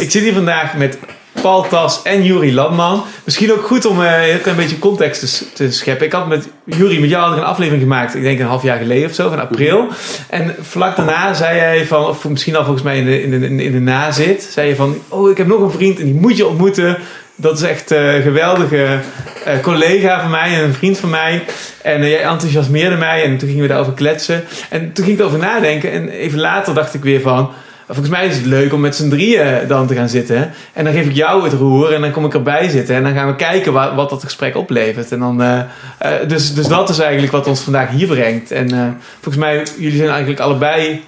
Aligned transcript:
Ik 0.00 0.10
zit 0.10 0.22
hier 0.22 0.34
vandaag 0.34 0.76
met 0.76 0.98
Paul 1.42 1.68
Tas 1.68 2.02
en 2.02 2.24
Juri 2.24 2.54
Landman. 2.54 3.04
Misschien 3.24 3.52
ook 3.52 3.66
goed 3.66 3.86
om 3.86 4.00
uh, 4.00 4.46
een 4.46 4.56
beetje 4.56 4.78
context 4.78 5.44
te, 5.54 5.72
scheppen. 5.72 6.06
Ik 6.06 6.12
had 6.12 6.28
met 6.28 6.48
Juri, 6.64 7.00
met 7.00 7.10
jou 7.10 7.28
had 7.28 7.36
een 7.36 7.44
aflevering 7.44 7.82
gemaakt, 7.82 8.14
ik 8.14 8.22
denk 8.22 8.40
een 8.40 8.46
half 8.46 8.62
jaar 8.62 8.78
geleden 8.78 9.08
of 9.08 9.14
zo, 9.14 9.28
van 9.28 9.40
april. 9.40 9.88
En 10.30 10.54
vlak 10.60 10.96
daarna 10.96 11.34
zei 11.34 11.56
jij 11.56 11.86
van, 11.86 12.06
of 12.06 12.28
misschien 12.28 12.56
al 12.56 12.64
volgens 12.64 12.84
mij 12.84 12.98
in 12.98 13.04
de, 13.04 13.22
in 13.22 13.30
de, 13.40 13.64
in 13.64 13.72
de 13.72 13.80
nazit, 13.80 14.42
zei 14.42 14.68
je 14.68 14.76
van, 14.76 14.98
oh 15.08 15.30
ik 15.30 15.36
heb 15.36 15.46
nog 15.46 15.60
een 15.60 15.70
vriend 15.70 15.98
en 15.98 16.04
die 16.04 16.14
moet 16.14 16.36
je 16.36 16.46
ontmoeten. 16.46 16.98
Dat 17.36 17.58
is 17.58 17.62
echt 17.62 17.90
een 17.90 18.16
uh, 18.16 18.22
geweldige 18.22 18.98
uh, 19.46 19.60
collega 19.62 20.20
van 20.20 20.30
mij 20.30 20.54
en 20.54 20.64
een 20.64 20.74
vriend 20.74 20.98
van 20.98 21.10
mij. 21.10 21.42
En 21.82 22.08
jij 22.08 22.22
enthousiasmeerde 22.22 22.96
mij 22.96 23.24
en 23.24 23.38
toen 23.38 23.48
gingen 23.48 23.62
we 23.62 23.68
daarover 23.68 23.92
kletsen. 23.92 24.44
En 24.68 24.92
toen 24.92 25.04
ging 25.04 25.16
ik 25.16 25.22
erover 25.22 25.38
nadenken 25.38 25.92
en 25.92 26.08
even 26.08 26.38
later 26.38 26.74
dacht 26.74 26.94
ik 26.94 27.02
weer 27.02 27.20
van... 27.20 27.50
Volgens 27.92 28.08
mij 28.08 28.26
is 28.26 28.36
het 28.36 28.46
leuk 28.46 28.72
om 28.72 28.80
met 28.80 28.96
z'n 28.96 29.08
drieën 29.08 29.68
dan 29.68 29.86
te 29.86 29.94
gaan 29.94 30.08
zitten. 30.08 30.50
En 30.72 30.84
dan 30.84 30.92
geef 30.92 31.06
ik 31.06 31.14
jou 31.14 31.44
het 31.44 31.52
roer 31.52 31.92
en 31.92 32.00
dan 32.00 32.10
kom 32.10 32.24
ik 32.24 32.34
erbij 32.34 32.68
zitten. 32.68 32.94
En 32.94 33.02
dan 33.02 33.14
gaan 33.14 33.26
we 33.26 33.36
kijken 33.36 33.72
wat, 33.72 33.94
wat 33.94 34.10
dat 34.10 34.24
gesprek 34.24 34.56
oplevert. 34.56 35.12
En 35.12 35.18
dan, 35.18 35.42
uh, 35.42 35.60
uh, 36.02 36.10
dus, 36.28 36.54
dus 36.54 36.66
dat 36.66 36.88
is 36.88 36.98
eigenlijk 36.98 37.32
wat 37.32 37.46
ons 37.46 37.60
vandaag 37.60 37.90
hier 37.90 38.06
brengt. 38.06 38.50
En 38.50 38.74
uh, 38.74 38.86
volgens 39.20 39.44
mij, 39.44 39.66
jullie 39.78 39.96
zijn 39.96 40.08
eigenlijk 40.10 40.40
allebei 40.40 41.02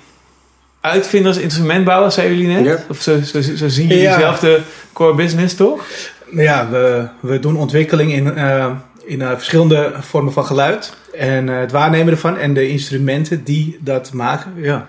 uitvinders, 0.80 1.36
instrumentbouwers, 1.36 2.14
zeiden 2.14 2.38
jullie 2.38 2.62
net? 2.62 2.84
Of 2.88 3.00
zo, 3.00 3.20
zo, 3.20 3.40
zo 3.40 3.68
zien 3.68 3.86
jullie 3.86 4.02
Ja. 4.02 4.18
zelf 4.18 4.38
de 4.38 4.60
core 4.92 5.14
business, 5.14 5.54
toch? 5.54 5.84
Ja, 6.34 6.68
we, 6.70 7.06
we 7.20 7.38
doen 7.38 7.56
ontwikkeling 7.56 8.12
in, 8.12 8.36
eh, 8.36 8.70
in 9.04 9.22
eh, 9.22 9.30
verschillende 9.30 9.92
vormen 10.00 10.32
van 10.32 10.46
geluid. 10.46 10.96
En 11.14 11.48
eh, 11.48 11.58
het 11.58 11.72
waarnemen 11.72 12.12
ervan 12.12 12.38
en 12.38 12.54
de 12.54 12.68
instrumenten 12.68 13.44
die 13.44 13.78
dat 13.80 14.12
maken. 14.12 14.52
Ja. 14.56 14.86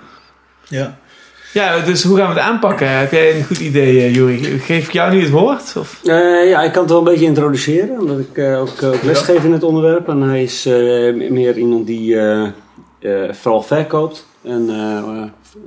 ja. 0.67 0.97
Ja, 1.53 1.79
dus 1.79 2.03
hoe 2.03 2.17
gaan 2.17 2.33
we 2.33 2.39
het 2.39 2.49
aanpakken? 2.49 2.97
Heb 2.97 3.11
jij 3.11 3.35
een 3.35 3.43
goed 3.43 3.59
idee, 3.59 3.95
uh, 3.95 4.15
Juri? 4.15 4.59
Geef 4.59 4.87
ik 4.87 4.93
jou 4.93 5.13
nu 5.13 5.21
het 5.21 5.29
woord? 5.29 5.73
Of? 5.77 5.99
Uh, 6.03 6.49
ja, 6.49 6.61
ik 6.61 6.71
kan 6.71 6.81
het 6.81 6.91
wel 6.91 6.99
een 6.99 7.05
beetje 7.05 7.25
introduceren, 7.25 7.99
omdat 7.99 8.19
ik 8.19 8.37
uh, 8.37 8.61
ook, 8.61 8.81
lesgeef 9.03 9.43
in 9.43 9.51
het 9.51 9.63
onderwerp. 9.63 10.07
En 10.07 10.21
hij 10.21 10.43
is 10.43 10.65
meer 11.29 11.57
iemand 11.57 11.87
die 11.87 12.17
vooral 13.31 13.61
verkoopt 13.61 14.27
en 14.43 14.69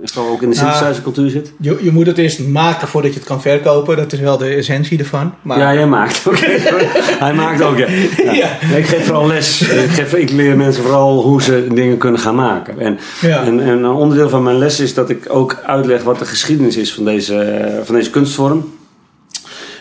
vooral 0.02 0.32
ook 0.32 0.42
in 0.42 0.50
de 0.50 0.56
synthesizer 0.56 1.02
cultuur 1.02 1.30
zit. 1.30 1.52
Je, 1.60 1.78
je 1.82 1.92
moet 1.92 2.06
het 2.06 2.18
eerst 2.18 2.46
maken 2.46 2.88
voordat 2.88 3.12
je 3.12 3.18
het 3.18 3.28
kan 3.28 3.40
verkopen. 3.40 3.96
Dat 3.96 4.12
is 4.12 4.20
wel 4.20 4.38
de 4.38 4.48
essentie 4.48 4.98
ervan. 4.98 5.34
Maar... 5.42 5.58
Ja, 5.58 5.74
jij 5.74 5.86
maakt. 5.86 6.26
Okay. 6.26 6.58
hij 7.24 7.34
maakt 7.34 7.62
ook, 7.62 7.78
ja. 7.78 7.86
ja. 8.24 8.32
ja. 8.32 8.76
Ik 8.76 8.86
geef 8.86 9.04
vooral 9.04 9.26
les. 9.26 9.60
Ik, 9.60 9.90
geef, 9.90 10.14
ik 10.14 10.30
leer 10.30 10.56
mensen 10.56 10.82
vooral 10.82 11.22
hoe 11.22 11.42
ze 11.42 11.66
dingen 11.74 11.98
kunnen 11.98 12.20
gaan 12.20 12.34
maken. 12.34 12.78
En, 12.78 12.98
ja. 13.20 13.44
en, 13.44 13.60
en, 13.60 13.68
een 13.68 13.86
onderdeel 13.86 14.28
van 14.28 14.42
mijn 14.42 14.58
les 14.58 14.80
is 14.80 14.94
dat 14.94 15.10
ik 15.10 15.24
ook 15.28 15.60
uitleg 15.64 16.02
wat 16.02 16.18
de 16.18 16.24
geschiedenis 16.24 16.76
is 16.76 16.94
van 16.94 17.04
deze, 17.04 17.80
van 17.84 17.94
deze 17.94 18.10
kunstvorm. 18.10 18.75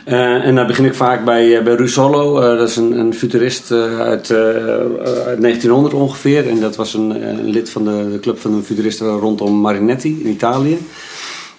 Uh, 0.05 0.45
en 0.45 0.55
daar 0.55 0.67
begin 0.67 0.85
ik 0.85 0.93
vaak 0.93 1.25
bij, 1.25 1.47
uh, 1.47 1.63
bij 1.63 1.75
Russolo. 1.75 2.41
Uh, 2.41 2.57
dat 2.57 2.69
is 2.69 2.75
een, 2.75 2.99
een 2.99 3.13
futurist 3.13 3.71
uit, 3.71 4.31
uit 4.31 5.41
1900 5.41 5.93
ongeveer. 5.93 6.49
En 6.49 6.59
dat 6.59 6.75
was 6.75 6.93
een, 6.93 7.49
lid 7.49 7.69
van 7.69 7.83
de, 7.83 8.17
club 8.21 8.39
van 8.39 8.55
de 8.55 8.63
futuristen 8.63 9.07
rondom 9.07 9.53
Marinetti 9.61 10.21
in 10.23 10.29
Italië. 10.29 10.77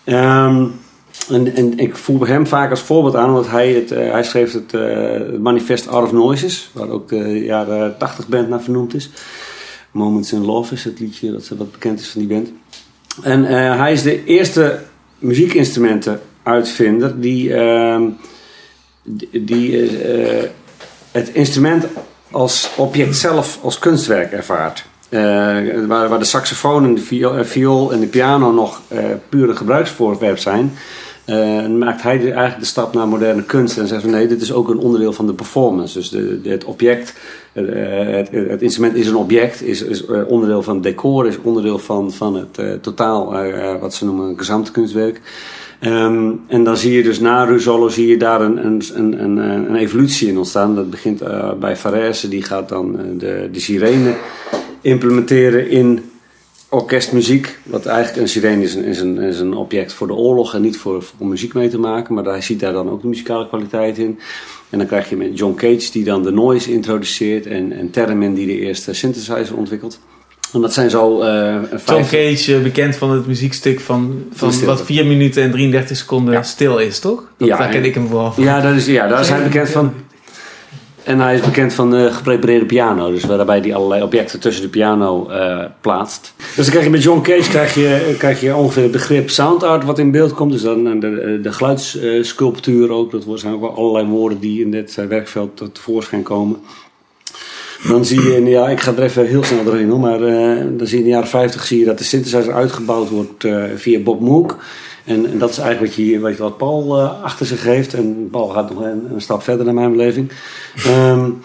Um, 0.04 0.72
en, 1.30 1.54
en, 1.54 1.78
ik 1.78 1.96
voer 1.96 2.28
hem 2.28 2.46
vaak 2.46 2.70
als 2.70 2.80
voorbeeld 2.80 3.16
aan, 3.16 3.28
omdat 3.28 3.50
hij, 3.50 3.72
het, 3.72 3.90
hij 3.90 4.22
schreef 4.22 4.52
het, 4.52 4.72
manifest 5.40 5.88
Art 5.88 6.04
of 6.04 6.12
Noises, 6.12 6.70
waar 6.72 6.88
ook 6.88 7.08
de 7.08 7.44
jaren 7.44 7.98
80 7.98 8.28
band 8.28 8.48
naar 8.48 8.62
vernoemd 8.62 8.94
is. 8.94 9.10
Moments 9.90 10.32
in 10.32 10.44
Love 10.44 10.74
is 10.74 10.84
het 10.84 11.00
liedje 11.00 11.32
dat 11.32 11.48
wat 11.48 11.72
bekend 11.72 12.00
is 12.00 12.08
van 12.08 12.20
die 12.20 12.30
band. 12.30 12.52
En 13.22 13.44
hij 13.78 13.92
is 13.92 14.02
de 14.02 14.24
eerste 14.24 14.78
muziekinstrumenten 15.18 16.20
uitvinder 16.42 17.20
die, 17.20 17.48
uh, 17.48 18.00
die 19.30 19.70
uh, 19.72 20.42
het 21.10 21.28
instrument 21.28 21.86
als 22.30 22.70
object 22.76 23.16
zelf, 23.16 23.58
als 23.62 23.78
kunstwerk 23.78 24.32
ervaart. 24.32 24.84
Uh, 25.08 25.20
waar, 25.86 26.08
waar, 26.08 26.18
de 26.18 26.24
saxofoon 26.24 26.84
en 26.84 26.94
de 26.94 27.00
viool, 27.00 27.44
viool 27.44 27.92
en 27.92 28.00
de 28.00 28.06
piano 28.06 28.52
nog 28.52 28.80
pure 29.28 29.56
gebruiksvoorwerp 29.56 30.38
zijn, 30.38 30.72
maakt 31.78 32.02
hij 32.02 32.18
eigenlijk 32.18 32.58
de 32.58 32.64
stap 32.64 32.94
naar 32.94 33.08
moderne 33.08 33.44
kunst 33.44 33.78
en 33.78 33.86
zegt 33.86 34.02
van 34.02 34.10
nee, 34.10 34.26
dit 34.26 34.42
is 34.42 34.52
ook 34.52 34.68
een 34.68 34.78
onderdeel 34.78 35.12
van 35.12 35.26
de 35.26 35.32
performance. 35.32 35.98
Dus 35.98 36.08
de, 36.08 36.40
het 36.42 36.64
object, 36.64 37.14
het, 37.52 38.28
het, 38.30 38.62
instrument 38.62 38.94
is 38.94 39.06
een 39.06 39.16
object, 39.16 39.62
is, 39.62 39.82
is 39.82 40.06
onderdeel 40.06 40.62
van 40.62 40.74
het 40.74 40.82
decor, 40.82 41.26
is 41.26 41.38
onderdeel 41.42 41.78
van, 41.78 42.12
van 42.12 42.34
het 42.34 42.82
totaal, 42.82 43.32
wat 43.80 43.94
ze 43.94 44.04
noemen, 44.04 44.28
een 44.28 44.38
gezamtkunstwerk. 44.38 45.20
Um, 45.80 46.40
en 46.46 46.64
dan 46.64 46.76
zie 46.76 46.92
je 46.92 47.02
dus 47.02 47.20
na 47.20 47.44
Russolo 47.44 47.88
zie 47.88 48.06
je 48.06 48.16
daar 48.16 48.40
een, 48.40 48.66
een, 48.66 48.82
een, 49.22 49.36
een 49.36 49.76
evolutie 49.76 50.28
in 50.28 50.38
ontstaan. 50.38 50.74
Dat 50.74 50.90
begint 50.90 51.22
uh, 51.22 51.52
bij 51.52 51.76
Farese, 51.76 52.28
die 52.28 52.42
gaat 52.42 52.68
dan 52.68 52.98
de, 53.18 53.48
de 53.52 53.60
sirene 53.60 54.14
implementeren 54.80 55.70
in 55.70 56.00
orkestmuziek. 56.68 57.58
Wat 57.62 57.86
eigenlijk 57.86 58.20
een 58.20 58.28
sirene 58.28 58.62
is 58.62 58.74
is, 58.74 59.00
een, 59.00 59.18
is 59.18 59.38
een 59.38 59.54
object 59.54 59.92
voor 59.92 60.06
de 60.06 60.14
oorlog 60.14 60.54
en 60.54 60.62
niet 60.62 60.76
voor, 60.76 61.02
voor 61.02 61.26
muziek 61.26 61.54
mee 61.54 61.68
te 61.68 61.78
maken. 61.78 62.14
Maar 62.14 62.24
hij 62.24 62.40
ziet 62.40 62.60
daar 62.60 62.72
dan 62.72 62.90
ook 62.90 63.00
de 63.00 63.08
muzikale 63.08 63.48
kwaliteit 63.48 63.98
in. 63.98 64.18
En 64.70 64.78
dan 64.78 64.86
krijg 64.86 65.08
je 65.08 65.16
met 65.16 65.38
John 65.38 65.54
Cage 65.54 65.90
die 65.92 66.04
dan 66.04 66.22
de 66.22 66.30
noise 66.30 66.72
introduceert 66.72 67.46
en, 67.46 67.72
en 67.72 67.90
Theremin 67.90 68.34
die 68.34 68.46
de 68.46 68.58
eerste 68.58 68.92
synthesizer 68.92 69.56
ontwikkelt. 69.56 70.00
Dat 70.62 70.72
zijn 70.72 70.90
zo. 70.90 71.22
Uh, 71.22 71.54
John 71.86 72.02
Cage, 72.02 72.52
uh, 72.52 72.62
bekend 72.62 72.96
van 72.96 73.10
het 73.10 73.26
muziekstuk 73.26 73.80
van, 73.80 74.24
van 74.32 74.64
wat 74.64 74.82
4 74.82 75.06
minuten 75.06 75.42
en 75.42 75.50
33 75.50 75.96
seconden 75.96 76.34
ja. 76.34 76.42
stil 76.42 76.78
is, 76.78 76.98
toch? 76.98 77.28
Dat, 77.36 77.48
ja, 77.48 77.56
daar 77.56 77.68
ken 77.68 77.84
ik 77.84 77.94
hem 77.94 78.08
vooral 78.08 78.32
van. 78.32 78.44
Ja, 78.44 78.60
dat 78.60 78.74
is, 78.74 78.86
ja, 78.86 79.08
daar 79.08 79.20
is 79.20 79.28
hij 79.28 79.42
bekend 79.42 79.70
van. 79.70 79.92
En 81.06 81.20
hij 81.20 81.34
is 81.34 81.40
bekend 81.40 81.74
van 81.74 81.90
de 81.90 82.12
geprepareerde 82.12 82.66
piano. 82.66 83.10
Dus 83.10 83.24
waarbij 83.24 83.58
hij 83.58 83.74
allerlei 83.74 84.02
objecten 84.02 84.40
tussen 84.40 84.62
de 84.62 84.68
piano 84.68 85.30
uh, 85.30 85.64
plaatst. 85.80 86.34
Dus 86.36 86.54
dan 86.54 86.66
krijg 86.66 86.84
je 86.84 86.90
met 86.90 87.02
John 87.02 87.20
Cage 87.20 87.50
krijg 87.50 87.74
je, 87.74 88.14
krijg 88.18 88.40
je 88.40 88.54
ongeveer 88.54 88.82
het 88.82 88.92
begrip 88.92 89.30
sound 89.30 89.62
art 89.62 89.84
wat 89.84 89.98
in 89.98 90.10
beeld 90.10 90.34
komt. 90.34 90.52
Dus 90.52 90.62
dan 90.62 91.00
de, 91.00 91.38
de 91.42 91.52
geluidssculptuur 91.52 92.90
ook. 92.90 93.10
Dat 93.10 93.40
zijn 93.40 93.54
ook 93.54 93.60
wel 93.60 93.74
allerlei 93.74 94.06
woorden 94.06 94.38
die 94.38 94.60
in 94.60 94.70
dit 94.70 94.94
werkveld 95.08 95.56
tot 95.56 95.74
tevoorschijn 95.74 96.22
komen. 96.22 96.56
Dan 97.88 98.04
zie 98.04 98.22
je, 98.22 98.36
in, 98.36 98.46
ja, 98.46 98.68
ik 98.68 98.80
ga 98.80 98.92
er 98.92 99.02
even 99.02 99.26
heel 99.26 99.44
snel 99.44 99.64
doorheen 99.64 99.88
hoor, 99.88 100.00
maar 100.00 100.20
uh, 100.20 100.64
dan 100.78 100.86
zie 100.86 100.98
je 100.98 101.04
in 101.04 101.04
de 101.04 101.14
jaren 101.14 101.28
50 101.28 101.66
zie 101.66 101.78
je 101.78 101.84
dat 101.84 101.98
de 101.98 102.04
synthesizer 102.04 102.54
uitgebouwd 102.54 103.10
wordt 103.10 103.44
uh, 103.44 103.64
via 103.74 103.98
Bob 103.98 104.20
Moog. 104.20 104.56
En, 105.04 105.30
en, 105.30 105.38
dat 105.38 105.50
is 105.50 105.58
eigenlijk 105.58 105.94
wat, 105.94 106.06
je, 106.06 106.20
wat, 106.20 106.36
wat 106.36 106.56
Paul 106.56 107.00
uh, 107.00 107.22
achter 107.22 107.46
zich 107.46 107.62
heeft. 107.62 107.94
En 107.94 108.28
Paul 108.30 108.48
gaat 108.48 108.70
nog 108.70 108.82
een, 108.84 109.12
een 109.14 109.20
stap 109.20 109.42
verder 109.42 109.64
naar 109.64 109.74
mijn 109.74 109.90
beleving. 109.90 110.30
Um, 110.86 111.40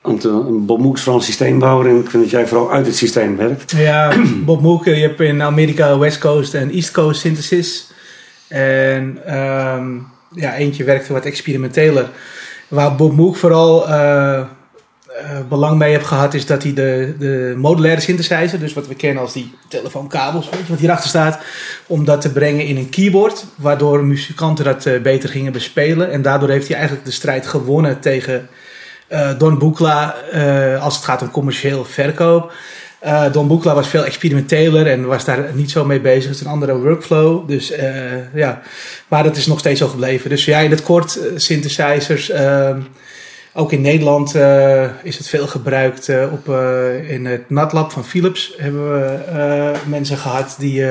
want 0.00 0.22
Bob 0.66 0.80
Moog 0.80 0.94
is 0.94 1.02
vooral 1.02 1.20
een 1.20 1.26
systeembouwer 1.26 1.86
en 1.86 2.00
ik 2.00 2.10
vind 2.10 2.22
dat 2.22 2.32
jij 2.32 2.46
vooral 2.46 2.72
uit 2.72 2.86
het 2.86 2.96
systeem 2.96 3.36
werkt. 3.36 3.70
Ja, 3.70 4.12
Bob 4.46 4.60
Moog, 4.60 4.84
je 4.84 4.90
hebt 4.90 5.20
in 5.20 5.42
Amerika 5.42 5.98
West 5.98 6.18
Coast 6.18 6.54
en 6.54 6.70
East 6.70 6.90
Coast 6.90 7.20
synthesis. 7.20 7.90
En 8.48 9.36
um, 9.36 10.06
ja, 10.34 10.54
eentje 10.54 10.84
werkte 10.84 11.12
wat 11.12 11.24
experimenteler. 11.24 12.08
Waar 12.68 12.94
Bob 12.94 13.12
Moog 13.12 13.38
vooral 13.38 13.88
uh, 15.22 15.38
belang 15.48 15.78
mee 15.78 15.92
heb 15.92 16.02
gehad, 16.02 16.34
is 16.34 16.46
dat 16.46 16.62
hij 16.62 16.72
de, 16.72 17.14
de 17.18 17.54
modulaire 17.56 18.00
synthesizer, 18.00 18.58
dus 18.58 18.72
wat 18.72 18.86
we 18.86 18.94
kennen 18.94 19.22
als 19.22 19.32
die 19.32 19.54
telefoonkabels, 19.68 20.48
weet 20.48 20.60
je, 20.60 20.68
wat 20.68 20.78
hierachter 20.78 21.08
staat, 21.08 21.38
om 21.86 22.04
dat 22.04 22.20
te 22.20 22.32
brengen 22.32 22.64
in 22.64 22.76
een 22.76 22.88
keyboard, 22.88 23.44
waardoor 23.54 24.04
muzikanten 24.04 24.64
dat 24.64 24.86
uh, 24.86 25.00
beter 25.00 25.28
gingen 25.28 25.52
bespelen. 25.52 26.10
En 26.10 26.22
daardoor 26.22 26.48
heeft 26.48 26.68
hij 26.68 26.76
eigenlijk 26.76 27.06
de 27.06 27.12
strijd 27.12 27.46
gewonnen 27.46 28.00
tegen 28.00 28.48
uh, 29.08 29.30
Don 29.38 29.58
Buchla 29.58 30.14
als 30.80 30.96
het 30.96 31.04
gaat 31.04 31.22
om 31.22 31.30
commercieel 31.30 31.84
verkoop. 31.84 32.52
Don 33.32 33.48
Buchla 33.48 33.74
was 33.74 33.88
veel 33.88 34.04
experimenteler 34.04 34.86
en 34.86 35.06
was 35.06 35.24
daar 35.24 35.50
niet 35.54 35.70
zo 35.70 35.84
mee 35.84 36.00
bezig. 36.00 36.24
Het 36.24 36.34
is 36.34 36.40
een 36.40 36.50
andere 36.50 36.78
workflow. 36.78 37.48
Dus 37.48 37.72
ja, 38.34 38.62
maar 39.08 39.22
dat 39.22 39.36
is 39.36 39.46
nog 39.46 39.58
steeds 39.58 39.80
zo 39.80 39.88
gebleven. 39.88 40.30
Dus 40.30 40.44
ja, 40.44 40.58
in 40.58 40.70
het 40.70 40.82
kort, 40.82 41.18
synthesizers. 41.36 42.32
Ook 43.56 43.72
in 43.72 43.80
Nederland 43.80 44.34
uh, 44.34 44.84
is 45.02 45.18
het 45.18 45.28
veel 45.28 45.46
gebruikt. 45.46 46.08
Uh, 46.08 46.32
op, 46.32 46.48
uh, 46.48 47.10
in 47.10 47.26
het 47.26 47.50
NatLab 47.50 47.92
van 47.92 48.04
Philips 48.04 48.54
hebben 48.56 48.92
we 48.92 49.72
mensen 49.86 50.16
gehad 50.16 50.56
die 50.58 50.84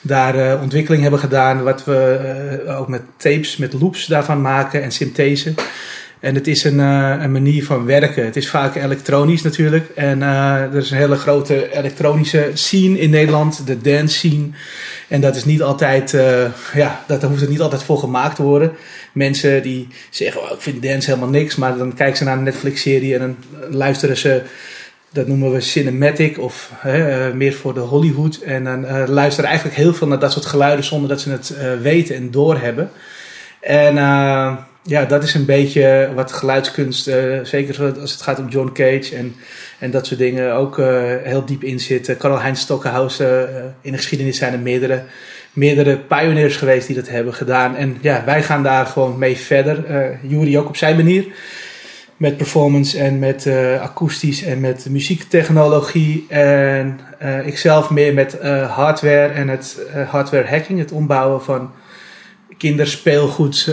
daar 0.00 0.60
ontwikkeling 0.60 1.02
hebben 1.02 1.20
gedaan. 1.20 1.62
Wat 1.62 1.84
we 1.84 2.76
ook 2.78 2.88
met 2.88 3.02
tapes, 3.16 3.56
met 3.56 3.72
loops 3.72 4.06
daarvan 4.06 4.40
maken 4.40 4.82
en 4.82 4.90
synthese. 4.90 5.54
En 6.20 6.34
het 6.34 6.46
is 6.46 6.64
een, 6.64 6.78
een, 6.78 7.32
manier 7.32 7.64
van 7.64 7.86
werken. 7.86 8.24
Het 8.24 8.36
is 8.36 8.50
vaak 8.50 8.74
elektronisch 8.74 9.42
natuurlijk. 9.42 9.88
En 9.94 10.22
er 10.22 10.76
is 10.76 10.90
een 10.90 10.96
hele 10.96 11.16
grote 11.16 11.72
elektronische 11.76 12.50
scene 12.54 12.98
in 12.98 13.10
Nederland, 13.10 13.66
de 13.66 13.80
dance 13.80 14.14
scene. 14.14 14.48
En 15.08 15.20
dat 15.20 15.36
is 15.36 15.44
niet 15.44 15.62
altijd, 15.62 16.10
ja, 16.74 17.04
dat 17.06 17.22
hoeft 17.22 17.42
er 17.42 17.48
niet 17.48 17.60
altijd 17.60 17.82
voor 17.82 17.98
gemaakt 17.98 18.36
te 18.36 18.42
worden 18.42 18.72
mensen 19.14 19.62
die 19.62 19.88
zeggen, 20.10 20.42
oh, 20.42 20.50
ik 20.50 20.60
vind 20.60 20.82
dance 20.82 21.08
helemaal 21.10 21.30
niks. 21.30 21.56
Maar 21.56 21.76
dan 21.76 21.94
kijken 21.94 22.16
ze 22.16 22.24
naar 22.24 22.36
een 22.36 22.42
Netflix-serie 22.42 23.14
en 23.14 23.20
dan 23.20 23.36
luisteren 23.70 24.16
ze 24.16 24.42
dat 25.12 25.26
noemen 25.26 25.52
we 25.52 25.60
cinematic 25.60 26.38
of 26.38 26.70
hè, 26.76 27.34
meer 27.34 27.52
voor 27.52 27.74
de 27.74 27.80
Hollywood. 27.80 28.36
En 28.36 28.64
dan 28.64 28.84
uh, 28.84 29.02
luisteren 29.06 29.48
eigenlijk 29.50 29.78
heel 29.78 29.94
veel 29.94 30.06
naar 30.06 30.18
dat 30.18 30.32
soort 30.32 30.46
geluiden 30.46 30.84
zonder 30.84 31.08
dat 31.08 31.20
ze 31.20 31.30
het 31.30 31.54
weten 31.82 32.14
en 32.14 32.30
doorhebben. 32.30 32.90
En 33.60 33.94
ja, 34.82 35.04
dat 35.08 35.22
is 35.22 35.34
een 35.34 35.44
beetje 35.44 36.10
wat 36.14 36.32
geluidskunst, 36.32 37.04
zeker 37.42 38.00
als 38.00 38.12
het 38.12 38.22
gaat 38.22 38.38
om 38.38 38.48
John 38.48 38.70
Cage 38.72 39.16
en, 39.16 39.34
en 39.78 39.90
dat 39.90 40.06
soort 40.06 40.20
dingen, 40.20 40.54
ook 40.54 40.76
heel 41.22 41.44
diep 41.44 41.62
in 41.62 41.80
zit. 41.80 42.16
Karl-Heinz 42.16 42.60
Stockenhaus, 42.60 43.20
in 43.80 43.92
de 43.92 43.96
geschiedenis 43.96 44.38
zijn 44.38 44.52
er 44.52 44.58
meerdere 44.58 45.02
meerdere 45.54 45.96
pioniers 45.98 46.56
geweest 46.56 46.86
die 46.86 46.96
dat 46.96 47.08
hebben 47.08 47.34
gedaan. 47.34 47.76
En 47.76 47.96
ja, 48.00 48.22
wij 48.24 48.42
gaan 48.42 48.62
daar 48.62 48.86
gewoon 48.86 49.18
mee 49.18 49.36
verder. 49.36 49.84
Uh, 49.90 50.30
Jury 50.30 50.56
ook 50.56 50.68
op 50.68 50.76
zijn 50.76 50.96
manier. 50.96 51.26
Met 52.16 52.36
performance 52.36 52.98
en 52.98 53.18
met 53.18 53.46
uh, 53.46 53.82
akoestisch 53.82 54.42
en 54.42 54.60
met 54.60 54.86
muziektechnologie. 54.90 56.26
En 56.28 57.00
uh, 57.22 57.46
ikzelf 57.46 57.90
meer 57.90 58.14
met 58.14 58.38
hardware 58.68 59.32
en 59.32 59.48
het 59.48 59.78
hardware 60.08 60.48
hacking. 60.48 60.78
Het 60.78 60.92
ombouwen 60.92 61.42
van 61.42 61.70
kinderspeelgoed, 62.58 63.64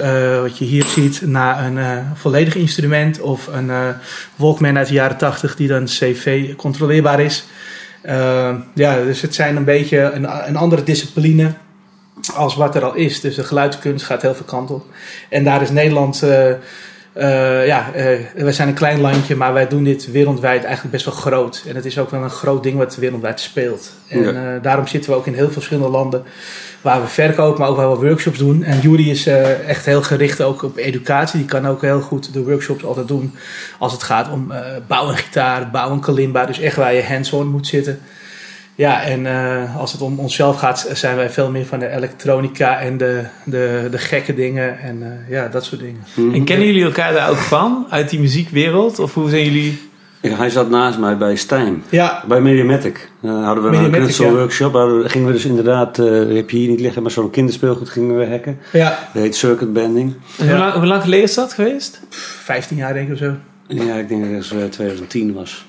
wat 0.41 0.57
je 0.57 0.65
hier 0.65 0.85
ziet, 0.85 1.21
naar 1.21 1.65
een 1.65 2.05
volledig 2.15 2.55
instrument. 2.55 3.19
Of 3.19 3.47
een 3.47 3.71
Walkman 4.35 4.77
uit 4.77 4.87
de 4.87 4.93
jaren 4.93 5.17
80 5.17 5.55
die 5.55 5.67
dan 5.67 5.85
CV 5.85 6.55
controleerbaar 6.55 7.19
is. 7.19 7.45
ja, 8.73 9.03
dus 9.03 9.21
het 9.21 9.35
zijn 9.35 9.55
een 9.55 9.63
beetje 9.63 9.99
een, 9.99 10.47
een 10.47 10.55
andere 10.55 10.83
discipline 10.83 11.51
als 12.35 12.55
wat 12.55 12.75
er 12.75 12.83
al 12.83 12.95
is. 12.95 13.21
Dus 13.21 13.35
de 13.35 13.43
geluidskunst 13.43 14.05
gaat 14.05 14.21
heel 14.21 14.35
veel 14.35 14.45
kant 14.45 14.71
op. 14.71 14.85
En 15.29 15.43
daar 15.43 15.61
is 15.61 15.69
Nederland. 15.69 16.23
Uh, 16.23 16.49
uh, 17.17 17.67
ja, 17.67 17.87
uh, 17.95 18.03
wij 18.35 18.51
zijn 18.51 18.67
een 18.67 18.73
klein 18.73 19.01
landje, 19.01 19.35
maar 19.35 19.53
wij 19.53 19.67
doen 19.67 19.83
dit 19.83 20.11
wereldwijd 20.11 20.63
eigenlijk 20.63 20.91
best 20.91 21.05
wel 21.05 21.13
groot. 21.13 21.63
En 21.67 21.75
het 21.75 21.85
is 21.85 21.97
ook 21.97 22.09
wel 22.09 22.23
een 22.23 22.29
groot 22.29 22.63
ding 22.63 22.77
wat 22.77 22.95
wereldwijd 22.95 23.39
speelt. 23.39 23.91
En 24.07 24.59
daarom 24.61 24.87
zitten 24.87 25.11
we 25.11 25.17
ook 25.17 25.25
in 25.25 25.33
heel 25.33 25.43
veel 25.43 25.53
verschillende 25.53 25.89
landen 25.89 26.23
waar 26.81 27.01
we 27.01 27.07
verkopen, 27.07 27.59
maar 27.59 27.69
ook 27.69 27.75
waar 27.75 27.91
we 27.91 28.07
workshops 28.07 28.37
doen. 28.37 28.63
En 28.63 28.79
Jury 28.79 29.09
is 29.09 29.27
echt 29.67 29.85
heel 29.85 30.01
gericht 30.01 30.41
ook 30.41 30.63
op 30.63 30.77
educatie. 30.77 31.39
Die 31.39 31.47
kan 31.47 31.67
ook 31.67 31.81
heel 31.81 32.01
goed 32.01 32.33
de 32.33 32.43
workshops 32.43 32.83
altijd 32.83 33.07
doen 33.07 33.35
als 33.79 33.91
het 33.91 34.03
gaat 34.03 34.31
om 34.31 34.53
bouwen 34.87 35.15
gitaar, 35.15 35.69
bouwen 35.71 35.99
kalimba. 35.99 36.45
Dus 36.45 36.59
echt 36.59 36.75
waar 36.75 36.93
je 36.93 37.03
hands-on 37.03 37.47
moet 37.47 37.67
zitten. 37.67 37.99
Ja, 38.75 39.03
en 39.03 39.25
uh, 39.25 39.77
als 39.77 39.91
het 39.91 40.01
om 40.01 40.19
onszelf 40.19 40.57
gaat, 40.57 40.89
zijn 40.93 41.15
wij 41.15 41.29
veel 41.29 41.51
meer 41.51 41.65
van 41.65 41.79
de 41.79 41.89
elektronica 41.89 42.79
en 42.79 42.97
de, 42.97 43.23
de, 43.45 43.87
de 43.91 43.97
gekke 43.97 44.33
dingen 44.33 44.79
en 44.79 44.99
uh, 45.01 45.29
ja, 45.29 45.47
dat 45.47 45.65
soort 45.65 45.81
dingen. 45.81 46.03
Mm-hmm. 46.13 46.33
En 46.33 46.43
kennen 46.43 46.67
jullie 46.67 46.83
elkaar 46.83 47.13
daar 47.13 47.29
ook 47.29 47.35
van, 47.35 47.85
uit 47.89 48.09
die 48.09 48.19
muziekwereld? 48.19 48.99
Of 48.99 49.13
hoe 49.13 49.29
zijn 49.29 49.45
jullie... 49.45 49.89
Ja, 50.21 50.35
hij 50.35 50.49
zat 50.49 50.69
naast 50.69 50.99
mij 50.99 51.17
bij 51.17 51.35
Stijn. 51.35 51.83
Ja. 51.89 52.23
Bij 52.27 52.41
Mediamatic. 52.41 53.11
Uh, 53.21 53.45
hadden 53.45 53.63
we 53.63 53.69
Mediamatic, 53.69 53.95
een 53.95 54.01
knutselworkshop. 54.01 54.73
Ja. 54.73 55.07
gingen 55.09 55.27
we 55.27 55.33
dus 55.33 55.45
inderdaad, 55.45 55.97
uh, 55.97 56.35
heb 56.35 56.49
je 56.49 56.57
hier 56.57 56.69
niet 56.69 56.79
liggen, 56.79 57.01
maar 57.01 57.11
zo'n 57.11 57.29
kinderspeelgoed 57.29 57.89
gingen 57.89 58.17
we 58.17 58.25
hacken. 58.25 58.59
Ja. 58.71 58.99
Dat 59.13 59.23
heet 59.23 59.35
circuit 59.35 59.73
bending. 59.73 60.13
En 60.39 60.49
hoe, 60.49 60.57
lang, 60.57 60.73
hoe 60.73 60.85
lang 60.85 61.01
geleden 61.01 61.25
is 61.25 61.33
dat 61.33 61.53
geweest? 61.53 61.99
15 62.09 62.77
jaar 62.77 62.93
denk 62.93 63.07
ik 63.07 63.13
of 63.13 63.19
zo. 63.19 63.33
Ja, 63.67 63.95
ik 63.95 64.09
denk 64.09 64.23
dat 64.23 64.49
het 64.49 64.71
2010 64.71 65.33
was. 65.33 65.65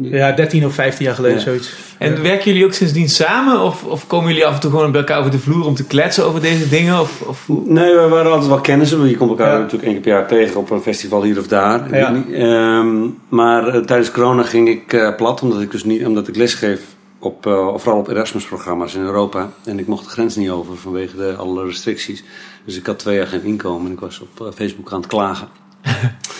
Ja, 0.00 0.32
13 0.32 0.66
of 0.66 0.74
15 0.74 1.04
jaar 1.04 1.14
geleden 1.14 1.40
zoiets. 1.40 1.74
En 1.98 2.22
werken 2.22 2.44
jullie 2.44 2.64
ook 2.64 2.72
sindsdien 2.72 3.08
samen? 3.08 3.60
Of, 3.60 3.84
of 3.84 4.06
komen 4.06 4.28
jullie 4.28 4.46
af 4.46 4.54
en 4.54 4.60
toe 4.60 4.70
gewoon 4.70 4.90
bij 4.90 5.00
elkaar 5.00 5.18
over 5.18 5.30
de 5.30 5.38
vloer 5.38 5.66
om 5.66 5.74
te 5.74 5.84
kletsen 5.84 6.24
over 6.24 6.40
deze 6.40 6.68
dingen? 6.68 7.00
Of, 7.00 7.20
of... 7.20 7.48
Nee, 7.48 7.94
we 7.94 8.08
waren 8.08 8.30
altijd 8.30 8.50
wel 8.50 8.60
kennissen. 8.60 9.08
Je 9.08 9.16
komt 9.16 9.30
elkaar 9.30 9.58
natuurlijk 9.58 9.84
één 9.84 9.92
keer 9.92 10.02
per 10.02 10.12
jaar 10.12 10.28
tegen 10.28 10.60
op 10.60 10.70
een 10.70 10.82
festival 10.82 11.22
hier 11.22 11.38
of 11.38 11.46
daar. 11.46 11.92
Um, 12.30 13.18
maar 13.28 13.74
uh, 13.74 13.82
tijdens 13.82 14.10
corona 14.10 14.42
ging 14.42 14.68
ik 14.68 14.92
uh, 14.92 15.14
plat, 15.16 15.42
omdat 15.42 15.60
ik 15.60 15.70
dus 15.70 15.84
niet, 15.84 16.06
omdat 16.06 16.28
ik 16.28 16.36
lesgeef 16.36 16.80
op, 17.18 17.46
uh, 17.46 17.76
vooral 17.76 18.00
op 18.00 18.08
Erasmus-programma's 18.08 18.94
in 18.94 19.02
Europa. 19.02 19.50
En 19.64 19.78
ik 19.78 19.86
mocht 19.86 20.04
de 20.04 20.10
grens 20.10 20.36
niet 20.36 20.50
over 20.50 20.76
vanwege 20.76 21.16
de, 21.16 21.34
alle 21.36 21.64
restricties. 21.64 22.24
Dus 22.64 22.76
ik 22.76 22.86
had 22.86 22.98
twee 22.98 23.16
jaar 23.16 23.26
geen 23.26 23.44
inkomen 23.44 23.86
en 23.86 23.92
ik 23.92 24.00
was 24.00 24.20
op 24.20 24.54
Facebook 24.54 24.92
aan 24.92 25.00
het 25.00 25.08
klagen. 25.08 25.48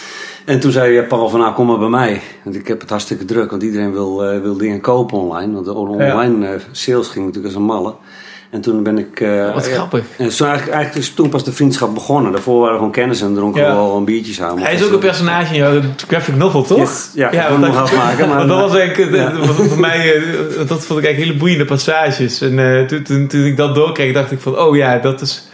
En 0.48 0.60
toen 0.60 0.72
zei 0.72 1.02
Paul 1.02 1.28
van 1.28 1.40
nou 1.40 1.54
kom 1.54 1.66
maar 1.66 1.78
bij 1.78 1.88
mij. 1.88 2.20
Want 2.42 2.56
ik 2.56 2.68
heb 2.68 2.80
het 2.80 2.90
hartstikke 2.90 3.24
druk, 3.24 3.50
want 3.50 3.62
iedereen 3.62 3.92
wil, 3.92 4.34
uh, 4.34 4.40
wil 4.40 4.56
dingen 4.56 4.80
kopen 4.80 5.18
online. 5.18 5.52
Want 5.52 5.64
de 5.64 5.72
online 5.72 6.46
uh, 6.46 6.60
sales 6.70 7.08
ging 7.08 7.24
natuurlijk 7.24 7.44
als 7.44 7.54
een 7.54 7.68
malle. 7.68 7.94
En 8.50 8.60
toen 8.60 8.82
ben 8.82 8.98
ik... 8.98 9.20
Uh, 9.20 9.54
Wat 9.54 9.68
grappig. 9.68 10.00
En 10.00 10.28
toen 10.28 10.46
eigenlijk, 10.46 10.76
eigenlijk 10.76 10.94
is 10.94 11.14
toen 11.14 11.28
pas 11.28 11.44
de 11.44 11.52
vriendschap 11.52 11.94
begonnen. 11.94 12.32
Daarvoor 12.32 12.58
waren 12.58 12.72
we 12.72 12.78
gewoon 12.78 12.92
kennis 12.92 13.20
en 13.20 13.34
dronken 13.34 13.66
we 13.66 13.72
wel 13.72 13.96
een 13.96 14.04
biertje 14.04 14.32
samen. 14.32 14.62
Hij 14.62 14.74
is 14.74 14.84
ook 14.84 14.92
een 14.92 14.98
personage 14.98 15.54
in 15.54 15.58
jouw 15.58 15.80
graphic 16.08 16.36
novel, 16.36 16.62
toch? 16.62 16.78
Yes. 16.78 17.10
Ja, 17.14 17.32
ja 17.32 17.48
ik 17.48 17.58
nog 17.58 17.76
afmaken. 17.76 18.28
Maar, 18.28 18.46
dat 18.46 18.60
was 18.60 18.76
eigenlijk, 18.76 19.14
ja. 19.14 19.44
voor 19.44 19.80
mij, 19.80 20.22
dat 20.56 20.84
vond 20.84 20.98
ik 20.98 21.04
eigenlijk 21.04 21.16
hele 21.16 21.36
boeiende 21.36 21.64
passages. 21.64 22.40
En 22.40 22.86
toen, 22.86 23.02
toen, 23.02 23.26
toen 23.26 23.44
ik 23.44 23.56
dat 23.56 23.74
doorkreeg, 23.74 24.12
dacht 24.12 24.30
ik 24.30 24.40
van, 24.40 24.58
oh 24.58 24.76
ja, 24.76 24.98
dat 24.98 25.20
is 25.20 25.47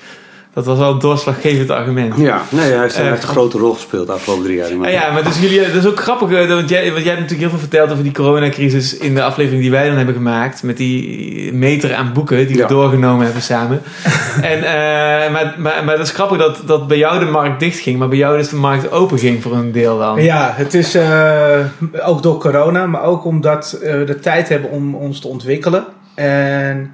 dat 0.55 0.67
was 0.67 0.79
wel 0.79 0.91
een 0.91 0.99
doorslaggevend 0.99 1.71
argument. 1.71 2.17
Ja, 2.17 2.43
nee, 2.49 2.71
hij 2.71 2.81
heeft, 2.81 2.99
uh, 2.99 3.07
een 3.07 3.23
grote 3.23 3.59
rol 3.59 3.73
gespeeld 3.73 4.07
de 4.07 4.13
afgelopen 4.13 4.45
drie 4.45 4.57
jaar. 4.57 4.77
Maar 4.77 4.91
ja, 4.91 5.13
maar 5.13 5.25
dus 5.25 5.41
jullie, 5.41 5.61
dat 5.61 5.75
is 5.75 5.87
ook 5.87 6.01
grappig, 6.01 6.29
want 6.49 6.69
jij, 6.69 6.93
want 6.93 7.05
jij 7.05 7.15
hebt 7.15 7.21
natuurlijk 7.21 7.41
heel 7.41 7.49
veel 7.49 7.59
verteld 7.59 7.91
over 7.91 8.03
die 8.03 8.13
coronacrisis 8.13 8.97
in 8.97 9.15
de 9.15 9.23
aflevering 9.23 9.63
die 9.63 9.71
wij 9.71 9.87
dan 9.87 9.97
hebben 9.97 10.15
gemaakt. 10.15 10.63
Met 10.63 10.77
die 10.77 11.53
meter 11.53 11.95
aan 11.95 12.13
boeken 12.13 12.47
die 12.47 12.57
we 12.57 12.67
doorgenomen 12.67 13.25
hebben 13.25 13.43
samen. 13.43 13.83
en, 14.53 14.59
uh, 14.59 15.33
maar, 15.33 15.55
maar, 15.59 15.85
maar 15.85 15.97
dat 15.97 16.07
is 16.07 16.13
grappig 16.13 16.39
dat, 16.39 16.63
dat 16.67 16.89
bij 16.89 16.99
jou 16.99 17.19
de 17.19 17.31
markt 17.31 17.61
dicht 17.61 17.79
ging, 17.79 17.99
maar 17.99 18.09
bij 18.09 18.19
jou 18.19 18.39
dus 18.39 18.49
de 18.49 18.57
markt 18.57 18.91
open 18.91 19.19
ging 19.19 19.43
voor 19.43 19.53
een 19.53 19.73
deel 19.73 19.99
dan. 19.99 20.23
Ja, 20.23 20.53
het 20.57 20.75
is 20.75 20.97
uh, 20.97 21.59
ook 22.05 22.23
door 22.23 22.39
corona, 22.39 22.87
maar 22.87 23.03
ook 23.03 23.25
omdat 23.25 23.79
we 23.81 24.03
de 24.07 24.21
tijd 24.21 24.49
hebben 24.49 24.71
om 24.71 24.95
ons 24.95 25.21
te 25.21 25.29
ontwikkelen. 25.29 25.85
En 26.15 26.93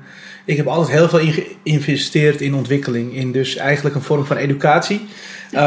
ik 0.50 0.56
heb 0.56 0.66
altijd 0.66 0.98
heel 0.98 1.08
veel 1.08 1.44
geïnvesteerd 1.64 2.40
in 2.40 2.54
ontwikkeling. 2.54 3.14
In 3.14 3.32
dus 3.32 3.56
eigenlijk 3.56 3.94
een 3.94 4.02
vorm 4.02 4.24
van 4.24 4.36
educatie. 4.36 5.00
Uh, 5.52 5.60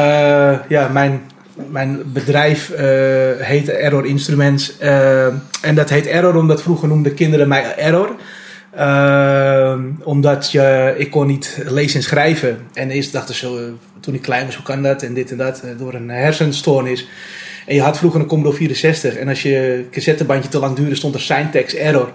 ja, 0.70 0.88
mijn, 0.88 1.22
mijn 1.70 2.02
bedrijf 2.14 2.70
uh, 2.70 2.78
heet 3.38 3.70
Error 3.70 4.06
Instruments. 4.06 4.74
Uh, 4.82 5.26
en 5.62 5.76
dat 5.76 5.90
heet 5.90 6.08
Error 6.08 6.36
omdat 6.36 6.62
vroeger 6.62 6.88
noemden 6.88 7.14
kinderen 7.14 7.48
mij 7.48 7.76
Error. 7.76 8.16
omdat 10.04 10.52
je, 10.52 10.94
ik 10.98 11.12
kon 11.12 11.28
niet 11.28 11.64
lezen 11.68 12.00
en 12.00 12.04
schrijven. 12.04 12.58
En 12.74 12.90
eerst 12.90 13.12
dachten 13.12 13.36
ze, 13.36 13.74
toen 14.00 14.14
ik 14.14 14.22
klein 14.22 14.46
was, 14.46 14.56
hoe 14.56 14.66
kan 14.66 14.84
dat? 14.84 15.04
En 15.04 15.14
dit 15.14 15.32
en 15.32 15.38
dat, 15.38 15.64
door 15.78 15.94
een 15.94 16.10
hersenstoornis. 16.10 17.08
En 17.66 17.76
je 17.76 17.82
had 17.82 17.98
vroeger 17.98 18.20
een 18.20 18.28
Commodore 18.28 18.58
64. 18.58 19.16
En 19.16 19.28
als 19.28 19.42
je 19.42 19.86
cassettebandje 19.92 20.50
te 20.50 20.60
lang 20.60 20.76
duurde, 20.76 20.96
stond 20.96 21.16
er 21.16 21.22
Syntax 21.22 21.76
Error. 21.76 22.14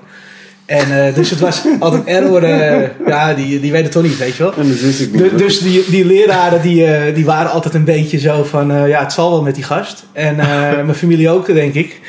En 0.68 0.90
uh, 0.90 1.14
dus 1.14 1.30
het 1.30 1.40
was 1.40 1.64
altijd 1.78 2.04
error. 2.04 2.42
Uh, 2.42 3.06
ja, 3.06 3.34
die, 3.34 3.60
die 3.60 3.70
weten 3.70 3.84
het 3.84 3.92
toch 3.92 4.02
niet, 4.02 4.18
weet 4.18 4.37
je 4.37 4.42
wel. 4.42 4.52
En 4.54 4.68
dat 4.68 4.80
wist 4.80 5.00
ik 5.00 5.12
niet. 5.12 5.20
Dus, 5.20 5.40
dus 5.40 5.58
die, 5.58 5.90
die 5.90 6.04
leraren 6.04 6.62
die, 6.62 6.87
uh, 6.87 7.14
die 7.14 7.25
waren 7.25 7.50
altijd 7.50 7.75
een 7.75 7.84
beetje 7.84 8.18
zo 8.18 8.44
van... 8.44 8.88
ja, 8.88 9.02
het 9.02 9.12
zal 9.12 9.30
wel 9.30 9.42
met 9.42 9.54
die 9.54 9.64
gast. 9.64 10.04
En 10.12 10.37
mijn 10.87 10.94
familie 10.94 11.30
ook, 11.30 11.46
denk 11.46 11.75
ik. 11.75 12.00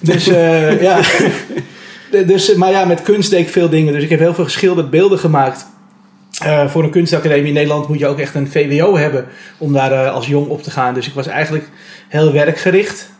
Dus 0.00 0.24
ja... 0.80 1.00
dus, 2.26 2.54
maar 2.54 2.70
ja, 2.70 2.84
met 2.84 3.02
kunst 3.02 3.30
deed 3.30 3.40
ik 3.40 3.48
veel 3.48 3.68
dingen. 3.68 3.92
Dus 3.92 4.02
ik 4.02 4.10
heb 4.10 4.18
heel 4.18 4.34
veel 4.34 4.44
geschilderd 4.44 4.90
beelden 4.90 5.18
gemaakt. 5.18 5.66
voor 6.66 6.84
een 6.84 6.90
kunstacademie 6.90 7.46
in 7.46 7.54
Nederland 7.54 7.88
moet 7.88 7.98
je 7.98 8.06
ook 8.06 8.18
echt 8.18 8.34
een 8.34 8.50
VWO 8.50 8.96
hebben... 8.96 9.24
om 9.58 9.72
daar 9.72 10.08
als 10.08 10.26
jong 10.26 10.48
op 10.48 10.62
te 10.62 10.70
gaan. 10.70 10.94
Dus 10.94 11.06
ik 11.06 11.14
was 11.14 11.26
eigenlijk 11.26 11.64
heel 12.08 12.32
werkgericht. 12.32 13.10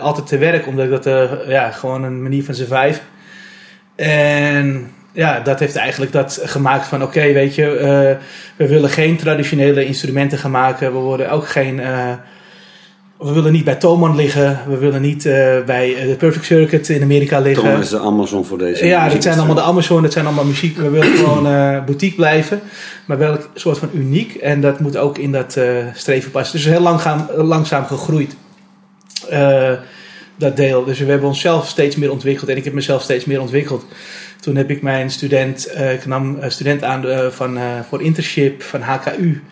altijd 0.00 0.26
te 0.26 0.38
werk, 0.38 0.66
omdat 0.66 0.84
ik 0.84 1.02
dat 1.02 1.28
ja, 1.48 1.70
gewoon 1.70 2.02
een 2.02 2.22
manier 2.22 2.44
van 2.44 2.54
survive 2.54 3.00
en 3.96 4.90
ja, 5.14 5.40
dat 5.40 5.58
heeft 5.58 5.76
eigenlijk 5.76 6.12
dat 6.12 6.40
gemaakt 6.44 6.86
van 6.86 7.02
oké, 7.02 7.32
weet 7.32 7.54
je, 7.54 7.62
uh, 7.62 8.26
we 8.56 8.68
willen 8.68 8.90
geen 8.90 9.16
traditionele 9.16 9.84
instrumenten 9.84 10.38
gaan 10.38 10.50
maken. 10.50 10.92
We 10.92 10.98
worden 10.98 11.30
ook 11.30 11.48
geen. 11.48 11.78
Uh, 11.78 12.12
we 13.18 13.32
willen 13.32 13.52
niet 13.52 13.64
bij 13.64 13.74
Thomann 13.74 14.16
liggen. 14.16 14.60
We 14.68 14.78
willen 14.78 15.00
niet 15.00 15.24
uh, 15.24 15.32
bij 15.66 15.94
de 16.06 16.14
Perfect 16.18 16.44
Circuit 16.44 16.88
in 16.88 17.02
Amerika 17.02 17.38
liggen. 17.38 17.62
Thomann 17.62 17.82
is 17.82 17.88
de 17.88 17.98
Amazon 17.98 18.44
voor 18.44 18.58
deze. 18.58 18.86
Ja, 18.86 19.08
dat 19.08 19.22
zijn 19.22 19.36
allemaal 19.36 19.54
de 19.54 19.62
Amazon. 19.62 20.02
Dat 20.02 20.12
zijn 20.12 20.26
allemaal 20.26 20.44
muziek. 20.44 20.76
We 20.76 20.90
willen 20.90 21.16
gewoon 21.16 21.42
boutique 21.84 22.16
blijven. 22.16 22.60
Maar 23.04 23.18
wel 23.18 23.32
een 23.32 23.40
soort 23.54 23.78
van 23.78 23.88
uniek. 23.92 24.34
En 24.34 24.60
dat 24.60 24.80
moet 24.80 24.96
ook 24.96 25.18
in 25.18 25.32
dat 25.32 25.58
streven 25.94 26.30
passen. 26.30 26.56
Dus 26.56 26.66
heel 26.66 26.80
lang 26.80 27.00
gaan, 27.00 27.28
langzaam 27.36 27.84
gegroeid 27.84 28.36
dat 30.36 30.56
deel. 30.56 30.84
Dus 30.84 30.98
we 30.98 31.10
hebben 31.10 31.28
onszelf 31.28 31.68
steeds 31.68 31.96
meer 31.96 32.10
ontwikkeld 32.10 32.50
en 32.50 32.56
ik 32.56 32.64
heb 32.64 32.72
mezelf 32.72 33.02
steeds 33.02 33.24
meer 33.24 33.40
ontwikkeld. 33.40 33.86
Toen 34.40 34.56
heb 34.56 34.70
ik 34.70 34.82
mijn 34.82 35.10
student, 35.10 35.68
uh, 35.74 35.92
ik 35.92 36.06
nam 36.06 36.36
een 36.40 36.50
student 36.50 36.82
aan 36.82 37.06
uh, 37.06 37.26
van, 37.26 37.58
voor 37.88 38.02
internship 38.02 38.62
van 38.62 38.80
HKU. 38.80 39.42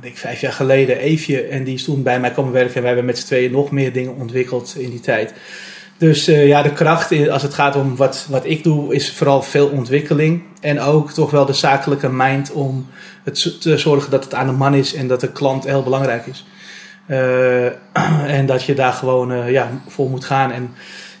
denk 0.00 0.16
vijf 0.16 0.40
jaar 0.40 0.52
geleden, 0.52 0.98
Eefje. 0.98 1.42
En 1.42 1.64
die 1.64 1.74
is 1.74 1.84
toen 1.84 2.02
bij 2.02 2.20
mij 2.20 2.30
komen 2.30 2.52
werken. 2.52 2.74
En 2.74 2.80
wij 2.80 2.90
hebben 2.90 3.06
met 3.06 3.18
z'n 3.18 3.26
tweeën 3.26 3.52
nog 3.52 3.70
meer 3.70 3.92
dingen 3.92 4.14
ontwikkeld 4.14 4.74
in 4.78 4.90
die 4.90 5.00
tijd. 5.00 5.32
Dus 5.98 6.24
ja, 6.24 6.62
de 6.62 6.72
kracht 6.72 7.28
als 7.28 7.42
het 7.42 7.54
gaat 7.54 7.76
om 7.76 7.96
wat, 7.96 8.26
wat 8.30 8.46
ik 8.46 8.62
doe, 8.62 8.94
is 8.94 9.12
vooral 9.12 9.42
veel 9.42 9.66
ontwikkeling. 9.66 10.42
En 10.60 10.80
ook 10.80 11.12
toch 11.12 11.30
wel 11.30 11.44
de 11.44 11.52
zakelijke 11.52 12.08
mind 12.10 12.52
om 12.52 12.86
het 13.24 13.60
te 13.60 13.78
zorgen 13.78 14.10
dat 14.10 14.24
het 14.24 14.34
aan 14.34 14.46
de 14.46 14.52
man 14.52 14.74
is 14.74 14.94
en 14.94 15.08
dat 15.08 15.20
de 15.20 15.32
klant 15.32 15.64
heel 15.64 15.82
belangrijk 15.82 16.26
is. 16.26 16.44
Eh, 17.06 17.66
en 18.38 18.46
dat 18.46 18.64
je 18.64 18.74
daar 18.74 18.92
gewoon 18.92 19.32
eh, 19.32 19.50
ja, 19.50 19.70
voor 19.88 20.10
moet 20.10 20.24
gaan. 20.24 20.52
En 20.52 20.70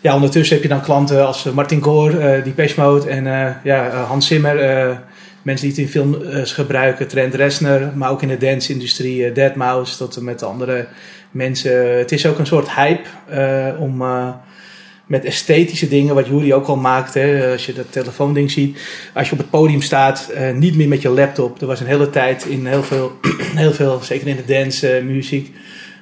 ja, 0.00 0.14
ondertussen 0.14 0.54
heb 0.54 0.64
je 0.64 0.70
dan 0.70 0.82
klanten 0.82 1.26
als 1.26 1.44
Martin 1.44 1.82
Gore, 1.82 2.36
uh, 2.36 2.44
Depeche 2.44 2.80
Mode 2.80 3.08
en 3.08 3.24
ja, 3.64 3.90
Hans 3.90 4.26
Zimmer. 4.26 4.56
mensen 5.42 5.68
die 5.68 5.76
het 5.76 5.84
in 5.84 5.88
films 5.88 6.52
gebruiken, 6.52 7.08
Trent 7.08 7.34
Reznor. 7.34 7.90
Maar 7.94 8.10
ook 8.10 8.22
in 8.22 8.28
de 8.28 8.36
dance-industrie, 8.36 9.32
Deadmau5 9.32 9.96
tot 9.98 10.16
en 10.16 10.24
met 10.24 10.42
andere 10.42 10.86
mensen. 11.30 11.98
Het 11.98 12.12
is 12.12 12.26
ook 12.26 12.38
een 12.38 12.46
soort 12.46 12.74
hype 12.74 13.08
om 13.78 14.02
met 15.06 15.24
esthetische 15.24 15.88
dingen, 15.88 16.14
wat 16.14 16.26
Jury 16.26 16.52
ook 16.52 16.66
al 16.66 16.76
maakt. 16.76 17.14
Hè, 17.14 17.52
als 17.52 17.66
je 17.66 17.72
dat 17.72 17.92
telefoonding 17.92 18.50
ziet. 18.50 18.78
Als 19.14 19.26
je 19.26 19.32
op 19.32 19.38
het 19.38 19.50
podium 19.50 19.82
staat, 19.82 20.32
niet 20.54 20.76
meer 20.76 20.88
met 20.88 21.02
je 21.02 21.08
laptop. 21.08 21.60
Er 21.60 21.66
was 21.66 21.80
een 21.80 21.86
hele 21.86 22.10
tijd 22.10 22.44
in 22.44 22.66
heel 22.66 22.82
veel, 22.82 23.12
heel 23.64 23.72
veel 23.72 24.00
zeker 24.02 24.26
in 24.26 24.36
de 24.36 24.54
dance, 24.54 25.02
muziek, 25.04 25.52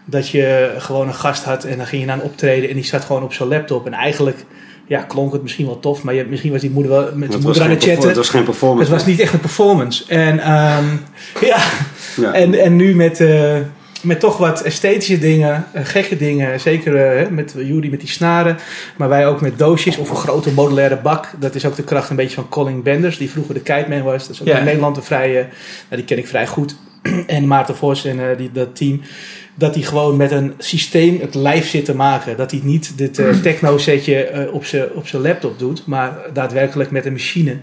dat 0.04 0.28
je 0.28 0.74
gewoon 0.78 1.08
een 1.08 1.14
gast 1.14 1.44
had 1.44 1.64
en 1.64 1.76
dan 1.76 1.86
ging 1.86 2.00
je 2.00 2.06
naar 2.06 2.16
een 2.16 2.24
optreden 2.24 2.68
en 2.68 2.74
die 2.74 2.84
zat 2.84 3.04
gewoon 3.04 3.22
op 3.22 3.32
zijn 3.32 3.48
laptop. 3.48 3.86
En 3.86 3.92
eigenlijk 3.92 4.44
ja, 4.86 5.02
klonk 5.02 5.32
het 5.32 5.42
misschien 5.42 5.66
wel 5.66 5.80
tof, 5.80 6.02
maar 6.02 6.14
je, 6.14 6.24
misschien 6.24 6.52
was 6.52 6.60
die 6.60 6.70
moeder 6.70 6.92
wel 6.92 7.10
met 7.14 7.30
zijn 7.30 7.42
moeder 7.42 7.62
aan 7.62 7.70
het 7.70 7.84
chatten. 7.84 8.08
Het 8.08 8.16
was 8.16 8.28
geen 8.28 8.44
performance. 8.44 8.90
Het 8.90 9.00
was 9.00 9.06
niet 9.08 9.20
echt 9.20 9.32
een 9.32 9.40
performance. 9.40 10.04
En, 10.08 10.52
um, 10.52 11.00
ja. 11.50 11.58
ja. 12.16 12.32
En, 12.32 12.54
en 12.54 12.76
nu 12.76 12.94
met... 12.94 13.20
Uh, 13.20 13.56
met 14.02 14.20
toch 14.20 14.36
wat 14.36 14.62
esthetische 14.62 15.18
dingen, 15.18 15.66
uh, 15.76 15.80
gekke 15.84 16.16
dingen. 16.16 16.60
Zeker 16.60 17.20
uh, 17.20 17.28
met 17.28 17.54
Judy 17.56 17.88
met 17.88 18.00
die 18.00 18.08
snaren. 18.08 18.58
Maar 18.96 19.08
wij 19.08 19.26
ook 19.26 19.40
met 19.40 19.58
doosjes 19.58 19.96
of 19.96 20.10
een 20.10 20.16
grote 20.16 20.52
modulaire 20.52 20.96
bak. 20.96 21.30
Dat 21.38 21.54
is 21.54 21.66
ook 21.66 21.76
de 21.76 21.84
kracht 21.84 22.10
een 22.10 22.16
beetje 22.16 22.34
van 22.34 22.48
Colin 22.48 22.82
Benders, 22.82 23.18
die 23.18 23.30
vroeger 23.30 23.54
de 23.54 23.60
Kiteman 23.60 24.02
was. 24.02 24.26
Dat 24.26 24.30
is 24.30 24.40
ook 24.40 24.56
in 24.56 24.64
Nederland 24.64 24.96
een 24.96 25.02
vrije, 25.02 25.40
nou, 25.88 25.96
die 25.96 26.04
ken 26.04 26.18
ik 26.18 26.26
vrij 26.26 26.46
goed. 26.46 26.76
en 27.26 27.46
Maarten 27.46 27.76
Vos 27.76 28.04
en 28.04 28.18
uh, 28.18 28.24
die, 28.36 28.52
dat 28.52 28.76
team. 28.76 29.00
Dat 29.54 29.74
hij 29.74 29.84
gewoon 29.84 30.16
met 30.16 30.30
een 30.30 30.54
systeem 30.58 31.20
het 31.20 31.34
lijf 31.34 31.68
zit 31.68 31.84
te 31.84 31.94
maken. 31.94 32.36
Dat 32.36 32.50
hij 32.50 32.60
niet 32.64 32.98
dit 32.98 33.14
techno 33.42 33.78
setje 33.78 34.48
op 34.52 34.64
zijn 34.64 34.92
op 34.92 35.08
laptop 35.12 35.58
doet. 35.58 35.86
Maar 35.86 36.18
daadwerkelijk 36.32 36.90
met 36.90 37.06
een 37.06 37.12
machine 37.12 37.56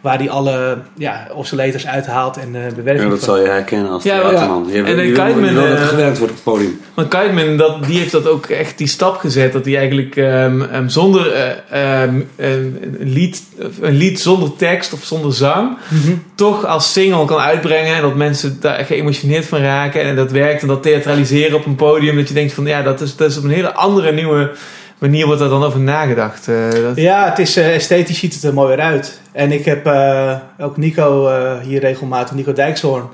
waar 0.00 0.18
hij 0.18 0.30
alle 0.30 0.78
ja, 0.96 1.28
oscillators 1.34 1.86
uithaalt 1.86 2.36
en 2.36 2.54
uh, 2.54 2.60
bewerkt. 2.76 3.02
Ja, 3.02 3.08
dat 3.08 3.22
zal 3.22 3.40
je 3.40 3.46
herkennen 3.46 3.90
als 3.90 4.02
ja, 4.02 4.20
theaterman. 4.20 4.66
Ja. 4.68 4.74
Je, 4.74 4.82
en 4.82 5.06
je, 5.06 5.12
Kiteman, 5.12 5.54
wil 5.54 5.68
dat 5.68 5.78
gewerkt 5.78 6.18
wordt 6.18 6.32
op 6.32 6.44
het 6.44 6.54
podium. 6.54 6.80
Maar 6.94 7.06
Kiteman, 7.06 7.56
dat, 7.56 7.84
die 7.84 7.98
heeft 7.98 8.12
dat 8.12 8.26
ook 8.26 8.46
echt 8.46 8.78
die 8.78 8.86
stap 8.86 9.16
gezet. 9.16 9.52
Dat 9.52 9.64
hij 9.64 9.76
eigenlijk 9.76 10.16
um, 10.16 10.62
um, 10.74 10.88
zonder 10.88 11.56
uh, 11.72 12.02
um, 12.02 12.28
een, 12.36 12.96
lied, 12.98 13.42
een 13.80 13.96
lied 13.96 14.20
zonder 14.20 14.56
tekst 14.56 14.92
of 14.92 15.04
zonder 15.04 15.32
zang... 15.32 15.68
Mm 15.88 16.00
-hmm. 16.00 16.22
toch 16.34 16.66
als 16.66 16.92
single 16.92 17.24
kan 17.24 17.38
uitbrengen. 17.38 17.94
En 17.94 18.02
dat 18.02 18.14
mensen 18.14 18.56
daar 18.60 18.84
geëmotioneerd 18.84 19.46
van 19.46 19.60
raken. 19.60 20.02
En 20.02 20.16
dat 20.16 20.30
werkt. 20.30 20.62
En 20.62 20.68
dat 20.68 20.82
theatraliseren 20.82 21.56
op 21.56 21.66
een 21.66 21.76
podium. 21.76 22.16
Dat 22.16 22.28
je 22.28 22.34
denkt 22.34 22.52
van 22.52 22.66
ja, 22.66 22.82
dat 22.82 23.00
is, 23.00 23.16
dat 23.16 23.30
is 23.30 23.36
op 23.36 23.44
een 23.44 23.50
hele 23.50 23.74
andere 23.74 24.12
nieuwe 24.12 24.50
manier 24.98 25.26
wordt 25.26 25.40
er 25.40 25.48
dan 25.48 25.64
over 25.64 25.80
nagedacht? 25.80 26.48
Uh, 26.48 26.70
dat... 26.70 26.96
Ja, 26.96 27.28
het 27.28 27.38
is, 27.38 27.56
uh, 27.56 27.74
esthetisch 27.74 28.18
ziet 28.18 28.34
het 28.34 28.42
er 28.42 28.54
mooier 28.54 28.80
uit. 28.80 29.20
En 29.32 29.52
ik 29.52 29.64
heb 29.64 29.86
uh, 29.86 30.36
ook 30.58 30.76
Nico 30.76 31.30
hier 31.62 31.80
regelmatig, 31.80 32.34
Nico 32.34 32.52
Dijkshoorn. 32.52 33.08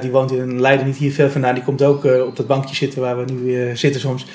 die 0.00 0.10
woont 0.10 0.32
in 0.32 0.60
Leiden, 0.60 0.86
niet 0.86 0.96
hier 0.96 1.12
ver 1.12 1.30
vandaan. 1.30 1.54
Die 1.54 1.62
komt 1.62 1.82
ook 1.82 2.04
op 2.04 2.36
dat 2.36 2.46
bankje 2.46 2.74
zitten 2.74 3.00
waar 3.00 3.24
we 3.24 3.32
nu 3.32 3.76
zitten 3.76 4.00
soms. 4.00 4.26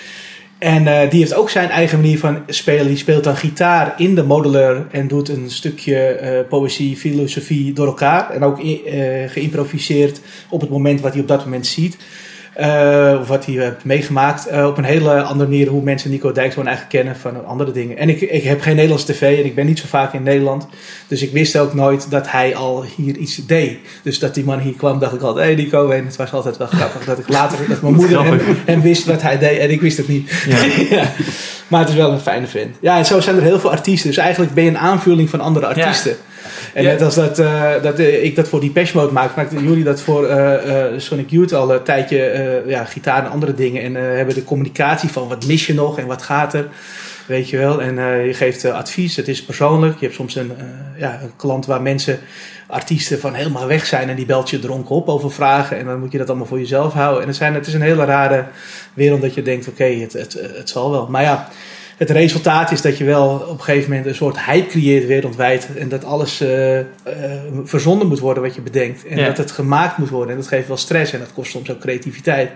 En 0.58 1.10
die 1.10 1.20
heeft 1.20 1.34
ook 1.34 1.50
zijn 1.50 1.70
eigen 1.70 2.00
manier 2.02 2.20
van 2.20 2.44
spelen. 2.48 2.88
Die 2.88 2.98
speelt 2.98 3.24
dan 3.24 3.36
gitaar 3.36 3.94
in 3.98 4.16
de 4.16 4.24
modular 4.24 4.88
en 4.92 5.08
doet 5.08 5.30
een 5.30 5.50
stukje 5.50 6.46
poëzie, 6.50 6.98
filosofie 6.98 7.74
door 7.74 7.88
elkaar. 7.88 8.30
En 8.30 8.44
ook 8.44 8.60
geïmproviseerd 9.28 10.20
op 10.50 10.62
het 10.62 10.70
moment 10.70 11.02
wat 11.02 11.12
hij 11.14 11.22
op 11.22 11.28
dat 11.28 11.44
moment 11.44 11.68
ziet. 11.68 11.98
Uh, 12.60 13.18
of 13.22 13.28
wat 13.28 13.46
hij 13.46 13.56
heeft 13.56 13.84
meegemaakt. 13.84 14.52
Uh, 14.52 14.66
op 14.68 14.78
een 14.78 14.84
hele 14.84 15.22
andere 15.22 15.50
manier 15.50 15.68
hoe 15.68 15.84
mensen 15.84 16.10
Nico 16.10 16.32
Dijkshoorn 16.32 16.68
eigenlijk 16.68 16.96
kennen 16.96 17.22
van 17.22 17.46
andere 17.46 17.72
dingen. 17.72 17.98
En 17.98 18.10
ik, 18.10 18.22
ik 18.22 18.44
heb 18.44 18.62
geen 18.62 18.76
Nederlands 18.76 19.06
tv 19.06 19.40
en 19.40 19.46
ik 19.46 19.56
ben 19.56 19.66
niet 19.66 19.80
zo 19.80 19.86
vaak 19.88 20.14
in 20.14 20.24
Nederland. 20.24 20.68
Dus 21.08 21.22
ik 21.22 21.32
wist 21.32 21.58
ook 21.58 21.74
nooit 21.74 22.10
dat 22.10 22.32
hij 22.32 22.56
al 22.56 22.86
hier 22.96 23.18
iets 23.18 23.46
deed. 23.46 23.78
Dus 24.04 24.20
dat 24.20 24.34
die 24.34 24.44
man 24.44 24.60
hier 24.60 24.74
kwam, 24.74 25.00
dacht 25.00 25.14
ik 25.14 25.22
altijd, 25.22 25.48
hé 25.48 25.54
hey 25.54 25.64
Nico. 25.64 25.90
En 25.90 26.06
het 26.06 26.16
was 26.16 26.34
altijd 26.34 26.58
wel 26.58 26.68
grappig 26.68 27.06
dat 27.06 27.20
ik 27.20 27.28
later, 27.28 27.58
dat 27.68 27.82
mijn 27.82 27.94
moeder 28.02 28.24
hem, 28.24 28.40
hem, 28.66 28.82
wist 28.82 29.06
wat 29.06 29.22
hij 29.22 29.38
deed 29.38 29.60
en 29.60 29.72
ik 29.72 29.82
wist 29.82 29.98
het 29.98 30.08
niet. 30.08 30.32
Ja. 30.48 30.64
ja. 30.98 31.12
Maar 31.68 31.80
het 31.80 31.90
is 31.90 31.96
wel 31.96 32.12
een 32.12 32.20
fijne 32.20 32.48
vent. 32.48 32.76
Ja, 32.82 32.98
en 32.98 33.06
zo 33.06 33.20
zijn 33.20 33.36
er 33.36 33.42
heel 33.42 33.60
veel 33.60 33.72
artiesten. 33.72 34.10
Dus 34.10 34.18
eigenlijk 34.18 34.54
ben 34.54 34.64
je 34.64 34.70
een 34.70 34.78
aanvulling 34.78 35.30
van 35.30 35.40
andere 35.40 35.66
artiesten. 35.66 36.12
Ja. 36.12 36.33
En 36.74 36.84
net 36.84 37.02
als 37.02 37.16
dat, 37.16 37.40
uh, 37.40 37.72
dat 37.82 38.00
uh, 38.00 38.24
ik 38.24 38.36
dat 38.36 38.48
voor 38.48 38.60
die 38.60 38.72
Mode 38.94 39.14
maak, 39.14 39.36
maakten 39.36 39.64
jullie 39.64 39.84
dat 39.84 40.02
voor 40.02 40.30
uh, 40.30 40.54
Sonic 40.98 41.30
Youth 41.30 41.54
al 41.54 41.74
een 41.74 41.84
tijdje 41.84 42.64
ja, 42.68 42.86
gitaar 42.86 43.26
en 43.26 43.32
andere 43.32 43.54
dingen. 43.54 43.82
En 43.82 43.96
hebben 43.96 44.36
de 44.36 44.44
communicatie 44.44 45.10
van 45.10 45.28
wat 45.28 45.46
mis 45.46 45.68
je 45.68 45.74
nog 45.74 46.00
en 46.00 46.08
wat 46.08 46.22
gaat 46.22 46.54
er. 46.54 46.68
Weet 47.26 47.50
je 47.50 47.58
wel. 47.58 47.82
En 47.82 48.26
je 48.26 48.34
geeft 48.34 48.66
advies. 48.66 49.16
Het 49.16 49.28
is 49.28 49.44
persoonlijk. 49.44 49.94
Je 50.00 50.06
hebt 50.06 50.16
soms 50.18 50.36
een, 50.36 50.52
ja, 50.98 51.20
een 51.22 51.36
klant 51.36 51.66
waar 51.66 51.82
mensen, 51.82 52.20
artiesten 52.68 53.20
van 53.20 53.34
helemaal 53.34 53.68
weg 53.68 53.86
zijn. 53.86 54.10
En 54.10 54.16
die 54.16 54.26
belt 54.26 54.50
je 54.50 54.60
dronken 54.60 54.96
op 54.96 55.10
over 55.10 55.32
vragen. 55.32 55.78
En 55.78 55.86
dan 55.86 56.00
moet 56.00 56.12
je 56.12 56.18
dat 56.18 56.28
allemaal 56.28 56.48
voor 56.48 56.60
jezelf 56.60 56.94
houden. 56.94 57.22
En 57.22 57.28
het, 57.28 57.38
zijn, 57.38 57.54
het 57.54 57.68
is 57.68 57.74
een 57.74 57.82
hele 57.82 58.06
rare 58.06 58.46
wereld 58.94 59.22
dat 59.22 59.34
je 59.34 59.42
denkt, 59.42 59.68
oké, 59.68 59.84
okay, 59.84 60.00
het, 60.00 60.14
het, 60.14 60.38
het 60.56 60.70
zal 60.70 60.92
wel. 60.92 61.08
Maar 61.08 61.24
ja 61.24 61.50
het 62.04 62.18
resultaat 62.18 62.72
is 62.72 62.82
dat 62.82 62.98
je 62.98 63.04
wel 63.04 63.30
op 63.30 63.58
een 63.58 63.64
gegeven 63.64 63.90
moment 63.90 64.08
een 64.08 64.16
soort 64.16 64.46
hype 64.46 64.68
creëert 64.68 65.06
wereldwijd. 65.06 65.70
En 65.78 65.90
dat 65.90 66.04
alles 66.04 66.42
uh, 66.42 66.80
uh, 66.80 66.86
verzonden 67.64 68.08
moet 68.08 68.20
worden 68.20 68.44
wat 68.44 68.56
je 68.56 68.62
bedenkt. 68.62 69.06
En 69.06 69.26
dat 69.26 69.38
het 69.38 69.52
gemaakt 69.52 69.98
moet 69.98 70.10
worden. 70.10 70.30
En 70.30 70.38
dat 70.38 70.48
geeft 70.48 70.68
wel 70.68 70.78
stress 70.78 71.14
en 71.14 71.20
dat 71.20 71.34
kost 71.34 71.52
soms 71.52 71.72
ook 71.72 71.80
creativiteit. 71.80 72.52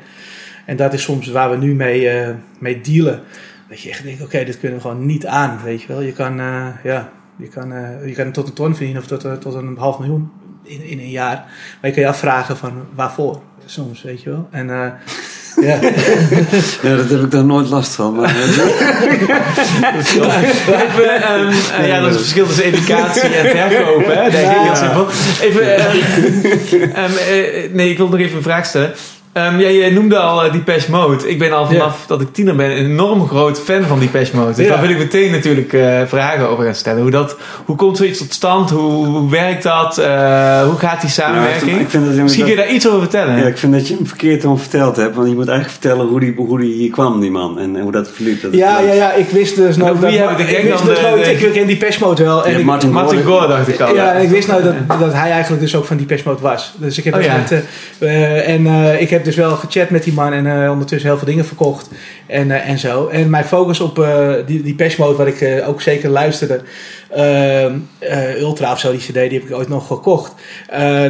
En 0.66 0.76
dat 0.76 0.94
is 0.94 1.04
soms 1.04 1.28
waar 1.28 1.50
we 1.50 1.58
nu 1.58 1.76
mee, 1.76 2.28
uh, 2.28 2.30
mee 2.60 2.82
dealen. 2.82 3.22
Dat 3.70 3.82
je 3.82 3.90
echt 3.90 4.04
denkt, 4.04 4.22
oké, 4.22 4.30
okay, 4.30 4.46
dit 4.46 4.60
kunnen 4.60 4.78
we 4.78 4.84
gewoon 4.84 5.06
niet 5.06 5.26
aan. 5.26 5.60
Weet 5.64 5.82
je 5.82 5.88
wel, 5.88 6.02
je 6.02 6.12
kan, 6.12 6.36
ja, 6.84 7.12
je 7.36 7.48
kan, 7.48 7.74
je 8.06 8.14
kan 8.16 8.32
tot 8.32 8.48
een 8.48 8.54
ton 8.54 8.76
verdienen 8.76 9.02
of 9.02 9.08
tot, 9.08 9.42
tot 9.42 9.54
een 9.54 9.78
half 9.78 10.00
miljoen 10.00 10.32
in, 10.64 10.84
in 10.84 11.00
een 11.00 11.10
jaar. 11.10 11.36
Maar 11.82 11.90
je 11.90 11.92
kan 11.92 12.02
je 12.02 12.08
afvragen 12.08 12.58
van 12.58 12.74
waarvoor 12.96 13.42
soms, 13.66 14.02
weet 14.02 14.22
je 14.22 14.30
wel. 14.30 14.48
En 14.52 14.70
ja. 15.62 15.80
ja, 16.90 16.96
dat 16.96 17.10
heb 17.10 17.22
ik 17.22 17.32
daar 17.32 17.46
nooit 17.46 17.70
last 17.70 17.96
van. 17.96 18.16
Maar, 18.16 18.36
Even, 20.66 21.32
um, 21.32 21.48
uh, 21.80 21.88
ja, 21.88 22.00
dat 22.00 22.10
is 22.10 22.16
het 22.16 22.22
verschil 22.22 22.46
tussen 22.46 22.64
educatie 22.64 23.22
en 23.22 23.50
verkopen, 23.50 24.24
hè, 24.24 24.30
denk 24.30 24.52
ik 24.52 24.58
heel 24.58 24.76
simpel. 24.76 25.08
Even, 25.42 25.64
uh, 25.64 25.84
um, 26.82 27.12
uh, 27.32 27.74
nee, 27.74 27.90
ik 27.90 27.98
wil 27.98 28.08
nog 28.08 28.20
even 28.20 28.38
een 28.38 28.44
vraag 28.44 28.66
stellen. 28.66 28.94
Um, 29.38 29.60
ja, 29.60 29.68
je 29.68 29.92
noemde 29.92 30.18
al 30.18 30.46
uh, 30.46 30.52
Depeche 30.52 30.92
Mode. 30.92 31.30
Ik 31.30 31.40
ben 31.40 31.52
al 31.52 31.66
vanaf 31.66 32.06
dat 32.08 32.22
ik 32.22 32.34
tiener 32.34 32.56
ben 32.56 32.72
een 32.72 32.86
enorm 32.86 33.28
groot 33.28 33.60
fan 33.60 33.84
van 33.84 34.00
Depeche 34.00 34.36
Mode. 34.36 34.54
Dus 34.54 34.68
daar 34.68 34.82
wil 34.82 34.90
ik 34.90 34.98
meteen 34.98 35.32
natuurlijk 35.32 35.74
uh, 35.74 36.02
vragen 36.06 36.50
over 36.50 36.64
gaan 36.66 36.76
stellen. 36.76 37.02
Hoe, 37.02 37.12
dat, 37.12 37.36
hoe 37.66 37.76
komt 37.76 37.98
zoiets 37.98 38.18
tot 38.20 38.34
stand? 38.34 38.70
Hoe, 38.70 39.06
hoe 39.06 39.30
werkt 39.30 39.64
dat? 39.64 40.00
Uh, 40.00 40.62
hoe 40.62 40.78
gaat 40.78 41.02
die 41.02 41.10
samenwerking? 41.10 41.72
Ja, 41.72 41.78
ik 41.78 41.90
vind 41.90 42.06
dat 42.06 42.16
Misschien 42.16 42.44
kun 42.44 42.54
je 42.54 42.60
daar 42.60 42.70
iets 42.70 42.88
over 42.88 43.00
vertellen. 43.00 43.38
Ja, 43.38 43.46
ik 43.46 43.58
vind 43.58 43.74
dat 43.74 43.88
je 43.88 43.96
hem 43.96 44.08
verkeerd 44.08 44.46
om 44.46 44.60
verteld 44.60 44.96
hebt. 44.96 45.16
Want 45.16 45.28
je 45.28 45.36
moet 45.36 45.48
eigenlijk 45.48 45.80
vertellen 45.82 46.08
hoe 46.08 46.20
die, 46.20 46.34
hoe 46.38 46.60
die 46.60 46.74
hier 46.74 46.92
kwam, 46.92 47.20
die 47.20 47.32
man. 47.32 47.60
En, 47.60 47.80
hoe 47.82 47.92
dat 47.92 48.10
verliep. 48.14 48.42
Dat 48.42 48.54
ja, 48.54 48.80
ja, 48.80 48.94
ja, 48.94 49.14
ik 49.14 49.30
wist 49.30 49.56
dus 49.56 49.78
nooit... 49.78 50.00
Wie 50.00 50.20
heb 50.20 50.40
ik, 50.40 50.50
ik 50.50 50.64
wist 50.64 50.86
dus 50.86 51.02
nooit, 51.02 51.26
de, 51.26 51.32
ik 51.32 51.52
ken 51.52 51.68
Depeche 51.68 52.04
Mode 52.04 52.24
wel. 52.24 52.46
En 52.46 52.60
ik, 52.60 52.66
Martin, 52.66 52.92
Martin 52.92 53.24
Gore 53.24 53.48
dacht 53.48 53.68
ik 53.68 53.80
al. 53.80 53.96
Ja, 53.96 54.14
en 54.14 54.22
ik 54.22 54.30
wist 54.30 54.48
nou 54.48 54.64
dat, 54.64 55.00
dat 55.00 55.14
hij 55.14 55.32
eigenlijk 55.32 55.62
dus 55.62 55.76
ook 55.76 55.86
van 55.86 55.98
Depeche 55.98 56.24
Mode 56.26 56.42
was. 56.42 56.74
Dus 56.78 56.98
ik 56.98 57.04
heb 57.04 57.14
oh, 57.14 57.20
dus 57.20 57.30
met, 57.30 57.64
en 58.46 58.66
ik 59.00 59.10
heb 59.10 59.24
dus 59.28 59.36
wel 59.36 59.56
gechat 59.56 59.90
met 59.90 60.04
die 60.04 60.14
man 60.14 60.34
en 60.34 60.46
uh, 60.46 60.72
ondertussen 60.72 61.10
heel 61.10 61.18
veel 61.18 61.28
dingen 61.28 61.46
verkocht 61.46 61.90
en, 62.26 62.48
uh, 62.48 62.70
en 62.70 62.78
zo. 62.78 63.08
En 63.08 63.30
mijn 63.30 63.46
focus 63.46 63.80
op 63.80 64.00
uh, 64.00 64.34
die, 64.46 64.76
die 64.76 64.96
Mode, 64.98 65.18
wat 65.18 65.28
ik 65.28 65.64
ook 65.66 65.82
zeker 65.82 66.10
luisterde, 66.10 66.62
Ultra 68.40 68.72
of 68.72 68.80
zo, 68.80 68.92
die 68.92 69.00
CD, 69.00 69.14
die 69.14 69.40
heb 69.40 69.44
ik 69.44 69.56
ooit 69.56 69.68
nog 69.68 69.88
gekocht. 69.88 70.34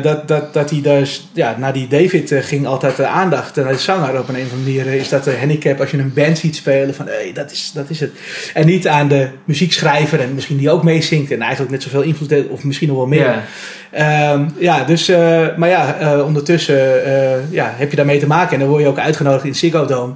dat, 0.02 0.28
dat, 0.28 0.54
dat 0.54 0.70
hij 0.70 0.82
dus, 0.82 1.30
ja, 1.34 1.56
naar 1.58 1.74
die 1.74 1.88
David 1.88 2.34
ging 2.40 2.66
altijd 2.68 2.96
de 2.96 3.08
aandacht. 3.08 3.56
naar 3.56 3.72
de 3.72 3.78
zanger 3.78 4.20
op 4.20 4.30
een, 4.30 4.36
een 4.36 4.46
of 4.46 4.52
andere 4.52 4.84
manier 4.84 4.94
is 4.94 5.10
dat 5.10 5.28
een 5.28 5.40
handicap 5.40 5.80
als 5.80 5.92
je 5.92 5.98
een 5.98 6.14
band 6.14 6.38
ziet 6.38 6.56
spelen 6.56 6.96
van 6.96 7.06
hey, 7.06 7.32
dat, 7.34 7.52
is, 7.52 7.72
dat 7.74 7.90
is 7.90 8.00
het. 8.00 8.12
En 8.54 8.66
niet 8.66 8.88
aan 8.88 9.08
de 9.08 9.30
muziekschrijver 9.46 10.20
en 10.20 10.34
misschien 10.34 10.58
die 10.58 10.72
ook 10.72 10.84
meezingt 10.84 11.32
en 11.32 11.42
eigenlijk 11.42 11.72
net 11.72 11.84
zoveel 11.84 12.02
invloed 12.02 12.30
heeft 12.30 12.48
of 12.48 12.64
misschien 12.64 12.88
nog 12.88 12.98
wel 12.98 13.08
meer. 13.08 13.20
Yeah. 13.20 14.34
Um, 14.34 14.54
ja, 14.58 14.84
dus, 14.84 15.10
uh, 15.10 15.18
maar 15.56 15.70
ja, 15.70 16.02
uh, 16.02 16.26
ondertussen 16.26 17.08
uh, 17.08 17.52
ja, 17.52 17.74
heb 17.76 17.90
je 17.90 17.96
daarmee 17.96 18.20
te 18.20 18.28
maken 18.28 18.54
en 18.54 18.60
dan 18.60 18.70
word 18.70 18.82
je 18.82 18.88
ook 18.88 19.00
uitgenodigd 19.00 19.46
in 19.46 19.56
Ziggo 19.56 19.86
Dome. 19.86 20.14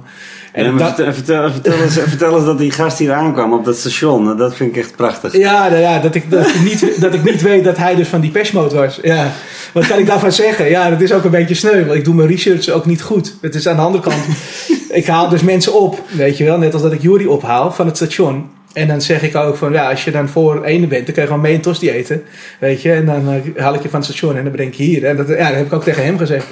En 0.52 0.76
dat, 0.76 0.94
vertel, 0.94 1.50
vertel, 1.50 1.80
eens, 1.80 1.98
vertel 2.14 2.36
eens 2.36 2.44
dat 2.44 2.58
die 2.58 2.70
gast 2.70 2.98
hier 2.98 3.12
aankwam 3.12 3.52
op 3.52 3.64
dat 3.64 3.76
station. 3.76 4.36
Dat 4.36 4.54
vind 4.54 4.76
ik 4.76 4.82
echt 4.82 4.96
prachtig. 4.96 5.36
Ja, 5.36 5.68
nou 5.68 5.80
ja 5.80 5.98
dat, 5.98 6.14
ik, 6.14 6.30
dat, 6.30 6.46
ik 6.46 6.60
niet, 6.60 7.00
dat 7.00 7.14
ik 7.14 7.24
niet 7.24 7.42
weet 7.42 7.64
dat 7.64 7.76
hij 7.76 7.94
dus 7.94 8.08
van 8.08 8.20
die 8.20 8.32
Mode 8.52 8.74
was. 8.74 8.98
Ja. 9.02 9.32
Wat 9.72 9.86
kan 9.86 9.98
ik 9.98 10.06
daarvan 10.06 10.32
zeggen? 10.32 10.68
Ja, 10.68 10.90
dat 10.90 11.00
is 11.00 11.12
ook 11.12 11.24
een 11.24 11.30
beetje 11.30 11.54
sneu. 11.54 11.84
Want 11.84 11.98
ik 11.98 12.04
doe 12.04 12.14
mijn 12.14 12.28
research 12.28 12.68
ook 12.68 12.86
niet 12.86 13.02
goed. 13.02 13.34
Het 13.40 13.54
is 13.54 13.68
aan 13.68 13.76
de 13.76 13.82
andere 13.82 14.04
kant. 14.04 14.22
ik 15.00 15.06
haal 15.06 15.28
dus 15.28 15.42
mensen 15.42 15.74
op, 15.74 16.02
weet 16.10 16.38
je 16.38 16.44
wel. 16.44 16.58
Net 16.58 16.72
als 16.72 16.82
dat 16.82 16.92
ik 16.92 17.02
Jury 17.02 17.26
ophaal 17.26 17.72
van 17.72 17.86
het 17.86 17.96
station. 17.96 18.50
En 18.72 18.88
dan 18.88 19.00
zeg 19.00 19.22
ik 19.22 19.36
ook 19.36 19.56
van, 19.56 19.72
ja, 19.72 19.90
als 19.90 20.04
je 20.04 20.10
dan 20.10 20.28
voor 20.28 20.64
ene 20.64 20.86
bent, 20.86 21.06
dan 21.06 21.14
kan 21.14 21.22
je 21.22 21.28
gewoon 21.28 21.42
mee 21.42 21.54
een 21.54 21.60
tosti 21.60 21.90
eten. 21.90 22.22
Weet 22.58 22.82
je, 22.82 22.92
en 22.92 23.06
dan 23.06 23.28
eh, 23.28 23.62
haal 23.62 23.74
ik 23.74 23.82
je 23.82 23.88
van 23.88 24.00
het 24.00 24.08
station 24.08 24.36
en 24.36 24.42
dan 24.42 24.52
breng 24.52 24.68
ik 24.68 24.74
je 24.74 24.82
hier. 24.82 25.04
En 25.04 25.16
dat, 25.16 25.28
ja, 25.28 25.48
dat 25.48 25.56
heb 25.56 25.66
ik 25.66 25.72
ook 25.72 25.82
tegen 25.82 26.04
hem 26.04 26.18
gezegd. 26.18 26.46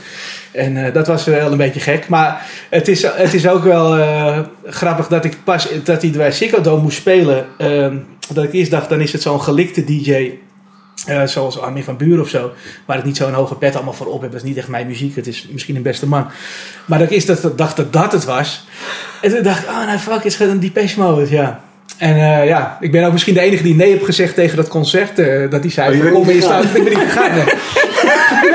En 0.53 0.85
eh, 0.85 0.95
dat 0.95 1.07
was 1.07 1.25
wel 1.25 1.53
een 1.53 1.59
beetje 1.59 1.81
gek. 1.81 2.09
Maar 2.09 2.47
het 2.71 2.89
is, 2.89 3.03
het 3.03 3.35
is 3.35 3.49
ook 3.49 3.65
wel 3.65 3.99
eh, 3.99 4.39
grappig 4.65 5.09
dat 5.09 5.25
ik 5.25 5.37
pas, 5.45 5.69
dat 5.85 6.03
hij 6.03 6.11
bij 6.11 6.33
Ziggo 6.33 6.61
Dome 6.61 6.83
moest 6.83 6.99
spelen. 6.99 7.47
ehm, 7.59 7.97
dat 8.35 8.45
ik 8.45 8.53
eerst 8.53 8.71
dacht, 8.71 8.89
dan 8.89 9.01
is 9.01 9.13
het 9.13 9.23
zo'n 9.23 9.43
gelikte 9.43 9.85
DJ. 9.85 10.31
zoals 11.25 11.61
Armin 11.61 11.85
van 11.85 11.97
Buren 11.97 12.21
of 12.21 12.29
zo. 12.29 12.53
Waar 12.87 12.99
ik 12.99 13.05
niet 13.05 13.17
zo'n 13.17 13.33
hoge 13.33 13.55
pet 13.55 13.75
allemaal 13.75 13.93
voor 13.93 14.07
op 14.07 14.21
heb. 14.21 14.33
Dat 14.33 14.41
is 14.41 14.49
niet 14.49 14.57
echt 14.57 14.69
mijn 14.69 14.87
muziek. 14.87 15.17
Het 15.17 15.27
is 15.27 15.49
misschien 15.51 15.77
een 15.77 15.83
beste 15.83 16.07
man. 16.07 16.27
Maar 16.85 16.99
dat 16.99 17.11
eerst 17.11 17.27
dat, 17.27 17.59
dacht 17.59 17.77
dat 17.77 17.93
dat 17.93 18.13
het 18.13 18.25
was. 18.25 18.67
En 19.23 19.31
toen 19.31 19.43
dacht 19.43 19.63
ik, 19.63 19.69
oh 19.69 19.87
nou 19.87 19.99
fuck, 19.99 20.25
is 20.25 20.37
het 20.37 20.51
een 20.51 20.61
Depeche 20.61 20.99
Mode, 20.99 21.31
ja. 21.31 21.61
En 21.97 22.15
eh, 22.15 22.47
ja, 22.47 22.77
ik 22.81 22.91
ben 22.93 23.05
ook 23.05 23.13
misschien 23.13 23.35
de 23.35 23.41
enige 23.41 23.63
die 23.63 23.75
nee 23.75 23.91
heb 23.91 24.03
gezegd 24.03 24.35
tegen 24.35 24.57
dat 24.57 24.69
concert. 24.69 25.19
eh, 25.19 25.51
dat 25.51 25.61
hij 25.63 25.71
zei, 25.71 25.89
Oh, 25.89 25.95
je 25.97 26.03
bent 26.03 26.15
kom 26.15 26.29
in 26.29 26.41
gegaan? 26.43 26.63
staan. 26.63 26.77
Ik 26.77 26.85
ben 26.85 26.93
niet 26.99 27.09
gegaan, 27.09 27.31
nee. 27.35 27.45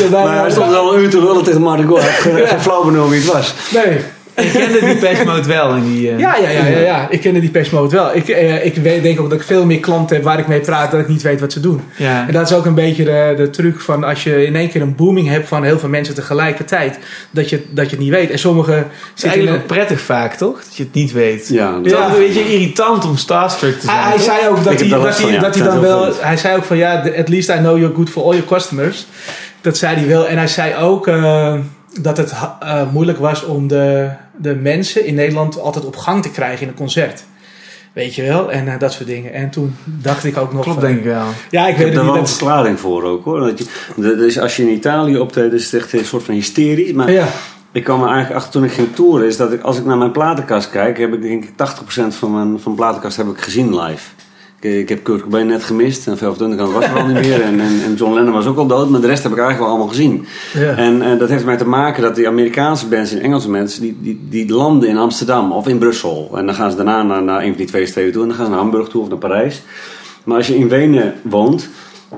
nee. 0.00 0.10
Dan, 0.10 0.22
Maar 0.24 0.36
hij 0.36 0.44
eh, 0.46 0.50
stond 0.52 0.74
al 0.74 0.94
een 0.94 1.02
uur 1.02 1.10
te 1.10 1.18
lullen 1.22 1.44
tegen 1.44 1.60
geen- 2.02 2.36
Ja. 2.36 2.46
geen 2.46 2.60
flauw 2.60 2.84
benul 2.84 3.08
wie 3.08 3.20
het 3.20 3.32
was. 3.32 3.54
nee. 3.72 3.98
Ik 4.36 4.50
kende 4.52 4.80
die 4.80 4.96
Patch 4.96 5.24
Mode 5.24 5.46
wel. 5.48 5.74
In 5.74 5.92
die, 5.92 6.10
eh, 6.10 6.18
Ja, 6.18 6.36
ja, 6.36 6.48
ja, 6.48 6.66
ja, 6.66 6.78
ja. 6.78 7.06
Ik 7.10 7.20
ken 7.20 7.32
die 7.32 7.42
Depeche 7.42 7.74
Mode 7.74 7.96
wel. 7.96 8.16
Ik, 8.16 8.28
eh, 8.28 8.64
ik 8.64 8.74
weet, 8.74 9.02
denk 9.02 9.20
ook 9.20 9.30
dat 9.30 9.38
ik 9.40 9.46
veel 9.46 9.66
meer 9.66 9.80
klanten 9.80 10.16
heb 10.16 10.24
waar 10.24 10.38
ik 10.38 10.46
mee 10.46 10.60
praat 10.60 10.90
dat 10.90 11.00
ik 11.00 11.08
niet 11.08 11.22
weet 11.22 11.40
wat 11.40 11.52
ze 11.52 11.60
doen. 11.60 11.80
ja. 11.96 12.24
En 12.26 12.32
dat 12.32 12.50
is 12.50 12.56
ook 12.56 12.66
een 12.66 12.74
beetje 12.74 13.04
de, 13.04 13.34
de 13.36 13.50
truc 13.50 13.80
van 13.80 14.04
als 14.04 14.24
je 14.24 14.44
in 14.46 14.56
één 14.56 14.68
keer 14.68 14.80
een 14.82 14.94
booming 14.94 15.28
hebt 15.28 15.48
van 15.48 15.64
heel 15.64 15.78
veel 15.78 15.88
mensen 15.88 16.14
tegelijkertijd, 16.14 16.98
dat 17.30 17.50
je, 17.50 17.62
dat 17.70 17.84
je 17.84 17.90
het 17.90 18.00
niet 18.00 18.10
weet. 18.14 18.30
En 18.30 18.38
sommigen 18.38 18.74
Het 18.76 18.86
is 19.16 19.22
eigenlijk 19.24 19.56
ook 19.56 19.66
prettig 19.66 20.00
vaak, 20.00 20.34
toch? 20.34 20.64
Dat 20.64 20.76
je 20.76 20.82
het 20.82 20.94
niet 20.94 21.12
weet. 21.12 21.48
Ja, 21.48 21.76
Het 21.76 21.86
is 21.86 21.92
Ja. 21.92 22.06
een 22.08 22.18
beetje 22.18 22.52
irritant 22.52 23.04
om 23.04 23.16
starstruck 23.16 23.78
te 23.80 23.86
zijn. 23.86 23.98
Hij, 23.98 24.18
zei 24.18 24.48
ook 24.48 24.64
dat 24.64 24.80
hij, 24.80 24.88
dat 24.88 25.02
hij, 25.02 25.12
van, 25.12 25.32
ja. 25.32 25.40
dat 25.40 25.54
hij 25.54 25.64
dan 25.64 25.80
wel. 25.80 26.12
Hij 26.20 26.36
zei 26.36 26.56
ook 26.56 26.64
van 26.64 26.76
ja, 26.76 27.02
at 27.18 27.28
least 27.28 27.48
I 27.48 27.52
know 27.52 27.78
you're 27.78 27.94
good 27.94 28.10
for 28.10 28.22
all 28.24 28.30
your 28.32 28.46
customers. 28.46 29.06
Dat 29.60 29.76
zei 29.76 29.96
hij 29.96 30.06
wel. 30.06 30.26
En 30.26 30.36
hij 30.36 30.46
zei 30.48 30.74
ook 30.82 31.06
eh, 31.06 31.54
dat 32.00 32.16
het 32.16 32.32
eh, 32.60 32.82
moeilijk 32.92 33.18
was 33.18 33.44
om 33.44 33.68
de, 33.68 34.08
de 34.38 34.54
mensen 34.54 35.06
in 35.06 35.14
Nederland 35.14 35.60
altijd 35.60 35.84
op 35.84 35.96
gang 35.96 36.22
te 36.22 36.30
krijgen 36.30 36.62
in 36.62 36.68
een 36.68 36.74
concert. 36.74 37.24
Weet 37.92 38.14
je 38.14 38.22
wel? 38.22 38.52
En 38.52 38.68
eh, 38.68 38.78
dat 38.78 38.92
soort 38.92 39.08
dingen. 39.08 39.32
En 39.32 39.50
toen 39.50 39.76
dacht 39.84 40.24
ik 40.24 40.36
ook 40.36 40.52
nog. 40.52 40.62
Klopt, 40.62 40.78
van- 40.80 40.88
denk 40.88 40.98
ik 40.98 41.04
wel. 41.04 41.26
Ja, 41.50 41.62
ik 41.66 41.70
Ik 41.70 41.76
weet 41.76 41.86
heb 41.86 41.94
daar 41.94 42.04
wel 42.04 42.16
een 42.16 42.26
verklaring 42.26 42.80
voor 42.80 43.02
ook 43.02 43.24
hoor. 43.24 43.40
Dat 43.40 43.58
je, 43.58 43.64
dat 43.96 44.18
is 44.18 44.38
als 44.38 44.56
je 44.56 44.62
in 44.62 44.68
Italië 44.74 45.18
optreedt, 45.18 45.52
is 45.54 45.64
het 45.64 45.82
echt 45.82 45.92
een 45.92 46.04
soort 46.04 46.22
van 46.22 46.34
hysterisch. 46.34 46.92
Maar 46.92 47.10
ja, 47.12 47.26
ik 47.72 47.84
kwam 47.84 48.02
er 48.02 48.08
eigenlijk 48.08 48.36
achter 48.36 48.52
toen 48.52 48.64
ik 48.64 48.72
ging 48.72 48.94
toeren, 48.94 49.26
is 49.26 49.36
dat 49.36 49.52
ik, 49.52 49.62
als 49.62 49.78
ik 49.78 49.84
naar 49.84 49.96
mijn 49.98 50.10
platenkast 50.12 50.70
kijk, 50.70 50.98
heb 50.98 51.12
ik 51.14 51.22
denk 51.22 51.44
ik 51.44 51.50
80% 51.50 51.54
van 52.08 52.32
mijn 52.34 52.46
van 52.46 52.60
mijn 52.64 52.74
platenkast 52.76 53.16
heb 53.16 53.26
ik 53.26 53.40
gezien 53.40 53.78
live. 53.80 54.08
Ik, 54.60 54.72
ik 54.72 54.88
heb 54.88 55.04
Kurt 55.04 55.22
Cobain 55.22 55.46
net 55.46 55.64
gemist 55.64 56.06
en 56.06 56.18
Velvet 56.18 56.40
Underground 56.40 56.74
was 56.74 56.84
er 56.84 56.96
al 56.96 57.06
niet 57.06 57.26
meer. 57.26 57.42
En, 57.42 57.60
en, 57.60 57.82
en 57.84 57.94
John 57.94 58.14
Lennon 58.14 58.32
was 58.32 58.46
ook 58.46 58.56
al 58.56 58.66
dood, 58.66 58.90
maar 58.90 59.00
de 59.00 59.06
rest 59.06 59.22
heb 59.22 59.32
ik 59.32 59.38
eigenlijk 59.38 59.68
wel 59.68 59.76
allemaal 59.76 59.94
gezien. 59.94 60.26
ja. 60.52 60.76
En 60.76 61.02
eh, 61.02 61.18
dat 61.18 61.28
heeft 61.28 61.40
ermee 61.42 61.56
te 61.56 61.68
maken 61.68 62.02
dat 62.02 62.14
die 62.14 62.28
Amerikaanse 62.28 62.86
bands 62.86 63.12
en 63.12 63.20
Engelse 63.20 63.50
mensen, 63.50 63.80
die, 63.80 63.96
die, 64.00 64.20
die 64.28 64.52
landen 64.52 64.88
in 64.88 64.96
Amsterdam 64.96 65.52
of 65.52 65.68
in 65.68 65.78
Brussel. 65.78 66.30
En 66.34 66.46
dan 66.46 66.54
gaan 66.54 66.70
ze 66.70 66.76
daarna 66.76 67.02
naar, 67.02 67.22
naar 67.22 67.40
een 67.40 67.48
van 67.48 67.56
die 67.56 67.66
twee 67.66 67.86
steden 67.86 68.12
toe 68.12 68.22
en 68.22 68.28
dan 68.28 68.36
gaan 68.36 68.46
ze 68.46 68.52
naar 68.52 68.60
Hamburg 68.60 68.88
toe 68.88 69.02
of 69.02 69.08
naar 69.08 69.18
Parijs. 69.18 69.62
Maar 70.24 70.36
als 70.36 70.46
je 70.46 70.56
in 70.56 70.68
Wenen 70.68 71.14
woont, 71.22 71.68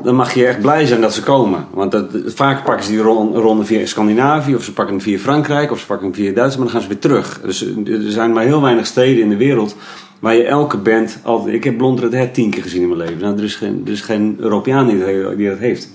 dan 0.03 0.15
mag 0.15 0.35
je 0.35 0.47
echt 0.47 0.61
blij 0.61 0.87
zijn 0.87 1.01
dat 1.01 1.15
ze 1.15 1.23
komen. 1.23 1.67
Want 1.71 1.93
dat, 1.93 2.07
vaak 2.25 2.65
pakken 2.65 2.85
ze 2.85 2.91
die 2.91 3.01
ron- 3.01 3.35
ronde 3.35 3.65
via 3.65 3.87
Scandinavië, 3.87 4.55
of 4.55 4.63
ze 4.63 4.73
pakken 4.73 4.95
hem 4.95 5.05
via 5.05 5.19
Frankrijk, 5.19 5.71
of 5.71 5.79
ze 5.79 5.87
pakken 5.87 6.07
hem 6.07 6.15
via 6.15 6.33
Duitsland, 6.33 6.57
maar 6.57 6.73
dan 6.73 6.75
gaan 6.75 6.83
ze 6.83 6.89
weer 6.89 6.99
terug. 6.99 7.41
Dus 7.45 7.65
eh, 7.65 8.05
er 8.05 8.11
zijn 8.11 8.33
maar 8.33 8.45
heel 8.45 8.63
weinig 8.63 8.87
steden 8.87 9.23
in 9.23 9.29
de 9.29 9.37
wereld 9.37 9.77
waar 10.21 10.35
je 10.35 10.45
elke 10.45 10.77
band 10.77 11.19
altijd... 11.23 11.55
Ik 11.55 11.65
heb 11.65 11.77
Blond 11.77 12.01
Red 12.01 12.15
Hat 12.15 12.35
tien 12.35 12.51
keer 12.51 12.63
gezien 12.63 12.83
in 12.83 12.89
mijn 12.89 13.01
leven. 13.01 13.19
Nou, 13.19 13.37
er, 13.37 13.45
is 13.45 13.57
geen, 13.57 13.83
er 13.87 13.93
is 13.93 14.01
geen 14.01 14.37
Europeaan 14.41 14.87
die 15.37 15.49
dat 15.49 15.59
heeft. 15.59 15.91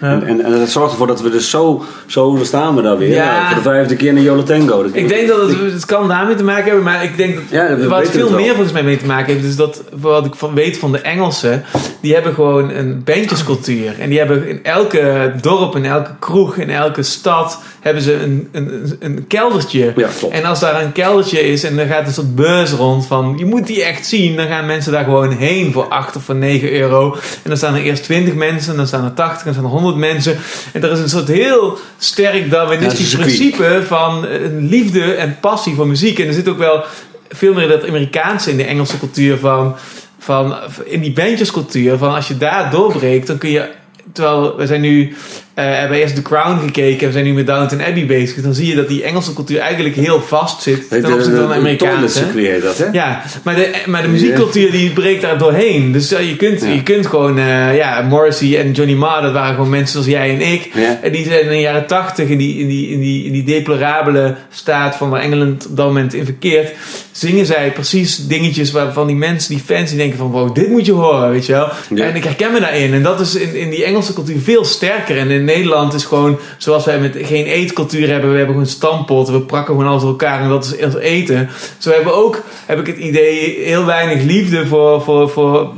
Ja. 0.00 0.10
En, 0.12 0.26
en, 0.26 0.44
en 0.44 0.58
dat 0.58 0.68
zorgt 0.68 0.90
ervoor 0.92 1.06
dat 1.06 1.20
we 1.22 1.30
dus 1.30 1.50
zo, 1.50 1.84
zo 2.06 2.38
staan 2.42 2.76
we 2.76 2.82
daar 2.82 2.98
weer. 2.98 3.08
Ja. 3.14 3.46
Voor 3.46 3.56
de 3.56 3.62
vijfde 3.62 3.96
keer 3.96 4.12
naar 4.12 4.22
Yola 4.22 4.42
Tango. 4.42 4.82
Dat- 4.82 4.94
Ik 4.94 5.08
denk 5.08 5.28
dat 5.28 5.40
het, 5.48 5.72
het 5.72 5.84
kan 5.84 6.08
daarmee 6.08 6.34
te 6.34 6.44
maken 6.44 6.64
hebben, 6.64 6.82
maar 6.84 7.04
ik 7.04 7.16
denk 7.16 7.34
dat 7.34 7.44
Ja, 7.50 7.76
we 7.76 7.88
wat 7.88 8.08
veel 8.10 8.30
meer 8.30 8.48
volgens 8.54 8.72
mij 8.72 8.82
mee 8.82 8.96
te 8.96 9.06
maken 9.06 9.32
heeft, 9.34 9.46
is 9.46 9.56
dat 9.56 9.82
wat 10.00 10.26
ik 10.26 10.34
van 10.34 10.54
weet 10.54 10.78
van 10.78 10.92
de 10.92 10.98
Engelsen, 11.00 11.64
die 12.00 12.14
hebben 12.14 12.34
gewoon 12.34 12.70
een 12.70 13.02
bandjescultuur. 13.04 13.94
En 14.00 14.08
die 14.08 14.18
hebben 14.18 14.48
in 14.48 14.64
elke 14.64 15.32
dorp, 15.40 15.76
in 15.76 15.84
elke 15.84 16.10
kroeg, 16.18 16.56
in 16.56 16.70
elke 16.70 17.02
stad, 17.02 17.62
hebben 17.80 18.02
ze 18.02 18.14
een, 18.22 18.48
een, 18.52 18.96
een 19.00 19.24
keldertje. 19.26 19.92
Ja, 19.96 20.08
klopt. 20.18 20.34
En 20.34 20.44
als 20.44 20.60
daar 20.60 20.82
een 20.82 20.92
keldertje 20.92 21.40
is 21.40 21.64
en 21.64 21.78
er 21.78 21.86
gaat 21.86 22.06
een 22.06 22.12
soort 22.12 22.34
beurs 22.34 22.72
rond 22.72 23.06
van 23.06 23.34
je 23.38 23.44
moet 23.44 23.66
die 23.66 23.82
echt 23.84 24.06
zien, 24.06 24.36
dan 24.36 24.46
gaan 24.46 24.66
mensen 24.66 24.92
daar 24.92 25.04
gewoon 25.04 25.30
heen 25.32 25.72
voor 25.72 25.84
8 25.88 26.16
of 26.16 26.22
voor 26.22 26.34
9 26.34 26.72
euro. 26.72 27.12
En 27.14 27.18
dan 27.50 27.56
staan 27.56 27.74
er 27.74 27.82
eerst 27.82 28.02
20 28.02 28.34
mensen, 28.34 28.70
en 28.70 28.76
dan 28.76 28.86
staan 28.86 29.04
er 29.04 29.14
80, 29.14 29.38
en 29.38 29.44
dan 29.44 29.52
staan 29.54 29.64
er 29.64 29.70
100 29.70 29.85
mensen. 29.94 30.38
En 30.72 30.82
er 30.82 30.92
is 30.92 30.98
een 30.98 31.08
soort 31.08 31.28
heel 31.28 31.78
sterk 31.98 32.50
Darwinistisch 32.50 33.12
Ja, 33.12 33.18
principe 33.18 33.82
van 33.86 34.26
een 34.26 34.68
liefde 34.68 35.14
en 35.14 35.38
passie 35.40 35.74
voor 35.74 35.86
muziek. 35.86 36.18
En 36.18 36.26
er 36.26 36.32
zit 36.32 36.48
ook 36.48 36.58
wel 36.58 36.84
veel 37.28 37.54
meer 37.54 37.68
dat 37.68 37.88
Amerikaanse 37.88 38.50
in 38.50 38.56
de 38.56 38.64
Engelse 38.64 38.98
cultuur 38.98 39.38
van, 39.38 39.76
van 40.18 40.56
in 40.84 41.00
die 41.00 41.12
bandjescultuur, 41.12 41.98
van 41.98 42.14
als 42.14 42.28
je 42.28 42.36
daar 42.36 42.70
doorbreekt, 42.70 43.26
dan 43.26 43.38
kun 43.38 43.50
je. 43.50 43.70
Terwijl 44.12 44.56
we 44.56 44.66
zijn 44.66 44.80
nu, 44.80 45.16
eh 45.56 45.64
hebben 45.78 45.98
eerst 45.98 46.14
The 46.14 46.22
Crown 46.22 46.58
gekeken 46.64 47.00
en 47.00 47.06
we 47.06 47.12
zijn 47.12 47.24
nu 47.24 47.32
met 47.32 47.46
Downton 47.46 47.82
Abbey 47.82 48.06
bezig. 48.06 48.42
Dan 48.42 48.54
zie 48.54 48.66
je 48.66 48.74
dat 48.74 48.88
die 48.88 49.02
Engelse 49.02 49.32
cultuur 49.32 49.58
eigenlijk 49.58 49.94
heel 49.94 50.20
vast 50.20 50.62
zit 50.62 50.88
ten 50.88 51.04
opzichte 51.12 51.36
van 51.36 51.48
de 51.48 51.54
Amerikaanse. 51.54 52.60
dat, 52.62 52.78
hè? 52.78 52.86
Ja, 52.92 53.22
maar 53.44 53.54
de, 53.54 53.70
maar 53.86 54.02
de 54.02 54.08
muziekcultuur 54.08 54.70
die 54.70 54.90
breekt 54.90 55.22
daar 55.22 55.38
doorheen. 55.38 55.92
Dus 55.92 56.12
eh, 56.12 56.28
je, 56.28 56.36
kunt, 56.36 56.60
Ja. 56.60 56.68
je 56.68 56.82
kunt 56.82 57.06
gewoon, 57.06 57.38
eh, 57.38 57.76
ja, 57.76 58.02
Morrissey 58.02 58.58
en 58.58 58.72
Johnny 58.72 58.94
Marr, 58.94 59.22
dat 59.22 59.32
waren 59.32 59.54
gewoon 59.54 59.70
mensen 59.70 59.92
zoals 60.02 60.06
jij 60.06 60.30
en 60.30 60.40
ik. 60.52 60.68
Ja. 60.74 60.98
En 61.02 61.12
die 61.12 61.24
zijn 61.24 61.40
in 61.40 61.48
de 61.48 61.60
jaren 61.60 61.86
tachtig 61.86 62.28
in 62.28 62.38
die, 62.38 62.58
in, 62.58 62.68
die, 62.68 62.88
in, 62.88 63.00
die, 63.00 63.24
in 63.24 63.32
die 63.32 63.44
deplorabele 63.44 64.34
staat 64.50 64.96
van 64.96 65.10
waar 65.10 65.20
Engeland 65.20 65.66
op 65.66 65.76
dat 65.76 65.86
moment 65.86 66.14
in 66.14 66.24
verkeert, 66.24 66.72
zingen 67.12 67.46
zij 67.46 67.72
precies 67.72 68.26
dingetjes 68.26 68.70
waarvan 68.72 69.06
die 69.06 69.16
mensen, 69.16 69.50
die 69.54 69.62
fans, 69.64 69.88
die 69.88 69.98
denken 69.98 70.18
van 70.18 70.30
wow, 70.30 70.54
dit 70.54 70.68
moet 70.68 70.86
je 70.86 70.92
horen, 70.92 71.30
weet 71.30 71.46
je 71.46 71.52
wel. 71.52 71.68
Ja. 71.94 72.04
En 72.04 72.14
ik 72.16 72.24
herken 72.24 72.52
me 72.52 72.60
daarin. 72.60 72.94
En 72.94 73.02
dat 73.02 73.20
is 73.20 73.34
in, 73.34 73.54
in 73.54 73.70
die 73.70 73.84
Engelse 73.84 74.12
cultuur 74.12 74.40
veel 74.40 74.64
sterker. 74.64 75.18
En 75.18 75.30
in 75.30 75.44
Nederland 75.46 75.94
is 75.94 76.04
gewoon, 76.04 76.38
zoals 76.58 76.84
wij 76.84 77.00
met 77.00 77.16
geen 77.20 77.44
eetcultuur 77.44 78.08
hebben, 78.08 78.30
we 78.30 78.36
hebben 78.36 78.54
gewoon 78.54 78.70
stamppot, 78.70 79.28
we 79.28 79.40
prakken 79.40 79.74
gewoon 79.74 79.90
alles 79.90 80.02
door 80.02 80.10
elkaar 80.10 80.40
en 80.40 80.48
dat 80.48 80.64
is 80.64 80.84
ons 80.84 80.96
eten. 80.96 81.48
Zo 81.78 81.90
hebben 81.90 82.12
we 82.12 82.18
ook, 82.18 82.42
heb 82.66 82.78
ik 82.78 82.86
het 82.86 82.96
idee, 82.96 83.58
heel 83.64 83.84
weinig 83.84 84.22
liefde 84.22 84.66
voor, 84.66 85.02
voor, 85.02 85.30
voor, 85.30 85.68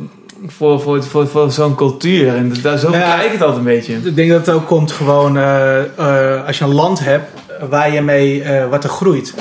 voor, 0.47 0.81
voor, 0.81 1.05
voor, 1.05 1.29
voor 1.29 1.51
zo'n 1.51 1.75
cultuur. 1.75 2.35
En 2.35 2.53
daar, 2.63 2.79
zo 2.79 2.91
Ja. 2.91 3.23
ik 3.23 3.33
het 3.33 3.43
altijd 3.43 3.59
een 3.59 3.65
beetje. 3.65 3.95
Ik 3.95 4.17
denk 4.17 4.31
dat 4.31 4.47
het 4.47 4.55
ook 4.55 4.67
komt 4.67 4.93
gewoon 4.93 5.37
eh, 5.37 5.79
eh, 5.81 6.47
als 6.47 6.59
je 6.59 6.65
een 6.65 6.75
land 6.75 7.01
hebt 7.01 7.31
waar 7.71 7.93
je 7.93 8.01
mee 8.01 8.43
eh, 8.43 8.69
wat 8.71 8.85
er 8.85 8.91
groeit. 8.91 9.35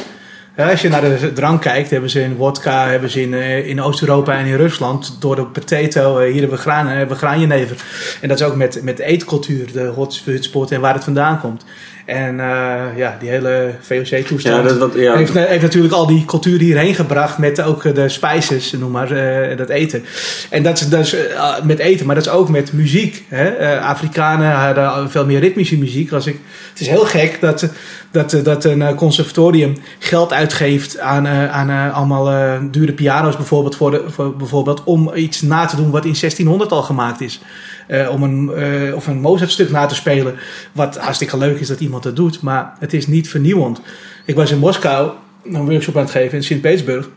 Als 0.57 0.81
je 0.81 0.89
naar 0.89 1.01
de 1.01 1.33
drank 1.33 1.61
kijkt, 1.61 1.89
hebben 1.89 2.09
ze 2.09 2.21
in 2.21 2.35
wodka, 2.35 2.87
hebben 2.87 3.09
ze 3.09 3.21
in, 3.21 3.33
eh, 3.33 3.67
in 3.67 3.81
Oost-Europa 3.81 4.37
en 4.37 4.45
in 4.45 4.55
Rusland 4.55 5.15
door 5.19 5.35
de 5.35 5.45
potato, 5.45 6.17
eh, 6.17 6.25
hier 6.31 6.39
hebben 6.39 6.57
we 6.57 6.63
graan, 6.63 6.87
hebben 6.87 7.15
we 7.15 7.15
graanjenever. 7.15 7.83
En 8.21 8.27
dat 8.27 8.39
is 8.39 8.45
ook 8.45 8.55
met, 8.55 8.83
met 8.83 8.99
eetcultuur, 8.99 9.71
de 9.71 9.85
hotspot 9.85 10.71
en 10.71 10.81
waar 10.81 10.93
het 10.93 11.03
vandaan 11.03 11.39
komt. 11.39 11.65
En 12.07 12.39
eh, 12.39 12.97
ja, 12.97 13.17
die 13.19 13.29
hele 13.29 13.75
VOC-toestand 13.79 14.69
Ja, 14.69 14.77
dat, 14.77 14.93
ja, 14.95 15.15
heeft, 15.15 15.33
heeft 15.33 15.61
natuurlijk 15.61 15.93
al 15.93 16.07
die 16.07 16.25
cultuur 16.25 16.59
hierheen 16.59 16.95
gebracht 16.95 17.37
met 17.37 17.61
ook 17.61 17.95
de 17.95 18.09
spices, 18.09 18.71
noem 18.71 18.91
maar, 18.91 19.11
eh, 19.11 19.57
dat 19.57 19.69
eten. 19.69 20.03
En 20.49 20.63
dat 20.63 20.79
is, 20.79 20.89
dat 20.89 20.99
is 20.99 21.13
eh, 21.13 21.61
met 21.63 21.79
eten, 21.79 22.05
maar 22.05 22.15
dat 22.15 22.25
is 22.25 22.31
ook 22.31 22.49
met 22.49 22.73
muziek. 22.73 23.23
Hè? 23.27 23.47
Eh, 23.47 23.85
Afrikanen 23.85 24.51
hadden 24.51 25.11
veel 25.11 25.25
meer 25.25 25.39
ritmische 25.39 25.77
muziek. 25.77 26.11
Als 26.11 26.27
ik, 26.27 26.39
het 26.69 26.79
is 26.79 26.87
heel 26.87 27.05
gek 27.05 27.41
dat, 27.41 27.69
dat, 28.11 28.39
dat 28.43 28.63
een 28.63 28.81
eh, 28.81 28.95
conservatorium 28.95 29.77
geld 29.99 30.33
uitgeeft 30.33 30.99
aan, 30.99 31.25
eh, 31.25 31.51
aan 31.51 31.69
eh, 31.69 31.95
allemaal 31.95 32.29
eh, 32.29 32.61
dure 32.71 32.93
piano's 32.93 33.35
bijvoorbeeld, 33.35 33.75
voor 33.75 33.91
de, 33.91 34.03
voor, 34.07 34.35
bijvoorbeeld, 34.35 34.83
om 34.83 35.11
iets 35.15 35.41
na 35.41 35.65
te 35.65 35.75
doen 35.75 35.91
wat 35.91 36.05
in 36.05 36.15
1600 36.19 36.71
al 36.71 36.83
gemaakt 36.83 37.21
is. 37.21 37.41
Eh, 37.87 38.09
om 38.11 38.23
een, 38.23 38.53
eh, 38.53 38.95
of 38.95 39.07
een 39.07 39.19
Mozart-stuk 39.19 39.69
na 39.69 39.85
te 39.85 39.95
spelen. 39.95 40.35
Wat 40.71 40.97
hartstikke 40.97 41.37
leuk 41.37 41.59
is 41.59 41.67
dat 41.67 41.79
iemand 41.79 42.03
dat 42.03 42.15
doet, 42.15 42.41
maar 42.41 42.73
het 42.79 42.93
is 42.93 43.07
niet 43.07 43.29
vernieuwend. 43.29 43.81
Ik 44.25 44.35
was 44.35 44.51
in 44.51 44.57
Moskou 44.57 45.11
een 45.51 45.65
workshop 45.65 45.95
aan 45.95 46.01
het 46.01 46.11
geven 46.11 46.37
in 46.37 46.43
Sint-Petersburg. 46.43 47.09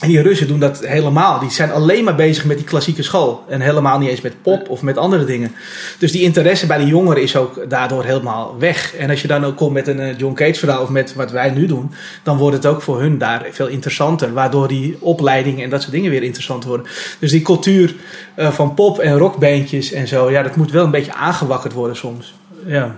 En 0.00 0.08
die 0.08 0.22
Russen 0.22 0.46
doen 0.46 0.60
dat 0.60 0.86
helemaal. 0.86 1.38
Die 1.38 1.50
zijn 1.50 1.72
alleen 1.72 2.04
maar 2.04 2.14
bezig 2.14 2.44
met 2.44 2.56
die 2.56 2.66
klassieke 2.66 3.02
school. 3.02 3.44
En 3.48 3.60
helemaal 3.60 3.98
niet 3.98 4.08
eens 4.08 4.20
met 4.20 4.42
pop 4.42 4.68
of 4.68 4.82
met 4.82 4.96
andere 4.96 5.24
dingen. 5.24 5.52
Dus 5.98 6.12
die 6.12 6.22
interesse 6.22 6.66
bij 6.66 6.78
de 6.78 6.86
jongeren 6.86 7.22
is 7.22 7.36
ook 7.36 7.70
daardoor 7.70 8.04
helemaal 8.04 8.54
weg. 8.58 8.94
En 8.94 9.10
als 9.10 9.22
je 9.22 9.28
dan 9.28 9.44
ook 9.44 9.56
komt 9.56 9.72
met 9.72 9.86
een 9.86 10.00
eh, 10.00 10.18
John 10.18 10.34
Cage 10.34 10.54
verhaal 10.54 10.82
of 10.82 10.88
met 10.88 11.14
wat 11.14 11.30
wij 11.30 11.50
nu 11.50 11.66
doen, 11.66 11.90
dan 12.22 12.36
wordt 12.36 12.56
het 12.56 12.66
ook 12.66 12.82
voor 12.82 13.00
hun 13.00 13.18
daar 13.18 13.46
veel 13.50 13.66
interessanter. 13.66 14.32
Waardoor 14.32 14.68
die 14.68 14.96
opleidingen 15.00 15.64
en 15.64 15.70
dat 15.70 15.80
soort 15.80 15.92
dingen 15.92 16.10
weer 16.10 16.22
interessant 16.22 16.64
worden. 16.64 16.86
Dus 17.18 17.30
die 17.30 17.42
cultuur 17.42 17.94
eh, 18.34 18.50
van 18.50 18.74
pop 18.74 18.98
en 18.98 19.18
rockbandjes 19.18 19.92
en 19.92 20.08
zo, 20.08 20.30
ja, 20.30 20.42
dat 20.42 20.56
moet 20.56 20.70
wel 20.70 20.84
een 20.84 20.90
beetje 20.90 21.14
aangewakkerd 21.14 21.72
worden 21.72 21.96
soms. 21.96 22.34
Ja, 22.66 22.96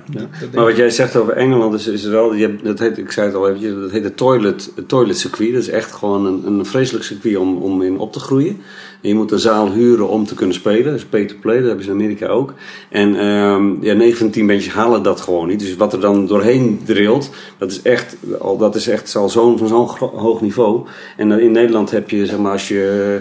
Maar 0.55 0.65
wat 0.65 0.77
jij 0.77 0.91
zegt 0.91 1.17
over 1.17 1.33
Engeland 1.33 1.75
is, 1.75 1.87
is 1.87 2.05
wel, 2.05 2.35
je 2.35 2.47
hebt, 2.47 2.65
dat 2.65 2.79
heet, 2.79 2.99
ik 2.99 3.13
zei 3.13 3.27
het 3.27 3.37
al 3.37 3.49
eventjes, 3.49 3.75
dat 3.75 3.91
heet 3.91 4.05
het 4.05 4.17
toilet, 4.17 4.73
het 4.75 4.89
toilet 4.89 5.19
circuit. 5.19 5.53
Dat 5.53 5.63
is 5.63 5.69
echt 5.69 5.93
gewoon 5.93 6.27
een, 6.27 6.47
een 6.47 6.67
vreselijk 6.67 7.05
circuit 7.05 7.37
om, 7.37 7.57
om 7.57 7.83
in 7.83 7.99
op 7.99 8.13
te 8.13 8.21
groeien. 8.21 8.61
En 9.03 9.09
je 9.09 9.15
moet 9.15 9.33
een 9.33 9.39
zaal 9.39 9.73
huren 9.73 10.09
om 10.09 10.27
te 10.27 10.35
kunnen 10.35 10.55
spelen. 10.55 10.85
Dat 10.85 10.95
is 10.95 11.05
pay 11.05 11.25
to 11.25 11.35
play, 11.41 11.57
dat 11.57 11.67
hebben 11.67 11.85
ze 11.85 11.91
in 11.91 11.97
Amerika 11.97 12.27
ook. 12.27 12.55
En 12.89 13.17
ehm 13.17 13.83
ja, 13.85 13.95
9 13.95 14.17
van 14.17 14.27
de 14.27 14.33
10 14.33 14.47
bandjes 14.47 14.73
halen 14.73 15.03
dat 15.03 15.21
gewoon 15.21 15.49
niet. 15.49 15.61
Dus 15.61 15.77
wat 15.77 15.93
er 15.93 16.01
dan 16.01 16.27
doorheen 16.27 16.81
drilt, 16.85 17.31
dat 17.59 17.71
is 17.71 17.83
echt, 17.83 18.17
al, 18.39 18.57
dat 18.57 18.75
is 18.75 18.89
echt 18.89 19.17
al 19.17 19.29
zo'n, 19.29 19.59
van 19.59 19.69
zo'n 19.69 19.89
hoog 19.99 20.41
niveau. 20.41 20.87
En 21.17 21.29
dan 21.29 21.39
in 21.39 21.53
Nederland 21.53 21.91
heb 21.91 22.11
je, 22.11 22.27
zeg 22.27 22.39
maar, 22.39 22.53
als 22.53 22.69
je... 22.69 23.21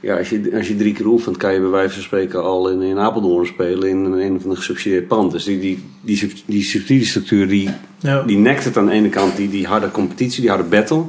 Ja, 0.00 0.16
als 0.18 0.28
je, 0.28 0.50
als 0.54 0.68
je 0.68 0.76
drie 0.76 0.92
keer 0.92 1.06
oefent, 1.06 1.36
kan 1.36 1.52
je 1.52 1.60
bij 1.60 1.68
wijze 1.68 1.94
van 1.94 2.02
spreken 2.02 2.42
al 2.42 2.68
in, 2.70 2.82
in 2.82 2.98
Apeldoorn 2.98 3.46
spelen 3.46 3.88
in 3.88 3.96
een, 3.96 4.12
een 4.12 4.40
van 4.40 4.50
de 4.50 4.56
gesubsidieerd 4.56 5.08
pand. 5.08 5.32
Dus 5.32 5.44
die, 5.44 5.58
die, 5.60 5.84
die, 6.00 6.32
die 6.46 6.62
subsidiestructuur 6.62 7.48
die, 7.48 7.70
Ja. 7.98 8.22
die 8.22 8.36
nekt 8.36 8.64
het 8.64 8.76
aan 8.76 8.86
de 8.86 8.92
ene 8.92 9.08
kant, 9.08 9.36
die, 9.36 9.48
die 9.48 9.66
harde 9.66 9.90
competitie, 9.90 10.40
die 10.40 10.50
harde 10.50 10.64
battle. 10.68 11.02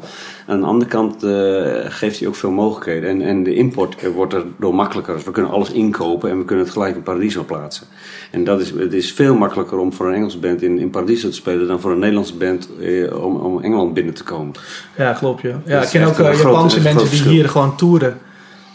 Aan 0.47 0.60
de 0.60 0.65
andere 0.65 0.89
kant 0.89 1.23
eh, 1.23 1.91
geeft 1.91 2.19
hij 2.19 2.27
ook 2.27 2.36
veel 2.36 2.51
mogelijkheden. 2.51 3.10
En, 3.10 3.21
en 3.21 3.43
de 3.43 3.54
import 3.56 3.95
eh, 3.95 4.10
wordt 4.10 4.34
er 4.34 4.43
door 4.60 4.75
makkelijker. 4.75 5.13
Dus 5.15 5.23
we 5.23 5.32
kunnen 5.32 5.51
alles 5.51 5.71
inkopen 5.71 6.30
en 6.30 6.38
we 6.38 6.45
kunnen 6.45 6.65
het 6.65 6.73
gelijk 6.73 6.95
in 6.95 7.04
Paradiso 7.04 7.43
plaatsen. 7.43 7.88
En 8.32 8.43
dat 8.43 8.62
is, 8.62 8.69
het 8.69 8.93
is 8.93 9.12
veel 9.12 9.36
makkelijker 9.36 9.77
om 9.77 9.93
voor 9.93 10.08
een 10.08 10.13
Engelse 10.13 10.38
band 10.39 10.62
in, 10.62 10.80
in 10.80 10.89
Paradiso 10.89 11.30
te 11.30 11.36
spelen 11.36 11.67
dan 11.67 11.80
voor 11.80 11.91
een 11.91 11.99
Nederlandse 11.99 12.36
band 12.36 12.69
eh, 12.82 13.23
om, 13.25 13.36
om 13.36 13.62
Engeland 13.62 13.93
binnen 13.93 14.13
te 14.13 14.23
komen. 14.23 14.54
Ja, 14.97 15.13
klopt. 15.13 15.41
Ja. 15.41 15.62
Ja, 15.65 15.82
ik 15.82 15.89
ken 15.89 16.04
ook 16.04 16.17
Japanse 16.17 16.80
groot 16.80 16.93
mensen 16.93 17.10
die 17.10 17.32
hier 17.34 17.49
gewoon 17.49 17.77
toeren. 17.77 18.17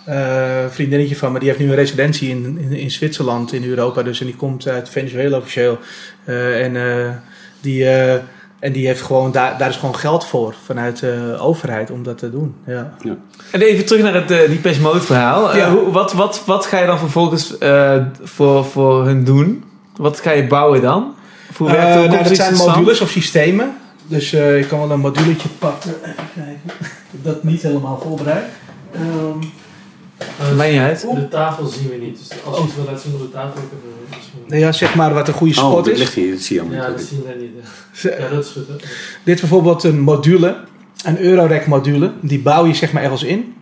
Eh, 0.07 0.63
een 0.63 0.71
vriendinnetje 0.71 1.17
van 1.17 1.33
me, 1.33 1.39
die 1.39 1.49
heeft 1.49 1.61
nu 1.61 1.69
een 1.69 1.75
residentie 1.75 2.29
in, 2.31 2.59
in, 2.61 2.73
in 2.73 2.91
Zwitserland, 2.91 3.53
in 3.53 3.65
Europa. 3.65 4.03
Dus, 4.03 4.21
en 4.21 4.27
die 4.27 4.37
komt 4.37 4.69
uit 4.69 4.89
Venezuela 4.89 5.37
officieel. 5.37 5.79
Eh, 6.25 6.65
en, 6.65 6.77
eh, 6.77 7.11
die, 7.61 7.85
eh, 7.89 8.21
en 8.59 8.73
die 8.73 8.87
heeft 8.87 9.03
gewoon, 9.03 9.33
daar, 9.33 9.59
daar 9.59 9.69
is 9.69 9.77
gewoon 9.77 9.97
geld 9.97 10.27
voor 10.27 10.55
vanuit 10.65 10.99
de 11.01 11.37
overheid 11.41 11.91
om 11.91 12.03
dat 12.03 12.19
te 12.19 12.31
doen. 12.31 12.55
Ja. 12.67 12.95
En 13.51 13.61
even 13.61 13.87
terug 13.87 14.03
naar 14.03 14.15
het 14.15 14.31
uh, 14.31 14.39
Depeche 14.49 14.81
Mode 14.81 15.01
verhaal. 15.01 15.51
Eh, 15.51 15.57
Ja. 15.59 15.71
hoe, 15.71 15.91
wat, 15.91 16.13
wat, 16.13 16.43
wat 16.47 16.67
ga 16.67 16.79
je 16.79 16.87
dan 16.87 16.99
vervolgens 16.99 17.59
eh, 17.59 17.97
voor, 18.23 18.65
voor 18.65 19.05
hun 19.05 19.25
doen? 19.25 19.65
Wat 19.97 20.21
ga 20.21 20.31
je 20.31 20.47
bouwen 20.47 20.83
dan? 20.83 21.15
Of 21.51 21.59
hoe 21.59 21.67
werkt 21.71 21.83
Eh, 21.95 22.03
de 22.03 22.09
nou, 22.09 22.25
dat 22.25 22.37
zijn 22.37 22.55
modules 22.55 23.01
of 23.01 23.11
systemen. 23.11 23.77
Dus 24.07 24.33
eh 24.33 24.59
ik 24.59 24.69
kan 24.69 24.79
wel 24.79 24.91
een 24.91 25.01
moduletje 25.01 25.49
pakken. 25.59 25.91
Even 26.03 26.15
kijken. 26.35 26.61
Ik 26.81 26.87
heb 27.11 27.25
dat 27.25 27.45
niet 27.45 27.63
helemaal 27.63 27.99
voorbereid. 28.03 28.45
Ehm, 28.93 29.39
Niet 30.53 30.79
uit. 30.79 31.01
De 31.01 31.29
tafel 31.29 31.67
zien 31.67 31.89
we 31.89 31.97
niet, 31.97 32.19
dus 32.19 32.45
als 32.45 32.57
je 32.57 32.63
het 32.63 32.75
wil 32.75 32.85
laten 32.85 33.01
zien 33.01 33.13
op 33.15 33.21
de 33.21 33.31
tafel 33.31 33.53
kunnen 33.53 33.97
we 33.99 34.17
misschien... 34.17 34.59
ja, 34.59 34.73
zeg 34.73 34.95
maar 34.95 35.15
wat 35.15 35.29
een 35.29 35.35
goede 35.35 35.61
Oh, 35.61 35.71
spot 35.71 35.85
dit 35.85 35.93
is. 35.95 35.99
ligt 36.01 36.15
hier, 36.15 36.31
dat 36.33 36.41
zie 36.41 36.55
je 36.57 36.63
allemaal 36.63 36.81
Ja, 36.81 36.89
niet. 36.89 36.99
dat 36.99 37.07
zien 37.07 37.23
wij 37.25 37.35
niet. 37.35 37.51
Ja, 38.21 38.29
dat 38.29 38.45
is 38.45 38.51
goed. 38.51 38.67
hè. 38.69 38.75
Dit 39.25 39.35
is 39.35 39.41
bijvoorbeeld 39.41 39.83
een 39.85 40.01
module, 40.01 40.57
een 41.05 41.21
Eurorack 41.21 41.67
module. 41.67 42.13
Die 42.23 42.39
bouw 42.39 42.67
je 42.67 42.75
zeg 42.75 42.93
maar 42.93 43.03
ergens 43.03 43.23
in. 43.23 43.55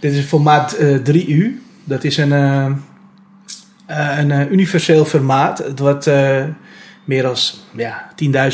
Dit 0.00 0.12
is 0.12 0.24
formaat 0.24 0.72
eh, 0.72 0.96
3U. 1.10 1.46
Dat 1.84 2.04
is 2.04 2.16
een, 2.16 2.32
eh, 2.32 2.64
eh, 3.86 4.18
een 4.18 4.30
eh, 4.30 4.50
universeel 4.50 5.04
formaat. 5.04 5.64
Wat 5.76 6.06
eh, 6.06 6.44
meer 7.04 7.22
dan 7.22 7.36
ja, 7.76 8.08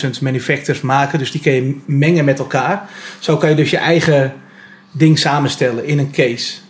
10.000 0.04 0.10
manufacturers 0.22 0.80
maken. 0.80 1.18
Dus 1.18 1.30
die 1.30 1.40
kun 1.40 1.52
je 1.52 1.76
mengen 1.86 2.24
met 2.24 2.38
elkaar. 2.38 2.88
Zo 3.18 3.36
kan 3.36 3.48
je 3.50 3.56
dus 3.56 3.70
je 3.70 3.76
eigen 3.76 4.32
ding 4.90 5.18
samenstellen 5.18 5.84
in 5.84 5.98
een 5.98 6.10
case. 6.10 6.62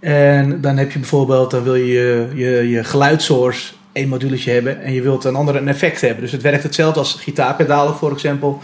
En 0.00 0.60
dan 0.60 0.76
heb 0.76 0.92
je 0.92 0.98
bijvoorbeeld, 0.98 1.50
dan 1.50 1.62
wil 1.62 1.74
je 1.74 2.28
je, 2.34 2.68
je, 2.68 2.84
geluidssource 2.84 3.72
één 3.92 4.08
moduletje 4.08 4.50
hebben 4.50 4.82
en 4.82 4.92
je 4.92 5.02
wilt 5.02 5.24
een 5.24 5.34
ander 5.34 5.56
een 5.56 5.68
effect 5.68 6.00
hebben. 6.00 6.20
Dus 6.20 6.32
het 6.32 6.42
werkt 6.42 6.62
hetzelfde 6.62 6.98
als 6.98 7.14
gitaarpedalen, 7.20 7.94
voor 7.94 8.12
example, 8.12 8.54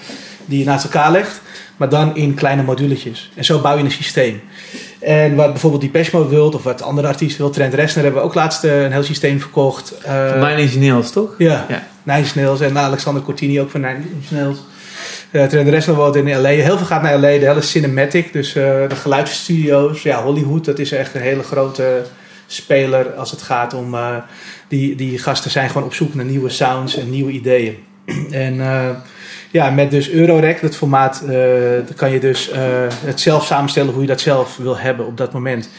die 0.44 0.58
je 0.58 0.64
naast 0.64 0.84
elkaar 0.84 1.12
legt, 1.12 1.40
maar 1.76 1.88
dan 1.88 2.16
in 2.16 2.34
kleine 2.34 2.62
moduletjes. 2.62 3.30
En 3.34 3.44
zo 3.44 3.60
bouw 3.60 3.76
je 3.76 3.84
een 3.84 3.90
systeem. 3.90 4.40
En 4.98 5.34
wat 5.34 5.50
bijvoorbeeld 5.50 5.92
die 5.92 6.08
Mode 6.12 6.28
wilt, 6.28 6.54
of 6.54 6.62
wat 6.62 6.82
andere 6.82 7.08
artiesten 7.08 7.40
wil, 7.40 7.50
Trent 7.50 7.74
Reznor 7.74 8.04
hebben 8.04 8.22
we 8.22 8.28
ook 8.28 8.34
laatst 8.34 8.64
eh, 8.64 8.82
een 8.82 8.92
heel 8.92 9.02
systeem 9.02 9.40
verkocht. 9.40 9.98
Eh, 10.02 10.34
Nine 10.34 10.60
Inch 10.60 10.74
Nails, 10.74 11.10
toch? 11.10 11.34
ja, 11.38 11.66
Ja. 11.68 11.86
Nine 12.02 12.18
Inch 12.18 12.34
Nails 12.34 12.60
en 12.60 12.78
Alexander 12.78 13.22
Cortini 13.22 13.60
ook 13.60 13.70
van 13.70 13.80
Nine 13.80 13.98
Inch 14.14 14.30
Nails. 14.30 14.58
Uh, 15.36 15.44
Trent 15.44 15.68
Reznor 15.68 15.96
woont 15.96 16.16
in 16.16 16.40
L.A. 16.40 16.48
Heel 16.48 16.76
veel 16.76 16.86
gaat 16.86 17.02
naar 17.02 17.18
L.A. 17.18 17.38
De 17.38 17.46
hele 17.46 17.60
cinematic, 17.60 18.32
dus 18.32 18.54
eh, 18.54 18.88
de 18.88 18.96
geluidsstudio's. 18.96 20.02
Ja, 20.02 20.22
Hollywood, 20.22 20.64
dat 20.64 20.78
is 20.78 20.92
echt 20.92 21.14
een 21.14 21.20
hele 21.20 21.42
grote 21.42 22.02
speler 22.46 23.12
als 23.14 23.30
het 23.30 23.42
gaat 23.42 23.74
om... 23.74 23.94
eh, 23.94 24.16
die, 24.68 24.94
die 24.94 25.18
gasten 25.18 25.50
zijn 25.50 25.68
gewoon 25.68 25.86
op 25.86 25.94
zoek 25.94 26.14
naar 26.14 26.24
nieuwe 26.24 26.48
sounds 26.48 26.96
en 26.96 27.10
nieuwe 27.10 27.30
ideeën. 27.30 27.76
en 28.30 28.60
eh, 28.60 28.88
ja, 29.50 29.70
met 29.70 29.90
dus 29.90 30.10
Eurorack, 30.10 30.60
dat 30.60 30.76
formaat, 30.76 31.22
eh, 31.22 31.96
kan 31.96 32.10
je 32.10 32.20
dus 32.20 32.50
eh, 32.50 32.60
het 32.88 33.20
zelf 33.20 33.46
samenstellen 33.46 33.92
hoe 33.92 34.02
je 34.02 34.08
dat 34.08 34.20
zelf 34.20 34.56
wil 34.56 34.78
hebben 34.78 35.06
op 35.06 35.16
dat 35.16 35.32
moment. 35.32 35.70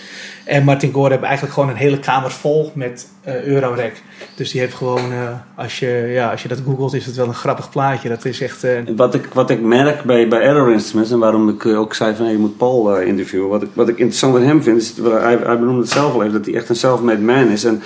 En 0.48 0.64
Martin 0.64 0.94
Gore 0.94 1.10
heeft 1.10 1.24
eigenlijk 1.24 1.54
gewoon 1.54 1.70
een 1.70 1.76
hele 1.76 2.00
kamer 2.00 2.32
vol 2.32 2.72
met 2.76 3.08
Eurorack. 3.46 3.92
Dus 4.36 4.52
die 4.52 4.62
heeft 4.62 4.74
gewoon, 4.74 5.12
eh, 5.12 5.30
als, 5.56 5.80
je, 5.80 6.10
ja, 6.10 6.32
als 6.32 6.42
je 6.42 6.48
dat 6.48 6.62
googelt, 6.66 6.94
is 6.94 7.06
het 7.06 7.16
wel 7.16 7.28
een 7.28 7.34
grappig 7.34 7.70
plaatje. 7.70 8.10
Dat 8.10 8.26
is 8.26 8.42
echt... 8.42 8.64
eh, 8.64 8.72
Wat 8.96 9.14
ik, 9.14 9.26
wat 9.34 9.50
ik 9.50 9.62
merk 9.62 10.04
bij, 10.04 10.28
bij 10.28 10.42
Error 10.42 10.72
Instruments 10.72 11.12
en 11.12 11.20
waarom 11.20 11.50
ik 11.50 11.66
ook 11.66 11.94
zei 11.94 12.16
van 12.16 12.32
je 12.32 12.38
moet 12.38 12.58
Paul 12.58 13.00
interviewen. 13.00 13.50
Wat 13.50 13.62
ik, 13.62 13.70
wat 13.74 13.88
ik 13.90 13.98
interessant 13.98 14.36
aan 14.36 14.42
hem 14.42 14.64
vind, 14.64 14.82
is 14.82 14.94
hij, 15.02 15.38
hij 15.44 15.60
benoemde 15.60 15.82
het 15.82 15.90
zelf 15.90 16.14
al 16.14 16.22
even, 16.22 16.34
dat 16.34 16.46
hij 16.46 16.56
echt 16.56 16.70
een 16.70 16.76
self-made 16.76 17.22
man 17.22 17.48
is. 17.50 17.64
En 17.64 17.82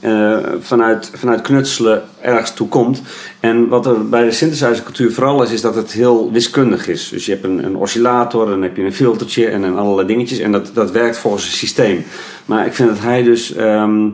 eh, 0.00 0.38
vanuit, 0.60 1.10
vanuit 1.14 1.40
knutselen 1.40 2.02
ergens 2.20 2.54
toe 2.54 2.68
komt. 2.68 3.02
En 3.40 3.68
wat 3.68 3.86
er 3.86 4.08
bij 4.08 4.24
de 4.24 4.30
synthesizer 4.32 4.84
cultuur 4.84 5.12
vooral 5.12 5.42
is, 5.42 5.52
is 5.52 5.60
dat 5.60 5.74
het 5.74 5.92
heel 5.92 6.32
wiskundig 6.32 6.88
is. 6.88 7.08
Dus 7.08 7.26
je 7.26 7.32
hebt 7.32 7.44
een, 7.44 7.64
een 7.64 7.76
oscillator, 7.76 8.46
dan 8.46 8.62
heb 8.62 8.76
je 8.76 8.82
een 8.82 8.94
filtertje 8.94 9.46
en 9.48 9.60
dan 9.60 9.78
allerlei 9.78 10.06
dingetjes. 10.06 10.38
En 10.38 10.52
dat, 10.52 10.70
dat 10.74 10.90
werkt 10.90 11.16
volgens 11.16 11.44
een 11.44 11.50
systeem. 11.50 12.04
Maar 12.44 12.66
ik 12.66 12.74
vind 12.74 12.88
dat 12.88 13.00
hij 13.00 13.22
dus... 13.22 13.54
ehm, 13.54 14.06
eh, 14.06 14.10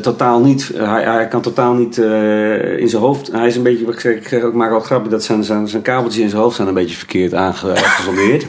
totaal 0.00 0.40
niet, 0.40 0.70
eh, 0.70 0.90
hij, 0.90 1.02
hij 1.02 1.28
kan 1.28 1.40
totaal 1.40 1.74
niet 1.74 1.98
eh, 1.98 2.78
in 2.78 2.88
zijn 2.88 3.02
hoofd. 3.02 3.32
Hij 3.32 3.46
is 3.46 3.56
een 3.56 3.62
beetje, 3.62 3.86
ik 3.86 4.00
zeg, 4.00 4.32
ik 4.32 4.44
ook, 4.44 4.54
maak 4.54 4.72
al 4.72 4.80
grapje 4.80 5.10
dat 5.10 5.24
zijn, 5.24 5.44
zijn, 5.44 5.68
zijn 5.68 5.82
kabeltjes 5.82 6.22
in 6.22 6.28
zijn 6.28 6.42
hoofd 6.42 6.56
zijn 6.56 6.68
een 6.68 6.74
beetje 6.74 6.96
verkeerd 6.96 7.34
aange- 7.34 7.74
aangesoldeerd. 7.84 8.46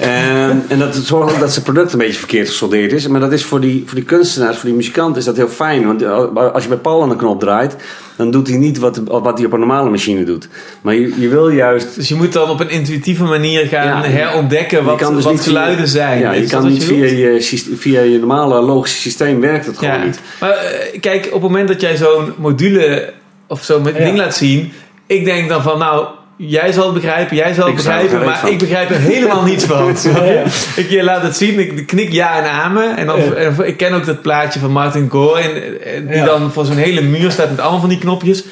en, 0.00 0.64
en 0.68 0.78
dat 0.78 0.94
zorgt 0.94 1.34
ook 1.34 1.40
dat 1.40 1.52
zijn 1.52 1.64
product 1.64 1.92
een 1.92 1.98
beetje 1.98 2.18
verkeerd 2.18 2.48
gesoldeerd 2.48 2.92
is. 2.92 3.08
Maar 3.08 3.20
dat 3.20 3.32
is 3.32 3.44
voor 3.44 3.60
die, 3.60 3.82
voor 3.86 3.94
die 3.94 4.04
kunstenaars, 4.04 4.56
voor 4.56 4.68
die 4.68 4.78
muzikanten 4.78 5.18
is 5.18 5.24
dat 5.24 5.36
heel 5.36 5.48
fijn. 5.48 5.86
Want 5.86 6.02
eh, 6.02 6.52
als 6.52 6.62
je 6.62 6.68
bij 6.68 6.78
Paul 6.78 7.02
aan 7.02 7.08
de 7.08 7.16
knop 7.16 7.40
draait, 7.40 7.76
dan 8.16 8.30
doet 8.30 8.48
hij 8.48 8.56
niet 8.56 8.78
wat, 8.78 9.00
wat 9.04 9.36
hij 9.38 9.46
op 9.46 9.52
een 9.52 9.58
normale 9.58 9.90
machine 9.90 10.24
doet. 10.24 10.48
Maar 10.80 10.94
je, 10.94 11.20
je 11.20 11.28
wil 11.28 11.48
juist 11.48 11.94
Dus 11.94 12.08
je 12.08 12.14
moet 12.14 12.32
dan 12.32 12.50
op 12.50 12.60
een 12.60 12.70
intuïtieve 12.70 13.24
manier 13.24 13.66
gaan 13.66 13.86
Ja, 13.86 14.02
herontdekken 14.02 14.84
wat, 14.84 14.98
dus 14.98 15.08
wat 15.24 15.34
via- 15.34 15.42
geluiden 15.42 15.88
zijn. 15.88 16.18
Ja, 16.20 16.32
je 16.32 16.42
Is 16.42 16.50
kan 16.50 16.68
niet 16.68 16.82
je 16.86 16.88
via 16.88 17.04
je, 17.04 17.76
via 17.76 18.00
je 18.00 18.18
normale 18.18 18.60
logische 18.60 19.00
systeem 19.00 19.40
werkt 19.40 19.66
het 19.66 19.78
gewoon 19.78 19.94
Ja. 19.98 20.04
niet. 20.04 20.20
Maar 20.40 20.50
eh, 20.50 21.00
kijk, 21.00 21.26
op 21.26 21.32
het 21.32 21.42
moment 21.42 21.68
dat 21.68 21.80
jij 21.80 21.96
zo'n 21.96 22.32
module 22.36 23.12
of 23.46 23.62
zo'n 23.62 23.82
ding 23.82 24.16
laat 24.16 24.34
zien, 24.36 24.72
ik 25.06 25.24
denk 25.24 25.48
dan 25.48 25.62
van 25.62 25.78
nou. 25.78 26.06
Jij 26.38 26.72
zal 26.72 26.84
het 26.84 26.94
begrijpen, 26.94 27.36
jij 27.36 27.54
zal 27.54 27.62
het 27.66 27.70
Ik 27.78 27.84
begrijpen, 27.84 28.24
maar 28.24 28.48
ik 28.50 28.58
begrijp 28.58 28.90
er 28.90 28.96
helemaal 28.96 29.42
niets 29.44 29.64
van. 29.64 29.86
je? 30.02 30.42
Ik 30.82 30.90
je 30.90 31.02
laat 31.02 31.22
het 31.22 31.36
zien, 31.36 31.58
ik 31.58 31.86
knik 31.86 32.12
ja 32.12 32.38
en 32.44 32.50
amen. 32.50 32.96
En 32.96 33.06
dan, 33.06 33.18
Ja. 33.20 33.32
en 33.32 33.56
ik 33.66 33.76
ken 33.76 33.92
ook 33.92 34.06
dat 34.06 34.22
plaatje 34.22 34.60
van 34.60 34.70
Martin 34.70 35.08
Gore, 35.10 35.40
en, 35.40 35.84
en 35.94 36.06
die 36.06 36.16
Ja. 36.16 36.24
dan 36.24 36.52
voor 36.52 36.64
zo'n 36.64 36.76
hele 36.76 37.00
muur 37.02 37.30
staat 37.30 37.50
met 37.50 37.60
allemaal 37.60 37.80
van 37.80 37.88
die 37.88 37.98
knopjes. 37.98 38.44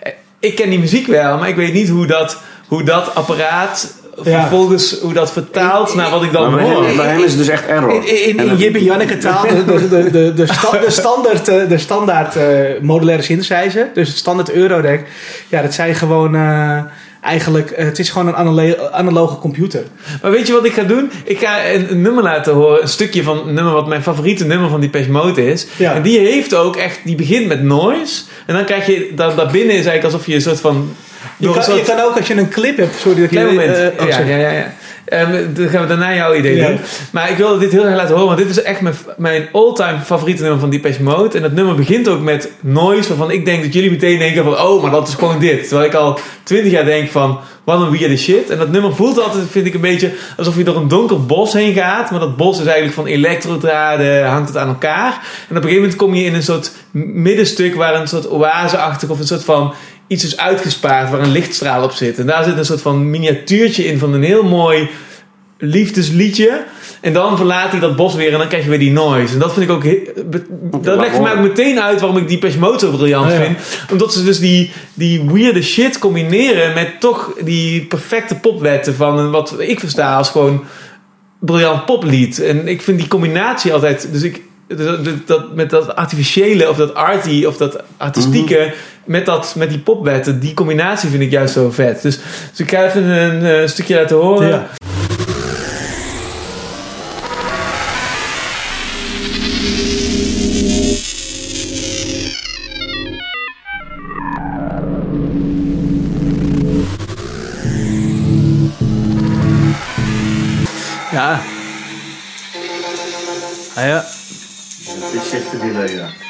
Eh, 0.00 0.12
Ik 0.40 0.54
ken 0.54 0.70
die 0.70 0.78
muziek 0.78 1.06
wel, 1.06 1.38
maar 1.38 1.48
ik 1.48 1.56
weet 1.56 1.72
niet 1.72 1.88
hoe 1.88 2.06
dat, 2.06 2.38
hoe 2.66 2.82
dat 2.82 3.14
apparaat 3.14 3.94
Ja. 4.24 4.40
vervolgens 4.40 5.00
hoe 5.00 5.12
dat 5.12 5.32
vertaalt 5.32 5.94
naar 5.94 6.10
wat 6.10 6.22
ik 6.22 6.32
dan 6.32 6.50
Maar 6.54 6.60
hoor. 6.60 6.82
bij 6.96 7.06
hem 7.06 7.18
is 7.22 7.28
het 7.30 7.38
dus 7.38 7.48
echt 7.48 7.66
error. 7.66 7.92
In, 7.94 8.28
in, 8.28 8.38
in 8.38 8.48
dat- 8.48 8.58
Jip 8.60 8.74
en 8.74 8.84
Janneke 8.84 9.18
taal, 9.18 9.42
de, 9.46 9.64
de, 9.64 9.88
de, 9.88 10.10
de, 10.10 10.32
de, 10.34 10.46
sta- 10.46 10.78
de 10.78 10.90
standaard, 10.90 11.48
eh, 11.48 11.68
de 11.68 11.78
standaard 11.78 12.36
eh, 12.36 12.44
modulaire 12.80 13.22
synthesizer, 13.22 13.86
dus 13.94 14.08
het 14.08 14.16
standaard 14.16 14.50
Eurorack, 14.52 15.00
ja, 15.48 15.62
dat 15.62 15.74
zijn 15.74 15.94
gewoon 15.94 16.34
eh, 16.34 16.78
eigenlijk, 17.20 17.70
eh, 17.70 17.84
het 17.84 17.98
is 17.98 18.10
gewoon 18.10 18.28
een 18.28 18.34
analo- 18.36 18.88
analoge 18.92 19.38
computer. 19.38 19.82
Maar 20.22 20.30
weet 20.30 20.46
je 20.46 20.52
wat 20.52 20.64
ik 20.64 20.72
ga 20.72 20.82
doen? 20.82 21.10
Ik 21.24 21.38
ga 21.38 21.64
een, 21.70 21.90
een 21.90 22.02
nummer 22.02 22.22
laten 22.22 22.52
horen. 22.52 22.82
Een 22.82 22.88
stukje 22.88 23.22
van 23.22 23.48
een 23.48 23.54
nummer 23.54 23.72
wat 23.72 23.86
mijn 23.86 24.02
favoriete 24.02 24.44
nummer 24.44 24.68
van 24.70 24.80
die 24.80 25.08
Mode 25.08 25.46
is. 25.50 25.66
Ja. 25.76 25.94
En 25.94 26.02
die 26.02 26.18
heeft 26.18 26.54
ook 26.54 26.76
echt... 26.76 26.98
Die 27.04 27.14
begint 27.14 27.46
met 27.46 27.62
noise. 27.62 28.22
En 28.46 28.54
dan 28.54 28.64
krijg 28.64 28.86
je... 28.86 29.12
Dan, 29.14 29.36
daarbinnen 29.36 29.76
is 29.76 29.86
eigenlijk 29.86 30.04
alsof 30.04 30.26
je 30.26 30.34
een 30.34 30.40
soort 30.40 30.60
van... 30.60 30.94
Je 31.36 31.46
kan, 31.52 31.74
je 31.76 32.04
ook 32.04 32.16
als 32.16 32.26
je 32.26 32.34
een 32.34 32.48
clip 32.48 32.76
hebt, 32.76 32.94
sorry 32.98 33.14
dat 33.14 33.24
ik 33.24 33.30
Klein 33.30 33.46
je- 33.46 33.54
moment. 33.54 33.76
eh, 33.76 34.04
oh, 34.04 34.08
ja, 34.08 34.18
ja, 34.36 34.50
ja. 34.50 34.72
Ehm, 35.08 35.54
dan 35.54 35.68
gaan 35.68 35.82
we 35.82 35.88
daarna 35.88 36.14
jouw 36.14 36.34
idee 36.34 36.66
doen. 36.66 36.78
Maar 37.12 37.30
ik 37.30 37.36
wilde 37.36 37.58
dit 37.58 37.72
heel 37.72 37.84
erg 37.84 37.96
laten 37.96 38.14
horen. 38.14 38.26
Want 38.26 38.38
dit 38.38 38.50
is 38.50 38.62
echt 38.62 38.80
mijn, 38.80 38.94
mijn 39.16 39.48
all-time 39.52 39.98
favoriete 40.04 40.42
nummer 40.42 40.60
van 40.60 40.70
Depeche 40.70 41.02
Mode. 41.02 41.36
En 41.36 41.42
dat 41.42 41.52
nummer 41.52 41.74
begint 41.74 42.08
ook 42.08 42.20
met 42.20 42.50
noise. 42.60 43.08
Waarvan 43.08 43.30
ik 43.30 43.44
denk 43.44 43.62
dat 43.62 43.72
jullie 43.72 43.90
meteen 43.90 44.18
denken 44.18 44.44
van... 44.44 44.60
Oh, 44.60 44.82
maar 44.82 44.90
dat 44.90 45.08
is 45.08 45.14
gewoon 45.14 45.38
dit. 45.38 45.68
Terwijl 45.68 45.88
ik 45.88 45.94
al 45.94 46.18
twintig 46.42 46.72
jaar 46.72 46.84
denk 46.84 47.10
van... 47.10 47.38
Wat 47.64 47.80
een 47.80 47.90
weirde 47.90 48.16
shit. 48.16 48.50
En 48.50 48.58
dat 48.58 48.70
nummer 48.70 48.94
voelt 48.94 49.20
altijd, 49.22 49.44
vind 49.50 49.66
ik, 49.66 49.74
een 49.74 49.80
beetje... 49.80 50.12
Alsof 50.36 50.56
je 50.56 50.64
door 50.64 50.76
een 50.76 50.88
donker 50.88 51.26
bos 51.26 51.52
heen 51.52 51.74
gaat. 51.74 52.10
Maar 52.10 52.20
dat 52.20 52.36
bos 52.36 52.58
is 52.58 52.64
eigenlijk 52.64 52.94
van 52.94 53.06
elektrodraden. 53.06 54.26
Hangt 54.26 54.48
het 54.48 54.56
aan 54.56 54.68
elkaar. 54.68 55.12
En 55.48 55.56
op 55.56 55.62
een 55.62 55.62
gegeven 55.62 55.80
moment 55.80 55.96
kom 55.96 56.14
je 56.14 56.24
in 56.24 56.34
een 56.34 56.42
soort 56.42 56.72
middenstuk... 56.92 57.74
Waar 57.74 57.94
een 57.94 58.08
soort 58.08 58.30
oaseachtig 58.30 59.08
of 59.08 59.18
een 59.18 59.26
soort 59.26 59.44
van 59.44 59.74
iets 60.08 60.24
is 60.24 60.36
uitgespaard 60.36 61.10
waar 61.10 61.20
een 61.20 61.32
lichtstraal 61.32 61.82
op 61.82 61.92
zit. 61.92 62.18
En 62.18 62.26
daar 62.26 62.44
zit 62.44 62.58
een 62.58 62.64
soort 62.64 62.82
van 62.82 63.10
miniatuurtje 63.10 63.84
in 63.84 63.98
van 63.98 64.12
een 64.12 64.22
heel 64.22 64.42
mooi 64.42 64.88
liefdesliedje. 65.58 66.64
En 67.00 67.12
dan 67.12 67.36
verlaat 67.36 67.70
hij 67.70 67.80
dat 67.80 67.96
bos 67.96 68.14
weer 68.14 68.32
en 68.32 68.38
dan 68.38 68.48
krijg 68.48 68.62
je 68.64 68.70
weer 68.70 68.78
die 68.78 68.92
noise. 68.92 69.32
En 69.32 69.38
dat 69.38 69.52
vind 69.52 69.70
ik 69.70 69.76
ook... 69.76 69.84
Dat 70.84 70.96
legt 70.96 71.14
voor 71.14 71.22
mij 71.22 71.32
ook 71.32 71.42
meteen 71.42 71.80
uit 71.80 72.00
waarom 72.00 72.18
ik 72.18 72.28
die 72.28 72.58
Mode 72.58 72.78
zo 72.78 72.90
briljant 72.90 73.32
ja. 73.32 73.40
vind. 73.40 73.58
Omdat 73.90 74.12
ze 74.12 74.24
dus 74.24 74.38
die, 74.38 74.72
die 74.94 75.22
weirde 75.22 75.62
shit 75.62 75.98
combineren 75.98 76.74
met 76.74 77.00
toch 77.00 77.32
die 77.44 77.84
perfecte 77.84 78.34
popwetten 78.34 78.94
van 78.94 79.30
wat 79.30 79.54
ik 79.58 79.80
versta 79.80 80.16
als 80.16 80.30
gewoon 80.30 80.64
briljant 81.38 81.84
poplied. 81.84 82.40
En 82.40 82.68
ik 82.68 82.82
vind 82.82 82.98
die 82.98 83.08
combinatie 83.08 83.72
altijd... 83.72 84.08
Dus 84.12 84.22
ik, 84.22 84.42
dat, 84.68 85.04
dat- 85.04 85.26
dat, 85.26 85.54
met 85.54 85.70
dat 85.70 85.94
artificiële 85.94 86.68
of 86.68 86.76
dat 86.76 86.94
arty 86.94 87.44
of 87.44 87.56
dat 87.56 87.82
artistieke 87.96 88.74
met, 89.08 89.26
dat, 89.26 89.54
met 89.56 89.68
die 89.68 89.78
popwetten, 89.78 90.40
die 90.40 90.54
combinatie 90.54 91.10
vind 91.10 91.22
ik 91.22 91.30
juist 91.30 91.54
zo 91.54 91.70
vet. 91.70 92.02
Dus, 92.02 92.18
dus 92.50 92.60
ik 92.60 92.70
ga 92.70 92.84
even 92.84 93.04
een, 93.04 93.44
eh, 93.44 93.66
stukje 93.66 93.94
laten 93.94 94.16
horen. 94.16 94.48
Ja. 94.48 94.66
Ja. 111.12 111.40
Ah, 113.74 113.86
ja. 113.86 114.04
Dit 115.12 115.22
zegt 115.22 115.50
de 115.50 115.58
delay, 115.58 115.94
ja. 115.94 116.27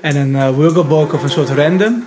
En 0.00 0.16
een 0.16 0.30
uh, 0.30 1.12
of 1.12 1.22
een 1.22 1.30
soort 1.30 1.48
random. 1.48 2.04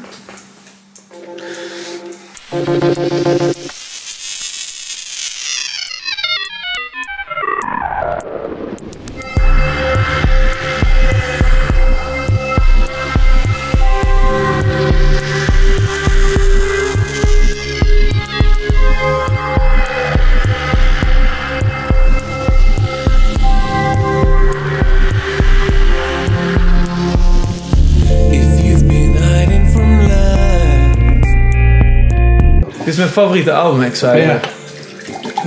Favoriete 33.13 33.53
album, 33.53 33.81
ik 33.81 33.95
zou 33.95 34.17
Ja. 34.17 34.39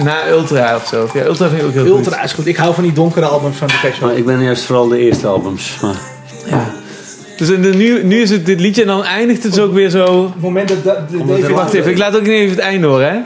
Na 0.04 0.28
Ultra 0.28 0.76
of 0.76 0.86
zo. 0.86 1.08
Ja, 1.14 1.24
Ultra 1.24 1.48
vind 1.48 1.60
ik 1.60 1.66
ook 1.66 1.72
heel 1.72 1.86
Ultra 1.86 2.22
is 2.22 2.32
goed. 2.32 2.46
Ik 2.46 2.56
hou 2.56 2.74
van 2.74 2.82
die 2.82 2.92
donkere 2.92 3.26
albums 3.26 3.56
van 3.56 3.66
Depeche 3.66 4.00
Mode. 4.00 4.06
Maar 4.06 4.16
ik 4.16 4.26
ben 4.26 4.42
juist 4.42 4.64
vooral 4.64 4.88
de 4.88 4.98
eerste 4.98 5.26
albums. 5.26 5.78
Maar 5.82 5.94
goed. 5.94 6.50
Ja. 6.50 6.70
Dus 7.36 7.48
in 7.48 7.62
de, 7.62 7.68
nu, 7.68 8.04
nu 8.04 8.20
is 8.20 8.30
het 8.30 8.46
dit 8.46 8.60
liedje 8.60 8.80
en 8.80 8.86
dan 8.86 9.04
eindigt 9.04 9.42
het 9.42 9.52
dus 9.54 9.64
ook 9.64 9.72
weer 9.72 9.90
zo... 9.90 10.04
Op 10.04 10.32
het 10.32 10.42
moment 10.42 10.68
dat 10.68 10.84
da- 10.84 11.06
de, 11.10 11.24
David... 11.24 11.48
Wacht 11.50 11.72
even, 11.72 11.90
ik 11.90 11.98
laat 11.98 12.16
ook 12.16 12.22
niet 12.22 12.30
even 12.30 12.50
het 12.50 12.58
einde 12.58 12.86
horen, 12.86 13.12
hè. 13.12 13.18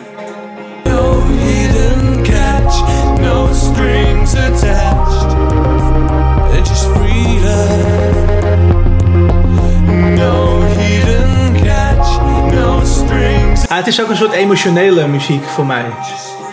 Ah, 13.70 13.76
het 13.76 13.87
is 13.87 14.02
ook 14.02 14.09
een 14.09 14.16
soort 14.16 14.33
emotionele 14.33 15.06
muziek 15.06 15.44
voor 15.44 15.66
mij. 15.66 15.85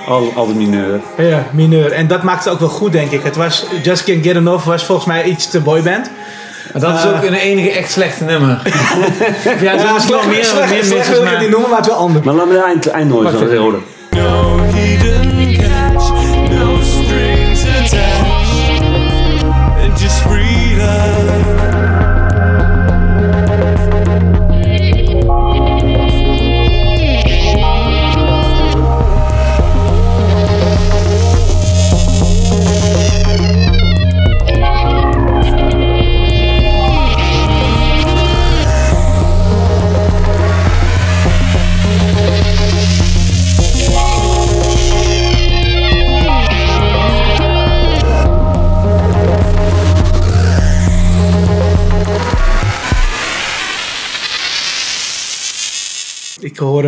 al, 0.07 0.31
al 0.35 0.47
de 0.47 0.53
mineur. 0.53 0.99
Ja, 1.17 1.43
mineur. 1.51 1.91
En 1.91 2.07
dat 2.07 2.23
maakt 2.23 2.43
het 2.43 2.53
ook 2.53 2.59
wel 2.59 2.69
goed, 2.69 2.91
denk 2.91 3.11
ik. 3.11 3.23
Het 3.23 3.35
was, 3.35 3.65
Just 3.83 4.03
Can't 4.03 4.23
Get 4.25 4.35
Enough 4.35 4.65
was 4.65 4.85
volgens 4.85 5.07
mij 5.07 5.23
iets 5.23 5.49
te 5.49 5.59
boyband. 5.61 6.11
Maar 6.73 6.81
dat 6.81 6.95
is 6.97 7.03
Eh. 7.03 7.09
ook 7.17 7.23
een 7.23 7.33
enige 7.33 7.69
echt 7.71 7.91
slechte 7.91 8.23
nummer. 8.23 8.61
Ja, 9.61 9.73
misschien 9.73 9.91
wel 9.91 9.99
slecht- 9.99 10.27
meer, 10.27 10.85
meer 11.13 11.23
maar... 11.23 11.49
noemen, 11.49 11.69
maar 11.69 11.77
het 11.77 11.85
is 11.87 11.91
wel 11.91 12.01
anders. 12.01 12.25
Maar 12.25 12.33
laat 12.33 12.47
me 12.47 12.53
de 12.53 12.61
eind, 12.63 12.87
eindnoise 12.87 13.23
Wacht 13.23 13.33
nog 13.39 13.43
eens 13.43 13.51
even. 13.51 13.63
horen. 13.63 13.81
No 14.09 14.55
hidden 14.55 14.66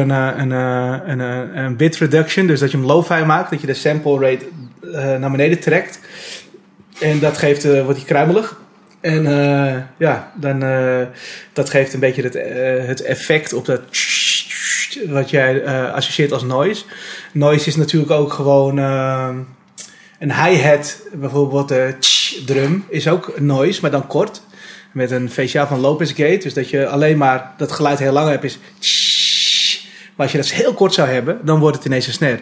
een, 0.10 0.52
eh, 0.52 0.95
een, 1.06 1.22
eh, 1.22 1.63
een 1.63 1.76
bit 1.76 1.98
reduction, 1.98 2.48
dus 2.48 2.60
dat 2.60 2.72
je 2.72 2.78
hem 2.78 2.86
lo-fi 2.86 3.24
maakt, 3.24 3.50
dat 3.50 3.62
je 3.62 3.67
de 3.67 3.74
sample 3.74 4.19
rate 4.19 4.45
eh, 4.93 5.19
naar 5.19 5.32
beneden 5.32 5.60
trekt. 5.60 6.00
En 7.00 7.19
dat 7.19 7.38
geeft, 7.38 7.65
eh 7.65 7.84
wordt 7.84 7.98
hij 7.98 8.08
kruimelig. 8.08 8.58
En 9.02 9.26
eh, 9.26 9.82
ja, 9.98 10.32
dan, 10.36 10.63
eh, 10.63 11.02
dat 11.54 11.69
geeft 11.69 11.93
een 11.93 12.00
beetje 12.00 12.22
het, 12.24 12.36
eh, 12.36 12.86
het 12.86 13.02
effect 13.02 13.54
op 13.54 13.65
dat 13.65 13.82
wat 15.08 15.30
jij 15.30 15.63
eh, 15.63 15.93
associeert 15.93 16.32
als 16.32 16.43
noise. 16.43 16.84
Noise 17.32 17.67
is 17.67 17.76
natuurlijk 17.76 18.12
ook 18.12 18.34
gewoon 18.34 18.80
eh, 18.80 19.30
een 20.19 20.34
hi-hat, 20.34 21.02
bijvoorbeeld 21.13 21.67
de 21.67 21.95
drum 22.45 22.86
is 22.89 23.08
ook 23.08 23.39
noise, 23.39 23.82
maar 23.82 23.91
dan 23.91 24.08
kort. 24.08 24.41
Met 24.91 25.12
een 25.12 25.32
VCA 25.32 25.67
van 25.67 25.80
Lopez 25.80 26.10
Gate, 26.10 26.38
dus 26.38 26.54
dat 26.54 26.69
je 26.69 26.88
alleen 26.88 27.17
maar 27.17 27.54
dat 27.58 27.72
geluid 27.72 28.00
heel 28.00 28.12
lang 28.12 28.30
hebt 28.30 28.43
is 28.43 28.60
maar 30.20 30.28
als 30.28 30.38
je 30.38 30.44
dat 30.44 30.64
heel 30.64 30.74
kort 30.74 30.94
zou 30.94 31.10
hebben, 31.10 31.40
dan 31.44 31.60
wordt 31.60 31.78
het 31.78 31.86
ineens 31.86 32.08
een 32.08 32.14
snare. 32.14 32.40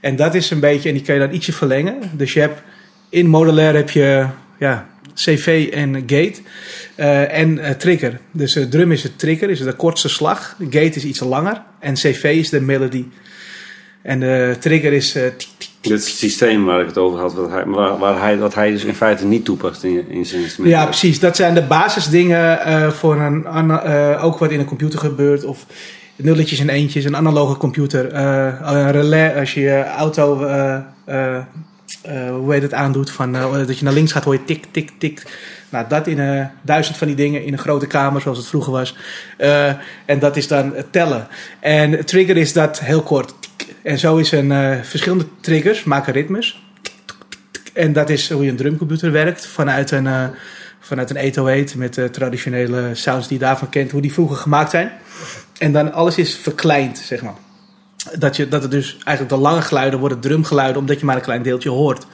En 0.00 0.16
dat 0.16 0.34
is 0.34 0.50
een 0.50 0.60
beetje, 0.60 0.88
en 0.88 0.94
die 0.94 1.04
kan 1.04 1.14
je 1.14 1.20
dan 1.20 1.32
ietsje 1.32 1.52
verlengen. 1.52 1.98
Dus 2.12 2.32
je 2.32 2.40
hebt 2.40 2.62
in 3.08 3.26
modulair 3.26 3.74
heb 3.74 3.90
je 3.90 4.26
ja, 4.58 4.86
CV 5.14 5.68
en 5.72 5.94
gate 5.94 6.34
eh, 6.94 7.38
en 7.38 7.58
eh, 7.58 7.70
trigger. 7.70 8.20
Dus 8.30 8.52
de 8.52 8.68
drum 8.68 8.92
is 8.92 9.02
het 9.02 9.18
trigger, 9.18 9.50
is 9.50 9.58
de 9.58 9.72
kortste 9.72 10.08
slag. 10.08 10.56
De 10.58 10.64
gate 10.64 10.96
is 10.96 11.04
iets 11.04 11.20
langer 11.20 11.62
en 11.80 11.94
CV 11.94 12.24
is 12.24 12.50
de 12.50 12.60
melodie. 12.60 13.08
En 14.02 14.20
de 14.20 14.56
trigger 14.60 14.92
is 14.92 15.14
eh. 15.14 15.22
Dit 15.80 15.92
het 15.92 16.04
systeem 16.04 16.64
waar 16.64 16.80
ik 16.80 16.86
het 16.86 16.98
over 16.98 17.18
had, 17.18 17.34
wat 17.34 17.50
hij, 17.50 17.64
waar, 17.64 17.98
waar 17.98 18.20
hij, 18.20 18.38
wat 18.38 18.54
hij 18.54 18.70
dus 18.70 18.84
in 18.84 18.94
feite 18.94 19.24
niet 19.24 19.44
toepast 19.44 19.82
in, 19.82 20.08
in 20.08 20.26
zijn 20.26 20.42
instrument. 20.42 20.74
Ja, 20.74 20.84
precies. 20.84 21.20
Dat 21.20 21.36
zijn 21.36 21.54
de 21.54 21.62
basisdingen 21.62 22.92
voor 22.92 23.20
een, 23.20 23.70
ook 24.18 24.38
wat 24.38 24.50
in 24.50 24.60
een 24.60 24.66
computer 24.66 24.98
gebeurt. 24.98 25.44
Of 25.44 25.66
nulletjes 26.16 26.58
en 26.58 26.68
eentjes, 26.68 27.04
een 27.04 27.16
analoge 27.16 27.56
computer. 27.56 28.12
Eh, 28.12 28.60
een 28.62 28.92
relais 28.92 29.36
als 29.36 29.54
je 29.54 29.60
je 29.60 29.84
auto, 29.84 30.44
eh, 30.44 30.74
eh, 31.04 31.42
hoe 32.30 32.52
heet 32.52 32.62
het, 32.62 32.72
aandoet. 32.72 33.10
Van, 33.10 33.32
dat 33.66 33.78
je 33.78 33.84
naar 33.84 33.92
links 33.92 34.12
gaat, 34.12 34.24
hoor 34.24 34.34
je 34.34 34.44
tik, 34.44 34.64
tik, 34.70 34.90
tik. 34.98 35.22
Nou, 35.70 35.88
dat 35.88 36.06
in 36.06 36.48
duizend 36.62 36.96
van 36.96 37.06
die 37.06 37.16
dingen 37.16 37.44
in 37.44 37.52
een 37.52 37.58
grote 37.58 37.86
kamer, 37.86 38.20
zoals 38.20 38.38
het 38.38 38.46
vroeger 38.46 38.72
was. 38.72 38.96
En 40.06 40.18
dat 40.18 40.36
is 40.36 40.48
dan 40.48 40.74
tellen. 40.90 41.26
En 41.60 42.04
trigger 42.04 42.36
is 42.36 42.52
dat 42.52 42.80
heel 42.80 43.02
kort. 43.02 43.34
En 43.82 43.98
zo 43.98 44.16
is 44.16 44.32
een 44.32 44.84
verschillende 44.84 45.26
triggers, 45.40 45.84
maken 45.84 46.12
ritmes. 46.12 46.62
En 47.72 47.92
dat 47.92 48.10
is 48.10 48.30
hoe 48.30 48.44
je 48.44 48.50
een 48.50 48.56
drumcomputer 48.56 49.12
werkt 49.12 49.46
vanuit 49.46 49.90
een, 49.90 50.06
vanuit 50.84 51.10
een 51.10 51.16
808 51.16 51.74
met 51.74 51.94
de 51.94 52.10
traditionele 52.10 52.90
sounds 52.92 53.28
die 53.28 53.38
je 53.38 53.44
daarvan 53.44 53.68
kent, 53.68 53.90
hoe 53.90 54.00
die 54.00 54.12
vroeger 54.12 54.36
gemaakt 54.36 54.70
zijn. 54.70 54.92
En 55.58 55.72
dan 55.72 55.92
alles 55.92 56.18
is 56.18 56.36
verkleind, 56.36 56.98
zeg 56.98 57.22
maar. 57.22 57.34
Dat, 58.18 58.36
je, 58.36 58.48
dat 58.48 58.62
het 58.62 58.70
dus 58.70 58.96
eigenlijk 59.04 59.36
de 59.36 59.42
lange 59.42 59.62
geluiden 59.62 59.98
worden 59.98 60.20
drumgeluiden, 60.20 60.80
omdat 60.80 61.00
je 61.00 61.04
maar 61.06 61.16
een 61.16 61.22
klein 61.22 61.42
deeltje 61.42 61.68
hoort. 61.70 62.06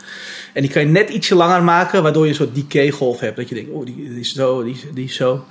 En 0.52 0.62
die 0.62 0.70
kan 0.70 0.83
je 0.83 0.88
net 0.88 1.11
ietsje 1.11 1.35
langer 1.35 1.62
maken, 1.62 2.02
waardoor 2.02 2.22
je 2.24 2.28
een 2.30 2.35
soort 2.37 2.54
decay-golf 2.54 3.20
hebt. 3.20 3.37
Dat 3.37 3.48
je 3.48 3.54
denkt, 3.54 3.70
oh, 3.70 3.85
die, 3.87 3.94
die 3.96 4.20
is 4.20 4.33
zo, 4.33 4.62
die, 4.64 4.72
is- 4.74 4.85
die 4.94 5.04
is 5.04 5.14
zo. 5.14 5.44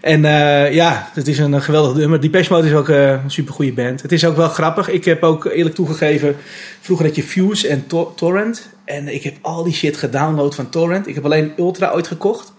En 0.00 0.24
eh, 0.24 0.74
ja, 0.74 1.08
het 1.14 1.28
is 1.28 1.38
een 1.38 1.62
geweldig 1.62 1.96
nummer. 1.96 2.20
Depeche 2.20 2.52
Mode 2.52 2.66
is 2.66 2.74
ook 2.74 2.88
eh, 2.88 3.08
een 3.10 3.30
supergoeie 3.30 3.72
band. 3.72 4.02
Het 4.02 4.12
is 4.12 4.24
ook 4.24 4.36
wel 4.36 4.48
grappig. 4.48 4.88
Ik 4.88 5.04
heb 5.04 5.22
ook 5.22 5.44
eerlijk 5.44 5.74
toegegeven, 5.74 6.36
vroeger 6.80 7.06
had 7.06 7.14
je 7.16 7.22
Fuse 7.22 7.68
en 7.68 7.86
To- 7.86 8.12
Torrent. 8.16 8.68
En 8.84 9.14
ik 9.14 9.22
heb 9.22 9.34
al 9.40 9.62
die 9.64 9.74
shit 9.74 9.96
gedownload 9.96 10.54
van 10.54 10.70
Torrent. 10.70 11.06
Ik 11.06 11.14
heb 11.14 11.24
alleen 11.24 11.52
Ultra 11.58 11.90
ooit 11.92 12.06
gekocht. 12.06 12.52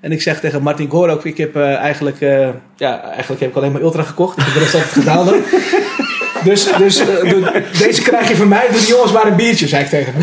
En 0.00 0.12
ik 0.12 0.22
zeg 0.22 0.40
tegen 0.40 0.62
Martin 0.62 0.90
Goor 0.90 1.08
ook, 1.08 1.24
ik 1.24 1.36
heb 1.36 1.56
eh, 1.56 1.74
eigenlijk, 1.76 2.20
eh, 2.20 2.48
ja, 2.76 3.02
eigenlijk 3.02 3.40
heb 3.40 3.50
ik 3.50 3.56
alleen 3.56 3.72
maar 3.72 3.80
Ultra 3.82 4.02
gekocht. 4.02 4.38
Ik 4.38 4.44
heb 4.44 4.54
de 4.54 4.58
rest 4.60 4.74
altijd 4.74 4.92
gedaan 4.92 5.24
dan. 5.26 5.34
Dus, 6.44 6.68
dus 6.78 6.98
eh, 6.98 7.06
de- 7.06 7.62
deze 7.78 8.02
krijg 8.02 8.28
je 8.28 8.36
van 8.36 8.48
mij, 8.48 8.66
doe 8.70 8.78
die 8.78 8.88
jongens 8.88 9.12
maar 9.12 9.26
een 9.26 9.36
biertje, 9.36 9.68
zei 9.68 9.82
ik 9.84 9.88
tegen 9.88 10.12
hem. 10.16 10.22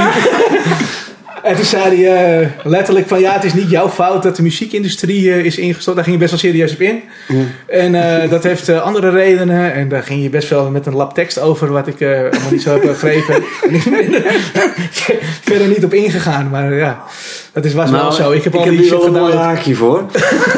En 1.42 1.56
toen 1.56 1.64
zei 1.64 2.04
hij 2.04 2.40
eh, 2.40 2.48
letterlijk 2.64 3.08
van 3.08 3.20
ja, 3.20 3.32
het 3.32 3.44
is 3.44 3.54
niet 3.54 3.70
jouw 3.70 3.88
fout 3.88 4.22
dat 4.22 4.36
de 4.36 4.42
muziekindustrie 4.42 5.32
eh, 5.32 5.44
is 5.44 5.58
ingestort. 5.58 5.96
Daar 5.96 6.04
ging 6.04 6.16
je 6.16 6.22
best 6.22 6.42
wel 6.42 6.50
serieus 6.50 6.72
op 6.72 6.80
in. 6.80 7.02
En 7.66 7.94
eh, 7.94 8.30
dat 8.30 8.42
heeft 8.42 8.68
andere 8.68 9.10
redenen. 9.10 9.72
En 9.72 9.88
daar 9.88 10.02
ging 10.02 10.22
je 10.22 10.30
best 10.30 10.48
wel 10.48 10.70
met 10.70 10.86
een 10.86 10.94
lap 10.94 11.14
tekst 11.14 11.40
over, 11.40 11.72
wat 11.72 11.86
ik 11.86 12.02
allemaal 12.02 12.50
niet 12.50 12.62
zo 12.62 12.72
heb 12.72 12.82
begrepen. 12.82 13.34
En 13.34 13.74
ik 13.74 13.84
ben 13.84 14.14
er 14.14 14.32
verder 15.48 15.68
niet 15.68 15.84
op 15.84 15.94
ingegaan. 15.94 16.50
Maar 16.50 16.74
ja, 16.74 17.02
dat 17.52 17.64
is, 17.64 17.74
was 17.74 17.90
wel 17.90 18.12
zo. 18.12 18.30
Ik 18.30 18.44
heb 18.44 18.54
al 18.54 18.64
die 18.64 18.78
hier 18.78 18.90
wel 18.90 19.06
een 19.06 19.12
mooi 19.12 19.34
haakje 19.34 19.74
voor. 19.74 20.04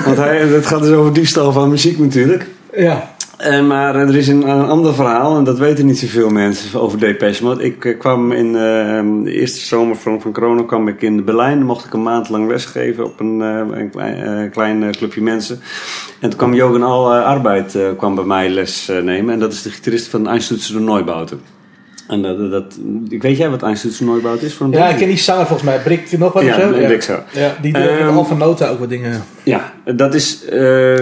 Want 0.05 0.17
hij, 0.17 0.39
het 0.39 0.67
gaat 0.67 0.83
dus 0.83 0.91
over 0.91 1.13
diefstal 1.13 1.53
van 1.53 1.69
muziek 1.69 1.99
natuurlijk. 1.99 2.47
Ja, 2.77 3.11
Eh, 3.41 3.67
maar 3.67 3.97
er 3.97 4.17
is 4.17 4.29
een, 4.29 4.45
ander 4.45 4.95
verhaal, 4.95 5.37
en 5.37 5.45
dat 5.45 5.59
weten 5.59 5.87
niet 5.87 5.99
zoveel 5.99 6.31
mensen 6.31 6.81
over 6.81 6.99
Depeche 6.99 7.45
Mode. 7.45 7.65
Ik 7.65 7.85
eh, 7.85 7.99
kwam 7.99 8.33
in 8.33 8.47
eh, 8.47 9.25
de 9.25 9.33
eerste 9.33 9.61
zomer 9.61 9.97
van, 9.97 10.21
van 10.21 10.33
corona 10.33 10.63
kwam 10.63 10.89
ik 10.89 11.03
in 11.03 11.25
Berlijn. 11.25 11.65
Mocht 11.65 11.85
ik 11.85 11.93
een 11.93 12.03
maand 12.03 12.29
lang 12.29 12.49
lesgeven 12.49 13.05
op 13.05 13.21
een, 13.21 13.41
een 13.41 13.91
klein, 13.91 14.51
klein 14.51 14.91
clubje 14.91 15.23
mensen. 15.23 15.61
En 16.21 16.29
toen 16.29 16.39
kwam 16.39 16.55
Jogan 16.55 16.83
Al 16.83 17.15
Arbeid 17.15 17.79
kwam 17.97 18.15
bij 18.15 18.25
mij 18.25 18.49
les 18.49 18.91
nemen. 19.03 19.35
En 19.35 19.41
dat 19.41 19.53
is 19.53 19.63
de 19.63 19.71
gitarist 19.71 20.09
van 20.09 20.29
Einstürzende 20.29 20.81
Neubauten. 20.81 21.41
En 22.11 22.23
dat, 22.23 22.51
dat, 22.51 22.79
ik 23.09 23.23
weet 23.23 23.37
jij 23.37 23.51
wat 23.51 23.63
Einstürzende 23.63 24.13
Neubauten 24.13 24.47
is? 24.47 24.55
Voor 24.55 24.67
een 24.67 24.73
ja 24.73 24.89
ik 24.89 24.97
ken 24.97 25.09
die 25.09 25.17
zanger 25.19 25.47
volgens 25.47 25.69
mij. 25.69 25.79
Brik 25.79 26.19
nog 26.19 26.33
wat 26.33 26.43
Ja, 26.43 26.61
zo? 26.61 26.71
Brik 26.71 27.03
zo. 27.03 27.19
Ja, 27.33 27.57
die 27.63 27.73
doet 27.73 27.83
met 27.83 28.15
Alpha 28.15 28.35
Nota 28.35 28.69
ook 28.69 28.79
wat 28.79 28.89
dingen. 28.89 29.23
Ja, 29.43 29.73
dat 29.95 30.15
is 30.15 30.45
eh, 30.45 30.59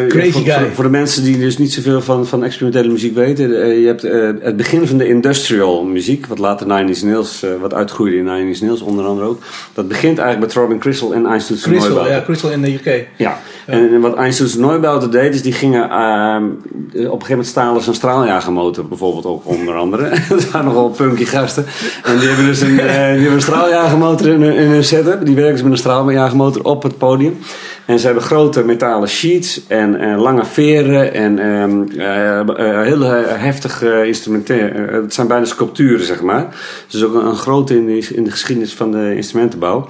Crazy 0.09 0.31
voor, 0.31 0.42
guy. 0.42 0.53
Voor, 0.53 0.71
voor 0.75 0.85
de 0.85 0.90
mensen 0.90 1.23
die 1.25 1.38
dus 1.38 1.59
niet 1.59 1.73
zoveel 1.73 2.01
van, 2.03 2.27
van 2.27 2.44
experimentele 2.44 2.92
muziek 2.92 3.14
weten. 3.14 3.62
eh, 3.62 3.81
je 3.81 3.87
hebt 3.87 4.05
eh, 4.05 4.31
het 4.40 4.57
begin 4.57 4.87
van 4.87 4.99
de 4.99 5.09
industrial 5.09 5.85
muziek, 5.85 6.27
wat 6.27 6.38
later 6.38 6.66
Nine 6.66 6.87
Inch 6.87 7.03
Nails, 7.03 7.44
wat 7.61 7.75
uitgroeide 7.75 8.16
in 8.16 8.25
Nine 8.25 8.47
Inch 8.47 8.61
Nails 8.61 8.81
onder 8.81 9.05
andere 9.05 9.27
ook. 9.27 9.42
Dat 9.75 9.88
begint 9.88 10.18
eigenlijk 10.18 10.55
met 10.55 10.62
Robin 10.62 10.79
Crystal 10.79 11.14
en 11.14 11.27
Einstürzende 11.27 11.61
Crystal, 11.77 11.88
Neubauten. 11.88 12.14
ja, 12.14 12.23
Crystal 12.23 12.51
in 12.51 12.62
de 12.62 12.73
UK. 12.75 13.07
Ja, 13.16 13.38
en, 13.68 14.00
wat 14.00 14.16
Einstürzende 14.16 14.66
Neubauten 14.66 15.11
deed, 15.11 15.35
is 15.35 15.42
die 15.42 15.52
gingen 15.52 15.90
ehm, 15.90 16.44
op 16.44 16.92
een 16.92 17.02
gegeven 17.02 17.28
moment 17.28 17.46
stalen 17.46 17.83
ze 17.83 17.88
een 17.88 17.94
straaljagermotor 17.94 18.88
bijvoorbeeld 18.88 19.26
ook 19.26 19.46
onder 19.46 19.74
andere. 19.74 20.11
dat 20.28 20.44
waren 20.50 20.66
nogal 20.66 20.88
punky 20.88 21.24
gasten. 21.24 21.64
En 22.04 22.18
die 22.18 22.28
hebben 22.28 22.46
dus 22.46 22.61
een, 22.61 22.81
eh, 22.81 22.87
die 22.87 22.94
hebben 22.94 23.33
een 23.33 23.40
straaljagermotor 23.40 24.26
in 24.26 24.42
hun, 24.42 24.54
in 24.54 24.68
hun 24.68 24.85
setup. 24.85 25.26
Die 25.26 25.35
werken 25.35 25.59
ze 25.59 25.62
met 25.62 25.72
een 25.72 25.78
straaljagermotor 25.78 26.64
op 26.64 26.83
het 26.83 26.98
podium. 26.98 27.38
En 27.87 27.98
ze 27.98 28.07
hebben 28.07 28.24
grote 28.24 28.64
metalen 28.64 29.09
sheets 29.09 29.66
en, 29.66 30.16
lange 30.16 30.44
veren 30.44 31.14
en 31.14 31.38
ehm 31.38 32.00
eh, 32.00 32.40
eh, 32.40 32.83
heel 32.83 33.00
heftig 33.00 33.83
instrumenten. 33.83 34.72
het 34.92 35.14
zijn 35.14 35.26
bijna 35.26 35.44
sculpturen, 35.44 36.07
zeg 36.07 36.22
maar. 36.22 36.46
Dus 36.88 37.04
ook 37.04 37.14
een, 37.14 37.26
een 37.26 37.37
grote 37.37 37.76
in 37.76 37.88
in 38.14 38.24
de 38.24 38.31
geschiedenis 38.31 38.74
van 38.74 38.90
de 38.90 39.14
instrumentenbouw. 39.16 39.87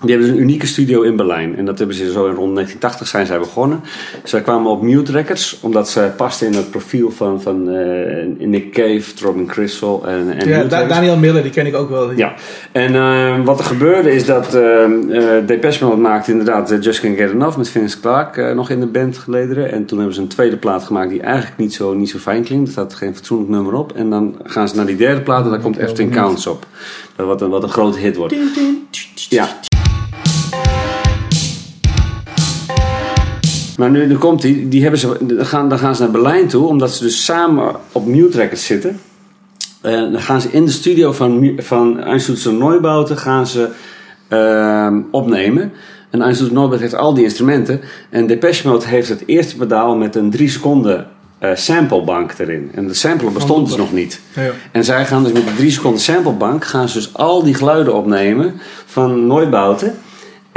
Die 0.00 0.10
hebben 0.10 0.26
dus 0.28 0.36
een 0.36 0.42
unieke 0.42 0.66
studio 0.66 1.02
in 1.02 1.16
Berlijn. 1.16 1.56
En 1.56 1.64
dat 1.64 1.78
hebben 1.78 1.96
ze 1.96 2.12
zo 2.12 2.26
in 2.26 2.34
rond 2.34 2.54
1980 2.54 3.06
zijn 3.06 3.26
zij 3.26 3.38
begonnen. 3.38 3.80
Zij 4.24 4.40
kwamen 4.40 4.70
op 4.70 4.82
Mute 4.82 5.12
Records, 5.12 5.58
omdat 5.60 5.88
zij 5.88 6.08
pasten 6.10 6.46
in 6.46 6.54
het 6.54 6.70
profiel 6.70 7.10
van, 7.10 7.42
van 7.42 7.68
eh, 7.68 8.46
Nick 8.46 8.72
Cave, 8.72 9.02
Robin 9.22 9.46
Crystal 9.46 10.06
en, 10.06 10.38
en 10.38 10.48
Ja, 10.48 10.64
Da-. 10.64 10.86
Daniel 10.86 11.16
Miller, 11.16 11.42
die 11.42 11.50
ken 11.50 11.66
ik 11.66 11.74
ook 11.74 11.88
wel. 11.88 12.12
Ja, 12.12 12.34
en 12.72 12.94
eh, 12.94 13.44
wat 13.44 13.58
er 13.58 13.64
gebeurde 13.64 14.14
is 14.14 14.24
dat 14.24 14.54
uh, 14.54 14.86
Depeche 15.46 15.84
Mode 15.84 16.00
maakte 16.00 16.30
inderdaad 16.30 16.70
eh, 16.70 16.80
Just 16.80 17.00
Can't 17.00 17.16
Get 17.16 17.30
Enough 17.30 17.56
met 17.56 17.68
Vince 17.68 18.00
Clark 18.00 18.54
nog 18.54 18.70
in 18.70 18.80
de 18.80 18.86
band 18.86 19.18
gelederen. 19.18 19.72
En 19.72 19.84
toen 19.84 19.98
hebben 19.98 20.16
ze 20.16 20.20
een 20.20 20.28
tweede 20.28 20.56
plaat 20.56 20.84
gemaakt 20.84 21.10
die 21.10 21.20
eigenlijk 21.20 21.58
niet 21.58 21.74
zo, 21.74 21.94
niet 21.94 22.10
zo 22.10 22.18
fijn 22.18 22.44
klinkt. 22.44 22.66
Er 22.66 22.72
staat 22.72 22.94
geen 22.94 23.14
fatsoenlijk 23.14 23.50
nummer 23.50 23.74
op. 23.74 23.92
En 23.92 24.10
dan 24.10 24.36
gaan 24.42 24.68
ze 24.68 24.76
naar 24.76 24.86
die 24.86 24.96
derde 24.96 25.20
plaat 25.20 25.44
en 25.44 25.50
daar 25.50 25.60
komt 25.60 25.76
Everything 25.76 26.12
Counts 26.12 26.46
op. 26.46 26.66
Dat 27.16 27.26
wat 27.26 27.42
een, 27.42 27.50
wat 27.50 27.62
een 27.62 27.68
grote 27.68 27.98
hit 27.98 28.16
wordt. 28.16 28.34
Ja. 29.28 29.48
Maar 33.78 33.90
nu, 33.90 34.06
nu 34.06 34.16
komt 34.16 34.42
die, 34.42 34.68
die 34.68 34.82
hebben 34.82 35.00
ze, 35.00 35.16
dan, 35.20 35.46
gaan, 35.46 35.68
dan 35.68 35.78
gaan 35.78 35.96
ze 35.96 36.02
naar 36.02 36.10
Berlijn 36.10 36.48
toe, 36.48 36.66
omdat 36.66 36.94
ze 36.94 37.02
dus 37.02 37.24
samen 37.24 37.74
op 37.92 38.06
Mute 38.06 38.36
Records 38.36 38.66
zitten. 38.66 39.00
En 39.80 40.12
dan 40.12 40.20
gaan 40.20 40.40
ze 40.40 40.48
in 40.50 40.64
de 40.64 40.70
studio 40.70 41.12
van, 41.12 41.52
van 41.56 42.00
Einstürzende 42.00 42.64
Neubauten 42.64 43.18
gaan 43.18 43.46
ze 43.46 43.68
ehm, 44.28 45.00
opnemen. 45.10 45.72
En 46.10 46.22
Einstürzende 46.22 46.60
Neubauten 46.60 46.80
heeft 46.80 46.94
al 46.94 47.14
die 47.14 47.24
instrumenten. 47.24 47.80
En 48.10 48.26
Depeche 48.26 48.68
Mode 48.68 48.86
heeft 48.86 49.08
het 49.08 49.22
eerste 49.26 49.56
pedaal 49.56 49.96
met 49.96 50.16
een 50.16 50.30
3 50.30 50.48
seconden 50.48 51.06
eh, 51.38 51.50
samplebank 51.54 52.32
erin. 52.38 52.70
En 52.74 52.86
de 52.86 52.94
sampler 52.94 53.32
bestond 53.32 53.66
dus 53.66 53.76
nog 53.76 53.92
niet. 53.92 54.20
Ja. 54.34 54.50
En 54.72 54.84
zij 54.84 55.06
gaan 55.06 55.22
dus 55.22 55.32
met 55.32 55.46
de 55.46 55.54
3 55.54 55.70
seconden 55.70 56.00
samplebank 56.00 56.64
gaan 56.64 56.88
ze 56.88 56.98
dus 56.98 57.14
al 57.14 57.42
die 57.42 57.54
geluiden 57.54 57.94
opnemen 57.94 58.54
van 58.86 59.26
Neubauten. 59.26 59.94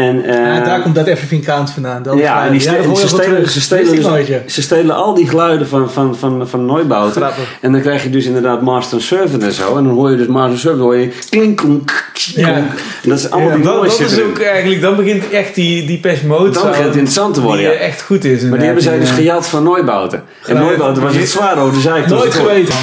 En, 0.02 0.26
eh, 0.26 0.36
Ja, 0.36 0.64
daar 0.64 0.82
komt 0.82 0.96
dat 0.96 1.08
Everything 1.08 1.46
Counts 1.46 1.72
vandaan. 1.72 2.04
Dat 2.04 2.18
ja, 2.18 2.46
en 2.46 2.52
die 2.52 2.62
ja, 2.62 2.68
stelen, 2.70 2.86
hoor 2.86 2.94
je 3.00 3.02
ze, 3.02 3.08
stelen, 3.08 3.50
ze, 3.50 3.62
stelen 3.62 4.16
dus- 4.16 4.28
ja. 4.28 4.40
ze 4.48 4.62
stelen 4.62 4.96
al 4.96 5.14
die 5.14 5.28
geluiden 5.28 5.68
van, 5.68 5.92
van, 5.92 6.18
van, 6.18 6.48
van. 6.48 6.70
Grappig. 7.12 7.58
En 7.62 7.72
dan 7.72 7.82
krijg 7.82 8.04
je 8.04 8.10
dus 8.10 8.26
inderdaad 8.26 8.62
Master 8.62 9.02
Servant 9.02 9.44
en 9.44 9.52
zo. 9.54 9.78
En 9.78 9.84
dan 9.84 9.94
hoor 9.94 10.12
je 10.12 10.18
dus 10.18 10.28
Master 10.28 10.60
Servant, 10.60 10.82
hoor 10.82 10.96
je 10.96 11.12
klink, 11.30 11.58
klonk, 11.58 12.10
klonk. 12.14 12.48
Ja. 12.48 12.56
En 12.56 12.70
dat 13.04 13.18
is 13.18 13.30
allemaal 13.30 13.50
Ja, 13.50 13.56
die 13.56 13.64
Dat, 13.64 13.98
dat 13.98 14.12
is 14.12 14.22
ook 14.22 14.40
eigenlijk, 14.40 14.82
dan 14.82 14.96
begint 14.96 15.30
echt 15.30 15.56
die, 15.56 15.86
die 15.86 16.00
Pest 16.00 16.24
Mode 16.24 16.50
Dan 16.50 16.64
begint 16.68 16.86
het 16.86 16.96
interessant 16.96 17.34
te 17.34 17.42
worden, 17.42 17.60
die 17.60 17.74
ja. 17.74 17.80
eh, 17.80 17.88
echt 17.88 18.02
goed 18.02 18.24
is. 18.24 18.42
Maar 18.42 18.58
die 18.58 18.66
hebben 18.66 18.84
zij 18.84 19.00
dus 19.00 19.10
inderdaad. 19.10 19.28
gejat 19.28 19.48
van 19.48 19.64
Neubauten. 19.64 20.24
En. 20.46 20.58
Neubauten 20.58 21.04
was 21.04 21.16
het 21.16 21.30
zwaar 21.30 21.58
over 21.58 21.74
de 21.74 21.80
zijkant. 21.80 22.10
Nooit 22.10 22.34
geweten. 22.34 22.74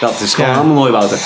Dat 0.00 0.20
is 0.20 0.34
gewoon 0.34 0.50
Ja. 0.50 0.56
allemaal 0.56 0.82
Neubauten. 0.82 1.18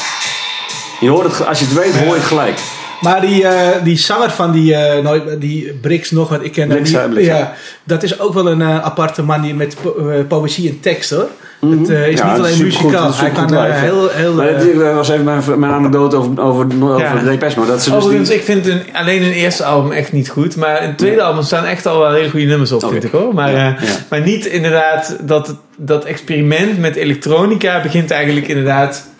Je 1.00 1.10
hoort 1.10 1.26
het, 1.38 1.46
als 1.46 1.58
je 1.58 1.64
het 1.64 1.74
weet, 1.74 1.96
hoor 1.96 2.06
je 2.06 2.12
het 2.20 2.24
gelijk. 2.24 2.60
Maar 3.02 3.20
die, 3.20 3.46
eh, 3.46 3.84
die 3.84 3.98
zanger 3.98 4.30
van 4.30 4.52
die, 4.52 4.74
eh 4.74 5.02
nooit, 5.02 5.40
die 5.40 5.78
Brix 5.80 6.10
nog, 6.10 6.28
wat 6.28 6.44
ik 6.44 6.52
ken 6.52 6.68
Brix, 6.68 6.90
ja, 6.90 7.06
Brix, 7.08 7.26
ja. 7.26 7.36
ja, 7.36 7.52
dat 7.84 8.02
is 8.02 8.20
ook 8.20 8.34
wel 8.34 8.46
een 8.48 8.60
eh, 8.62 8.84
aparte 8.84 9.22
man 9.22 9.40
die 9.42 9.54
met 9.54 9.76
po- 9.82 10.08
eh, 10.08 10.26
poëzie 10.28 10.68
en 10.68 10.80
tekst 10.80 11.10
hoor. 11.10 11.28
Het 11.70 11.88
eh, 11.90 12.08
is 12.08 12.18
Ja, 12.18 12.30
niet 12.30 12.38
alleen 12.38 12.62
muzikaal. 12.62 13.14
Hij 13.14 13.30
kan 13.30 13.44
live, 13.44 13.72
heel, 13.72 14.08
heel 14.08 14.32
Maar 14.34 14.58
dit 14.58 14.76
was 14.94 15.08
even 15.08 15.24
mijn, 15.24 15.42
mijn 15.56 15.72
anekdote 15.72 16.16
over, 16.16 16.40
over, 16.42 16.66
over 16.82 17.00
Ja. 17.00 17.14
de 17.14 17.24
Depeche 17.24 17.58
Mode. 17.58 17.70
Dat 17.70 17.82
ze 17.82 17.90
dus 17.90 17.98
Overigens, 17.98 18.28
die, 18.28 18.38
ik 18.38 18.44
vind 18.44 18.66
een, 18.66 18.80
alleen 18.92 19.22
een 19.22 19.32
eerste 19.32 19.64
album 19.64 19.92
echt 19.92 20.12
niet 20.12 20.28
goed. 20.28 20.56
Maar 20.56 20.82
in 20.82 20.88
het 20.88 20.98
tweede 20.98 21.22
album 21.22 21.42
staan 21.42 21.64
echt 21.64 21.86
al 21.86 21.98
wel 21.98 22.12
hele 22.12 22.30
goede 22.30 22.46
nummers 22.46 22.72
op, 22.72 22.84
vind 22.90 23.04
ik 23.04 23.10
hoor. 23.12 23.34
Maar, 23.34 23.50
Ja, 23.52 23.76
eh, 23.76 23.86
ja. 23.88 23.92
maar 24.10 24.20
niet 24.20 24.46
inderdaad 24.46 25.16
dat, 25.20 25.54
dat 25.76 26.04
experiment 26.04 26.78
met 26.78 26.96
elektronica 26.96 27.82
begint 27.82 28.10
eigenlijk 28.10 28.48
inderdaad... 28.48 29.10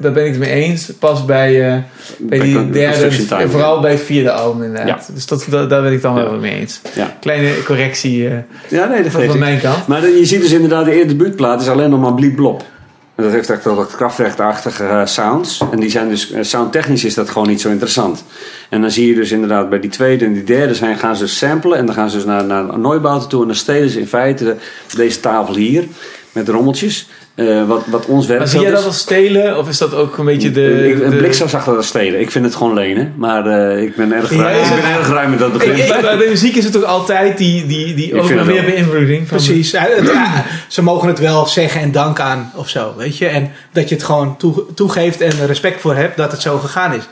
Daar 0.00 0.12
ben 0.12 0.24
ik 0.24 0.30
het 0.30 0.38
mee 0.40 0.50
eens. 0.50 0.92
Pas 0.98 1.24
bij, 1.24 1.66
eh, 1.66 1.78
bij 2.18 2.38
Bij 2.38 2.40
die 2.40 2.70
derde, 2.70 3.34
en 3.36 3.50
vooral 3.50 3.80
bij 3.80 3.90
het 3.90 4.00
vierde 4.00 4.30
album 4.32 4.62
inderdaad. 4.62 5.04
Ja. 5.08 5.14
Dus 5.14 5.26
dat, 5.26 5.46
dat, 5.50 5.70
daar 5.70 5.82
ben 5.82 5.92
ik 5.92 6.02
dan 6.02 6.16
Ja. 6.16 6.22
wel 6.22 6.38
mee 6.38 6.54
eens. 6.60 6.80
Kleine 7.20 7.62
correctie 7.62 8.28
eh, 8.28 8.34
ja, 8.68 8.86
nee, 8.86 9.02
dat 9.02 9.12
van, 9.12 9.38
mijn 9.38 9.60
kant. 9.60 9.86
Maar 9.86 10.08
je 10.08 10.24
ziet 10.26 10.40
dus 10.40 10.52
inderdaad, 10.52 10.84
de 10.84 10.92
eerste 10.92 11.06
debuutplaat 11.16 11.60
is 11.60 11.68
alleen 11.68 11.90
nog 11.90 12.00
maar 12.00 12.14
bliep 12.14 12.36
blop. 12.36 12.64
En 13.14 13.26
dat 13.26 13.34
heeft 13.34 13.50
echt 13.50 13.64
wel 13.64 13.74
wat 13.74 13.96
krachtrechtachtige 13.96 14.84
eh, 14.84 15.06
sounds. 15.06 15.62
En 15.70 15.80
die 15.80 15.90
zijn 15.90 16.08
dus, 16.08 16.32
soundtechnisch 16.40 17.04
is 17.04 17.14
dat 17.14 17.30
gewoon 17.30 17.48
niet 17.48 17.60
zo 17.60 17.68
interessant. 17.68 18.24
En 18.68 18.80
dan 18.80 18.90
zie 18.90 19.06
je 19.08 19.14
dus 19.14 19.30
inderdaad 19.32 19.68
bij 19.70 19.80
die 19.80 19.90
tweede 19.90 20.24
en 20.24 20.32
die 20.32 20.44
derde 20.44 20.74
zijn, 20.74 20.98
gaan 20.98 21.16
ze 21.16 21.22
dus 21.22 21.38
samplen. 21.38 21.78
En 21.78 21.86
dan 21.86 21.94
gaan 21.94 22.10
ze 22.10 22.16
dus 22.16 22.24
naar, 22.26 22.44
naar 22.44 22.78
Neubauten 22.78 23.28
toe. 23.28 23.40
En 23.40 23.46
dan 23.46 23.56
stelen 23.56 23.90
ze 23.90 23.98
in 24.00 24.06
feite 24.06 24.44
de- 24.44 24.56
deze 24.96 25.20
tafel 25.20 25.54
hier 25.56 25.84
met 26.32 26.48
rommeltjes. 26.48 27.08
Eh, 27.48 27.68
wat, 27.68 27.82
wat 27.86 28.06
ons 28.06 28.26
Maar 28.26 28.36
werk 28.36 28.48
zie 28.50 28.60
jij 28.60 28.70
dat 28.70 28.84
als 28.84 28.98
stelen? 28.98 29.58
Of 29.58 29.68
is 29.68 29.78
dat 29.78 29.94
ook 29.94 30.18
een 30.18 30.24
beetje 30.24 30.50
de... 30.50 30.88
ik, 30.88 31.02
een 31.04 31.10
de- 31.10 31.16
blik 31.16 31.34
zou 31.34 31.48
zag 31.48 31.64
dat 31.64 31.76
als 31.76 31.86
stelen. 31.86 32.20
Ik 32.20 32.30
vind 32.30 32.44
het 32.44 32.54
gewoon 32.54 32.74
lenen. 32.74 33.12
Maar 33.16 33.46
eh, 33.46 33.82
ik 33.82 33.96
ben 33.96 34.12
erg 34.12 34.30
Ja, 34.34 34.42
ruim, 34.42 34.56
ik 34.64 34.82
ben 34.82 34.90
erg 34.98 35.08
ruim 35.08 35.30
met 35.30 35.38
dat 35.38 35.52
begin. 35.52 35.74
bij 36.00 36.16
muziek 36.28 36.56
is 36.56 36.64
het 36.64 36.72
toch 36.72 36.84
altijd 36.84 37.38
die, 37.38 37.66
die, 37.66 37.94
die 37.94 38.18
over 38.20 38.36
wel. 38.36 38.46
beïnvloeding. 38.64 39.28
Van 39.28 39.36
Precies. 39.36 39.70
Ja, 39.70 39.86
het- 39.96 40.06
ja, 40.12 40.44
ze 40.68 40.82
mogen 40.82 41.08
het 41.08 41.18
wel 41.18 41.46
zeggen 41.46 41.80
en 41.80 41.92
dank 41.92 42.20
aan 42.20 42.52
of 42.56 42.68
zo, 42.68 42.94
weet 42.96 43.18
je. 43.18 43.26
En 43.26 43.50
dat 43.72 43.88
je 43.88 43.94
het 43.94 44.04
gewoon 44.04 44.36
toe- 44.36 44.64
toegeeft 44.74 45.20
en 45.20 45.32
er 45.40 45.46
respect 45.46 45.80
voor 45.80 45.94
hebt 45.94 46.16
dat 46.16 46.32
het 46.32 46.40
zo 46.40 46.58
gegaan 46.58 46.92
is. 46.94 47.08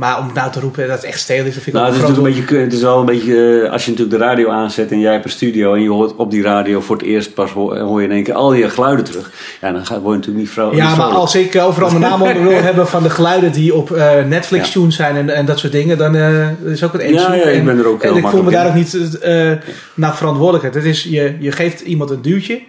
Maar 0.00 0.18
om 0.18 0.30
nou 0.34 0.50
te 0.52 0.60
roepen 0.60 0.88
dat 0.88 0.96
het 0.96 1.04
echt 1.04 1.20
stelen 1.20 1.46
is, 1.46 1.52
vind 1.52 1.66
ik 1.66 1.72
Nou, 1.72 1.84
het 1.86 1.94
is 1.94 2.00
een 2.00 2.06
groot 2.06 2.16
natuurlijk 2.16 2.50
een 2.50 2.56
beetje, 2.56 2.64
het 2.64 2.72
is 2.72 2.82
wel 2.82 2.98
een 2.98 3.06
beetje, 3.06 3.62
eh, 3.64 3.72
als 3.72 3.84
je 3.84 3.90
natuurlijk 3.90 4.18
de 4.18 4.24
radio 4.24 4.50
aanzet 4.50 4.90
en 4.90 5.00
jij 5.00 5.12
hebt 5.12 5.24
een 5.24 5.30
studio 5.30 5.74
en 5.74 5.82
je 5.82 5.90
hoort 5.90 6.16
op 6.16 6.30
die 6.30 6.42
radio 6.42 6.80
voor 6.80 6.96
het 6.96 7.04
eerst 7.04 7.34
pas 7.34 7.50
hoor, 7.50 7.78
hoor 7.78 8.00
je 8.00 8.06
in 8.06 8.12
één 8.12 8.22
keer 8.22 8.34
al 8.34 8.48
die 8.48 8.70
geluiden 8.70 9.04
terug. 9.04 9.30
Ja, 9.60 9.72
dan 9.72 9.82
word 9.82 9.90
je 9.90 10.00
natuurlijk 10.00 10.36
niet 10.36 10.50
vrouw. 10.50 10.74
Ja, 10.74 10.94
maar 10.94 11.06
als 11.06 11.34
ik 11.34 11.56
overal 11.56 11.88
mijn 11.88 12.00
naam 12.00 12.22
onder 12.22 12.42
wil 12.42 12.62
hebben 12.68 12.86
van 12.86 13.02
de 13.02 13.10
geluiden 13.10 13.52
die 13.52 13.74
op 13.74 13.90
eh, 13.90 14.24
Netflix 14.24 14.70
tunes 14.70 14.96
zijn 14.96 15.16
en, 15.16 15.30
en 15.30 15.46
dat 15.46 15.58
soort 15.58 15.72
dingen, 15.72 15.98
dan 15.98 16.16
eh, 16.16 16.48
is 16.64 16.84
ook 16.84 16.92
het 16.92 17.02
eens. 17.02 17.22
Ja, 17.22 17.34
ja, 17.34 17.44
ik 17.44 17.64
ben 17.64 17.78
er 17.78 17.86
ook 17.86 18.02
heel 18.02 18.10
En 18.10 18.16
ik 18.16 18.26
voel 18.26 18.42
me 18.42 18.50
daar 18.50 18.66
ook 18.66 18.74
niet 18.74 19.18
eh 19.18 19.52
naar 19.94 20.16
verantwoordelijkheid. 20.16 20.74
Het 20.74 20.84
is, 20.84 21.02
je, 21.02 21.34
je 21.38 21.52
geeft 21.52 21.80
iemand 21.80 22.10
een 22.10 22.22
duwtje 22.22 22.60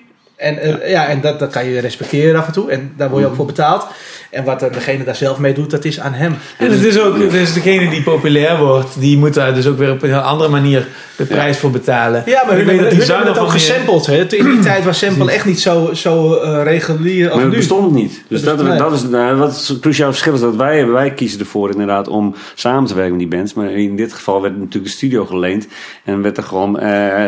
en, 0.42 0.58
eh, 0.82 0.90
ja. 0.92 1.08
en 1.08 1.22
dat, 1.22 1.40
dat 1.40 1.50
kan 1.52 1.66
je 1.66 1.80
respecteren 1.80 2.40
af 2.40 2.48
en 2.48 2.54
toe 2.54 2.72
en 2.72 2.92
daar 2.98 3.10
word 3.10 3.22
je 3.22 3.28
ook 3.30 3.36
voor 3.36 3.46
betaald. 3.46 3.88
En 4.30 4.44
wat 4.44 4.60
degene 4.60 5.04
daar 5.04 5.16
zelf 5.16 5.38
mee 5.38 5.54
doet, 5.54 5.70
dat 5.72 5.86
is 5.86 6.00
aan 6.00 6.14
hem. 6.14 6.36
En 6.58 6.72
het 6.72 6.84
is 6.84 7.00
ook 7.00 7.18
dus 7.32 7.54
degene 7.54 7.90
die 7.90 8.04
populair 8.04 8.58
wordt, 8.58 9.00
die 9.00 9.18
moet 9.18 9.34
daar 9.34 9.54
dus 9.54 9.68
ook 9.68 9.78
weer 9.78 9.92
op 9.92 10.04
een 10.04 10.10
heel 10.10 10.20
andere 10.20 10.50
manier 10.50 10.88
de 11.16 11.26
prijs 11.26 11.58
voor 11.58 11.72
betalen. 11.72 12.24
Ja, 12.26 12.44
maar 12.46 12.56
hun, 12.56 12.66
weet 12.66 12.66
hebben, 12.66 12.84
dat 12.84 12.90
die 12.92 13.00
hun 13.00 13.10
hebben 13.16 13.34
het 13.34 13.42
ook 13.42 13.50
gesampled. 13.50 14.06
Hè. 14.06 14.18
In 14.38 14.46
die 14.46 14.60
tijd 14.60 14.84
was 14.86 14.98
sample 15.00 15.32
echt 15.32 15.46
niet 15.46 15.60
zo, 15.60 15.94
zo 15.94 16.36
eh, 16.36 16.64
regulier 16.64 17.26
als 17.26 17.34
Maar 17.34 17.44
het 17.44 17.52
nu. 17.52 17.58
bestond 17.58 17.92
niet. 17.92 18.22
Dus 18.28 18.44
Dat 18.44 18.58
dat, 18.58 18.68
is- 18.68 18.78
dat 18.78 18.92
is 18.94 19.02
nou, 19.04 19.36
wat 19.36 19.68
het 19.68 19.80
cruciaal 19.80 20.10
verschil 20.10 20.34
is 20.34 20.40
dat 20.40 20.56
wij, 20.56 20.88
wij 20.88 21.14
kiezen 21.14 21.40
ervoor 21.40 21.72
inderdaad 21.72 22.08
om 22.08 22.36
samen 22.56 22.86
te 22.88 22.94
werken 22.94 23.12
met 23.18 23.30
die 23.30 23.38
bands. 23.38 23.54
Maar 23.54 23.72
in 23.72 23.96
dit 23.96 24.14
geval 24.14 24.42
werd 24.42 24.54
natuurlijk 24.58 24.86
de 24.86 24.90
studio 24.98 25.26
geleend 25.26 25.68
en 26.06 26.22
werd 26.22 26.38
er 26.38 26.44
gewoon, 26.44 26.80
eh, 26.80 26.88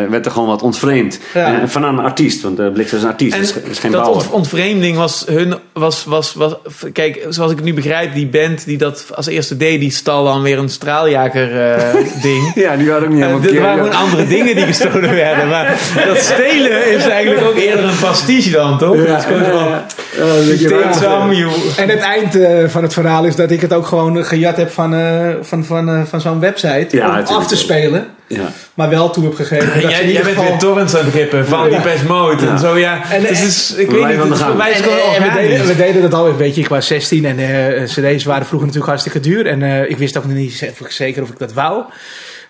werd 0.10 0.26
er 0.26 0.32
gewoon 0.32 0.48
wat 0.48 0.62
ontvreemd. 0.62 1.20
Ja. 1.34 1.60
En 1.62 1.70
van 1.70 1.84
een 1.84 2.00
artiest, 2.00 2.42
want 2.42 2.60
uh, 2.60 2.72
Blix 2.72 2.92
is 3.04 3.10
een 3.10 3.10
artiest, 3.12 3.34
En 3.56 3.62
dat 3.62 3.72
is, 3.72 3.80
geen 3.80 3.92
dat 3.92 4.04
bouwer. 4.04 4.32
ontvreemding 4.32 4.98
was 4.98 5.24
hun, 5.28 5.54
was, 5.74 6.04
was, 6.04 6.34
was, 6.34 6.54
kijk, 6.94 7.26
zoals 7.30 7.52
ik 7.52 7.58
het 7.58 7.66
nu 7.66 7.74
begrijp, 7.74 8.14
die 8.14 8.28
band 8.28 8.66
die 8.66 8.78
dat 8.78 9.06
als 9.16 9.28
eerste 9.28 9.58
deed, 9.58 9.80
die 9.80 9.92
stal 9.92 10.24
dan 10.24 10.42
weer 10.42 10.58
een 10.58 10.70
straaljager 10.70 11.72
eh, 11.72 11.94
ding. 12.22 12.52
Ja, 12.56 12.76
die 12.76 12.88
waren 12.88 13.04
ook 13.04 13.10
niet 13.10 13.20
helemaal 13.20 13.42
dit 13.42 13.52
keer- 13.52 13.62
waren 13.62 13.84
gewoon 13.86 14.00
andere 14.02 14.28
dingen 14.28 14.56
die 14.56 14.66
gestolen 14.66 15.14
werden. 15.16 15.48
Maar 15.48 15.66
dat 16.08 16.18
stelen 16.18 16.92
is 16.96 17.06
eigenlijk 17.08 17.46
ook 17.48 17.56
eerder 17.56 17.86
een 17.86 18.00
pastiche 18.00 18.52
dan, 18.52 18.78
toch? 18.78 18.96
Ja, 18.96 19.02
Het 19.02 19.20
is 19.20 19.26
gewoon 19.26 19.82
you... 20.16 21.52
En 21.78 21.90
het 21.90 22.00
eind 22.00 22.36
eh, 22.36 22.68
van 22.68 22.84
het 22.84 22.94
verhaal 22.94 23.26
is 23.26 23.36
dat 23.36 23.52
ik 23.52 23.62
het 23.62 23.74
ook 23.74 23.86
gewoon 23.88 24.26
gejat 24.26 24.58
heb 24.58 24.70
van, 24.72 24.96
eh, 24.96 25.28
van, 25.42 25.66
van, 25.66 25.90
eh, 25.90 26.02
van 26.04 26.22
zo'n 26.22 26.40
website. 26.40 26.88
Ja, 26.98 27.20
om 27.28 27.36
af 27.36 27.48
te 27.48 27.58
spelen. 27.58 28.06
Ja. 28.28 28.52
Maar 28.74 28.90
wel 28.90 29.10
toe 29.10 29.24
heb 29.24 29.36
gegeven. 29.36 29.68
dat 29.82 29.82
Jij, 29.82 30.00
ieder 30.00 30.06
jij 30.14 30.14
bent 30.24 30.36
geval- 30.36 30.50
weer 30.50 30.58
torrents 30.60 30.96
aan 30.96 31.06
het 31.06 31.14
rippen 31.14 31.48
van 31.48 31.70
die. 31.70 31.82
Best 31.82 32.08
Mode 32.08 32.46
Ja. 32.46 32.52
en 32.52 32.60
zo, 32.60 32.78
ja. 32.78 33.02
En- 33.12 33.22
dus 33.22 33.42
is, 33.44 33.74
ik 33.78 33.90
We 33.90 33.96
weet 33.96 34.06
niet, 34.08 34.16
aan 34.16 34.20
het 34.30 34.38
voor 34.38 34.38
gang. 34.48 34.58
mij 34.58 34.72
is 34.72 34.78
het 34.78 34.86
En, 34.88 34.92
gewoon 34.94 35.14
en 35.16 35.22
we, 35.24 35.28
deden, 35.30 35.52
organisch. 35.52 35.68
we 35.68 35.76
deden 35.84 36.02
dat 36.02 36.14
al, 36.14 36.36
weet 36.36 36.56
je, 36.56 36.62
ik 36.62 36.68
was 36.70 36.88
16 36.88 37.26
en 37.26 37.40
eh, 37.40 37.84
cd's 37.84 38.24
waren 38.24 38.46
vroeger 38.46 38.68
natuurlijk 38.68 38.86
hartstikke 38.86 39.20
duur. 39.20 39.48
En 39.48 39.62
eh, 39.64 39.90
ik 39.90 39.98
wist 39.98 40.18
ook 40.18 40.26
niet 40.26 40.66
of 40.72 40.80
ik 40.86 40.92
zeker 40.92 41.24
of 41.24 41.30
ik 41.30 41.40
dat 41.40 41.54
wou. 41.54 41.84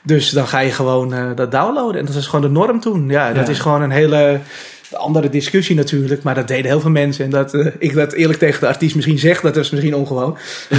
Dus 0.06 0.30
dan 0.30 0.48
ga 0.48 0.60
je 0.60 0.72
gewoon 0.72 1.14
eh, 1.14 1.24
dat 1.36 1.52
downloaden. 1.52 2.00
En 2.00 2.06
dat 2.06 2.16
is 2.16 2.26
gewoon 2.26 2.42
de 2.42 2.60
norm 2.60 2.80
toen. 2.80 3.10
Ja, 3.10 3.32
dat 3.34 3.46
Ja. 3.46 3.52
is 3.52 3.60
gewoon 3.60 3.82
een 3.82 3.92
hele 3.92 4.40
andere 4.96 5.30
discussie 5.30 5.76
natuurlijk. 5.76 6.24
Maar 6.24 6.36
dat 6.36 6.48
deden 6.48 6.66
heel 6.72 6.80
veel 6.80 6.90
mensen. 6.90 7.26
En 7.26 7.30
dat 7.32 7.54
eh, 7.54 7.68
ik 7.80 7.94
dat 7.94 8.14
eerlijk 8.14 8.40
tegen 8.40 8.60
de 8.60 8.68
artiest 8.68 8.96
misschien 8.96 9.20
zeg, 9.20 9.42
dat 9.42 9.58
is 9.58 9.70
misschien 9.70 9.96
ongewoon. 9.96 10.38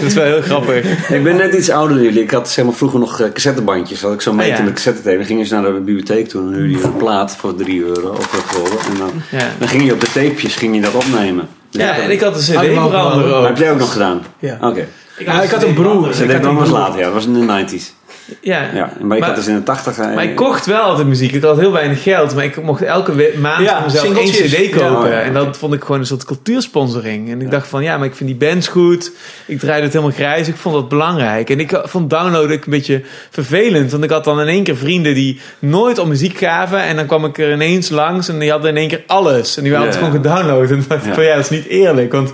Dat 0.00 0.02
is 0.06 0.14
wel 0.14 0.24
heel 0.24 0.42
grappig. 0.42 1.08
Ik 1.10 1.22
ben 1.22 1.36
net 1.36 1.54
iets 1.54 1.70
ouder 1.70 1.96
dan 1.96 2.04
jullie. 2.04 2.22
Ik 2.22 2.30
had 2.30 2.50
zeg 2.50 2.64
maar, 2.64 2.74
vroeger 2.74 2.98
nog 2.98 3.20
eh, 3.20 3.32
cassettebandjes. 3.32 4.02
Had 4.02 4.12
ik 4.12 4.20
zo 4.20 4.32
mee 4.32 4.46
Oh, 4.50 4.52
ja. 4.52 4.58
in 4.58 4.64
de 4.64 4.72
cassette 4.72 5.16
Dan 5.16 5.24
gingen 5.24 5.46
ze 5.46 5.54
naar 5.54 5.62
de 5.62 5.70
bibliotheek 5.72 6.28
toe. 6.28 6.40
En 6.42 6.52
huurde 6.52 6.78
je 6.78 6.84
een 6.84 6.96
plaat 6.96 7.36
voor 7.36 7.54
3 7.54 7.84
euro 7.84 8.10
of 8.10 8.32
wat 8.32 8.44
gulden. 8.56 8.78
En 8.92 8.98
dan, 8.98 9.10
Ja. 9.40 9.48
dan 9.58 9.68
ging 9.68 9.84
je 9.84 9.92
op 9.92 10.00
de 10.00 10.06
tapejes 10.12 10.54
ging 10.54 10.74
je 10.74 10.80
dat 10.80 10.94
opnemen. 10.94 11.48
Ja, 11.70 11.96
en 11.98 12.10
ik 12.10 12.20
had 12.20 12.34
een 12.34 12.56
CD-brander 12.56 13.34
ook. 13.34 13.46
heb 13.46 13.56
jij 13.56 13.70
ook 13.70 13.78
nog 13.78 13.92
gedaan? 13.92 14.22
Ja. 14.38 14.58
Oké. 14.60 14.86
Nou, 15.26 15.42
ik 15.42 15.50
had 15.50 15.62
een 15.62 15.74
broer. 15.74 16.08
Ik 16.22 16.28
dat 16.28 16.44
had 16.44 16.54
was 16.54 16.70
later, 16.70 16.98
ja. 16.98 17.04
Dat 17.04 17.14
was 17.14 17.26
in 17.26 17.32
de 17.32 17.64
90s. 17.64 17.92
Ja. 18.40 18.60
Ja. 18.74 18.92
Maar 19.00 19.16
ik 19.16 19.20
Maar- 19.22 19.28
had 19.28 19.36
dus 19.36 19.46
in 19.46 19.54
de 19.54 19.62
80 19.62 19.98
eh, 19.98 20.14
Maar 20.14 20.24
ik 20.24 20.36
kocht 20.36 20.66
wel 20.66 20.80
altijd 20.80 21.06
muziek. 21.06 21.32
Ik 21.32 21.42
had 21.42 21.58
heel 21.58 21.72
weinig 21.72 22.02
geld, 22.02 22.34
maar 22.34 22.44
ik 22.44 22.62
mocht 22.62 22.82
elke 22.82 23.32
maand 23.40 23.64
Ja, 23.64 23.74
voor 23.76 23.84
mezelf 23.84 24.16
één 24.16 24.30
cd 24.70 24.70
kopen. 24.76 25.10
Ja. 25.10 25.20
En 25.20 25.32
dat 25.32 25.56
vond 25.56 25.74
ik 25.74 25.80
gewoon 25.82 26.00
een 26.00 26.06
soort 26.06 26.24
cultuursponsoring. 26.24 27.30
En 27.30 27.40
ik 27.40 27.50
dacht 27.50 27.68
van, 27.68 27.82
ja, 27.82 27.96
maar 27.98 28.06
ik 28.06 28.14
vind 28.14 28.38
die 28.38 28.48
bands 28.48 28.68
goed. 28.68 29.10
Ik 29.46 29.58
draaide 29.58 29.82
het 29.84 29.92
helemaal 29.92 30.14
grijs. 30.14 30.48
Ik 30.48 30.56
vond 30.56 30.74
dat 30.74 30.88
belangrijk. 30.88 31.50
En 31.50 31.60
ik 31.60 31.80
vond 31.84 32.10
downloaden 32.10 32.56
ook 32.56 32.64
een 32.64 32.70
beetje 32.70 33.02
vervelend. 33.30 33.90
Want 33.90 34.04
ik 34.04 34.10
had 34.10 34.24
dan 34.24 34.40
in 34.40 34.46
één 34.48 34.62
keer 34.64 34.76
vrienden 34.76 35.14
die 35.14 35.40
nooit 35.58 35.98
om 35.98 36.08
muziek 36.08 36.38
gaven. 36.38 36.82
En 36.82 36.96
dan 36.96 37.06
kwam 37.06 37.24
ik 37.24 37.38
er 37.38 37.52
ineens 37.52 37.88
langs 37.88 38.28
en 38.28 38.38
die 38.38 38.50
hadden 38.50 38.70
in 38.70 38.76
één 38.76 38.88
keer 38.88 39.02
alles. 39.06 39.56
En 39.56 39.62
die 39.62 39.72
hadden 39.74 39.90
het 39.92 40.00
Ja. 40.00 40.06
gewoon 40.06 40.22
gedownload. 40.22 40.70
En 40.70 40.84
dacht 40.88 41.00
ik 41.02 41.08
Ja. 41.08 41.14
van, 41.14 41.24
ja, 41.24 41.34
dat 41.34 41.44
is 41.44 41.50
niet 41.50 41.66
eerlijk. 41.66 42.12
Want 42.12 42.28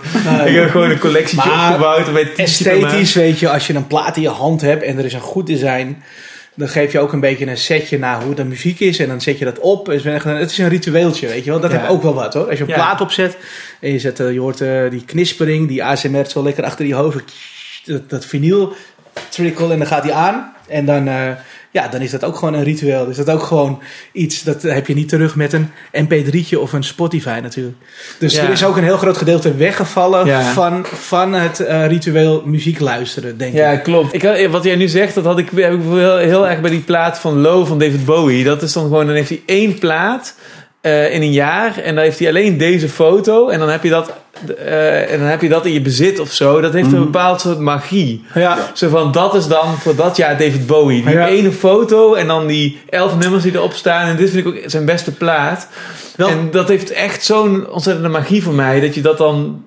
ik 0.46 0.54
heb 0.54 0.70
gewoon 0.70 0.90
een 0.90 0.98
collectietje 0.98 1.50
Maar 1.50 1.68
opgebouwd. 1.68 2.08
Esthetisch, 2.36 3.14
weet 3.14 3.38
je, 3.38 3.50
als 3.50 3.66
je 3.66 3.74
een 3.74 3.86
plaat 3.86 4.16
in 4.16 4.22
je 4.22 4.28
hand 4.28 4.60
hebt 4.60 4.82
en 4.82 4.98
er 4.98 5.04
is 5.04 5.12
een 5.12 5.20
goed 5.20 5.46
design, 5.46 5.77
dan 6.54 6.68
geef 6.68 6.92
je 6.92 7.00
ook 7.00 7.12
een 7.12 7.20
beetje 7.20 7.46
een 7.46 7.56
setje 7.56 7.98
naar 7.98 8.22
hoe 8.22 8.34
de 8.34 8.44
muziek 8.44 8.80
is 8.80 8.98
en 8.98 9.08
dan 9.08 9.20
zet 9.20 9.38
je 9.38 9.44
dat 9.44 9.58
op. 9.58 9.86
Het 9.86 10.04
is 10.50 10.58
een- 10.58 10.68
ritueeltje, 10.68 11.26
weet 11.26 11.44
je 11.44 11.50
wel. 11.50 11.60
Dat 11.60 11.70
Ja. 11.72 11.78
heb 11.78 11.88
ook 11.88 12.02
wel 12.02 12.14
wat 12.14 12.34
hoor. 12.34 12.48
Als 12.48 12.58
je 12.58 12.64
een 12.64 12.68
Ja. 12.70 12.74
plaat 12.74 13.00
opzet 13.00 13.36
en 13.80 13.92
je, 13.92 13.98
zet, 13.98 14.20
eh, 14.20 14.32
je 14.32 14.40
hoort 14.40 14.60
eh, 14.60 14.90
die 14.90 15.04
knispering, 15.04 15.68
die 15.68 15.84
ASMR 15.84 16.24
zo 16.26 16.42
lekker 16.42 16.64
achter 16.64 16.86
je 16.86 16.94
hoofd, 16.94 17.22
dat, 17.84 18.10
dat 18.10 18.26
vinyl 18.26 18.72
trickle 19.28 19.72
en 19.72 19.78
dan 19.78 19.86
gaat 19.86 20.02
die 20.02 20.12
aan. 20.12 20.52
En 20.68 20.84
dan, 20.84 21.08
eh, 21.08 21.30
ja, 21.82 21.88
dan 21.88 22.00
is 22.00 22.10
dat 22.10 22.24
ook 22.24 22.36
gewoon 22.36 22.54
een 22.54 22.62
ritueel. 22.64 23.06
Dus 23.06 23.16
dat 23.16 23.30
ook 23.30 23.42
gewoon 23.42 23.80
iets, 24.12 24.42
dat 24.42 24.62
heb 24.62 24.86
je 24.86 24.94
niet 24.94 25.08
terug 25.08 25.36
met 25.36 25.52
een 25.52 25.70
mp3'tje 25.92 26.58
of 26.58 26.72
een 26.72 26.82
Spotify 26.84 27.38
natuurlijk. 27.42 27.76
Dus 28.18 28.34
Ja. 28.34 28.42
er 28.42 28.50
is 28.50 28.64
ook 28.64 28.76
een 28.76 28.82
heel 28.84 28.96
groot 28.96 29.16
gedeelte 29.16 29.54
weggevallen 29.54 30.26
Ja. 30.26 30.42
van, 30.52 30.86
van 30.86 31.32
het 31.32 31.60
eh, 31.60 31.86
ritueel 31.86 32.42
muziek 32.44 32.80
luisteren, 32.80 33.38
denk 33.38 33.54
Ja, 33.54 33.70
ik. 33.70 33.82
klopt. 33.82 34.14
Ik 34.14 34.22
had, 34.22 34.46
wat 34.46 34.64
jij 34.64 34.76
nu 34.76 34.88
zegt, 34.88 35.14
dat 35.14 35.24
had 35.24 35.38
ik, 35.38 35.50
heb 35.54 35.72
ik 35.72 35.80
heel, 35.82 36.16
heel 36.16 36.48
erg 36.48 36.60
bij 36.60 36.70
die 36.70 36.80
plaat 36.80 37.18
van 37.18 37.40
Low 37.40 37.66
van 37.66 37.78
David 37.78 38.04
Bowie. 38.04 38.44
Dat 38.44 38.62
is 38.62 38.72
dan 38.72 38.82
gewoon, 38.82 39.06
dan 39.06 39.14
heeft 39.14 39.28
hij 39.28 39.42
één 39.46 39.78
plaat 39.78 40.34
eh, 40.80 41.14
in 41.14 41.22
een 41.22 41.32
jaar 41.32 41.78
en 41.78 41.94
dan 41.94 42.04
heeft 42.04 42.18
hij 42.18 42.28
alleen 42.28 42.58
deze 42.58 42.88
foto 42.88 43.48
en 43.48 43.58
dan 43.58 43.68
heb 43.68 43.82
je 43.82 43.90
dat, 43.90 44.12
eh, 44.58 45.12
en 45.12 45.18
dan 45.18 45.28
heb 45.28 45.42
je 45.42 45.48
dat 45.48 45.66
in 45.66 45.72
je 45.72 45.80
bezit 45.80 46.18
of 46.18 46.32
zo. 46.32 46.60
Dat 46.60 46.72
heeft 46.72 46.92
een 46.92 47.04
bepaald 47.04 47.40
soort 47.40 47.58
magie. 47.58 48.24
Ja. 48.34 48.58
Zo 48.74 48.88
van, 48.88 49.12
dat 49.12 49.34
is 49.34 49.46
dan 49.46 49.78
voor 49.78 49.94
dat 49.96 50.16
jaar 50.16 50.38
David 50.38 50.66
Bowie. 50.66 51.04
Die 51.04 51.14
Ja. 51.14 51.26
ene 51.26 51.52
foto 51.52 52.14
en 52.14 52.26
dan 52.26 52.46
die 52.46 52.80
elf 52.90 53.18
nummers 53.18 53.42
die 53.42 53.54
erop 53.54 53.72
staan. 53.72 54.08
En 54.08 54.16
dit 54.16 54.30
vind 54.30 54.46
ik 54.46 54.52
ook 54.54 54.70
zijn 54.70 54.84
beste 54.84 55.12
plaat. 55.12 55.68
En 56.16 56.48
dat 56.50 56.68
heeft 56.68 56.90
echt 56.90 57.24
zo'n 57.24 57.68
ontzettende 57.70 58.08
magie 58.08 58.42
voor 58.42 58.54
mij. 58.54 58.80
Dat 58.80 58.94
je 58.94 59.00
dat 59.00 59.18
dan... 59.18 59.62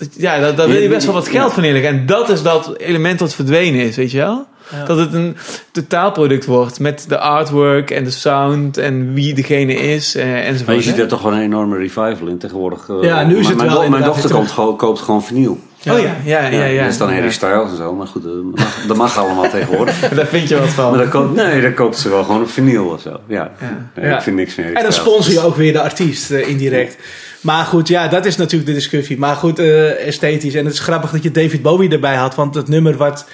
dat- 0.00 0.08
ja, 0.16 0.38
daar, 0.40 0.54
daar 0.54 0.68
wil 0.68 0.80
je 0.82 0.88
best 0.88 1.06
wel 1.06 1.14
wat 1.14 1.28
geld 1.28 1.52
van 1.52 1.64
inleggen. 1.64 1.90
En 1.90 2.06
dat 2.06 2.28
is 2.28 2.42
dat 2.42 2.74
element 2.78 3.18
dat 3.18 3.34
verdwenen 3.34 3.80
is, 3.80 3.96
weet 3.96 4.10
je 4.10 4.18
wel? 4.18 4.46
Ja. 4.72 4.84
Dat 4.84 4.98
het 4.98 5.14
een 5.14 5.36
totaalproduct 5.72 6.46
wordt. 6.46 6.80
Met 6.80 7.04
de 7.08 7.18
artwork 7.18 7.90
en 7.90 8.04
de 8.04 8.10
sound 8.10 8.76
en 8.78 9.14
wie 9.14 9.34
degene 9.34 9.74
is 9.74 10.14
eh, 10.14 10.36
enzovoort. 10.38 10.66
Maar 10.66 10.74
je 10.76 10.82
ziet 10.82 10.98
er 10.98 11.08
toch 11.08 11.22
wel 11.22 11.32
een 11.32 11.40
enorme 11.40 11.76
revival 11.76 12.26
in 12.28 12.38
tegenwoordig. 12.38 12.88
eh, 12.88 12.96
Ja, 13.02 13.22
nu 13.22 13.36
is 13.38 13.46
mijn- 13.46 13.46
het 13.48 13.56
mijn, 13.56 13.70
wel 13.80 13.88
Mijn 13.88 14.02
dochter 14.04 14.30
komt, 14.30 14.50
gewoon- 14.50 14.76
koopt 14.76 15.00
gewoon 15.00 15.22
vinyl. 15.24 15.58
Oh 15.90 15.98
ja, 15.98 16.14
ja, 16.24 16.46
ja. 16.46 16.64
ja, 16.64 16.82
Dat 16.82 16.90
is 16.92 16.98
dan 16.98 17.08
Harry 17.08 17.24
Ja. 17.24 17.30
Styles 17.30 17.70
en 17.70 17.76
zo. 17.76 17.92
Maar 17.94 18.06
goed, 18.06 18.22
dat 18.22 18.32
mag, 18.54 18.84
dat 18.88 18.96
mag 18.96 19.18
allemaal 19.18 19.50
tegenwoordig. 19.58 20.08
Daar 20.16 20.26
vind 20.26 20.48
je 20.48 20.58
wat 20.58 20.68
van. 20.68 20.90
Maar 20.90 20.98
dan 20.98 21.08
koopt, 21.08 21.34
nee, 21.34 21.62
dan 21.62 21.74
koopt 21.74 21.98
ze 21.98 22.08
wel 22.08 22.24
gewoon 22.24 22.40
een 22.40 22.48
vinyl 22.48 22.84
of 22.86 23.00
zo. 23.00 23.10
Ja, 23.26 23.50
Ja. 23.60 23.90
Nee, 23.94 24.06
Ja. 24.10 24.16
ik 24.16 24.22
vind 24.22 24.36
niks 24.36 24.54
meer. 24.54 24.72
En 24.74 24.82
dan 24.82 24.92
sponsor 24.92 25.32
je 25.32 25.40
ook 25.40 25.56
weer 25.56 25.72
de 25.72 25.80
artiest 25.80 26.30
eh, 26.30 26.48
indirect. 26.48 26.96
Maar 27.40 27.64
goed, 27.64 27.88
ja, 27.88 28.08
dat 28.08 28.26
is 28.26 28.36
natuurlijk 28.36 28.68
de 28.70 28.76
discussie. 28.76 29.18
Maar 29.18 29.36
goed, 29.36 29.58
eh, 29.58 30.06
esthetisch. 30.06 30.54
En 30.54 30.64
het 30.64 30.74
is 30.74 30.80
grappig 30.80 31.10
dat 31.10 31.22
je 31.22 31.30
David 31.30 31.62
Bowie 31.62 31.90
erbij 31.90 32.16
had. 32.16 32.34
Want 32.34 32.54
het 32.54 32.68
nummer 32.68 32.96
wat... 32.96 33.28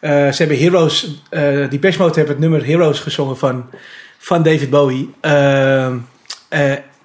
eh, 0.00 0.10
ze 0.10 0.36
hebben 0.36 0.58
Heroes... 0.58 1.22
eh 1.30 1.70
die 1.70 1.80
Mode 1.80 2.14
hebben 2.14 2.26
het 2.26 2.38
nummer 2.38 2.66
Heroes 2.66 2.98
gezongen 2.98 3.38
van, 3.38 3.70
van 4.18 4.42
David 4.42 4.70
Bowie. 4.70 5.10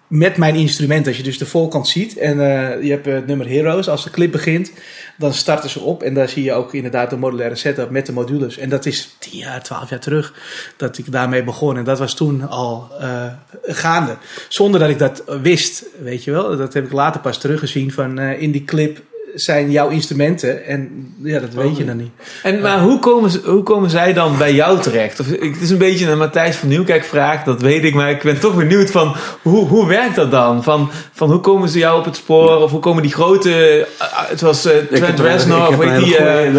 Met 0.08 0.38
mijn 0.38 0.56
instrument. 0.56 1.08
Als 1.08 1.18
je 1.18 1.24
dus 1.24 1.38
de 1.38 1.45
voorkant 1.45 1.88
ziet. 1.88 2.18
En 2.18 2.39
eh, 2.39 2.84
je 2.84 2.91
hebt 2.91 3.08
eh, 3.08 3.14
het 3.14 3.28
nummer 3.28 3.49
Heroes. 3.49 3.89
Als 3.89 4.03
de 4.03 4.10
clip 4.10 4.32
begint, 4.32 4.72
dan 5.18 5.34
starten 5.34 5.70
ze 5.70 5.80
op. 5.80 6.03
En 6.03 6.14
daar 6.14 6.30
zie 6.30 6.43
je 6.43 6.53
ook 6.53 6.74
inderdaad 6.74 7.10
de 7.10 7.18
modulaire 7.18 7.56
setup 7.56 7.89
met 7.89 8.06
de 8.06 8.12
modules. 8.12 8.58
En 8.58 8.70
dat 8.70 8.86
is 8.86 9.16
10 9.20 9.38
jaar, 9.38 9.64
12 9.64 9.89
jaar 9.89 9.99
terug 9.99 10.34
dat 10.78 10.97
ik 10.97 11.12
daarmee 11.12 11.43
begon. 11.43 11.78
En 11.78 11.84
dat 11.84 11.99
was 11.99 12.16
toen 12.16 12.49
al 12.49 12.88
eh, 12.99 13.26
gaande. 13.64 14.18
Zonder 14.49 14.80
dat 14.80 14.89
ik 14.89 14.99
dat 14.99 15.24
wist, 15.41 15.86
weet 16.01 16.24
je 16.24 16.32
wel. 16.32 16.58
Dat 16.58 16.74
heb 16.74 16.86
ik 16.86 16.91
later 16.91 17.22
pas 17.22 17.38
teruggezien 17.38 17.91
van 17.91 18.20
in 18.20 18.51
die 18.51 18.64
clip 18.64 19.01
zijn 19.36 19.72
jouw 19.72 19.90
instrumenten. 19.90 20.66
En 20.66 21.14
ja, 21.24 21.40
dat 21.40 21.54
weet 21.54 21.78
je 21.78 21.86
dan 21.86 21.98
niet. 21.98 22.12
En, 22.44 22.62
maar 22.62 22.80
hoe 22.80 23.00
komen, 23.00 23.30
ze, 23.30 23.42
hoe 23.46 23.64
komen 23.64 23.90
zij 23.90 24.14
dan 24.14 24.38
bij 24.38 24.54
jou 24.54 24.80
terecht? 24.82 25.20
Of, 25.20 25.28
ik- 25.28 25.54
het 25.54 25.62
is 25.62 25.70
een 25.70 25.78
beetje 25.78 26.10
een 26.10 26.18
Matthijs 26.18 26.56
van 26.56 26.68
Nieuwkijk 26.70 27.04
vraag, 27.04 27.44
dat 27.44 27.62
weet 27.62 27.84
ik. 27.84 27.94
Maar 27.94 28.10
ik 28.10 28.22
ben 28.24 28.40
toch 28.40 28.56
benieuwd 28.56 28.92
van, 28.92 29.16
hoe, 29.42 29.68
hoe 29.68 29.88
werkt 29.88 30.16
dat 30.16 30.32
dan? 30.32 30.64
Van, 30.64 30.90
van 31.14 31.32
hoe 31.32 31.40
komen 31.40 31.70
ze 31.70 31.78
jou 31.80 32.00
op 32.00 32.06
het 32.06 32.16
spoor? 32.16 32.58
Of 32.62 32.72
hoe 32.72 32.80
komen 32.80 33.02
die 33.04 33.14
grote, 33.14 33.88
eh, 34.00 34.08
zoals 34.36 34.66
eh, 34.66 34.76
Ik 34.76 34.90
heb 34.90 35.00
Trent 35.00 35.20
Reznor, 35.20 35.68
of 35.68 35.76
weet 35.78 36.04
die... 36.04 36.18
eh. 36.18 36.52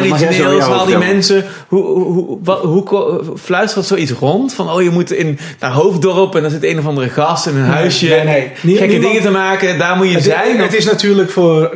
Nine 0.00 0.08
Nails, 0.42 0.64
al 0.64 0.86
die 0.86 0.98
mensen. 0.98 1.44
Hoe, 1.68 1.84
hoe, 1.84 2.12
hoe, 2.12 2.38
wat- 2.42 2.62
hoe 2.62 3.20
fluistert 3.36 3.86
zoiets 3.86 4.12
rond? 4.12 4.54
Van, 4.54 4.70
oh, 4.70 4.82
je 4.82 4.90
moet 4.90 5.12
in, 5.12 5.38
naar 5.60 5.70
Hoofddorp 5.72 6.34
en 6.34 6.42
dan 6.42 6.50
zit 6.50 6.64
een 6.64 6.78
of 6.78 6.86
andere 6.86 7.08
gast 7.08 7.46
in 7.46 7.56
een 7.56 7.62
huisje. 7.64 8.06
nee, 8.06 8.50
Gekke 8.54 8.66
niemand- 8.66 9.02
dingen 9.02 9.22
te 9.22 9.30
maken, 9.30 9.78
daar 9.78 9.96
moet 9.96 10.08
je 10.08 10.14
Het, 10.14 10.24
zijn. 10.24 10.56
het 10.56 10.66
of- 10.68 10.74
is 10.74 10.84
natuurlijk 10.84 11.30
voor 11.30 11.70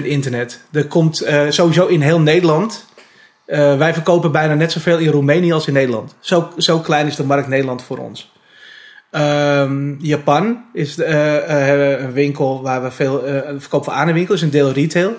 90% 0.00 0.04
internet. 0.04 0.60
Er 0.72 0.86
komt 0.86 1.20
eh, 1.20 1.46
sowieso 1.48 1.86
in 1.86 2.00
heel 2.00 2.20
Nederland. 2.20 2.84
eh, 3.46 3.78
wij 3.78 3.92
verkopen 3.92 4.32
bijna 4.32 4.54
net 4.54 4.72
zoveel 4.72 4.98
in 4.98 5.10
Roemenië 5.10 5.52
als 5.52 5.66
in 5.66 5.72
Nederland. 5.72 6.14
Zo, 6.20 6.52
zo 6.56 6.78
klein 6.78 7.06
is 7.06 7.16
de 7.16 7.24
markt 7.24 7.48
Nederland 7.48 7.82
voor 7.82 7.98
ons. 7.98 8.32
Ehm, 9.10 9.94
Japan 9.98 10.64
is 10.72 10.98
eh, 10.98 11.92
eh, 11.92 12.00
een 12.00 12.12
winkel 12.12 12.62
waar 12.62 12.82
we 12.82 12.90
veel 12.90 13.22
verkopen 13.58 13.92
aan 13.92 14.08
een 14.08 14.14
winkel, 14.14 14.34
is 14.34 14.42
een 14.42 14.50
deel 14.50 14.72
retail. 14.72 15.12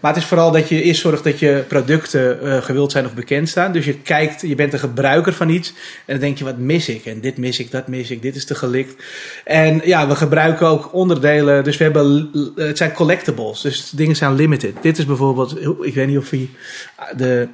Maar 0.00 0.12
het 0.12 0.22
is 0.22 0.28
vooral 0.28 0.50
dat 0.50 0.68
je 0.68 0.82
eerst 0.82 1.00
zorgt 1.00 1.24
dat 1.24 1.38
je 1.38 1.64
producten 1.68 2.40
eh, 2.40 2.62
gewild 2.62 2.92
zijn 2.92 3.06
of 3.06 3.14
bekend 3.14 3.48
staan. 3.48 3.72
Dus 3.72 3.84
je 3.84 3.94
kijkt, 3.94 4.40
je 4.40 4.54
bent 4.54 4.72
een 4.72 4.78
gebruiker 4.78 5.32
van 5.32 5.48
iets. 5.48 5.68
En 5.68 5.74
dan 6.14 6.18
denk 6.18 6.38
je, 6.38 6.44
wat 6.44 6.58
mis 6.58 6.88
ik? 6.88 7.06
En 7.06 7.20
dit 7.20 7.36
mis 7.36 7.58
ik, 7.58 7.70
dat 7.70 7.88
mis 7.88 8.10
ik, 8.10 8.22
dit 8.22 8.36
is 8.36 8.44
te 8.44 8.54
gelikt. 8.54 9.02
En 9.44 9.80
ja, 9.84 10.08
we 10.08 10.16
gebruiken 10.16 10.66
ook 10.66 10.94
onderdelen. 10.94 11.64
Dus 11.64 11.76
we 11.76 11.84
hebben, 11.84 12.30
eh, 12.56 12.66
het 12.66 12.76
zijn 12.76 12.92
collectibles. 12.92 13.60
Dus 13.60 13.90
dingen 13.90 14.16
zijn 14.16 14.34
limited. 14.34 14.74
Dit 14.80 14.98
is 14.98 15.06
bijvoorbeeld, 15.06 15.56
ik 15.80 15.94
weet 15.94 16.06
niet 16.06 16.18
of 16.18 16.30
hij 16.30 16.48
de, 17.16 17.48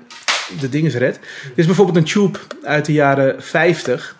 de 0.61 0.68
dingen 0.68 0.91
redt. 0.91 1.18
Dit 1.43 1.59
is 1.59 1.66
bijvoorbeeld 1.66 1.97
een 1.97 2.05
tube 2.05 2.38
uit 2.62 2.84
de 2.84 2.93
jaren 2.93 3.43
50. 3.43 4.16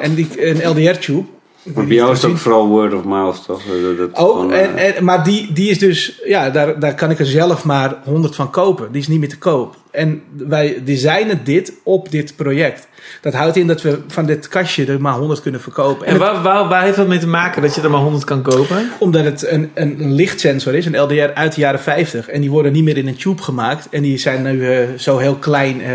En 0.00 0.14
die, 0.14 0.46
een 0.46 0.68
LDR-tube. 0.68 1.33
Maar 1.64 1.86
bij 1.86 1.96
jou 1.96 2.12
is 2.12 2.22
het 2.22 2.30
ook 2.30 2.38
vooral 2.38 2.68
word 2.68 2.94
of 2.94 3.04
mouth, 3.04 3.44
toch? 3.46 3.62
Dat, 3.82 3.96
dat 3.96 4.08
Ook, 4.16 4.32
gewoon, 4.32 4.52
en, 4.52 4.76
eh, 4.76 4.96
en, 4.96 5.04
maar 5.04 5.24
die, 5.24 5.52
die 5.52 5.70
is 5.70 5.78
dus, 5.78 6.20
ja, 6.24 6.50
daar, 6.50 6.78
daar 6.80 6.94
kan 6.94 7.10
ik 7.10 7.18
er 7.18 7.26
zelf 7.26 7.64
maar 7.64 7.96
100 8.04 8.34
van 8.34 8.50
kopen. 8.50 8.92
Die 8.92 9.00
is 9.00 9.08
niet 9.08 9.20
meer 9.20 9.28
te 9.28 9.38
koop. 9.38 9.76
En 9.90 10.22
wij 10.36 10.82
designen 10.84 11.40
dit 11.44 11.72
op 11.82 12.10
dit 12.10 12.36
project. 12.36 12.88
Dat 13.20 13.34
houdt 13.34 13.56
in 13.56 13.66
dat 13.66 13.82
we 13.82 13.98
van 14.08 14.26
dit 14.26 14.48
kastje 14.48 14.84
er 14.86 15.00
maar 15.00 15.18
100 15.18 15.42
kunnen 15.42 15.60
verkopen. 15.60 16.06
En 16.06 16.18
waar, 16.18 16.42
waar, 16.42 16.68
waar 16.68 16.82
heeft 16.82 16.96
dat 16.96 17.08
mee 17.08 17.18
te 17.18 17.26
maken 17.26 17.62
dat 17.62 17.74
je 17.74 17.80
er 17.80 17.90
maar 17.90 18.00
100 18.00 18.24
kan 18.24 18.42
kopen? 18.42 18.90
omdat 18.98 19.24
het 19.24 19.46
een, 19.46 19.70
een, 19.74 20.00
een 20.00 20.12
lichtsensor 20.14 20.74
is, 20.74 20.86
een 20.86 21.00
LDR 21.00 21.30
uit 21.34 21.54
de 21.54 21.60
jaren 21.60 21.80
50. 21.80 22.28
En 22.28 22.40
die 22.40 22.50
worden 22.50 22.72
niet 22.72 22.84
meer 22.84 22.96
in 22.96 23.08
een 23.08 23.16
tube 23.16 23.42
gemaakt. 23.42 23.88
En 23.90 24.02
die 24.02 24.18
zijn 24.18 24.42
nu 24.42 24.70
eh, 24.70 24.88
zo 24.96 25.18
heel 25.18 25.36
klein. 25.36 25.82
eh 25.82 25.92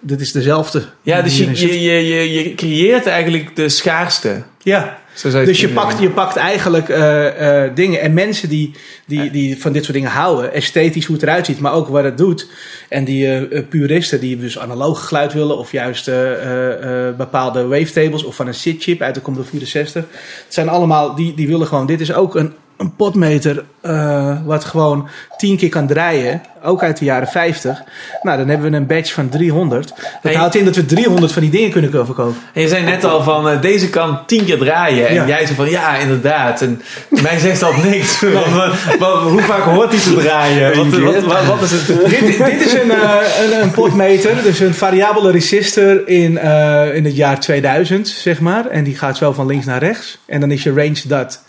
dit 0.00 0.20
is 0.20 0.32
dezelfde. 0.32 0.84
Ja, 1.02 1.22
dus 1.22 1.38
je, 1.38 1.82
je, 1.82 2.06
je, 2.06 2.32
je 2.32 2.54
creëert 2.54 3.06
eigenlijk 3.06 3.56
de 3.56 3.68
schaarste. 3.68 4.42
Ja, 4.62 4.80
Zo 4.80 4.98
zou 4.98 5.09
dus 5.22 5.60
je 5.60 5.68
pakt, 5.68 6.00
je 6.00 6.10
pakt 6.10 6.36
eigenlijk 6.36 6.88
eh, 6.88 7.64
eh, 7.64 7.70
dingen. 7.74 8.00
En 8.00 8.14
mensen 8.14 8.48
die, 8.48 8.70
die, 9.06 9.30
die 9.30 9.60
van 9.60 9.72
dit 9.72 9.82
soort 9.84 9.96
dingen 9.96 10.10
houden, 10.10 10.52
esthetisch 10.52 11.04
hoe 11.06 11.14
het 11.14 11.24
eruit 11.24 11.46
ziet, 11.46 11.60
maar 11.60 11.72
ook 11.72 11.88
wat 11.88 12.04
het 12.04 12.18
doet. 12.18 12.46
En 12.88 13.04
die 13.04 13.46
eh, 13.48 13.62
puristen 13.68 14.20
die 14.20 14.38
dus 14.38 14.58
analoog 14.58 15.08
geluid 15.08 15.32
willen, 15.32 15.58
of 15.58 15.72
juist 15.72 16.08
eh, 16.08 16.32
eh, 16.32 17.08
eh, 17.08 17.16
bepaalde 17.16 17.66
wavetables, 17.66 18.24
of 18.24 18.34
van 18.34 18.46
een 18.46 18.54
SID-chip 18.54 19.00
uit 19.00 19.14
de 19.14 19.22
Commodore 19.22 19.50
64. 19.50 20.04
Het 20.44 20.54
zijn 20.54 20.68
allemaal, 20.68 21.14
die, 21.14 21.34
die 21.34 21.46
willen 21.48 21.66
gewoon, 21.66 21.86
dit 21.86 22.00
is 22.00 22.12
ook 22.12 22.34
een, 22.34 22.52
een 22.76 22.96
potmeter 22.96 23.64
eh, 23.80 24.36
wat 24.44 24.64
gewoon 24.64 25.08
10 25.36 25.56
keer 25.56 25.68
kan 25.68 25.86
draaien, 25.86 26.42
ook 26.62 26.82
uit 26.82 26.98
de 26.98 27.04
jaren 27.04 27.28
50. 27.28 27.82
Nou, 28.22 28.38
dan 28.38 28.48
hebben 28.48 28.70
we 28.70 28.76
een 28.76 28.86
badge 28.86 29.12
van 29.14 29.28
300. 29.28 29.88
Dat 29.88 29.96
Hey. 30.22 30.34
houdt 30.34 30.54
in 30.54 30.64
dat 30.64 30.76
we 30.76 30.86
300 30.86 31.32
van 31.32 31.42
die 31.42 31.50
dingen 31.50 31.70
kunnen 31.70 31.90
verkopen. 31.90 32.36
En 32.54 32.62
je 32.62 32.68
zei 32.68 32.84
net 32.84 33.04
al 33.04 33.22
van, 33.22 33.60
deze 33.60 33.90
kan 33.90 34.26
tien 34.26 34.44
keer 34.44 34.58
draaien. 34.58 35.09
En 35.10 35.16
Ja. 35.16 35.26
jij 35.26 35.44
zei 35.44 35.56
van, 35.56 35.70
ja, 35.70 35.96
inderdaad. 35.96 36.62
En 36.62 36.82
mij 37.08 37.38
zegt 37.38 37.60
dat 37.60 37.82
niks. 37.84 38.20
Want, 38.32 38.46
wat- 38.46 38.96
wat- 38.98 39.22
hoe 39.22 39.42
vaak 39.42 39.62
hoort 39.62 39.90
hij 39.92 40.00
te 40.00 40.14
draaien? 40.14 40.76
Wat, 40.76 40.86
wat, 41.00 41.22
wat, 41.22 41.44
wat 41.44 41.62
is 41.62 41.70
het? 41.70 41.86
dit, 42.10 42.44
dit 42.44 42.60
is 42.66 42.72
een, 42.72 42.90
eh, 42.90 43.16
een, 43.44 43.62
een 43.62 43.70
potmeter, 43.70 44.42
dus 44.42 44.60
een 44.60 44.74
variabele 44.74 45.30
resistor 45.30 46.08
in, 46.08 46.38
eh, 46.38 46.94
in 46.94 47.04
het 47.04 47.16
jaar 47.16 47.40
2000, 47.40 48.08
zeg 48.08 48.40
maar. 48.40 48.66
En 48.66 48.84
die 48.84 48.96
gaat 48.96 49.16
zo 49.16 49.32
van 49.32 49.46
links 49.46 49.66
naar 49.66 49.78
rechts. 49.82 50.18
En 50.26 50.40
dan 50.40 50.50
is 50.50 50.62
je 50.62 50.72
range 50.72 51.02
dat. 51.06 51.44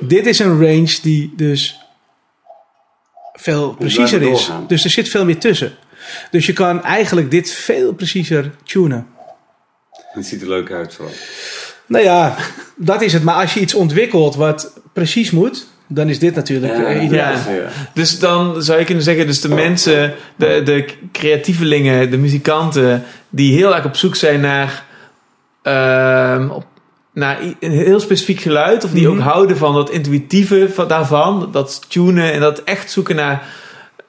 Dit 0.00 0.26
is 0.26 0.38
een 0.38 0.60
range 0.60 0.98
die 1.02 1.32
dus 1.36 1.78
veel 3.32 3.74
preciezer 3.74 4.22
is. 4.22 4.50
Dus 4.68 4.84
er 4.84 4.90
zit 4.90 5.08
veel 5.08 5.24
meer 5.24 5.38
tussen. 5.38 5.72
Dus 6.30 6.46
je 6.46 6.52
kan 6.52 6.82
eigenlijk 6.84 7.30
dit 7.30 7.50
veel 7.52 7.92
preciezer 7.92 8.50
tunen. 8.64 9.06
Het 10.12 10.26
ziet 10.26 10.42
er 10.42 10.48
leuk 10.48 10.70
uit 10.70 10.94
vooral. 10.94 11.14
Nou 11.86 12.04
ja, 12.04 12.36
dat 12.76 13.02
is 13.02 13.12
het. 13.12 13.22
Maar 13.22 13.34
als 13.34 13.54
je 13.54 13.60
iets 13.60 13.74
ontwikkelt 13.74 14.34
wat 14.36 14.80
precies 14.92 15.30
moet, 15.30 15.66
dan 15.86 16.08
is 16.08 16.18
dit 16.18 16.34
natuurlijk 16.34 16.72
eh, 16.72 17.02
ideaal. 17.04 17.32
ja. 17.32 17.50
ja. 17.50 17.68
Dus 17.94 18.18
dan 18.18 18.62
zou 18.62 18.78
je 18.78 18.84
kunnen 18.84 19.04
zeggen, 19.04 19.26
dus 19.26 19.40
de 19.40 19.48
mensen, 19.48 20.14
de, 20.36 20.60
de 20.64 20.84
creatievelingen, 21.12 22.10
de 22.10 22.18
muzikanten, 22.18 23.04
die 23.28 23.54
heel 23.56 23.74
erg 23.74 23.84
op 23.84 23.96
zoek 23.96 24.16
zijn 24.16 24.40
naar, 24.40 24.84
ehm, 25.62 26.48
op, 26.50 26.64
naar 27.12 27.38
een 27.60 27.70
heel 27.70 28.00
specifiek 28.00 28.40
geluid, 28.40 28.84
of 28.84 28.90
die 28.90 29.08
Mhm. 29.08 29.16
ook 29.16 29.22
houden 29.22 29.56
van 29.56 29.74
dat 29.74 29.90
intuïtieve 29.90 30.68
van, 30.74 30.88
daarvan, 30.88 31.48
dat 31.52 31.80
tunen 31.88 32.32
en 32.32 32.40
dat 32.40 32.62
echt 32.62 32.90
zoeken 32.90 33.16
naar, 33.16 33.46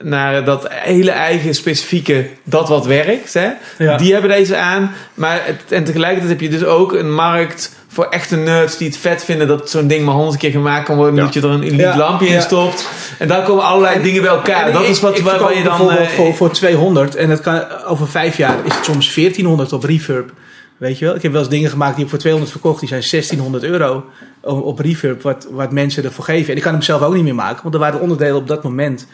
naar 0.05 0.45
dat 0.45 0.67
hele 0.69 1.11
eigen 1.11 1.55
specifieke, 1.55 2.27
dat 2.43 2.69
wat 2.69 2.85
werkt. 2.85 3.33
Hè? 3.33 3.49
Ja. 3.77 3.97
Die 3.97 4.11
hebben 4.13 4.29
deze 4.31 4.57
aan, 4.57 4.91
maar 5.13 5.41
het, 5.45 5.71
en 5.71 5.83
tegelijkertijd 5.83 6.29
heb 6.31 6.41
je 6.41 6.49
dus 6.49 6.63
ook 6.65 6.93
een 6.93 7.13
markt 7.13 7.71
voor 7.87 8.05
echte 8.09 8.35
nerds 8.35 8.77
die 8.77 8.87
het 8.87 8.97
vet 8.97 9.23
vinden 9.23 9.47
dat 9.47 9.69
zo'n 9.69 9.87
ding 9.87 10.05
maar 10.05 10.13
honderd 10.15 10.37
keer 10.37 10.51
gemaakt 10.51 10.85
kan 10.85 10.95
worden, 10.95 11.15
Ja. 11.15 11.21
dat 11.23 11.33
je 11.33 11.41
er 11.41 11.49
een 11.49 11.63
elite 11.63 11.81
Ja, 11.81 11.97
lampje 11.97 12.27
in 12.27 12.41
stopt. 12.41 12.89
En 13.19 13.27
daar 13.27 13.43
komen 13.43 13.63
allerlei 13.63 14.01
dingen 14.01 14.21
bij 14.21 14.31
elkaar. 14.31 14.71
Dat 14.71 14.81
ik- 14.81 14.87
is 14.87 14.99
wat 14.99 15.17
ik 15.17 15.23
waar, 15.23 15.39
waar 15.39 15.57
je 15.57 15.63
dan. 15.63 15.77
bijvoorbeeld 15.77 15.99
eh, 15.99 16.13
voor, 16.13 16.33
voor 16.35 16.51
200 16.51 17.15
en 17.15 17.29
het 17.29 17.41
kan, 17.41 17.63
over 17.87 18.07
vijf 18.07 18.37
jaar 18.37 18.55
is 18.63 18.75
het 18.75 18.85
soms 18.85 19.13
1400 19.13 19.73
op 19.73 19.83
reverb. 19.83 20.31
Weet 20.77 20.99
je 20.99 21.05
wel? 21.05 21.15
Ik 21.15 21.21
heb 21.21 21.31
wel 21.31 21.41
eens 21.41 21.49
dingen 21.49 21.69
gemaakt 21.69 21.95
die 21.95 22.03
ik 22.03 22.09
voor 22.09 22.19
200 22.19 22.53
verkocht. 22.53 22.79
Die 22.79 22.89
zijn 22.89 23.03
1600 23.09 23.63
euro 23.63 24.05
op, 24.41 24.63
op 24.63 24.79
reverb. 24.79 25.21
Wat, 25.21 25.47
wat 25.51 25.71
mensen 25.71 26.03
ervoor 26.03 26.23
geven. 26.25 26.49
En 26.51 26.55
ik 26.57 26.61
kan 26.63 26.71
hem 26.73 26.81
zelf 26.81 27.01
ook 27.01 27.13
niet 27.13 27.23
meer 27.23 27.35
maken. 27.35 27.59
Want 27.63 27.73
er 27.73 27.79
waren 27.79 27.99
onderdelen 27.99 28.35
op 28.35 28.47
dat 28.47 28.63
moment 28.63 29.07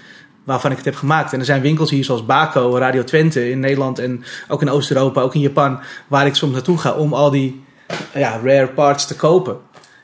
waarvan 0.52 0.72
ik 0.72 0.78
het 0.78 0.86
heb 0.86 0.96
gemaakt. 0.96 1.34
En 1.34 1.40
er 1.40 1.46
zijn 1.46 1.62
winkels 1.62 1.90
hier 1.90 2.04
zoals 2.04 2.26
Baco, 2.26 2.78
Radio 2.78 3.04
Twente 3.04 3.50
in 3.50 3.60
Nederland. 3.60 4.00
En 4.00 4.24
ook 4.48 4.62
in 4.62 4.70
Oost-Europa, 4.70 5.22
ook 5.22 5.36
in 5.36 5.42
Japan. 5.42 5.80
Waar 6.08 6.26
ik 6.26 6.36
soms 6.36 6.54
naartoe 6.54 6.78
ga 6.78 6.92
om 6.92 7.14
al 7.14 7.32
die 7.32 7.64
ja, 8.14 8.40
rare 8.44 8.68
parts 8.68 9.08
te 9.08 9.16
kopen. 9.16 9.58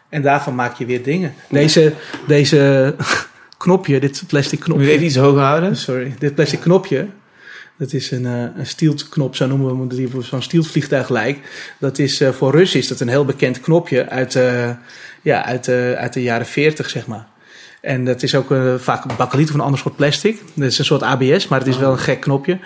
En 0.10 0.22
daarvan 0.22 0.56
maak 0.56 0.78
je 0.78 0.86
weer 0.86 1.04
dingen. 1.04 1.34
Deze, 1.50 1.94
deze 2.28 2.96
knopje, 3.58 4.00
dit 4.00 4.24
plastic 4.28 4.60
Moet 4.60 4.68
je 4.68 4.74
knopje. 4.74 4.92
even 4.92 5.06
iets 5.06 5.16
hoger 5.16 5.42
houden? 5.42 5.76
Sorry, 5.76 6.16
dit 6.20 6.36
plastic 6.36 6.60
knopje. 6.60 7.08
Dat 7.78 7.94
is 7.94 8.12
een, 8.12 8.26
eh 8.26 8.44
een 8.58 8.66
stieltknop, 8.66 9.36
zo 9.36 9.48
noemen 9.48 9.72
we 9.72 9.78
hem, 9.78 9.88
die 9.88 10.08
voor 10.08 10.24
zo'n 10.24 10.42
stieltvliegtuig 10.42 11.10
lijkt. 11.10 11.48
Dat 11.80 12.00
is 12.00 12.22
eh, 12.22 12.30
voor 12.30 12.52
Russen 12.52 12.80
is 12.80 12.88
dat 12.88 13.00
een 13.00 13.08
heel 13.08 13.26
bekend 13.26 13.62
knopje 13.62 14.10
uit, 14.10 14.36
eh, 14.36 14.70
ja, 15.22 15.46
uit, 15.46 15.70
uit 15.70 16.14
de 16.14 16.22
jaren 16.22 16.46
40, 16.46 16.90
zeg 16.90 17.08
maar. 17.08 17.28
En 17.82 18.06
dat 18.06 18.24
is 18.24 18.36
ook 18.36 18.52
eh, 18.52 18.76
vaak 18.76 19.18
bakkeliet 19.18 19.48
of 19.50 19.54
een 19.54 19.62
ander 19.62 19.80
soort 19.80 19.96
plastic. 19.96 20.42
Dat 20.54 20.68
is 20.68 20.80
een 20.80 20.86
soort 20.86 21.04
ABS, 21.04 21.48
maar 21.48 21.60
het 21.60 21.68
is 21.68 21.78
wel 21.78 21.92
een 21.92 22.00
gek 22.00 22.20
knopje. 22.20 22.60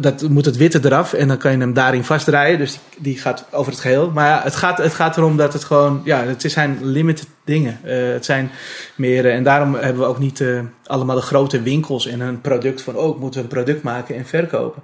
Dat 0.00 0.28
moet 0.28 0.44
het 0.44 0.56
witte 0.56 0.80
eraf 0.82 1.12
en 1.12 1.28
dan 1.28 1.36
kan 1.38 1.52
je 1.52 1.58
hem 1.58 1.72
daarin 1.72 2.04
vastdraaien. 2.04 2.58
Dus 2.58 2.72
die, 2.72 2.80
die 2.98 3.18
gaat 3.18 3.44
over 3.50 3.72
het 3.72 3.80
geheel. 3.80 4.10
Maar 4.10 4.28
ja, 4.28 4.40
het 4.42 4.56
gaat, 4.56 4.78
het 4.78 4.94
gaat 4.94 5.16
erom 5.16 5.36
dat 5.36 5.52
het 5.52 5.64
gewoon... 5.64 6.00
Ja, 6.04 6.24
het 6.24 6.44
zijn 6.46 6.78
limited 6.82 7.26
dingen. 7.44 7.78
Eh, 7.84 8.12
het 8.12 8.24
zijn 8.24 8.50
meer... 8.94 9.26
eh, 9.26 9.34
en 9.34 9.42
daarom 9.42 9.74
hebben 9.74 10.02
we 10.02 10.08
ook 10.08 10.18
niet 10.18 10.44
allemaal 10.86 11.16
de 11.16 11.22
grote 11.22 11.62
winkels 11.62 12.06
en 12.06 12.20
een 12.20 12.40
product 12.40 12.82
van... 12.82 12.96
Oh, 12.96 13.14
ik 13.14 13.20
moet 13.20 13.36
een 13.36 13.46
product 13.46 13.82
maken 13.82 14.16
en 14.16 14.26
verkopen. 14.26 14.82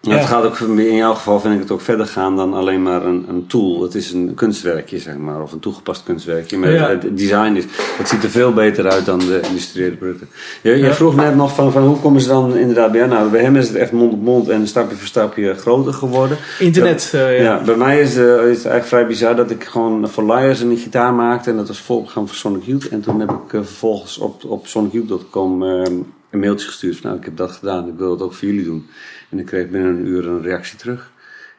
Ja. 0.00 0.16
Het 0.16 0.26
gaat 0.26 0.44
ook, 0.44 0.58
in 0.58 0.94
jouw 0.94 1.14
geval 1.14 1.40
vind 1.40 1.54
ik 1.54 1.60
het 1.60 1.70
ook 1.70 1.80
verder 1.80 2.06
gaan 2.06 2.36
dan 2.36 2.54
alleen 2.54 2.82
maar 2.82 3.04
een, 3.06 3.24
een 3.28 3.46
tool. 3.46 3.82
Het 3.82 3.94
is 3.94 4.12
een 4.12 4.34
kunstwerkje, 4.34 4.98
zeg 4.98 5.16
maar, 5.16 5.42
of 5.42 5.52
een 5.52 5.58
toegepast 5.58 6.02
kunstwerkje. 6.02 6.58
Maar 6.58 6.70
Ja. 6.72 6.88
het 6.88 7.16
design 7.18 7.54
is, 7.54 7.64
het 7.98 8.08
ziet 8.08 8.22
er 8.22 8.30
veel 8.30 8.52
beter 8.52 8.88
uit 8.90 9.04
dan 9.04 9.18
de 9.18 9.40
industriële 9.48 9.96
producten. 9.96 10.28
Je, 10.62 10.70
je 10.70 10.76
Ja. 10.76 10.92
vroeg 10.92 11.16
net 11.16 11.34
nog 11.36 11.54
van, 11.54 11.72
van 11.72 11.82
hoe 11.82 12.00
komen 12.00 12.20
ze 12.20 12.28
dan 12.28 12.56
inderdaad 12.56 12.90
bij 12.90 13.00
jou? 13.00 13.12
Nou, 13.12 13.30
bij 13.30 13.40
hem 13.40 13.56
is 13.56 13.68
het 13.68 13.76
echt 13.76 13.92
mond 13.92 14.12
op 14.12 14.22
mond 14.22 14.48
en 14.48 14.66
stapje 14.68 14.96
voor 14.96 15.06
stapje 15.06 15.54
groter 15.54 15.92
geworden. 15.92 16.36
Internet, 16.58 17.10
eh, 17.14 17.36
ja. 17.36 17.42
Ja, 17.42 17.62
bij 17.64 17.76
mij 17.76 18.00
is, 18.00 18.16
eh, 18.16 18.24
is 18.24 18.36
het 18.36 18.46
eigenlijk 18.48 18.84
vrij 18.86 19.06
bizar 19.06 19.36
dat 19.36 19.50
ik 19.50 19.64
gewoon 19.64 20.08
voor 20.08 20.24
Liars 20.24 20.60
een 20.60 20.76
gitaar 20.76 21.14
maakte. 21.14 21.50
En 21.50 21.56
dat 21.56 21.68
was 21.68 21.80
voorgegaan 21.80 22.26
voor 22.26 22.36
Sonic 22.36 22.62
Youth. 22.64 22.88
En 22.88 23.00
toen 23.00 23.20
heb 23.20 23.30
ik 23.30 23.52
eh, 23.52 23.60
vervolgens 23.60 24.18
op, 24.18 24.44
op 24.44 24.66
sonicyouth.com 24.66 25.62
eh, 25.64 25.82
een 26.30 26.38
mailtje 26.38 26.66
gestuurd. 26.66 26.96
Van, 26.96 27.06
nou, 27.06 27.18
ik 27.18 27.24
heb 27.24 27.36
dat 27.36 27.52
gedaan. 27.52 27.88
Ik 27.88 27.94
wil 27.96 28.10
het 28.10 28.22
ook 28.22 28.32
voor 28.34 28.48
jullie 28.48 28.64
doen. 28.64 28.86
En 29.30 29.38
ik 29.38 29.46
kreeg 29.46 29.68
binnen 29.68 29.90
een 29.96 30.06
uur 30.06 30.26
een 30.28 30.42
reactie 30.42 30.78
terug. 30.78 31.10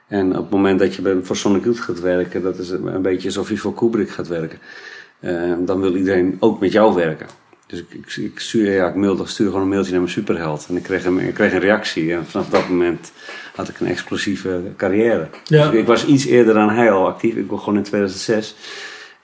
En 0.07 0.29
op 0.29 0.41
het 0.41 0.49
moment 0.49 0.79
dat 0.79 0.95
je 0.95 1.01
bij- 1.01 1.17
voor 1.21 1.35
Sonic 1.35 1.63
Youth 1.63 1.79
gaat 1.79 1.99
werken, 1.99 2.41
dat 2.41 2.57
is 2.57 2.69
een 2.69 3.01
beetje 3.01 3.27
alsof 3.27 3.49
je 3.49 3.57
voor 3.57 3.73
Kubrick 3.73 4.09
gaat 4.09 4.27
werken. 4.27 4.59
Eh, 5.19 5.53
dan 5.59 5.81
wil 5.81 5.95
iedereen 5.95 6.37
ook 6.39 6.59
met 6.59 6.71
jou 6.71 6.95
werken. 6.95 7.27
Dus 7.67 7.79
ik, 7.79 7.93
ik, 7.93 8.15
ik 8.15 8.39
stuur, 8.39 8.71
ja, 8.71 8.87
ik 8.87 8.95
mailde, 8.95 9.25
stuur 9.27 9.45
gewoon 9.47 9.61
een 9.61 9.67
mailtje 9.69 9.91
naar 9.91 10.01
mijn 10.01 10.13
superheld. 10.13 10.65
En 10.69 10.75
ik 10.75 10.83
kreeg, 10.83 11.05
een, 11.05 11.19
ik 11.19 11.33
kreeg 11.33 11.53
een 11.53 11.59
reactie. 11.59 12.13
En 12.13 12.25
vanaf 12.25 12.49
dat 12.49 12.69
moment 12.69 13.11
had 13.55 13.69
ik 13.69 13.79
een 13.79 13.87
explosieve 13.87 14.61
carrière. 14.77 15.27
Ja. 15.43 15.63
Dus 15.63 15.73
ik, 15.73 15.79
ik 15.79 15.85
was 15.87 16.05
iets 16.05 16.25
eerder 16.25 16.53
dan 16.53 16.69
hij 16.69 16.91
al 16.91 17.07
actief. 17.07 17.35
Ik 17.35 17.47
begon 17.47 17.75
in 17.75 17.83
2006. 17.83 18.55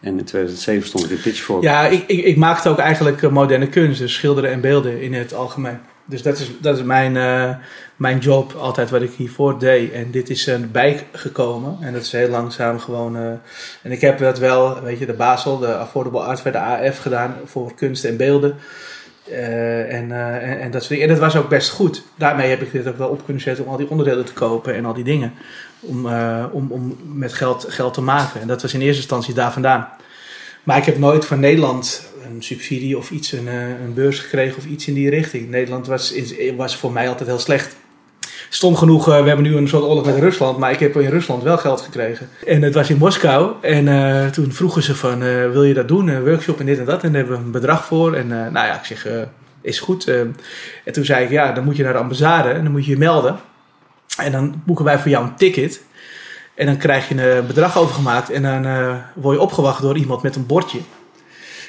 En 0.05 0.17
in 0.17 0.25
2007 0.25 0.87
stond 0.87 1.03
ik 1.03 1.09
in 1.09 1.21
Pitchfork. 1.21 1.63
Ja, 1.63 1.85
ik, 1.87 2.03
ik, 2.07 2.25
ik 2.25 2.37
maakte 2.37 2.69
ook 2.69 2.77
eigenlijk 2.77 3.23
eh, 3.23 3.29
moderne 3.29 3.67
kunst, 3.67 3.99
dus 3.99 4.13
schilderen 4.13 4.51
en 4.51 4.61
beelden 4.61 5.01
in 5.01 5.13
het 5.13 5.33
algemeen. 5.33 5.77
Dus 6.05 6.21
dat 6.21 6.39
is, 6.39 6.51
dat 6.61 6.77
is 6.77 6.83
mijn, 6.83 7.17
eh, 7.17 7.55
mijn 7.95 8.17
job 8.17 8.53
altijd 8.53 8.89
wat 8.89 9.01
ik 9.01 9.11
hiervoor 9.11 9.59
deed. 9.59 9.91
En 9.91 10.11
dit 10.11 10.29
is 10.29 10.47
erbij 10.47 11.07
gekomen. 11.11 11.77
En 11.81 11.93
dat 11.93 12.01
is 12.01 12.11
heel 12.11 12.29
langzaam 12.29 12.79
gewoon. 12.79 13.15
eh, 13.15 13.27
en 13.81 13.91
ik 13.91 14.01
heb 14.01 14.17
dat 14.19 14.39
wel, 14.39 14.81
weet 14.81 14.99
je, 14.99 15.05
de 15.05 15.13
Basel, 15.13 15.57
de 15.57 15.75
Affordable 15.75 16.19
Arts 16.19 16.41
bij 16.41 16.51
de 16.51 16.59
AF 16.59 16.97
gedaan 16.97 17.35
voor 17.45 17.73
kunst 17.75 18.03
en 18.03 18.17
beelden. 18.17 18.55
Eh, 19.31 19.93
en, 19.93 20.11
eh, 20.11 20.49
en, 20.49 20.59
en 20.59 20.71
dat 20.71 20.83
soort. 20.83 20.99
En 20.99 21.07
dat 21.07 21.19
was 21.19 21.35
ook 21.35 21.49
best 21.49 21.69
goed. 21.69 22.03
Daarmee 22.17 22.49
heb 22.49 22.61
ik 22.61 22.71
dit 22.71 22.87
ook 22.87 22.97
wel 22.97 23.09
op 23.09 23.21
kunnen 23.25 23.43
zetten 23.43 23.65
om 23.65 23.71
al 23.71 23.77
die 23.77 23.89
onderdelen 23.89 24.25
te 24.25 24.33
kopen 24.33 24.75
en 24.75 24.85
al 24.85 24.93
die 24.93 25.03
dingen. 25.03 25.33
Om, 25.79 26.07
eh, 26.07 26.45
om, 26.51 26.71
om 26.71 26.97
met 27.13 27.33
geld, 27.33 27.65
geld 27.69 27.93
te 27.93 28.01
maken. 28.01 28.41
En 28.41 28.47
dat 28.47 28.61
was 28.61 28.73
in 28.73 28.81
eerste 28.81 29.01
instantie 29.01 29.33
daar 29.33 29.51
vandaan. 29.51 29.87
Maar 30.65 30.77
ik 30.77 30.85
heb 30.85 30.97
nooit 30.97 31.25
van 31.25 31.39
Nederland 31.39 32.13
een 32.25 32.43
subsidie 32.43 32.97
of 32.97 33.11
iets, 33.11 33.31
een, 33.31 33.47
eh, 33.47 33.69
een 33.69 33.93
beurs 33.93 34.19
gekregen 34.19 34.57
of 34.57 34.65
iets 34.65 34.87
in 34.87 34.93
die 34.93 35.09
richting. 35.09 35.49
Nederland 35.49 35.87
was, 35.87 36.13
was 36.57 36.77
voor 36.77 36.91
mij 36.91 37.09
altijd 37.09 37.29
heel 37.29 37.39
slecht. 37.39 37.75
Stom 38.49 38.75
genoeg, 38.75 39.09
eh, 39.09 39.21
we 39.21 39.27
hebben 39.27 39.45
nu 39.45 39.55
een 39.55 39.67
soort 39.67 39.83
oorlog 39.83 40.05
met 40.05 40.19
Rusland, 40.19 40.57
maar 40.57 40.71
ik 40.71 40.79
heb 40.79 40.95
in 40.95 41.09
Rusland 41.09 41.43
wel 41.43 41.57
geld 41.57 41.81
gekregen. 41.81 42.29
En 42.45 42.61
het 42.61 42.73
was 42.73 42.89
in 42.89 42.97
Moskou 42.97 43.53
en 43.61 43.87
eh, 43.87 44.27
toen 44.27 44.51
vroegen 44.51 44.83
ze 44.83 44.95
van, 44.95 45.19
wil 45.51 45.63
je 45.63 45.73
dat 45.73 45.87
doen, 45.87 46.07
een 46.07 46.23
workshop 46.23 46.59
en 46.59 46.65
dit 46.65 46.79
en 46.79 46.85
dat. 46.85 47.03
En 47.03 47.11
daar 47.11 47.21
hebben 47.21 47.37
we 47.37 47.45
een 47.45 47.51
bedrag 47.51 47.85
voor. 47.85 48.13
En 48.13 48.27
nou 48.27 48.51
ja, 48.51 48.79
ik 48.79 48.85
zeg, 48.85 49.07
is 49.61 49.79
goed. 49.79 50.07
En 50.07 50.35
toen 50.91 51.05
zei 51.05 51.23
ik, 51.23 51.29
ja, 51.29 51.51
dan 51.51 51.63
moet 51.63 51.77
je 51.77 51.83
naar 51.83 51.93
de 51.93 51.99
ambassade 51.99 52.49
en 52.49 52.63
dan 52.63 52.71
moet 52.71 52.85
je 52.85 52.91
je 52.91 52.97
melden. 52.97 53.39
En 54.17 54.31
dan 54.31 54.61
boeken 54.65 54.85
wij 54.85 54.99
voor 54.99 55.11
jou 55.11 55.25
een 55.25 55.35
ticket. 55.35 55.81
En 56.55 56.65
dan 56.65 56.77
krijg 56.77 57.09
je 57.09 57.35
een 57.35 57.47
bedrag 57.47 57.77
overgemaakt 57.77 58.29
en 58.29 58.41
dan 58.41 58.65
eh, 58.65 58.95
word 59.13 59.35
je 59.35 59.41
opgewacht 59.41 59.81
door 59.81 59.97
iemand 59.97 60.21
met 60.21 60.35
een 60.35 60.45
bordje. 60.45 60.79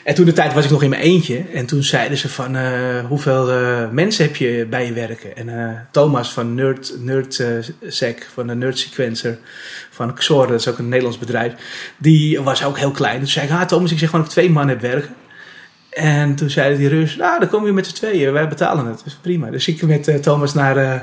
En 0.05 0.15
toen 0.15 0.25
de 0.25 0.33
tijd 0.33 0.53
was 0.53 0.65
ik 0.65 0.71
nog 0.71 0.83
in 0.83 0.91
mijn 0.91 1.03
eentje. 1.03 1.45
En 1.53 1.67
toen 1.67 1.83
zeiden 1.83 2.19
ze 2.19 2.29
van, 2.29 2.57
eh, 2.57 3.05
hoeveel 3.09 3.51
eh, 3.51 3.91
mensen 3.91 4.25
heb 4.25 4.37
je 4.37 4.67
bij 4.71 4.87
je 4.87 4.93
werken? 4.93 5.37
En 5.37 5.49
eh, 5.49 5.77
Thomas 5.91 6.33
van 6.33 6.55
Nerd, 6.55 6.95
Nerd 7.01 7.41
eh, 7.41 7.49
Sec, 7.87 8.29
van 8.33 8.47
de 8.47 8.55
Nerd 8.55 8.79
Sequencer, 8.79 9.39
van 9.91 10.15
Xor, 10.15 10.47
dat 10.47 10.61
is 10.61 10.69
ook 10.69 10.79
een 10.79 10.89
Nederlands 10.89 11.19
bedrijf. 11.19 11.53
Die 11.97 12.41
was 12.41 12.65
ook 12.65 12.79
heel 12.79 12.91
klein. 12.91 13.19
Toen 13.19 13.29
zei 13.29 13.47
ik, 13.47 13.53
ah 13.53 13.63
Thomas, 13.63 13.93
ik 13.93 13.99
zeg 13.99 14.09
gewoon 14.11 14.25
dat 14.25 14.35
ik 14.35 14.39
twee 14.39 14.53
man 14.53 14.69
heb 14.69 14.81
werken. 14.81 15.15
En 15.97 16.35
toen 16.35 16.51
zeiden 16.51 16.79
die 16.79 16.89
Rus, 16.89 17.17
nou 17.17 17.41
dan 17.41 17.49
kom 17.49 17.67
je 17.67 17.73
met 17.73 17.87
z'n 17.87 17.95
tweeën, 17.95 18.33
wij 18.33 18.49
betalen 18.49 18.87
het. 18.87 19.01
Dus 19.05 19.15
prima. 19.15 19.51
Dus 19.51 19.69
ik 19.69 19.83
met 19.83 20.09
eh, 20.09 20.15
Thomas 20.15 20.55
naar, 20.55 20.77
eh, 20.77 21.01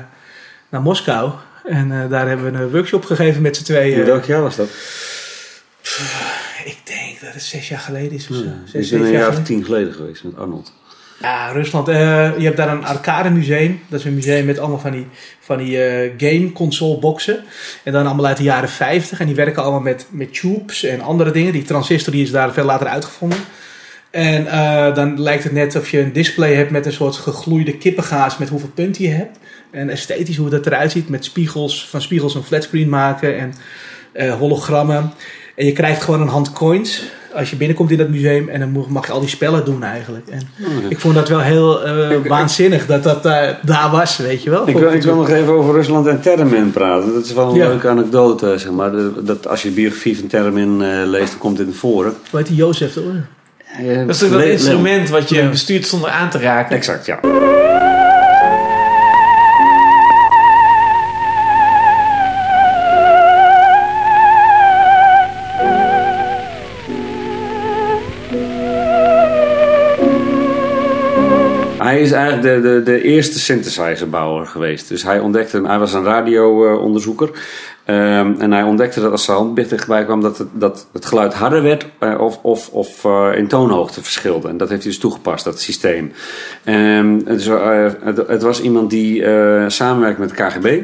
naar 0.68 0.82
Moskou. 0.82 1.32
En 1.64 1.92
eh, 2.02 2.10
daar 2.10 2.28
hebben 2.28 2.52
we 2.52 2.58
een 2.58 2.70
workshop 2.70 3.04
gegeven 3.04 3.42
met 3.42 3.56
z'n 3.56 3.64
tweeën. 3.64 3.98
In 3.98 4.04
welk 4.04 4.24
jaar 4.24 4.42
was 4.42 4.56
dat? 4.56 4.68
Ik 6.64 6.76
denk 6.84 7.20
dat 7.20 7.32
het 7.32 7.42
zes 7.42 7.68
jaar 7.68 7.78
geleden 7.78 8.12
is 8.12 8.28
of 8.30 8.36
zo. 8.36 8.42
Ja, 8.42 8.50
Zes, 8.64 8.66
ik 8.66 8.72
ben 8.72 8.84
zeven 8.84 9.06
een 9.06 9.12
jaar 9.12 9.20
jaar 9.20 9.30
of 9.38 9.42
tien 9.44 9.64
geleden 9.64 9.92
geweest 9.92 10.24
met 10.24 10.36
Arnold. 10.36 10.72
Ja, 11.20 11.48
Rusland. 11.52 11.88
eh, 11.88 11.94
je 12.38 12.44
hebt 12.44 12.56
daar 12.56 12.68
een 12.68 12.84
arcade 12.84 13.30
museum. 13.30 13.80
Dat 13.88 14.00
is 14.00 14.06
een 14.06 14.14
museum 14.14 14.44
met 14.44 14.58
allemaal 14.58 14.78
van 14.78 14.90
die, 14.90 15.06
van 15.40 15.58
die 15.58 15.82
eh, 15.84 16.10
game 16.18 16.52
console 16.52 16.98
boxen. 16.98 17.44
En 17.84 17.92
dan 17.92 18.06
allemaal 18.06 18.26
uit 18.26 18.36
de 18.36 18.42
jaren 18.42 18.68
50. 18.68 19.20
En 19.20 19.26
die 19.26 19.34
werken 19.34 19.62
allemaal 19.62 19.80
met, 19.80 20.06
met 20.10 20.34
tubes 20.40 20.84
en 20.84 21.00
andere 21.00 21.30
dingen. 21.30 21.52
Die 21.52 21.62
transistor 21.62 22.12
die 22.12 22.22
is 22.22 22.30
daar 22.30 22.52
veel 22.52 22.64
later 22.64 22.86
uitgevonden. 22.86 23.38
En 24.10 24.44
dan 24.94 25.20
lijkt 25.22 25.44
het 25.44 25.52
net 25.52 25.76
of 25.76 25.90
je 25.90 26.00
een 26.00 26.12
display 26.12 26.54
hebt 26.54 26.70
met 26.70 26.86
een 26.86 26.92
soort 26.92 27.16
gegloeide 27.16 27.76
kippengaas 27.76 28.38
met 28.38 28.48
hoeveel 28.48 28.70
punten 28.74 29.02
je 29.04 29.10
hebt. 29.10 29.38
En 29.74 29.90
esthetisch 29.90 30.36
hoe 30.36 30.48
dat 30.50 30.66
eruit 30.66 30.90
ziet 30.90 31.08
met 31.08 31.24
spiegels, 31.24 31.88
van 31.90 32.00
spiegels 32.02 32.34
een 32.34 32.42
flatscreen 32.42 32.88
maken 32.88 33.38
en 33.38 33.52
eh, 34.12 34.34
hologrammen. 34.34 35.12
En 35.56 35.66
je 35.66 35.72
krijgt 35.72 36.02
gewoon 36.02 36.20
een 36.20 36.28
hand 36.28 36.52
coins 36.52 37.02
als 37.34 37.50
je 37.50 37.56
binnenkomt 37.56 37.90
in 37.90 37.98
dat 37.98 38.08
museum 38.08 38.48
en 38.48 38.60
dan 38.60 38.86
mag- 38.88 39.06
je 39.06 39.12
al 39.12 39.20
die 39.20 39.28
spellen 39.28 39.64
doen 39.64 39.82
eigenlijk. 39.82 40.28
En 40.28 40.40
ik 40.88 41.00
vond 41.00 41.14
dat 41.14 41.28
wel 41.28 41.40
heel 41.40 41.84
eh, 41.84 42.16
waanzinnig 42.28 42.86
dat 42.86 43.02
dat 43.02 43.26
eh, 43.26 43.48
daar 43.62 43.90
was, 43.90 44.16
weet 44.16 44.42
je 44.42 44.50
wel. 44.50 44.68
Ik 44.68 44.76
wil, 44.76 44.92
ik 44.92 45.02
wil 45.02 45.16
nog 45.16 45.28
even 45.30 45.52
over 45.52 45.74
Rusland 45.74 46.06
en 46.06 46.20
Termin 46.20 46.70
praten. 46.70 47.12
Dat 47.14 47.24
is 47.24 47.32
wel 47.32 47.48
een 47.48 47.54
Ja. 47.54 47.68
leuke 47.68 47.88
anekdote, 47.88 48.54
zeg 48.58 48.70
maar. 48.70 48.90
Dat, 49.24 49.48
als 49.48 49.62
je 49.62 49.68
de 49.68 49.74
biografie 49.74 50.18
van 50.18 50.26
Termin 50.28 51.06
leest, 51.10 51.30
dan 51.30 51.38
komt 51.38 51.56
dit 51.56 51.66
naar 51.66 51.74
voren. 51.74 52.14
Hoe 52.30 52.38
heet 52.38 52.48
die 52.48 52.56
Jozef? 52.56 52.94
hoor? 52.94 53.04
Eh, 53.78 53.96
Dat 53.98 54.08
is 54.08 54.18
toch 54.18 54.30
dat 54.30 54.42
instrument 54.42 55.08
wat 55.08 55.28
je 55.28 55.48
bestuurt 55.48 55.86
zonder 55.86 56.10
aan 56.10 56.30
te 56.30 56.38
raken? 56.38 56.76
Exact, 56.76 57.06
ja. 57.06 57.18
Hij 71.94 72.02
is 72.02 72.12
eigenlijk 72.12 72.42
de, 72.42 72.68
de, 72.68 72.82
de 72.82 73.02
eerste 73.02 73.38
synthesizerbouwer 73.38 74.46
geweest. 74.46 74.88
Dus 74.88 75.02
hij 75.02 75.18
ontdekte, 75.18 75.62
hij 75.66 75.78
was 75.78 75.92
een 75.92 76.04
radioonderzoeker. 76.04 77.30
Ehm, 77.84 78.34
en 78.38 78.52
hij 78.52 78.62
ontdekte 78.62 79.00
dat 79.00 79.10
als 79.10 79.24
zijn 79.24 79.36
hand 79.36 79.56
dichtbij 79.56 80.04
kwam, 80.04 80.20
dat 80.20 80.38
het, 80.38 80.48
dat 80.52 80.86
het 80.92 81.06
geluid 81.06 81.34
harder 81.34 81.62
werd 81.62 81.86
eh, 81.98 82.20
of, 82.20 82.38
of, 82.42 82.68
of 82.68 83.04
eh, 83.04 83.30
in 83.34 83.48
toonhoogte 83.48 84.02
verschilde. 84.02 84.48
En 84.48 84.56
dat 84.56 84.68
heeft 84.68 84.82
hij 84.82 84.92
dus 84.92 85.00
toegepast, 85.00 85.44
dat 85.44 85.60
systeem. 85.60 86.12
Ehm, 86.64 87.18
het, 87.24 87.40
is, 87.40 87.46
eh, 87.46 87.86
het, 88.00 88.16
het 88.26 88.42
was 88.42 88.60
iemand 88.60 88.90
die 88.90 89.22
samenwerkte 89.70 90.20
met 90.20 90.30
de 90.30 90.36
KGB. 90.36 90.82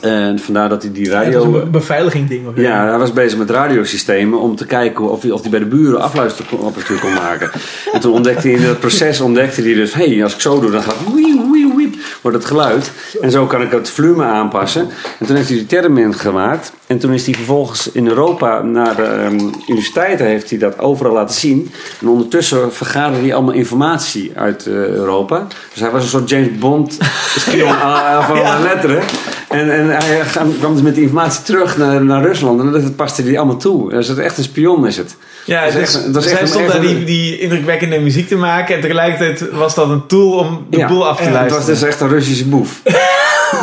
En 0.00 0.38
vandaar 0.38 0.68
dat 0.68 0.82
hij 0.82 0.92
die 0.92 1.04
Ja, 1.04 1.10
dat 1.10 1.22
radio... 1.24 1.44
een 1.44 1.50
be- 1.50 1.66
beveiliging 1.66 2.28
ding. 2.28 2.46
Of 2.46 2.52
Ja, 2.56 2.88
hij 2.88 2.98
was 2.98 3.12
bezig 3.12 3.38
met 3.38 3.50
radiosystemen 3.50 4.38
om 4.38 4.56
te 4.56 4.66
kijken 4.66 5.10
of 5.10 5.22
hij, 5.22 5.30
of 5.30 5.40
hij 5.40 5.50
bij 5.50 5.58
de 5.58 5.66
buren 5.66 6.00
afluisterapparatuur 6.00 6.98
kon 6.98 7.12
maken. 7.12 7.50
En 7.92 8.00
toen 8.00 8.12
ontdekte 8.12 8.48
hij 8.48 8.56
in 8.56 8.64
dat 8.66 8.80
proces 8.80 9.20
ontdekte 9.20 9.62
hij 9.62 9.74
dus, 9.74 9.94
hé, 9.94 10.06
hey, 10.08 10.22
als 10.22 10.34
ik 10.34 10.40
zo 10.40 10.60
doe, 10.60 10.70
dan 10.70 10.82
gaat 10.82 10.96
wiep, 11.14 11.40
wiep, 11.52 11.76
wiep, 11.76 11.94
wordt 12.22 12.36
het 12.36 12.46
geluid. 12.46 12.90
En 13.20 13.30
zo 13.30 13.46
kan 13.46 13.62
ik 13.62 13.70
het 13.70 13.90
volume 13.90 14.24
aanpassen. 14.24 14.88
En 15.18 15.26
toen 15.26 15.36
heeft 15.36 15.48
hij 15.48 15.56
die 15.58 15.66
termin 15.66 16.14
gemaakt. 16.14 16.72
En 16.86 16.98
toen 16.98 17.12
is 17.12 17.24
hij 17.24 17.34
vervolgens 17.34 17.90
in 17.92 18.06
Europa 18.08 18.62
naar 18.62 18.96
de 18.96 19.02
ehm, 19.02 19.38
universiteiten 19.66 20.26
heeft 20.26 20.50
hij 20.50 20.58
dat 20.58 20.78
overal 20.78 21.12
laten 21.12 21.34
zien. 21.34 21.70
En 22.00 22.08
ondertussen 22.08 22.72
vergaderde 22.72 23.20
hij 23.26 23.34
allemaal 23.34 23.54
informatie 23.54 24.32
uit 24.34 24.66
eh, 24.66 24.72
Europa. 24.74 25.46
Dus 25.72 25.80
hij 25.80 25.90
was 25.90 26.02
een 26.02 26.08
soort 26.08 26.28
James 26.30 26.58
Bond 26.58 26.98
spion 27.36 27.68
aan 27.68 28.24
van 28.36 28.44
alle 28.44 28.62
letteren. 28.62 29.02
En, 29.50 29.70
en 29.70 29.88
hij 29.88 30.20
kwam 30.30 30.58
kwam 30.58 30.72
dus 30.74 30.82
met 30.82 30.94
die 30.94 31.02
informatie 31.02 31.42
terug 31.42 31.76
naar, 31.76 32.04
naar 32.04 32.22
Rusland. 32.22 32.60
En 32.60 32.72
dat 32.72 32.96
paste 32.96 33.22
hij 33.22 33.36
allemaal 33.38 33.56
toe. 33.56 33.90
Dus 33.90 34.08
het 34.08 34.18
is 34.18 34.24
echt 34.24 34.38
een 34.38 34.44
spion 34.44 34.86
is 34.86 34.96
het. 34.96 35.16
Ja, 35.46 35.64
Dat 35.64 35.74
is 35.74 35.74
dus, 35.74 35.82
echt 35.94 36.12
dat 36.12 36.22
is 36.24 36.30
dus 36.30 36.30
echt 36.30 36.38
hij 36.38 36.48
stond 36.48 36.68
daar 36.68 36.80
die, 36.80 37.04
die 37.04 37.38
indrukwekkende 37.38 38.00
muziek 38.00 38.28
te 38.28 38.36
maken 38.36 38.74
en 38.74 38.80
tegelijkertijd 38.80 39.50
was 39.50 39.74
dat 39.74 39.88
een 39.90 40.06
tool 40.06 40.32
om 40.38 40.66
de 40.70 40.76
Ja. 40.78 40.88
boel 40.88 41.08
af 41.08 41.16
te 41.16 41.22
Ja, 41.22 41.28
Het 41.28 41.34
luisteren. 41.38 41.66
was 41.66 41.78
dus 41.80 41.88
echt 41.88 42.00
een 42.00 42.08
Russische 42.08 42.46
boef. 42.48 42.80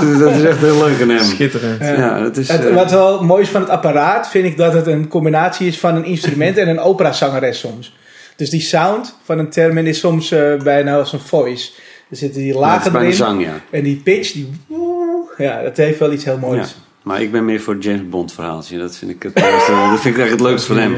Dus 0.02 0.20
dat 0.20 0.36
is 0.36 0.44
echt 0.44 0.58
heel 0.58 0.78
leuk 0.78 1.02
aan 1.02 1.10
hem. 1.10 1.24
Schitterend. 1.24 1.80
Ja. 1.80 1.94
Ja, 1.94 2.24
het 2.24 2.38
is... 2.38 2.48
Het, 2.50 2.66
eh, 2.66 2.74
wat 2.76 2.92
wel 2.92 3.24
mooi 3.24 3.42
is 3.42 3.50
van 3.50 3.62
het 3.62 3.70
apparaat, 3.70 4.30
vind 4.30 4.46
ik 4.46 4.58
dat 4.58 4.74
het 4.74 4.88
een 4.88 5.08
combinatie 5.08 5.68
is 5.68 5.80
van 5.80 5.96
een 5.96 6.06
instrument 6.06 6.58
en 6.58 6.68
een 6.70 6.80
operazangeres 6.80 7.60
soms. 7.60 7.96
Dus 8.36 8.50
die 8.50 8.62
sound 8.62 9.16
van 9.24 9.40
een 9.40 9.50
termin 9.50 9.88
is 9.88 10.00
soms 10.00 10.32
eh, 10.32 10.40
bijna 10.64 10.98
als 10.98 11.14
een 11.14 11.20
voice. 11.20 11.70
Er 12.10 12.18
zitten 12.18 12.42
die 12.42 12.54
ja, 12.54 12.60
lagen 12.60 12.92
bijna 12.92 13.06
erin 13.08 13.18
zang, 13.18 13.42
ja. 13.44 13.62
en 13.70 13.84
die 13.84 13.96
pitch, 14.04 14.32
die 14.32 14.50
woe, 14.68 14.97
ja, 15.38 15.62
dat 15.62 15.78
heeft 15.78 16.00
wel 16.00 16.12
iets 16.12 16.24
heel 16.26 16.38
moois. 16.38 16.76
Maar 17.08 17.22
ik 17.22 17.32
ben 17.32 17.46
meer 17.46 17.62
voor 17.62 17.74
het 17.74 17.84
James 17.84 18.10
Bond 18.10 18.34
verhaaltje. 18.34 18.78
Dat 18.78 18.96
vind 18.96 19.12
ik 19.12 19.24
het, 19.24 19.40
mooiste. 19.40 19.72
dat 19.92 20.00
vind 20.00 20.16
ik 20.16 20.22
echt 20.22 20.32
het 20.32 20.40
leukste 20.40 20.68
van 20.68 20.78
hem. 20.78 20.96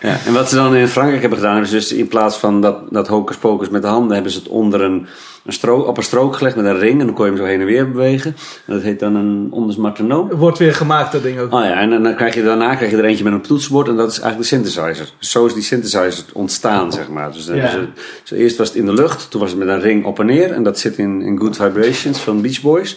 Ja. 0.00 0.16
En 0.26 0.32
wat 0.32 0.48
ze 0.48 0.54
dan 0.54 0.74
in 0.74 0.88
Frankrijk 0.88 1.20
hebben 1.20 1.38
gedaan, 1.38 1.52
hebben 1.54 1.70
ze 1.70 1.76
dus 1.76 1.92
in 1.92 2.08
plaats 2.08 2.36
van 2.36 2.60
dat, 2.60 2.78
dat 2.90 3.08
hocus 3.08 3.36
pocus 3.36 3.68
met 3.68 3.82
de 3.82 3.88
handen, 3.88 4.14
hebben 4.14 4.32
ze 4.32 4.38
het 4.38 4.48
onder 4.48 4.80
een, 4.80 5.06
een 5.44 5.52
strook, 5.52 5.86
op 5.86 5.96
een 5.96 6.02
strook 6.02 6.36
gelegd 6.36 6.56
met 6.56 6.64
een 6.64 6.78
ring. 6.78 7.00
En 7.00 7.06
dan 7.06 7.14
kon 7.14 7.24
je 7.24 7.30
hem 7.30 7.40
zo 7.40 7.46
heen 7.46 7.60
en 7.60 7.66
weer 7.66 7.90
bewegen. 7.90 8.36
En 8.66 8.74
dat 8.74 8.82
heet 8.82 8.98
dan 8.98 9.14
een 9.14 9.48
onders 9.50 9.76
marteneau. 9.76 10.36
Wordt 10.36 10.58
weer 10.58 10.74
gemaakt, 10.74 11.12
dat 11.12 11.22
ding 11.22 11.38
ook. 11.38 11.52
Oh 11.52 11.64
ja, 11.64 11.72
en 11.80 11.90
dan, 11.90 12.02
dan 12.02 12.14
krijg 12.14 12.34
je, 12.34 12.42
daarna 12.42 12.74
krijg 12.74 12.90
je 12.90 12.96
er 12.96 13.04
eentje 13.04 13.24
met 13.24 13.32
een 13.32 13.40
toetsenbord 13.40 13.88
en 13.88 13.96
dat 13.96 14.10
is 14.10 14.20
eigenlijk 14.20 14.50
de 14.50 14.56
synthesizer. 14.56 15.12
Dus 15.18 15.30
zo 15.30 15.46
is 15.46 15.54
die 15.54 15.62
synthesizer 15.62 16.24
ontstaan, 16.32 16.92
zeg 16.92 17.08
maar. 17.08 17.32
Dus, 17.32 17.46
Ja. 17.46 17.52
hebben 17.52 17.70
ze, 17.94 18.02
dus 18.28 18.38
eerst 18.38 18.56
was 18.56 18.68
het 18.68 18.76
in 18.76 18.86
de 18.86 18.94
lucht, 18.94 19.30
toen 19.30 19.40
was 19.40 19.50
het 19.50 19.58
met 19.58 19.68
een 19.68 19.80
ring 19.80 20.04
op 20.04 20.18
en 20.20 20.26
neer. 20.26 20.52
En 20.52 20.62
dat 20.62 20.78
zit 20.78 20.98
in, 20.98 21.22
in 21.22 21.38
Good 21.38 21.56
Vibrations 21.56 22.18
van 22.18 22.40
Beach 22.40 22.60
Boys. 22.60 22.94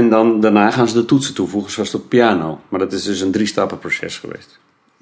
En 0.00 0.08
dan, 0.08 0.40
daarna 0.40 0.70
gaan 0.70 0.88
ze 0.88 0.94
de 0.94 1.04
toetsen 1.04 1.34
toevoegen, 1.34 1.72
zoals 1.72 1.94
op 1.94 2.08
piano. 2.08 2.60
Maar 2.68 2.80
dat 2.80 2.92
is 2.92 3.02
dus 3.02 3.20
een 3.20 3.30
drie-stappen 3.30 3.78
proces 3.78 4.18
geweest. 4.18 4.58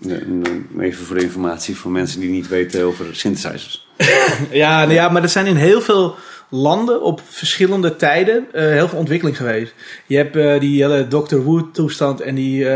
Eh, 0.08 0.84
Even 0.84 1.06
voor 1.06 1.16
de 1.16 1.22
informatie 1.22 1.76
voor 1.76 1.90
mensen 1.90 2.20
die 2.20 2.30
niet 2.30 2.48
weten 2.48 2.84
over 2.84 3.06
synthesizers. 3.16 3.86
Ja, 4.50 4.80
nou 4.80 4.92
ja, 4.92 5.08
maar 5.08 5.22
er 5.22 5.28
zijn 5.28 5.46
in 5.46 5.56
heel 5.56 5.80
veel 5.80 6.14
landen 6.48 7.02
op 7.02 7.20
verschillende 7.24 7.96
tijden 7.96 8.46
eh, 8.52 8.62
heel 8.62 8.88
veel 8.88 8.98
ontwikkeling 8.98 9.36
geweest. 9.36 9.74
Je 10.06 10.16
hebt 10.16 10.36
eh, 10.36 10.60
die 10.60 10.82
hele 10.82 11.08
Dr. 11.08 11.36
Who 11.36 11.70
toestand 11.70 12.20
en 12.20 12.34
die 12.34 12.66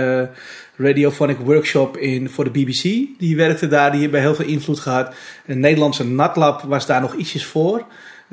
radiophonic 0.77 1.39
workshop 1.39 1.97
in, 1.97 2.31
voor 2.31 2.45
de 2.45 2.51
BBC. 2.51 2.83
Die 3.19 3.37
werkte 3.37 3.69
daar, 3.69 3.93
die 3.93 4.01
hebben 4.01 4.21
heel 4.21 4.35
veel 4.35 4.47
invloed 4.47 4.81
gehad. 4.81 5.15
Een 5.47 5.61
Nederlandse 5.61 6.07
natlab 6.07 6.63
was 6.63 6.87
daar 6.87 7.01
nog 7.01 7.15
ietsjes 7.15 7.47
voor. 7.47 7.85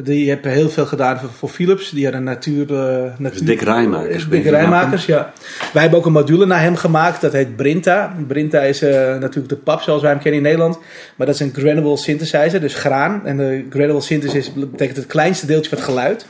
Die 0.04 0.30
hebben 0.30 0.52
heel 0.52 0.70
veel 0.70 0.86
gedaan 0.86 1.20
voor, 1.20 1.30
voor 1.30 1.50
Philips. 1.50 1.90
Die 1.90 2.04
hadden 2.04 2.24
natuur... 2.24 2.74
eh, 2.76 3.12
natuur 3.18 3.46
Dick 3.46 3.62
Rijmakers. 3.62 4.30
Dick 4.30 4.44
Rijmakers, 4.44 5.06
ja. 5.06 5.34
Wij 5.74 5.82
hebben 5.82 6.00
ook 6.00 6.06
een 6.06 6.12
module 6.12 6.46
naar 6.46 6.62
hem 6.62 6.76
gemaakt. 6.76 7.22
Dat 7.22 7.34
heet 7.34 7.56
Brinta. 7.56 8.16
Brinta 8.28 8.62
is 8.62 8.82
eh, 8.82 8.92
natuurlijk 9.18 9.50
de 9.50 9.56
pap 9.56 9.82
zoals 9.82 10.02
wij 10.02 10.12
hem 10.12 10.20
kennen 10.20 10.40
in 10.40 10.46
Nederland. 10.46 10.80
Maar 11.16 11.28
dat 11.28 11.36
is 11.36 11.42
een 11.42 11.54
granule 11.54 11.98
synthesizer, 11.98 12.62
dus 12.62 12.74
graan. 12.74 13.26
En 13.26 13.38
de 13.38 13.66
granule 13.70 14.02
synthesis 14.02 14.54
betekent 14.54 14.98
het 14.98 15.06
kleinste 15.06 15.46
deeltje 15.46 15.70
van 15.70 15.78
het 15.78 15.88
geluid. 15.88 16.26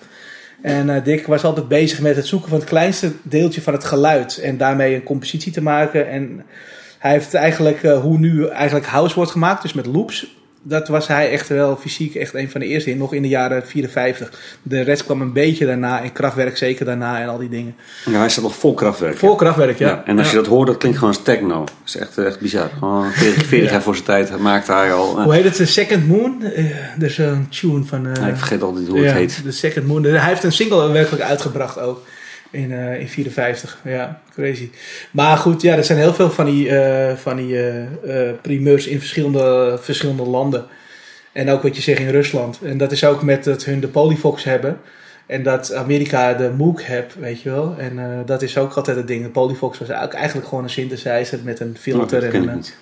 En 0.62 0.90
eh, 0.90 1.04
Dick 1.04 1.28
was 1.28 1.44
altijd 1.44 1.68
bezig 1.68 2.00
met 2.00 2.16
het 2.16 2.28
zoeken 2.28 2.50
van 2.50 2.60
het 2.60 2.68
kleinste 2.68 3.12
deeltje 3.24 3.62
van 3.62 3.74
het 3.74 3.84
geluid. 3.84 4.38
En 4.38 4.58
daarmee 4.58 4.96
een 4.96 5.04
compositie 5.04 5.52
te 5.52 5.62
maken. 5.62 6.10
En 6.10 6.46
hij 7.00 7.12
heeft 7.12 7.34
eigenlijk, 7.34 7.82
hoe 7.82 8.18
nu 8.18 8.48
eigenlijk 8.48 8.86
house 8.86 9.16
wordt 9.16 9.32
gemaakt, 9.32 9.62
dus 9.62 9.74
met 9.74 9.86
loops. 9.86 10.38
Dat 10.70 10.88
was 10.88 11.08
hij 11.08 11.32
echt 11.32 11.48
wel 11.48 11.76
fysiek 11.78 12.16
echt 12.16 12.34
een 12.34 12.50
van 12.50 12.60
de 12.60 12.66
eerste 12.68 12.94
nog 12.96 13.14
in 13.14 13.22
de 13.22 13.28
jaren 13.28 13.68
54. 13.68 14.32
De 14.64 14.82
rest 14.82 15.04
kwam 15.06 15.22
een 15.22 15.34
beetje 15.34 15.66
daarna 15.66 16.04
en 16.04 16.12
Kraftwerk 16.12 16.58
zeker 16.58 16.86
daarna 16.86 17.22
en 17.22 17.28
al 17.30 17.38
die 17.38 17.50
dingen. 17.50 17.76
Ja, 18.06 18.20
hij 18.20 18.30
staat 18.30 18.44
nog 18.44 18.56
vol 18.56 18.74
krachtwerk. 18.74 19.18
Voor 19.18 19.36
Kraftwerk, 19.36 19.78
ja. 19.78 20.02
En 20.06 20.18
als 20.18 20.28
Ja. 20.28 20.34
je 20.34 20.40
dat 20.40 20.48
hoort, 20.48 20.68
dat 20.68 20.78
klinkt 20.78 20.98
gewoon 20.98 21.14
als 21.14 21.24
techno. 21.24 21.60
Dat 21.60 21.72
is 21.86 21.96
echt, 21.96 22.18
echt 22.18 22.40
bizar. 22.40 22.70
Gewoon 22.80 23.12
40, 23.12 23.46
40 23.46 23.72
jaar 23.72 23.82
voor 23.82 23.94
zijn 23.94 24.06
tijd 24.06 24.38
maakte 24.40 24.72
hij 24.72 24.94
al. 24.94 25.22
Hoe 25.24 25.34
heet 25.34 25.44
het? 25.44 25.56
The 25.56 25.66
Second 25.66 26.08
Moon? 26.08 26.44
Eh, 26.44 26.66
er 27.00 27.04
is 27.04 27.18
een 27.18 27.50
tune 27.50 27.84
van... 27.84 28.08
eh, 28.08 28.22
Ja, 28.22 28.28
ik 28.28 28.36
vergeet 28.38 28.62
altijd 28.62 28.88
hoe 28.88 29.00
ja, 29.00 29.06
het 29.06 29.14
heet. 29.16 29.42
The 29.44 29.52
Second 29.52 29.88
Moon. 29.88 30.04
Hij 30.04 30.28
heeft 30.30 30.44
een 30.44 30.52
single 30.52 30.92
werkelijk 30.92 31.24
uitgebracht 31.24 31.80
ook. 31.80 32.02
In, 32.52 32.72
eh 32.72 33.00
in 33.00 33.08
54. 33.08 33.78
Ja, 33.84 34.22
crazy. 34.34 34.70
Maar 35.12 35.38
goed, 35.38 35.62
ja, 35.62 35.76
er 35.76 35.84
zijn 35.84 35.98
heel 36.00 36.14
veel 36.14 36.30
van 36.32 36.46
die, 36.46 36.70
eh, 36.78 37.16
van 37.16 37.36
die 37.38 37.60
eh, 37.62 38.30
primeurs 38.42 38.88
in 38.88 39.00
verschillende, 39.00 39.78
verschillende 39.82 40.24
landen. 40.24 40.66
En 41.32 41.50
ook 41.50 41.62
wat 41.64 41.76
je 41.76 41.82
zegt 41.82 42.00
in 42.00 42.10
Rusland. 42.10 42.60
En 42.64 42.78
dat 42.78 42.92
is 42.92 43.04
ook 43.04 43.22
met 43.24 43.44
dat 43.44 43.66
hun 43.66 43.80
de 43.80 43.88
Polyfox 43.88 44.44
hebben. 44.44 44.78
En 45.26 45.44
dat 45.44 45.74
Amerika 45.74 46.34
de 46.34 46.52
Moog 46.58 46.86
hebt, 46.88 47.16
weet 47.20 47.42
je 47.42 47.50
wel. 47.50 47.76
En 47.78 48.24
dat 48.26 48.42
is 48.42 48.58
ook 48.58 48.74
altijd 48.74 48.98
het 48.98 49.08
ding. 49.08 49.24
De 49.24 49.30
Polyfox 49.30 49.80
was 49.80 49.92
ook 49.92 50.14
eigenlijk 50.14 50.48
gewoon 50.48 50.64
een 50.64 50.70
synthesizer 50.70 51.40
met 51.44 51.60
een 51.60 51.70
Oh, 51.76 51.82
filter. 51.82 52.22
dat 52.22 52.24
en 52.24 52.30
ken 52.32 52.44
ik 52.44 52.50
een, 52.50 52.56
niet. 52.56 52.78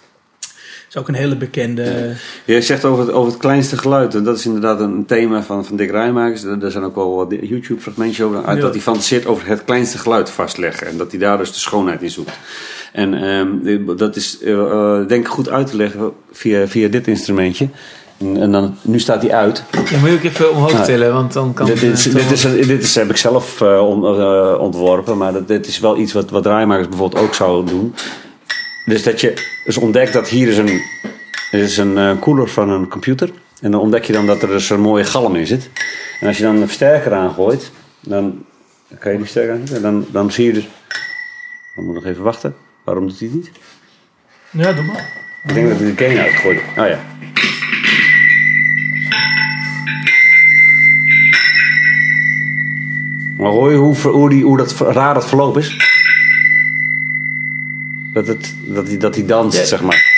Is 0.90 0.98
ook 0.98 1.08
een 1.08 1.14
hele 1.14 1.36
bekende... 1.36 2.14
Je 2.46 2.62
zegt 2.62 2.86
over 2.86 3.06
het, 3.06 3.14
over 3.14 3.32
het 3.32 3.40
kleinste 3.42 3.78
geluid. 3.78 4.16
En 4.16 4.24
dat 4.24 4.38
is 4.38 4.46
inderdaad 4.46 4.80
een 4.80 5.06
thema 5.06 5.44
van, 5.44 5.66
van 5.66 5.76
Dick 5.78 5.92
Rijmakers. 5.92 6.44
Er 6.44 6.64
er 6.64 6.72
zijn 6.72 6.84
ook 6.84 6.96
wel 6.96 7.16
wat 7.16 7.32
YouTube-fragmentjes 7.42 8.26
over. 8.26 8.44
Uit 8.46 8.58
Ja. 8.58 8.64
Dat 8.64 8.74
hij 8.74 8.82
fantaseert 8.82 9.26
over 9.26 9.48
het 9.48 9.64
kleinste 9.64 9.98
geluid 9.98 10.30
vastleggen. 10.30 10.88
En 10.88 10.98
dat 10.98 11.12
hij 11.12 11.20
daar 11.20 11.38
dus 11.38 11.54
de 11.54 11.60
schoonheid 11.60 12.02
in 12.02 12.10
zoekt. 12.10 12.32
En 12.94 13.14
ehm, 13.14 13.98
dat 13.98 14.16
is 14.16 14.40
eh, 14.40 14.54
eh, 14.54 15.08
denk 15.08 15.26
ik 15.26 15.32
goed 15.32 15.50
uit 15.50 15.68
te 15.68 15.76
leggen 15.76 16.12
via, 16.32 16.68
via 16.68 16.88
dit 16.88 17.08
instrumentje. 17.08 17.68
En, 18.18 18.52
dan, 18.52 18.76
nu 18.82 19.00
staat 19.00 19.22
hij 19.22 19.32
uit. 19.32 19.64
Dan 19.72 20.00
moet 20.00 20.10
je 20.10 20.16
ook 20.16 20.24
even 20.24 20.52
omhoog 20.52 20.72
Ja. 20.72 20.82
tillen, 20.84 21.14
want 21.14 21.34
dan 21.34 21.54
kan 21.54 21.66
dit, 21.66 21.82
is, 21.82 22.08
eh, 22.08 22.14
dit, 22.14 22.32
is, 22.32 22.42
dit 22.68 22.84
is, 22.84 22.96
heb 22.96 23.10
ik 23.10 23.18
zelf 23.18 23.62
on- 23.62 24.58
ontworpen. 24.60 25.18
Maar 25.18 25.34
dat, 25.34 25.48
dit 25.48 25.68
is 25.68 25.80
wel 25.80 25.98
iets 25.98 26.14
wat, 26.14 26.30
wat 26.30 26.46
Rijmakers 26.46 26.90
bijvoorbeeld 26.90 27.24
ook 27.24 27.34
zouden 27.34 27.74
doen. 27.76 27.94
Dus 28.88 29.04
dat 29.04 29.22
je 29.22 29.34
dus 29.66 29.78
ontdekt 29.78 30.14
dat 30.14 30.30
hier 30.30 30.48
is 30.48 30.58
een, 30.58 30.82
is 31.52 31.78
een 31.78 31.98
eh, 31.98 32.20
koeler 32.20 32.48
van 32.48 32.70
een 32.70 32.88
computer. 32.88 33.32
En 33.62 33.72
dan 33.72 33.80
ontdek 33.80 34.04
je 34.04 34.14
dan 34.14 34.26
dat 34.26 34.42
er 34.42 34.48
dus 34.48 34.70
een 34.70 34.80
mooie 34.80 35.04
galm 35.04 35.36
in 35.36 35.48
zit. 35.48 35.70
En 36.20 36.28
als 36.28 36.38
je 36.38 36.44
dan 36.44 36.56
een 36.56 36.68
versterker 36.68 37.14
aangooit, 37.14 37.72
dan 38.00 38.46
kan 39.00 39.12
je 39.12 39.18
die 39.18 39.26
versterker 39.26 39.54
aanzetten. 39.54 39.76
En 39.76 39.82
dan, 39.82 40.06
dan 40.12 40.32
zie 40.32 40.46
je 40.46 40.54
dus... 40.54 40.68
Dan 41.76 41.86
moet 41.86 41.96
ik 41.96 42.02
nog 42.02 42.12
even 42.12 42.24
wachten. 42.24 42.56
Waarom 42.84 43.08
doet 43.08 43.20
hij 43.20 43.28
het 43.28 43.38
niet? 43.38 43.52
Ja, 44.50 44.74
doe 44.74 44.84
maar. 44.84 45.26
Ik 45.44 45.54
denk 45.54 45.70
dat 45.70 45.78
hij 45.78 45.96
de 45.96 45.98
gain 45.98 46.18
uitgooit. 46.18 46.60
Oh 46.78 46.88
ja. 46.88 47.00
Maar 53.38 53.52
hoor 53.52 53.72
je 53.72 53.78
hoe, 53.78 53.96
hoe, 53.96 54.30
die, 54.30 54.44
hoe 54.44 54.58
dat 54.58 54.80
raar 54.80 55.14
dat 55.14 55.28
verloop 55.28 55.58
is? 55.58 55.87
Dat, 58.18 58.28
het, 58.28 58.56
dat, 58.66 58.88
hij, 58.88 58.98
dat 58.98 59.16
hij 59.16 59.26
danst, 59.26 59.58
Ja. 59.58 59.66
zeg 59.66 59.82
maar. 59.82 60.16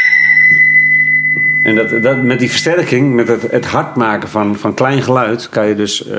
En 1.63 1.75
dat, 1.75 2.03
dat, 2.03 2.23
met 2.23 2.39
die 2.39 2.49
versterking, 2.49 3.13
met 3.13 3.27
het, 3.27 3.51
het 3.51 3.65
hard 3.65 3.95
maken 3.95 4.29
van, 4.29 4.55
van 4.57 4.73
klein 4.73 5.01
geluid, 5.01 5.49
kan 5.49 5.67
je 5.67 5.75
dus 5.75 6.07
eh, 6.07 6.17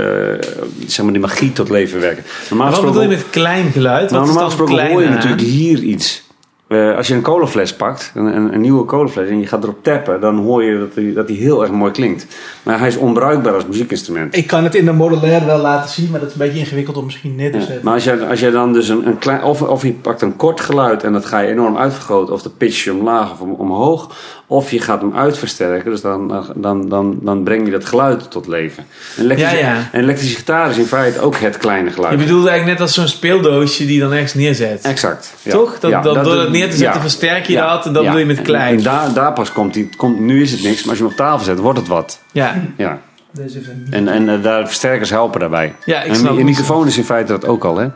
zeg 0.86 1.02
maar 1.04 1.12
die 1.12 1.20
magie 1.20 1.52
tot 1.52 1.68
leven 1.68 2.00
werken. 2.00 2.24
Normaal 2.50 2.70
Wat 2.70 2.84
bedoel 2.84 3.02
je 3.02 3.08
met 3.08 3.24
klein 3.30 3.72
geluid? 3.72 4.10
nou, 4.10 4.20
Wat 4.20 4.22
is 4.22 4.28
normaal 4.34 4.50
gesproken 4.50 4.90
hoor 4.90 5.02
je 5.02 5.08
natuurlijk 5.08 5.40
hier 5.40 5.78
iets. 5.78 6.22
Eh, 6.70 6.96
als 6.96 7.08
je 7.08 7.14
een 7.14 7.22
colafles 7.22 7.74
pakt, 7.74 8.12
een, 8.14 8.36
een, 8.36 8.54
een 8.54 8.60
nieuwe 8.60 8.84
colafles, 8.84 9.28
en 9.28 9.40
je 9.40 9.46
gaat 9.46 9.62
erop 9.62 9.82
tappen, 9.84 10.20
dan 10.20 10.36
hoor 10.38 10.64
je 10.64 10.78
dat 10.78 10.88
hij 10.94 11.12
dat 11.12 11.26
die 11.26 11.36
heel 11.38 11.62
erg 11.62 11.70
mooi 11.70 11.92
klinkt. 11.92 12.26
Maar 12.62 12.78
hij 12.78 12.88
is 12.88 12.96
onbruikbaar 12.96 13.54
als 13.54 13.66
muziekinstrument. 13.66 14.36
Ik 14.36 14.46
kan 14.46 14.64
het 14.64 14.74
in 14.74 14.84
de 14.84 14.92
modulair 14.92 15.46
wel 15.46 15.58
laten 15.58 15.90
zien, 15.90 16.08
maar 16.10 16.20
dat 16.20 16.28
is 16.28 16.34
een 16.34 16.40
beetje 16.40 16.58
ingewikkeld 16.58 16.96
om 16.96 17.04
misschien 17.04 17.34
net 17.36 17.52
te 17.52 17.58
Ja, 17.58 17.64
zetten. 17.64 17.84
Maar 17.84 17.94
als 17.94 18.04
je, 18.04 18.26
als 18.26 18.40
je 18.40 18.50
dan 18.50 18.72
dus 18.72 18.88
een, 18.88 19.06
een 19.06 19.18
klein, 19.18 19.42
of, 19.42 19.62
of 19.62 19.82
je 19.82 19.92
pakt 19.92 20.22
een 20.22 20.36
kort 20.36 20.60
geluid 20.60 21.04
en 21.04 21.12
dat 21.12 21.26
ga 21.26 21.38
je 21.38 21.48
enorm 21.48 21.76
uitvergroten, 21.76 22.34
of 22.34 22.42
de 22.42 22.50
pitch 22.50 22.84
je 22.84 22.92
omlaag 22.92 23.32
of 23.32 23.40
om, 23.40 23.52
omhoog, 23.52 24.10
of 24.46 24.70
je 24.70 24.80
gaat 24.80 25.00
hem 25.00 25.14
uitversterken, 25.16 25.90
dus 25.90 26.00
dan, 26.00 26.44
dan, 26.56 26.88
dan, 26.88 27.18
dan 27.22 27.42
breng 27.42 27.64
je 27.64 27.70
dat 27.70 27.84
geluid 27.84 28.30
tot 28.30 28.46
leven. 28.46 28.84
En 29.16 29.24
elektrische, 29.24 29.56
Ja, 29.58 29.88
elektrische 29.92 30.36
gitaar 30.36 30.70
is 30.70 30.76
in 30.78 30.84
feite 30.86 31.20
ook 31.20 31.36
het 31.36 31.56
kleine 31.56 31.90
geluid. 31.90 32.12
Je 32.18 32.24
bedoelt 32.26 32.46
eigenlijk 32.46 32.78
net 32.78 32.86
als 32.88 32.94
zo'n 32.96 33.08
speeldoosje 33.08 33.84
die 33.86 33.94
je 33.94 34.00
dan 34.00 34.12
ergens 34.12 34.34
neerzet. 34.34 34.82
Exact. 34.84 35.34
ja. 35.42 35.50
Toch? 35.50 35.78
Dat, 35.78 35.90
Ja, 35.90 36.00
dat, 36.02 36.14
door 36.14 36.24
dat- 36.24 36.42
dat 36.42 36.50
neer 36.60 36.70
te 36.70 36.76
zetten 36.76 36.94
ja. 36.96 37.00
versterk 37.00 37.46
je 37.46 37.52
Ja, 37.52 37.76
dat 37.76 37.86
en 37.86 37.92
dat 37.92 38.02
ja. 38.02 38.08
bedoel 38.08 38.20
je 38.26 38.34
met 38.34 38.38
En- 38.38 38.44
klein. 38.44 38.76
En, 38.76 38.82
daar, 38.82 39.12
daar 39.12 39.32
pas 39.32 39.52
komt 39.52 39.74
hij. 39.74 39.88
Komt, 39.96 40.20
nu 40.20 40.42
is 40.42 40.50
het 40.50 40.62
niks, 40.62 40.80
maar 40.80 40.88
als 40.88 40.98
je 40.98 41.02
hem 41.04 41.12
op 41.12 41.18
tafel 41.18 41.44
zet, 41.44 41.58
wordt 41.58 41.78
het 41.78 41.88
wat. 41.88 42.20
Ja, 42.32 42.62
Ja. 42.76 43.00
Deze 43.32 43.58
is 43.60 43.66
een- 43.66 43.86
En, 43.90 44.08
en 44.08 44.28
eh, 44.28 44.42
daar 44.42 44.66
versterkers 44.66 45.10
helpen 45.10 45.40
daarbij. 45.40 45.74
ja 45.84 46.02
ik 46.02 46.08
en 46.10 46.16
snap 46.16 46.30
een 46.30 46.36
het. 46.36 46.44
microfoon 46.46 46.86
is 46.86 46.96
in 46.96 47.04
feite 47.04 47.32
dat 47.32 47.46
ook 47.46 47.64
al, 47.64 47.76
hè? 47.76 47.88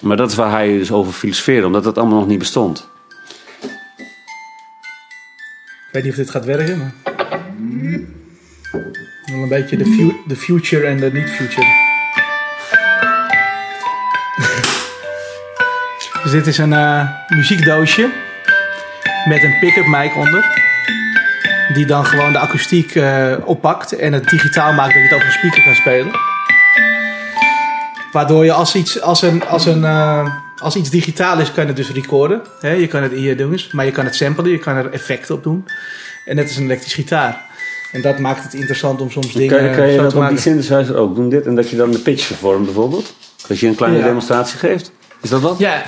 Maar 0.00 0.16
dat 0.16 0.30
is 0.30 0.36
waar 0.36 0.50
hij 0.50 0.78
dus 0.78 0.92
over 0.92 1.12
filosofeerde, 1.12 1.66
omdat 1.66 1.84
dat 1.84 1.98
allemaal 1.98 2.18
nog 2.18 2.28
niet 2.28 2.38
bestond. 2.38 2.88
Ik 3.60 3.68
weet 5.92 6.02
niet 6.02 6.12
of 6.12 6.18
dit 6.18 6.30
gaat 6.30 6.44
werken, 6.44 6.78
maar... 6.78 6.92
Wel 9.24 9.42
een 9.42 9.48
beetje 9.48 9.76
de, 9.76 9.84
fu- 9.84 10.16
de 10.26 10.36
future 10.36 10.86
en 10.86 10.96
de 10.96 11.12
niet-future. 11.12 11.73
Dus 16.24 16.32
dit 16.32 16.46
is 16.46 16.58
een 16.58 16.72
eh, 16.72 17.08
muziekdoosje 17.28 18.08
met 19.28 19.42
een 19.42 19.58
pick-up 19.60 19.86
mic 19.86 20.16
onder. 20.16 20.62
Die 21.74 21.86
dan 21.86 22.06
gewoon 22.06 22.32
de 22.32 22.38
akoestiek 22.38 22.94
eh, 22.94 23.32
oppakt 23.44 23.96
en 23.96 24.12
het 24.12 24.28
digitaal 24.30 24.72
maakt 24.72 24.92
dat 24.94 25.02
je 25.02 25.08
het 25.08 25.12
over 25.12 25.26
een 25.26 25.32
speaker 25.32 25.62
kan 25.62 25.74
spelen. 25.74 26.12
Waardoor 28.12 28.44
je 28.44 28.52
als 28.52 28.74
iets, 28.74 29.00
als 29.00 29.22
een, 29.22 29.46
als 29.46 29.66
een, 29.66 29.84
eh, 29.84 30.28
als 30.58 30.76
iets 30.76 30.90
digitaal 30.90 31.38
is, 31.38 31.52
kan 31.52 31.62
je 31.62 31.68
het 31.68 31.76
dus 31.76 31.90
recorden. 31.92 32.42
Hè? 32.60 32.70
Je 32.70 32.86
kan 32.86 33.02
het 33.02 33.12
in 33.12 33.22
je 33.22 33.34
doen, 33.34 33.60
maar 33.72 33.84
je 33.84 33.90
kan 33.90 34.04
het 34.04 34.14
samplen, 34.14 34.50
je 34.50 34.58
kan 34.58 34.76
er 34.76 34.92
effecten 34.92 35.34
op 35.34 35.42
doen. 35.42 35.64
En 36.24 36.36
net 36.36 36.50
is 36.50 36.56
een 36.56 36.64
elektrische 36.64 36.96
gitaar. 37.00 37.40
En 37.92 38.02
dat 38.02 38.18
maakt 38.18 38.42
het 38.42 38.54
interessant 38.54 39.00
om 39.00 39.10
soms 39.10 39.32
dingen 39.32 39.56
kan, 39.56 39.64
je- 39.68 39.76
kan 39.76 39.86
je 39.86 39.94
zo 39.94 40.00
dat 40.00 40.10
te 40.10 40.16
op 40.16 40.20
maken. 40.22 40.36
die 40.36 40.44
synthesizer 40.44 40.96
ook 40.96 41.14
doen? 41.14 41.28
Dit, 41.28 41.46
en 41.46 41.54
dat 41.54 41.70
je 41.70 41.76
dan 41.76 41.90
de 41.90 41.98
pitch 41.98 42.24
vervormt 42.26 42.64
bijvoorbeeld? 42.64 43.14
Dat 43.48 43.58
je 43.58 43.66
een 43.66 43.74
kleine 43.74 43.98
Ja. 43.98 44.04
demonstratie 44.04 44.58
geeft? 44.58 44.92
Is 45.20 45.30
dat 45.30 45.40
wat? 45.40 45.58
Ja, 45.58 45.82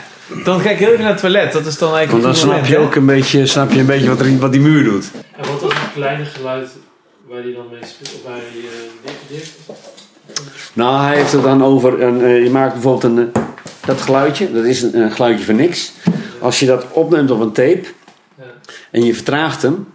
dan 0.45 0.61
ga 0.61 0.70
ik 0.70 0.79
heel 0.79 0.89
even 0.89 1.01
naar 1.01 1.11
het 1.12 1.20
toilet. 1.20 1.53
Dat 1.53 1.66
is 1.66 1.79
dan 1.79 1.95
eigenlijk 1.95 2.11
Want 2.11 2.22
dan 2.22 2.35
snap 2.35 2.51
moment, 2.51 2.68
je 2.68 2.74
hè? 2.74 2.81
ook 2.81 2.95
een 2.95 3.07
beetje, 3.07 3.47
snap 3.47 3.70
je 3.70 3.81
een 3.81 3.87
beetje 3.87 4.09
wat, 4.09 4.20
er, 4.20 4.39
wat 4.39 4.53
die 4.53 4.61
muur 4.61 4.85
doet. 4.85 5.11
En 5.37 5.49
wat 5.51 5.61
was 5.61 5.72
het 5.72 5.93
kleine 5.95 6.24
geluid 6.24 6.68
waar 7.29 7.43
hij 7.43 7.53
dan 7.53 7.66
mee 7.70 7.81
speelt? 7.85 8.14
Of 8.14 8.22
waar 8.24 8.37
hij 8.37 8.57
uh, 8.57 8.68
dit 9.05 9.14
deed? 9.29 9.55
Nou, 10.72 11.07
hij 11.07 11.16
heeft 11.16 11.33
het 11.33 11.43
dan 11.43 11.64
over. 11.64 12.03
Een, 12.03 12.22
eh, 12.24 12.43
je 12.43 12.51
maakt 12.51 12.72
bijvoorbeeld 12.72 13.05
een, 13.05 13.31
eh, 13.33 13.43
dat 13.87 14.01
geluidje, 14.01 14.53
dat 14.53 14.64
is 14.64 14.83
een, 14.83 14.99
een 15.01 15.11
geluidje 15.12 15.45
van 15.45 15.57
niks. 15.57 15.93
Als 16.41 16.61
je 16.61 16.66
dat 16.66 16.87
opneemt 16.93 17.31
op 17.31 17.41
een 17.41 17.53
tape 17.53 17.85
Ja. 18.39 18.45
en 18.91 19.05
je 19.05 19.14
vertraagt 19.14 19.62
hem, 19.62 19.89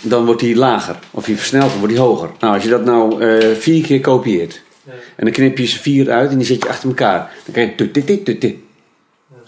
dan 0.00 0.24
wordt 0.24 0.40
hij 0.40 0.54
lager. 0.54 0.96
Of 1.10 1.26
je 1.26 1.36
versnelt 1.36 1.70
hem, 1.70 1.78
wordt 1.78 1.94
hij 1.94 2.02
hoger. 2.02 2.30
Nou, 2.40 2.54
als 2.54 2.62
je 2.62 2.68
dat 2.68 2.84
nou 2.84 3.22
eh, 3.22 3.56
vier 3.56 3.82
keer 3.82 4.00
kopieert 4.00 4.62
Ja. 4.84 4.92
en 5.16 5.24
dan 5.24 5.32
knip 5.32 5.58
je 5.58 5.66
ze 5.66 5.78
vier 5.78 6.10
uit 6.10 6.30
en 6.30 6.36
die 6.36 6.46
zet 6.46 6.62
je 6.62 6.68
achter 6.68 6.88
elkaar, 6.88 7.18
dan 7.44 7.52
krijg 7.52 7.68
je 7.68 7.90
tut, 7.90 8.24
tut, 8.24 8.40
tut. 8.40 8.54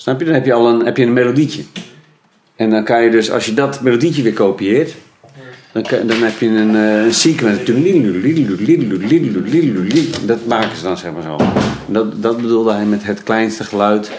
Snap 0.01 0.19
je? 0.19 0.25
Dan 0.25 0.35
heb 0.35 0.45
je 0.45 0.53
al 0.53 0.69
een, 0.69 0.85
heb 0.85 0.97
je 0.97 1.03
een 1.05 1.13
melodietje. 1.13 1.63
En 2.57 2.71
dan 2.71 2.85
kan 2.85 3.03
je 3.03 3.11
dus, 3.11 3.31
als 3.31 3.47
je 3.47 3.55
dat 3.55 3.81
melodietje 3.81 4.23
weer 4.23 4.33
kopieert, 4.33 4.95
dan, 5.73 5.83
kan- 5.83 6.07
dan 6.07 6.23
heb 6.23 6.39
je 6.39 6.47
een, 6.47 6.77
eh, 6.77 7.05
een 7.05 7.15
sequence. 7.15 7.65
Dat 10.27 10.39
maken 10.47 10.77
ze 10.77 10.83
dan 10.83 10.97
zeg 10.99 11.13
maar 11.13 11.23
zo. 11.23 11.37
Dat, 11.87 12.23
dat 12.23 12.37
bedoelde 12.41 12.73
hij 12.73 12.85
met 12.85 13.05
het 13.05 13.23
kleinste 13.23 13.65
geluid 13.65 14.11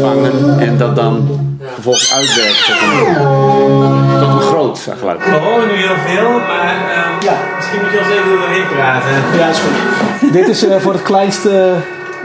vangen 0.00 0.58
en 0.60 0.76
dat 0.78 0.96
dan 0.96 1.28
vervolgens 1.74 2.14
uitwerken 2.14 2.74
tot 2.78 2.98
een, 3.10 4.20
tot 4.20 4.28
een 4.28 4.40
groot 4.40 4.88
geluid. 4.98 5.24
We 5.24 5.30
horen 5.30 5.66
nu 5.68 5.74
heel 5.74 5.96
veel, 6.06 6.30
maar 6.30 6.74
eh, 6.74 7.22
Ja. 7.22 7.36
misschien 7.56 7.78
moet 7.82 7.90
je 7.92 7.98
ons 7.98 8.08
even 8.08 8.28
doorheen 8.38 8.66
praten. 8.74 9.38
Ja, 9.38 9.48
is 9.48 9.58
goed. 9.58 10.32
Dit 10.32 10.48
is 10.48 10.66
eh, 10.66 10.76
voor 10.80 10.92
het 10.92 11.02
kleinste 11.02 11.74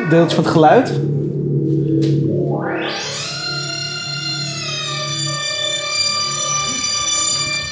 deeltje 0.09 0.35
van 0.35 0.43
het 0.43 0.53
geluid. 0.53 0.91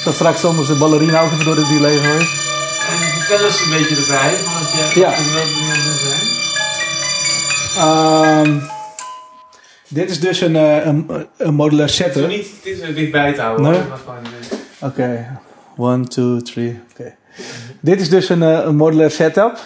Ik 0.01 0.07
zal 0.07 0.13
straks 0.15 0.45
anders 0.45 0.67
de 0.67 0.75
ballerina 0.75 1.21
ook 1.21 1.31
even 1.31 1.45
door 1.45 1.55
de 1.55 1.67
delay 1.67 1.97
gooien. 1.97 2.19
En 2.19 2.27
vertel 3.19 3.45
eens 3.45 3.61
een 3.65 3.69
beetje 3.69 3.95
erbij, 3.95 4.33
want 4.53 4.93
je 4.93 4.99
Ja. 4.99 5.09
het 5.11 5.33
wel 5.33 5.45
zijn. 5.97 6.27
Ehm, 7.77 8.59
dit 9.87 10.09
is 10.09 10.19
dus 10.19 10.41
een, 10.41 10.55
eh, 10.55 10.85
een, 10.85 11.09
een 11.37 11.53
modulair 11.53 11.89
Zo 11.89 12.03
setup. 12.03 12.27
niet, 12.27 12.47
het 12.63 12.65
is 12.73 12.79
er 12.81 12.95
dichtbij 12.95 13.33
te 13.33 13.41
houden. 13.41 13.71
Nee. 13.71 13.81
hoor. 13.81 13.99
Eh, 14.79 14.87
Oké, 14.87 15.39
one, 15.77 16.03
two, 16.07 16.39
three. 16.41 16.79
Oké. 16.91 17.13
Dit 17.79 18.01
is 18.01 18.09
dus 18.09 18.29
een, 18.29 18.43
eh, 18.43 18.59
een 18.65 18.75
modulair 18.75 19.11
setup. 19.11 19.57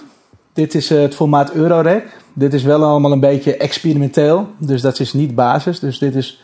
Dit 0.53 0.75
is 0.75 0.89
eh, 0.89 1.01
het 1.01 1.15
formaat 1.15 1.51
Eurorack. 1.51 2.03
Dit 2.33 2.53
is 2.53 2.63
wel 2.63 2.83
allemaal 2.83 3.11
een 3.11 3.19
beetje 3.19 3.57
experimenteel. 3.57 4.49
Dus 4.57 4.81
dat 4.81 4.99
is 4.99 5.13
niet 5.13 5.36
basis. 5.36 5.79
Dus 5.79 5.99
dit 5.99 6.15
is 6.15 6.41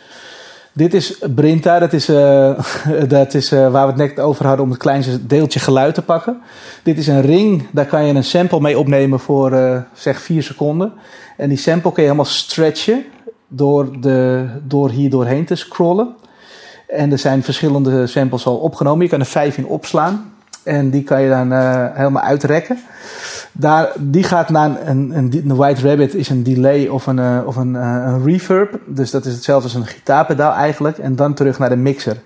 Dit 0.74 0.94
is 0.94 1.18
Brinta, 1.36 1.80
dat 1.80 1.94
is, 1.94 2.10
eh, 2.10 2.60
dat 3.08 3.34
is 3.34 3.52
eh, 3.52 3.72
waar 3.72 3.86
we 3.86 4.02
het 4.02 4.16
net 4.16 4.20
over 4.20 4.46
hadden 4.46 4.66
om 4.66 4.72
het 4.72 4.80
kleinste 4.80 5.26
deeltje 5.28 5.60
geluid 5.60 5.94
te 5.94 6.02
pakken. 6.02 6.42
Dit 6.84 6.98
is 6.98 7.08
een 7.08 7.22
ring, 7.22 7.68
daar 7.72 7.86
kan 7.86 8.06
je 8.06 8.14
een 8.14 8.24
sample 8.24 8.60
mee 8.60 8.80
opnemen 8.80 9.20
voor 9.20 9.54
eh, 9.54 9.78
zeg 9.94 10.22
4 10.22 10.44
seconden. 10.44 10.94
En 11.38 11.50
die 11.50 11.58
sample 11.58 11.92
kun 11.92 12.04
je 12.04 12.10
helemaal 12.10 12.32
stretchen 12.32 13.04
door, 13.48 14.02
de, 14.02 14.46
door 14.64 14.90
hier 14.90 15.10
doorheen 15.10 15.46
te 15.46 15.56
scrollen. 15.56 16.16
En 16.88 17.12
er 17.12 17.18
zijn 17.18 17.44
verschillende 17.44 18.08
samples 18.08 18.46
al 18.46 18.58
opgenomen. 18.58 19.04
Je 19.04 19.10
kan 19.10 19.20
er 19.20 19.26
vijf 19.26 19.58
in 19.58 19.66
opslaan. 19.66 20.34
En 20.64 20.90
die 20.90 21.04
kan 21.04 21.22
je 21.22 21.30
dan 21.30 21.52
helemaal 21.94 22.24
uitrekken. 22.24 22.78
Daar, 23.52 23.92
die 24.00 24.24
gaat 24.24 24.50
naar 24.50 24.88
een, 24.88 25.18
een, 25.18 25.44
een 25.46 25.56
White 25.56 25.88
Rabbit 25.88 26.16
is 26.16 26.30
een 26.30 26.44
delay 26.44 26.88
of 26.88 27.08
een, 27.08 27.20
eh, 27.20 27.42
of 27.46 27.56
een, 27.56 27.76
eh, 27.76 28.04
een 28.06 28.24
reverb. 28.24 28.80
Dus 28.86 29.12
dat 29.12 29.26
is 29.26 29.34
hetzelfde 29.34 29.64
als 29.64 29.78
een 29.78 29.86
gitaarpedaal 29.86 30.54
eigenlijk. 30.54 30.98
En 30.98 31.16
dan 31.16 31.34
terug 31.34 31.60
naar 31.60 31.70
de 31.70 31.76
mixer. 31.76 32.18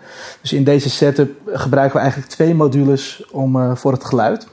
Dus 0.42 0.54
in 0.54 0.64
deze 0.64 0.90
setup 0.90 1.32
gebruiken 1.46 1.96
we 1.96 2.02
eigenlijk 2.02 2.32
twee 2.32 2.56
modules 2.56 3.26
om, 3.32 3.56
eh, 3.56 3.76
voor 3.76 3.92
het 3.92 4.04
geluid. 4.04 4.48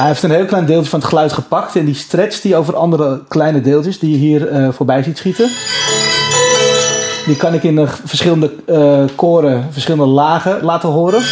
Hij 0.00 0.08
heeft 0.08 0.22
een 0.22 0.30
heel 0.30 0.44
klein 0.44 0.66
deeltje 0.66 0.90
van 0.90 0.98
het 0.98 1.08
geluid 1.08 1.32
gepakt 1.32 1.76
en 1.76 1.84
die 1.84 1.94
stretcht 1.94 2.42
die 2.42 2.56
over 2.56 2.76
andere 2.76 3.20
kleine 3.28 3.60
deeltjes 3.60 3.98
die 3.98 4.10
je 4.10 4.16
hier 4.16 4.48
eh, 4.48 4.68
voorbij 4.72 5.02
ziet 5.02 5.18
schieten. 5.18 5.50
Die 7.26 7.36
kan 7.36 7.54
ik 7.54 7.62
in 7.62 7.76
de 7.76 7.86
verschillende 7.86 8.52
eh, 8.66 9.04
koren, 9.14 9.68
verschillende 9.70 10.06
lagen 10.06 10.64
laten 10.64 10.88
horen. 10.88 11.22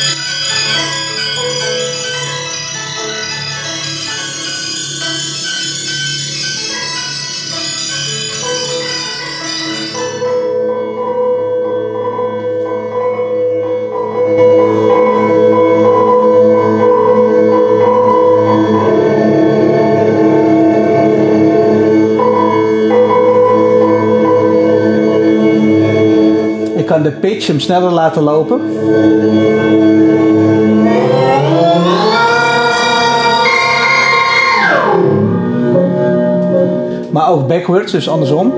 Pitch 27.20 27.46
hem 27.46 27.60
sneller 27.60 27.90
laten 27.90 28.22
lopen. 28.22 28.60
Maar 37.10 37.30
ook 37.30 37.48
backwards, 37.48 37.92
dus 37.92 38.08
andersom. 38.08 38.52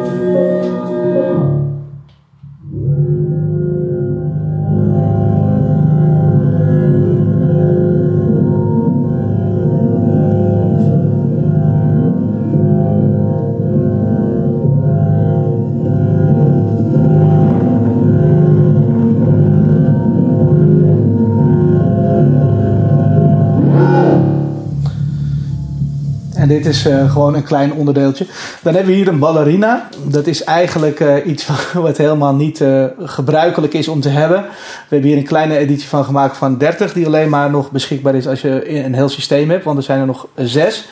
Dit 26.62 26.72
is 26.72 26.86
eh, 26.86 27.12
gewoon 27.12 27.34
een 27.34 27.42
klein 27.42 27.72
onderdeeltje. 27.72 28.26
Dan 28.62 28.74
hebben 28.74 28.92
we 28.92 28.98
hier 28.98 29.08
een 29.08 29.18
ballerina. 29.18 29.88
Dat 30.04 30.26
is 30.26 30.44
eigenlijk 30.44 31.00
eh, 31.00 31.26
iets 31.26 31.46
wat 31.74 31.96
helemaal 31.96 32.34
niet 32.34 32.60
eh, 32.60 32.84
gebruikelijk 32.98 33.72
is 33.72 33.88
om 33.88 34.00
te 34.00 34.08
hebben. 34.08 34.40
We 34.40 34.48
hebben 34.88 35.08
hier 35.08 35.18
een 35.18 35.24
kleine 35.24 35.56
editie 35.56 35.88
van 35.88 36.04
gemaakt 36.04 36.36
van 36.36 36.58
30, 36.58 36.92
die 36.92 37.06
alleen 37.06 37.28
maar 37.28 37.50
nog 37.50 37.70
beschikbaar 37.70 38.14
is 38.14 38.26
als 38.26 38.40
je 38.40 38.84
een 38.84 38.94
heel 38.94 39.08
systeem 39.08 39.50
hebt, 39.50 39.64
want 39.64 39.78
er 39.78 39.84
zijn 39.84 40.00
er 40.00 40.06
nog 40.06 40.26
zes. 40.34 40.88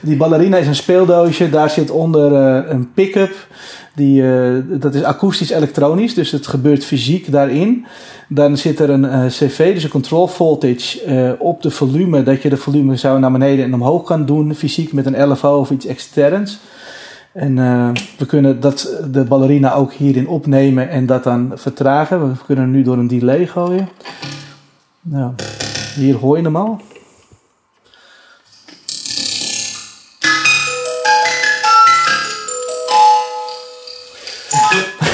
Die 0.00 0.16
ballerina 0.16 0.56
is 0.56 0.66
een 0.66 0.74
speeldoosje, 0.74 1.50
daar 1.50 1.70
zit 1.70 1.90
onder 1.90 2.32
een 2.70 2.92
pick-up. 2.92 3.46
Die, 3.94 4.22
dat 4.78 4.94
is 4.94 5.02
akoestisch-elektronisch, 5.02 6.14
dus 6.14 6.30
het 6.30 6.46
gebeurt 6.46 6.84
fysiek 6.84 7.32
daarin. 7.32 7.86
Dan 8.30 8.56
zit 8.56 8.80
er 8.80 8.90
een 8.90 9.04
eh, 9.04 9.26
CV, 9.26 9.74
dus 9.74 9.84
een 9.84 9.90
control 9.90 10.26
voltage, 10.26 11.02
eh, 11.02 11.32
op 11.38 11.62
de 11.62 11.70
volume, 11.70 12.22
dat 12.22 12.42
je 12.42 12.48
de 12.48 12.56
volume 12.56 12.96
zo 12.96 13.18
naar 13.18 13.32
beneden 13.32 13.64
en 13.64 13.74
omhoog 13.74 14.02
kan 14.04 14.26
doen, 14.26 14.54
fysiek 14.54 14.92
met 14.92 15.06
een 15.06 15.28
LFO 15.28 15.58
of 15.58 15.70
iets 15.70 15.86
externs. 15.86 16.58
En 17.32 17.58
eh, 17.58 17.90
we 18.18 18.26
kunnen 18.26 18.60
dat, 18.60 19.02
de 19.10 19.24
ballerina 19.24 19.74
ook 19.74 19.92
hierin 19.92 20.28
opnemen 20.28 20.88
en 20.90 21.06
dat 21.06 21.24
dan 21.24 21.52
vertragen. 21.54 22.28
We 22.28 22.36
kunnen 22.46 22.70
nu 22.70 22.82
door 22.82 22.96
een 22.96 23.08
delay 23.08 23.46
gooien. 23.46 23.88
Nou, 25.00 25.32
hier 25.94 26.16
hoor 26.16 26.36
je 26.36 26.42
hem 26.42 26.56
al. 26.56 26.80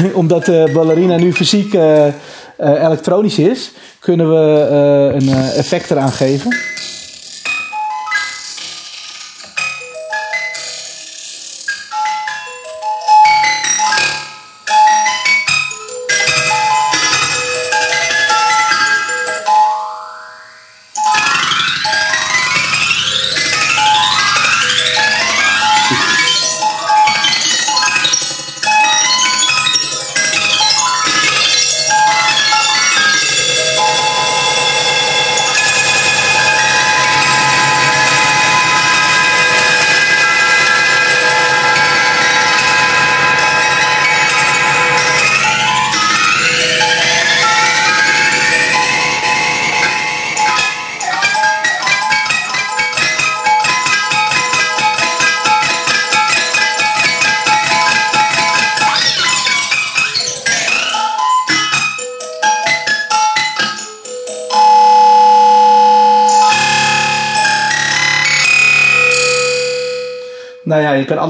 Omdat 0.14 0.44
de 0.44 0.70
ballerina 0.72 1.16
nu 1.16 1.32
fysiek 1.32 1.74
elektronisch 2.58 3.38
is, 3.38 3.72
kunnen 3.98 4.28
we 4.28 4.66
eh, 4.70 5.20
een 5.20 5.28
eh, 5.28 5.58
effect 5.58 5.90
eraan 5.90 6.12
geven. 6.12 6.56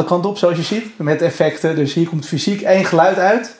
Alle 0.04 0.26
op 0.26 0.38
zoals 0.38 0.56
je 0.56 0.62
ziet, 0.62 0.98
met 0.98 1.22
effecten. 1.22 1.76
Dus 1.76 1.94
hier 1.94 2.08
komt 2.08 2.26
fysiek 2.26 2.62
één 2.62 2.84
geluid 2.84 3.18
uit, 3.18 3.56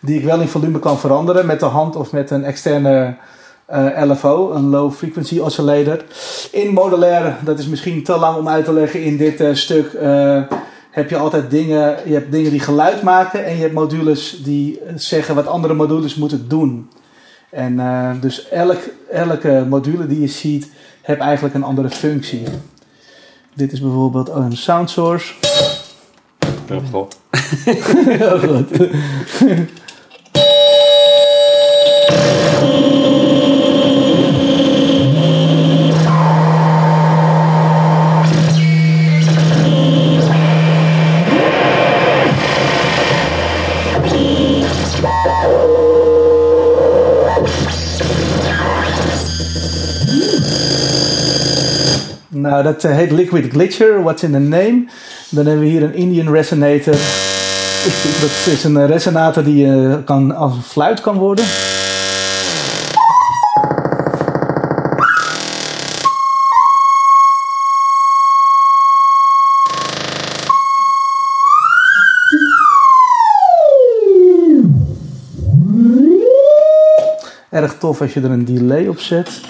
die 0.00 0.18
ik 0.18 0.24
wel 0.24 0.40
in 0.40 0.48
volume 0.48 0.78
kan 0.78 0.98
veranderen 0.98 1.46
met 1.46 1.60
de 1.60 1.66
hand 1.66 1.96
of 1.96 2.12
met 2.12 2.30
een 2.30 2.44
externe 2.44 3.16
eh, 3.66 4.02
LFO, 4.04 4.52
een 4.52 4.68
low 4.68 4.92
frequency 4.92 5.38
oscillator. 5.38 6.04
In 6.50 6.72
modulair, 6.72 7.36
dat 7.44 7.58
is 7.58 7.66
misschien 7.66 8.02
te 8.02 8.16
lang 8.16 8.36
om 8.36 8.48
uit 8.48 8.64
te 8.64 8.72
leggen 8.72 9.02
in 9.02 9.16
dit 9.16 9.40
eh, 9.40 9.54
stuk, 9.54 9.92
eh, 9.92 10.42
heb 10.90 11.10
je 11.10 11.16
altijd 11.16 11.50
dingen, 11.50 11.96
je 12.04 12.12
hebt 12.12 12.32
dingen 12.32 12.50
die 12.50 12.60
geluid 12.60 13.02
maken 13.02 13.44
en 13.44 13.54
je 13.54 13.60
hebt 13.60 13.74
modules 13.74 14.40
die 14.44 14.80
zeggen 14.94 15.34
wat 15.34 15.46
andere 15.46 15.74
modules 15.74 16.14
moeten 16.14 16.48
doen. 16.48 16.90
En 17.50 17.80
dus 18.20 18.48
elk, 18.48 18.78
elke 19.10 19.64
module 19.68 20.06
die 20.06 20.20
je 20.20 20.26
ziet, 20.26 20.70
heeft 21.02 21.20
eigenlijk 21.20 21.54
een 21.54 21.62
andere 21.62 21.90
functie. 21.90 22.42
Dit 23.54 23.72
is 23.72 23.80
bijvoorbeeld 23.80 24.28
een 24.28 24.56
sound 24.56 24.90
source 24.90 25.45
heb 26.68 26.82
gehad. 26.90 27.18
Heel 28.18 28.38
goed. 28.38 28.68
Nou, 52.28 52.62
dat 52.62 52.84
eh, 52.84 52.94
heet 52.94 53.10
Liquid 53.10 53.50
Glitcher. 53.50 54.02
What's 54.02 54.22
in 54.22 54.32
the 54.32 54.38
name? 54.38 54.84
Dan 55.28 55.46
hebben 55.46 55.64
we 55.64 55.70
hier 55.70 55.82
een 55.82 55.94
Indian 55.94 56.32
Resonator. 56.32 56.94
Dat 58.20 58.46
is 58.46 58.64
een 58.64 58.76
eh, 58.76 58.86
resonator 58.86 59.44
die 59.44 59.66
eh, 59.66 59.94
kan, 60.04 60.34
als 60.34 60.52
een 60.54 60.62
fluit 60.62 61.00
kan 61.00 61.16
worden. 61.16 61.44
Erg 77.50 77.78
tof 77.78 78.00
als 78.00 78.14
je 78.14 78.20
er 78.20 78.30
een 78.30 78.44
delay 78.44 78.86
op 78.86 78.98
zet. 78.98 79.40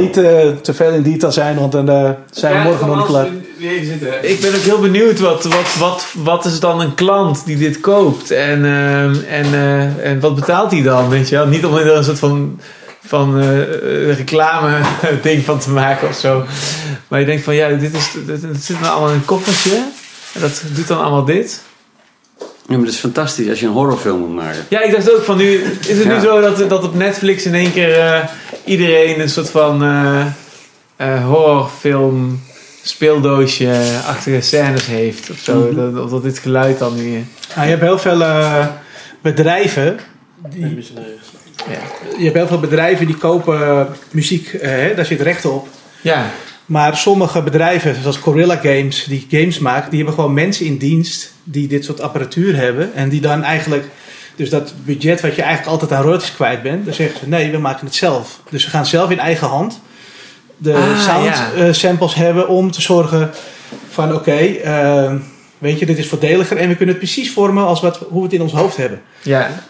Niet 0.00 0.16
eh, 0.16 0.48
te 0.62 0.74
veel 0.74 0.92
in 0.92 1.02
detail 1.02 1.32
zijn, 1.32 1.58
want 1.58 1.72
dan 1.72 1.88
eh, 1.88 2.10
zijn 2.30 2.62
we 2.62 2.68
morgen 2.68 2.86
nog 2.86 2.96
niet 2.96 3.06
klaar. 3.06 3.26
Ik 4.22 4.40
ben 4.40 4.54
ook 4.54 4.60
heel 4.60 4.80
benieuwd, 4.80 5.18
wat, 5.18 5.44
wat, 5.44 5.74
wat, 5.78 6.06
wat 6.14 6.44
is 6.44 6.60
dan 6.60 6.80
een 6.80 6.94
klant 6.94 7.44
die 7.44 7.56
dit 7.56 7.80
koopt? 7.80 8.30
En, 8.30 8.64
ehm, 8.64 9.14
en, 9.28 9.44
eh, 9.44 10.10
en 10.10 10.20
wat 10.20 10.34
betaalt 10.34 10.70
hij 10.70 10.82
dan, 10.82 11.08
weet 11.08 11.28
je 11.28 11.36
wel? 11.36 11.46
Niet 11.46 11.64
om 11.64 11.76
er 11.76 11.96
een 11.96 12.04
soort 12.04 12.18
van, 12.18 12.60
van 13.04 13.40
eh, 13.40 14.16
reclame 14.16 14.80
ding 15.22 15.44
van 15.44 15.58
te 15.58 15.70
maken 15.70 16.08
of 16.08 16.14
zo. 16.14 16.44
Maar 17.08 17.20
je 17.20 17.26
denkt 17.26 17.42
van, 17.42 17.54
ja, 17.54 17.68
dit, 17.68 17.94
is, 17.94 18.12
dit, 18.26 18.40
dit 18.40 18.64
zit 18.64 18.80
nou 18.80 18.92
allemaal 18.92 19.10
in 19.10 19.14
een 19.14 19.24
koffertje. 19.24 19.76
En 20.34 20.40
dat 20.40 20.62
doet 20.74 20.88
dan 20.88 21.00
allemaal 21.00 21.24
dit. 21.24 21.62
Ja, 22.68 22.76
maar 22.76 22.84
dat 22.84 22.94
is 22.94 23.00
fantastisch 23.00 23.48
als 23.48 23.60
je 23.60 23.66
een 23.66 23.72
horrorfilm 23.72 24.18
moet 24.20 24.34
maken. 24.34 24.66
Ja, 24.68 24.82
ik 24.82 24.92
dacht 24.92 25.12
ook 25.14 25.22
van 25.22 25.36
nu, 25.36 25.62
is 25.88 25.98
het 25.98 26.04
nu 26.04 26.12
Ja. 26.12 26.20
zo 26.20 26.40
dat, 26.40 26.68
dat 26.68 26.84
op 26.84 26.94
Netflix 26.94 27.44
in 27.46 27.54
één 27.54 27.72
keer 27.72 27.98
eh, 27.98 28.24
iedereen 28.64 29.20
een 29.20 29.28
soort 29.28 29.50
van 29.50 29.82
eh, 29.82 30.26
eh, 30.96 31.24
horrorfilm 31.26 32.40
speeldoosje-achtige 32.82 34.40
scènes 34.40 34.86
heeft 34.86 35.30
of 35.30 35.38
zo. 35.38 35.74
dat, 35.74 36.04
of 36.04 36.10
dat 36.10 36.22
dit 36.22 36.38
geluid 36.38 36.78
dan 36.78 36.94
nu... 36.96 37.10
Nou, 37.54 37.62
je 37.62 37.70
hebt 37.70 37.82
heel 37.82 37.98
veel 37.98 38.22
eh, 38.22 38.66
bedrijven. 39.20 39.98
Die, 40.48 40.66
missionaries. 40.66 41.14
je 42.18 42.24
hebt 42.24 42.36
heel 42.36 42.46
veel 42.46 42.60
bedrijven 42.60 43.06
die 43.06 43.16
kopen 43.16 43.88
muziek, 44.10 44.56
hè, 44.60 44.94
daar 44.94 45.04
zit 45.06 45.20
recht 45.20 45.44
op. 45.44 45.68
Ja, 46.00 46.30
Maar 46.68 46.96
sommige 46.96 47.42
bedrijven, 47.42 47.96
zoals 48.02 48.16
Gorilla 48.16 48.56
Games, 48.56 49.04
die 49.04 49.26
games 49.30 49.58
maken, 49.58 49.88
die 49.90 49.98
hebben 49.98 50.14
gewoon 50.16 50.34
mensen 50.34 50.66
in 50.66 50.76
dienst 50.78 51.32
die 51.44 51.68
dit 51.68 51.84
soort 51.84 52.00
apparatuur 52.00 52.56
hebben. 52.56 52.94
En 52.94 53.08
die 53.08 53.20
dan 53.20 53.42
eigenlijk, 53.42 53.84
dus 54.36 54.50
dat 54.50 54.74
budget 54.84 55.20
wat 55.20 55.34
je 55.34 55.42
eigenlijk 55.42 55.70
altijd 55.72 55.92
aan 55.92 56.02
royalties 56.02 56.34
kwijt 56.34 56.62
bent, 56.62 56.84
dan 56.84 56.94
zeggen 56.94 57.18
ze 57.18 57.28
nee, 57.28 57.50
we 57.50 57.58
maken 57.58 57.86
het 57.86 57.94
zelf. 57.94 58.40
Dus 58.50 58.62
ze 58.62 58.70
gaan 58.70 58.86
zelf 58.86 59.10
in 59.10 59.18
eigen 59.18 59.48
hand 59.48 59.80
de 60.56 60.74
Ah, 60.74 61.00
sound 61.00 61.24
ja. 61.24 61.52
eh, 61.52 61.72
samples 61.72 62.14
hebben 62.14 62.48
om 62.48 62.70
te 62.70 62.80
zorgen 62.80 63.30
van 63.88 64.14
oké, 64.14 64.36
eh, 64.36 65.12
weet 65.58 65.78
je, 65.78 65.86
dit 65.86 65.98
is 65.98 66.08
voordeliger 66.08 66.56
en 66.56 66.68
we 66.68 66.76
kunnen 66.76 66.94
het 66.94 67.04
precies 67.04 67.32
vormen 67.32 67.64
als 67.64 67.80
wat, 67.80 67.96
hoe 67.98 68.18
we 68.18 68.22
het 68.24 68.32
in 68.32 68.42
ons 68.42 68.52
hoofd 68.52 68.76
hebben. 68.76 69.00
ja. 69.22 69.64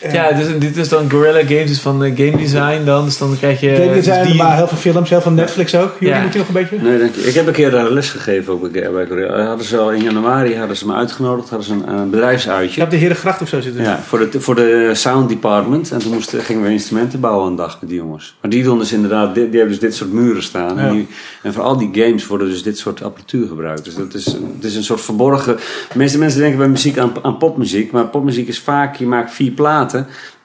En 0.00 0.12
ja 0.12 0.32
dus, 0.32 0.46
dit 0.58 0.76
is 0.76 0.88
dan 0.88 1.10
Gorilla 1.10 1.40
Games, 1.46 1.66
dus 1.68 1.80
van 1.80 2.04
eh, 2.04 2.16
game 2.16 2.36
design 2.36 2.84
dan. 2.84 3.04
Dus 3.04 3.18
dan 3.18 3.36
krijg 3.38 3.60
je... 3.60 3.74
Game 3.74 3.92
design, 3.94 4.18
dus 4.18 4.26
die- 4.28 4.36
maar 4.42 4.56
heel 4.56 4.68
veel 4.68 4.76
films, 4.92 5.10
heel 5.10 5.20
veel 5.20 5.32
Netflix 5.32 5.74
ook. 5.74 5.92
Jullie 6.00 6.14
Ja. 6.14 6.22
moet 6.22 6.32
je 6.32 6.38
nog 6.38 6.48
een 6.48 6.54
beetje? 6.54 6.76
Nee, 6.82 6.98
dank 6.98 7.14
je. 7.14 7.20
Ik 7.20 7.34
heb 7.34 7.46
een 7.46 7.52
keer 7.52 7.70
daar 7.70 7.90
les 7.90 8.08
gegeven 8.10 8.52
ook 8.52 8.72
bij 8.72 8.90
bij 8.90 9.06
Korea. 9.06 9.44
Hadden 9.46 9.66
ze 9.66 9.76
al 9.78 9.92
in 9.92 10.02
januari 10.02 10.56
hadden 10.56 10.76
ze 10.76 10.86
me 10.86 10.94
uitgenodigd, 10.94 11.48
hadden 11.48 11.66
ze 11.66 11.72
een, 11.74 11.88
een 11.98 12.10
bedrijfsuitje. 12.10 12.74
Je 12.74 12.80
hebt 12.80 12.90
de 12.92 12.96
Herengracht 12.98 13.42
of 13.42 13.48
zo 13.48 13.60
zitten. 13.60 13.82
Ja, 13.82 13.98
voor 14.06 14.30
de, 14.30 14.40
voor 14.40 14.54
de 14.54 14.90
sound 14.92 15.28
department. 15.28 15.90
En 15.90 15.98
toen 15.98 16.12
moesten, 16.12 16.40
gingen 16.40 16.62
we 16.62 16.70
instrumenten 16.70 17.20
bouwen 17.20 17.46
een 17.46 17.56
dag 17.56 17.78
met 17.80 17.90
die 17.90 17.98
jongens. 17.98 18.36
Maar 18.40 18.50
die 18.50 18.62
doen 18.62 18.78
dus 18.78 18.92
inderdaad, 18.92 19.34
die, 19.34 19.48
die 19.48 19.58
hebben 19.58 19.78
dus 19.78 19.88
dit 19.88 19.94
soort 19.94 20.12
muren 20.12 20.42
staan. 20.42 20.76
Ja. 20.76 20.82
En, 20.86 20.92
die- 20.92 21.08
en 21.42 21.52
voor 21.52 21.62
al 21.62 21.76
die 21.76 21.90
games 21.92 22.26
worden 22.26 22.48
dus 22.48 22.62
dit 22.62 22.78
soort 22.78 23.02
apparatuur 23.02 23.46
gebruikt. 23.48 23.84
Dus 23.84 23.94
dat 23.94 24.14
is, 24.14 24.24
het 24.26 24.64
is 24.64 24.76
een 24.76 24.84
soort 24.84 25.00
verborgen... 25.00 25.56
De 25.92 25.98
meeste 25.98 26.18
mensen 26.18 26.40
denken 26.40 26.58
bij 26.58 26.68
muziek 26.68 26.98
aan, 26.98 27.12
aan 27.22 27.36
popmuziek. 27.38 27.92
Maar 27.92 28.06
popmuziek 28.06 28.48
is 28.48 28.58
vaak, 28.60 28.96
je 28.96 29.06
maakt 29.06 29.32
vier 29.34 29.50
platen. 29.50 29.89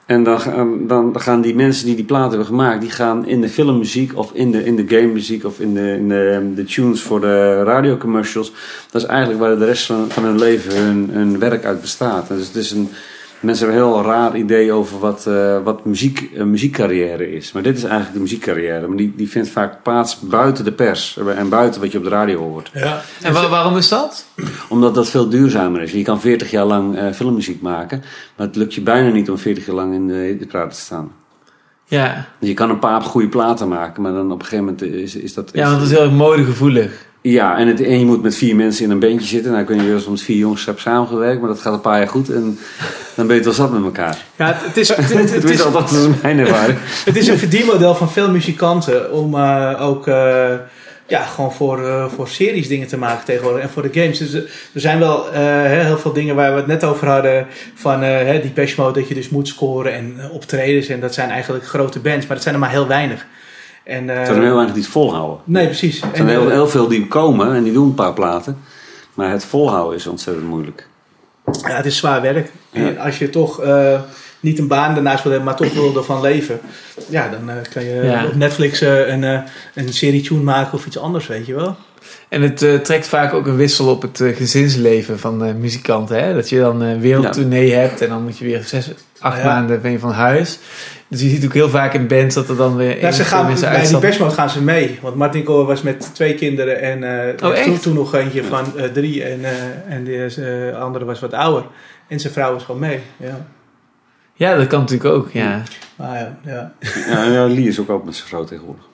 En 0.06 0.22
dan, 0.22 0.40
gaan- 0.40 0.86
dan, 0.86 1.20
gaan 1.20 1.40
die 1.40 1.54
mensen 1.54 1.86
die 1.86 1.94
die 1.96 2.04
platen 2.04 2.28
hebben 2.28 2.46
gemaakt, 2.46 2.80
die 2.80 2.90
gaan 2.90 3.26
in 3.26 3.40
de 3.40 3.48
filmmuziek 3.48 4.16
of 4.16 4.30
in 4.32 4.50
de, 4.50 4.64
in 4.64 4.76
de 4.76 4.84
gamemuziek 4.88 5.44
of 5.44 5.60
in, 5.60 5.74
de, 5.74 5.92
in 5.98 6.08
de, 6.08 6.50
de 6.54 6.64
tunes 6.64 7.02
voor 7.02 7.20
de 7.20 7.62
radiocommercials. 7.62 8.52
Dat 8.90 9.02
is 9.02 9.08
eigenlijk 9.08 9.40
waar 9.40 9.58
de 9.58 9.64
rest 9.64 9.86
van, 9.86 10.06
van 10.08 10.24
hun 10.24 10.38
leven 10.38 10.76
hun, 10.76 11.08
hun 11.12 11.38
werk 11.38 11.64
uit 11.64 11.80
bestaat. 11.80 12.28
Dus 12.28 12.46
het 12.46 12.56
is 12.56 12.70
een, 12.70 12.88
mensen 13.40 13.66
hebben 13.68 13.84
een 13.84 13.92
heel 13.92 14.02
raar 14.04 14.36
idee 14.36 14.72
over 14.72 14.98
wat, 14.98 15.26
eh, 15.26 15.62
wat 15.64 15.84
muziek, 15.84 16.30
een 16.34 16.50
muziekcarrière 16.50 17.32
is. 17.32 17.52
Maar 17.52 17.62
dit 17.62 17.76
is 17.76 17.82
eigenlijk 17.82 18.14
de 18.14 18.20
muziekcarrière. 18.20 18.86
Maar 18.86 18.96
die, 18.96 19.12
die 19.16 19.28
vindt 19.28 19.48
vaak 19.48 19.82
plaats 19.82 20.20
buiten 20.20 20.64
de 20.64 20.72
pers 20.72 21.18
en 21.36 21.48
buiten 21.48 21.80
wat 21.80 21.92
je 21.92 21.98
op 21.98 22.04
de 22.04 22.10
radio 22.10 22.38
hoort. 22.38 22.70
Ja. 22.74 23.00
En 23.22 23.32
wa- 23.32 23.48
waarom 23.48 23.76
is 23.76 23.88
dat? 23.88 24.26
Omdat 24.68 24.94
dat 24.94 25.08
veel 25.08 25.28
duurzamer 25.28 25.82
is. 25.82 25.92
Je 25.92 26.02
kan 26.02 26.20
40 26.20 26.50
jaar 26.50 26.64
lang 26.64 26.96
eh, 26.96 27.12
filmmuziek 27.12 27.60
maken, 27.62 28.02
maar 28.36 28.46
het 28.46 28.56
lukt 28.56 28.74
je 28.74 28.80
bijna 28.80 29.08
niet 29.10 29.30
om 29.30 29.38
40 29.38 29.66
jaar 29.66 29.74
lang 29.76 29.94
in 29.94 30.06
de 30.06 30.14
hitparade 30.14 30.70
te 30.74 30.80
staan. 30.80 31.12
Ja, 31.88 32.26
Je 32.40 32.54
kan 32.54 32.70
een 32.70 32.78
paar 32.78 33.02
goede 33.02 33.28
platen 33.28 33.68
maken, 33.68 34.02
maar 34.02 34.12
dan 34.12 34.32
op 34.32 34.38
een 34.38 34.44
gegeven 34.46 34.64
moment 34.64 34.82
is, 34.82 35.14
is 35.16 35.34
dat... 35.34 35.50
ja 35.52 35.68
want 35.70 35.80
het 35.82 35.90
is 35.90 35.96
heel 35.98 36.10
modegevoelig. 36.10 37.06
Ja, 37.28 37.58
en, 37.58 37.66
het, 37.66 37.82
en 37.82 37.98
je 37.98 38.04
moet 38.04 38.22
met 38.22 38.36
vier 38.36 38.56
mensen 38.56 38.84
in 38.84 38.90
een 38.90 38.98
bandje 38.98 39.26
zitten. 39.26 39.52
Nou, 39.52 39.64
of 39.64 40.04
je 40.04 40.10
met 40.10 40.22
vier 40.22 40.36
jongens 40.36 40.66
hebt 40.66 40.80
samengewerkt, 40.80 41.40
maar 41.40 41.48
dat 41.48 41.60
gaat 41.60 41.72
een 41.72 41.80
paar 41.80 41.98
jaar 41.98 42.08
goed. 42.08 42.30
En 42.30 42.58
dan 43.14 43.26
ben 43.26 43.36
je 43.36 43.42
het 43.42 43.44
wel 43.44 43.52
zat 43.52 43.72
met 43.72 43.82
elkaar. 43.82 44.18
Ja, 44.36 44.58
het, 44.62 44.76
is, 44.76 44.88
het, 44.88 45.12
het, 45.12 45.34
het 45.34 45.50
is, 45.50 45.62
althans, 45.62 45.92
dat 45.92 46.00
is 46.00 46.20
mijn 46.22 46.38
ervaring. 46.38 46.78
het 47.04 47.16
is 47.16 47.28
een 47.28 47.38
verdienmodel 47.38 47.94
van 47.94 48.10
veel 48.10 48.30
muzikanten 48.30 49.12
om 49.12 49.34
eh, 49.34 49.76
ook 49.80 50.06
eh, 50.06 50.54
ja, 51.06 51.22
gewoon 51.22 51.52
voor, 51.52 51.86
eh, 51.86 52.08
voor 52.08 52.28
series 52.28 52.68
dingen 52.68 52.86
te 52.86 52.98
maken 52.98 53.24
tegenwoordig 53.24 53.62
en 53.62 53.70
voor 53.70 53.82
de 53.82 54.00
games. 54.00 54.18
Dus 54.18 54.34
er 54.34 54.80
zijn 54.80 54.98
wel 54.98 55.32
heel 55.32 55.98
veel 55.98 56.12
dingen 56.12 56.34
waar 56.34 56.50
we 56.50 56.56
het 56.56 56.66
net 56.66 56.84
over 56.84 57.08
hadden 57.08 57.46
van 57.74 58.00
die 58.54 58.74
mode 58.76 59.00
dat 59.00 59.08
je 59.08 59.14
dus 59.14 59.28
moet 59.28 59.48
scoren 59.48 59.92
en 59.92 60.20
optredens 60.30 60.88
en 60.88 61.00
dat 61.00 61.14
zijn 61.14 61.30
eigenlijk 61.30 61.66
grote 61.66 62.00
bands, 62.00 62.26
maar 62.26 62.34
dat 62.34 62.42
zijn 62.42 62.54
er 62.54 62.60
maar 62.60 62.70
heel 62.70 62.86
weinig. 62.86 63.26
En, 63.86 64.10
eh, 64.10 64.18
Er 64.18 64.26
zijn 64.26 64.42
heel 64.42 64.54
weinig 64.54 64.74
die 64.74 64.82
het 64.82 64.92
volhouden. 64.92 65.38
nee, 65.44 65.64
precies. 65.66 66.00
Er 66.00 66.08
zijn 66.14 66.28
En, 66.28 66.34
heel, 66.34 66.46
eh, 66.46 66.52
heel 66.52 66.68
veel 66.68 66.88
die 66.88 67.06
komen 67.08 67.54
en 67.54 67.62
die 67.62 67.72
doen 67.72 67.86
een 67.86 67.94
paar 67.94 68.12
platen. 68.12 68.58
Maar 69.14 69.30
het 69.30 69.44
volhouden 69.44 69.96
is 69.98 70.06
ontzettend 70.06 70.46
moeilijk. 70.46 70.88
Ja, 71.62 71.76
het 71.76 71.86
is 71.86 71.96
zwaar 71.96 72.22
werk. 72.22 72.50
Ja. 72.70 72.86
En 72.86 72.98
als 72.98 73.18
je 73.18 73.30
toch 73.30 73.60
eh, 73.62 74.00
niet 74.40 74.58
een 74.58 74.68
baan 74.68 74.94
daarnaast 74.94 75.22
wil 75.22 75.32
hebben, 75.32 75.50
maar 75.50 75.58
toch 75.58 75.72
wil 75.74 75.96
ervan 75.96 76.20
leven, 76.20 76.60
ja, 77.08 77.28
dan 77.28 77.50
eh, 77.50 77.56
kan 77.72 77.84
je 77.84 77.94
Ja. 78.04 78.24
op 78.26 78.34
Netflix 78.34 78.80
eh, 78.80 79.08
een, 79.08 79.24
eh, 79.24 79.40
een 79.74 79.92
serie 79.92 80.22
tune 80.22 80.42
maken 80.42 80.72
of 80.74 80.86
iets 80.86 80.98
anders, 80.98 81.26
weet 81.26 81.46
je 81.46 81.54
wel. 81.54 81.76
En 82.28 82.42
het 82.42 82.62
eh, 82.62 82.74
trekt 82.74 83.06
vaak 83.06 83.32
ook 83.34 83.46
een 83.46 83.56
wissel 83.56 83.86
op 83.88 84.02
het 84.02 84.22
gezinsleven 84.34 85.18
van 85.18 85.44
eh, 85.44 85.54
muzikanten. 85.54 86.24
Hè? 86.24 86.34
Dat 86.34 86.48
je 86.48 86.58
dan 86.60 86.80
een 86.80 87.00
wereldtournee 87.00 87.72
hebt 87.72 88.00
en 88.00 88.08
dan 88.08 88.22
moet 88.22 88.38
je 88.38 88.44
weer 88.44 88.62
zes, 88.64 88.90
acht 89.18 89.38
Ja. 89.38 89.44
maanden 89.44 89.80
ben 89.82 89.90
je 89.90 89.98
van 89.98 90.12
huis. 90.12 90.58
Dus 91.08 91.20
je 91.20 91.28
ziet 91.28 91.44
ook 91.44 91.52
heel 91.52 91.68
vaak 91.68 91.94
in 91.94 92.06
bands 92.06 92.34
dat 92.34 92.48
er 92.48 92.56
dan 92.56 92.76
weer 92.76 92.98
één 92.98 93.12
ze 93.12 93.24
gaan, 93.24 93.46
mensen 93.46 93.70
bij 93.70 93.86
die 93.86 93.98
persmode 93.98 94.34
gaan 94.34 94.50
ze 94.50 94.62
mee. 94.62 94.98
Want 95.02 95.14
Martin 95.14 95.46
Gore 95.46 95.64
was 95.64 95.82
met 95.82 96.14
twee 96.14 96.34
kinderen 96.34 96.80
en 96.80 97.28
eh, 97.28 97.48
Oh, 97.48 97.54
toen, 97.54 97.78
toen 97.78 97.94
nog 97.94 98.14
eentje 98.14 98.44
van 98.44 98.76
eh, 98.76 98.84
drie 98.84 99.24
en, 99.24 99.44
eh, 99.44 99.94
en 99.94 100.04
de 100.04 100.76
andere 100.78 101.04
was 101.04 101.20
wat 101.20 101.32
ouder. 101.32 101.64
En 102.08 102.20
zijn 102.20 102.32
vrouw 102.32 102.52
was 102.52 102.64
gewoon 102.64 102.80
mee. 102.80 103.00
Ja. 103.16 103.46
Ja, 104.34 104.56
dat 104.56 104.66
kan 104.66 104.80
natuurlijk 104.80 105.14
ook, 105.14 105.30
ja. 105.30 105.62
Maar 105.96 106.18
ja, 106.18 106.38
ja. 106.44 106.72
Ja, 107.10 107.24
ja 107.24 107.46
Lee 107.46 107.66
is 107.66 107.80
ook 107.80 107.88
altijd 107.88 108.06
met 108.06 108.16
zijn 108.16 108.28
vrouw 108.28 108.44
tegenwoordig. 108.44 108.84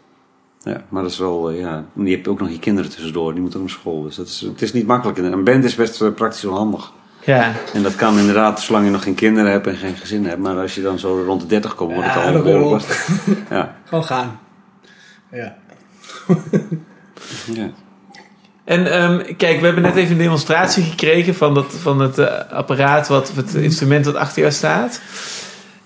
Ja, 0.63 0.83
maar 0.89 1.03
dat 1.03 1.11
is 1.11 1.19
wel, 1.19 1.51
ja. 1.51 1.85
Je 1.95 2.11
hebt 2.11 2.29
ook 2.29 2.41
nog 2.41 2.51
je 2.51 2.59
kinderen 2.59 2.91
tussendoor, 2.91 3.33
die 3.33 3.41
moeten 3.41 3.61
ook 3.61 3.67
naar 3.67 3.75
school. 3.75 4.03
Dus 4.03 4.17
dat 4.17 4.27
is, 4.27 4.41
het 4.41 4.63
is 4.63 4.73
niet 4.73 4.87
makkelijk. 4.87 5.19
Een 5.19 5.45
band 5.45 5.65
is 5.65 5.75
best 5.75 6.15
praktisch 6.15 6.43
wel 6.43 6.55
handig. 6.55 6.93
Ja, 7.25 7.53
En 7.75 7.83
dat 7.83 7.97
kan 7.97 8.19
inderdaad, 8.19 8.61
zolang 8.61 8.85
je 8.85 8.91
nog 8.91 9.03
geen 9.03 9.15
kinderen 9.15 9.51
hebt 9.51 9.67
en 9.67 9.77
geen 9.77 9.97
gezin 9.97 10.27
hebt. 10.27 10.41
Maar 10.41 10.57
als 10.57 10.75
je 10.75 10.83
dan 10.83 10.99
zo 10.99 11.23
rond 11.27 11.41
de 11.41 11.47
30 11.47 11.75
komt, 11.75 11.93
wordt 11.93 12.09
het 12.09 12.15
Ja, 12.23 12.27
al 12.27 12.33
dat 12.33 12.43
behoorlijk 12.43 12.69
wel. 12.69 12.73
lastig. 12.73 13.09
Ja, 13.51 13.75
gewoon 13.89 14.05
gaan. 14.05 14.41
Ja. 15.33 15.57
ja. 17.53 17.71
En 18.65 18.93
ehm, 18.93 19.37
kijk, 19.37 19.59
we 19.61 19.65
hebben 19.65 19.83
net 19.83 19.97
even 19.97 20.13
een 20.13 20.19
demonstratie 20.19 20.83
gekregen 20.85 21.35
van, 21.35 21.55
dat, 21.55 21.75
van 21.81 22.01
het 22.01 22.19
eh, 22.19 22.53
apparaat, 22.53 23.09
wat, 23.09 23.33
het 23.35 23.55
instrument 23.55 24.05
wat 24.05 24.15
achter 24.15 24.41
jou 24.41 24.53
staat. 24.53 25.01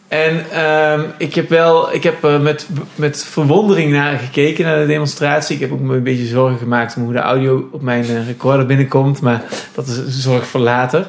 En 0.09 0.51
ehm, 0.51 1.01
ik 1.19 1.35
heb 1.35 1.49
wel, 1.49 1.95
ik 1.95 2.03
heb 2.03 2.25
eh, 2.25 2.41
met, 2.41 2.67
met 2.95 3.25
verwondering 3.25 3.93
naar 3.93 4.19
gekeken 4.19 4.65
naar 4.65 4.79
de 4.79 4.87
demonstratie. 4.87 5.55
Ik 5.55 5.61
heb 5.61 5.73
ook 5.73 5.81
me 5.81 5.97
een 5.97 6.03
beetje 6.03 6.27
zorgen 6.27 6.59
gemaakt 6.59 6.97
om 6.97 7.03
hoe 7.03 7.13
de 7.13 7.19
audio 7.19 7.69
op 7.73 7.83
mijn 7.83 8.05
eh, 8.05 8.27
recorder 8.27 8.67
binnenkomt, 8.67 9.21
maar 9.21 9.43
dat 9.75 9.87
is 9.87 9.97
een 9.97 10.11
zorg 10.11 10.47
voor 10.47 10.61
later. 10.61 11.07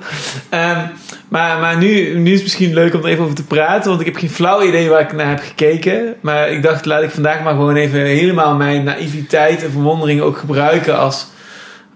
Ehm, 0.50 0.86
maar 1.28 1.60
maar 1.60 1.78
nu, 1.78 2.18
nu 2.18 2.30
is 2.30 2.34
het 2.34 2.44
misschien 2.44 2.74
leuk 2.74 2.94
om 2.94 3.02
er 3.04 3.10
even 3.10 3.24
over 3.24 3.36
te 3.36 3.46
praten, 3.46 3.90
want 3.90 4.00
ik 4.00 4.06
heb 4.08 4.16
geen 4.16 4.30
flauw 4.30 4.62
idee 4.62 4.90
waar 4.90 5.02
ik 5.02 5.14
naar 5.14 5.30
heb 5.30 5.40
gekeken. 5.40 6.16
Maar 6.22 6.50
ik 6.50 6.64
dacht, 6.64 6.86
laat 6.86 7.04
ik 7.04 7.10
vandaag 7.10 7.44
maar 7.44 7.54
gewoon 7.54 7.76
even 7.76 8.00
helemaal 8.00 8.56
mijn 8.56 8.84
naïviteit 8.84 9.64
en 9.64 9.72
verwondering 9.72 10.22
ook 10.22 10.38
gebruiken 10.38 10.98
als 10.98 11.28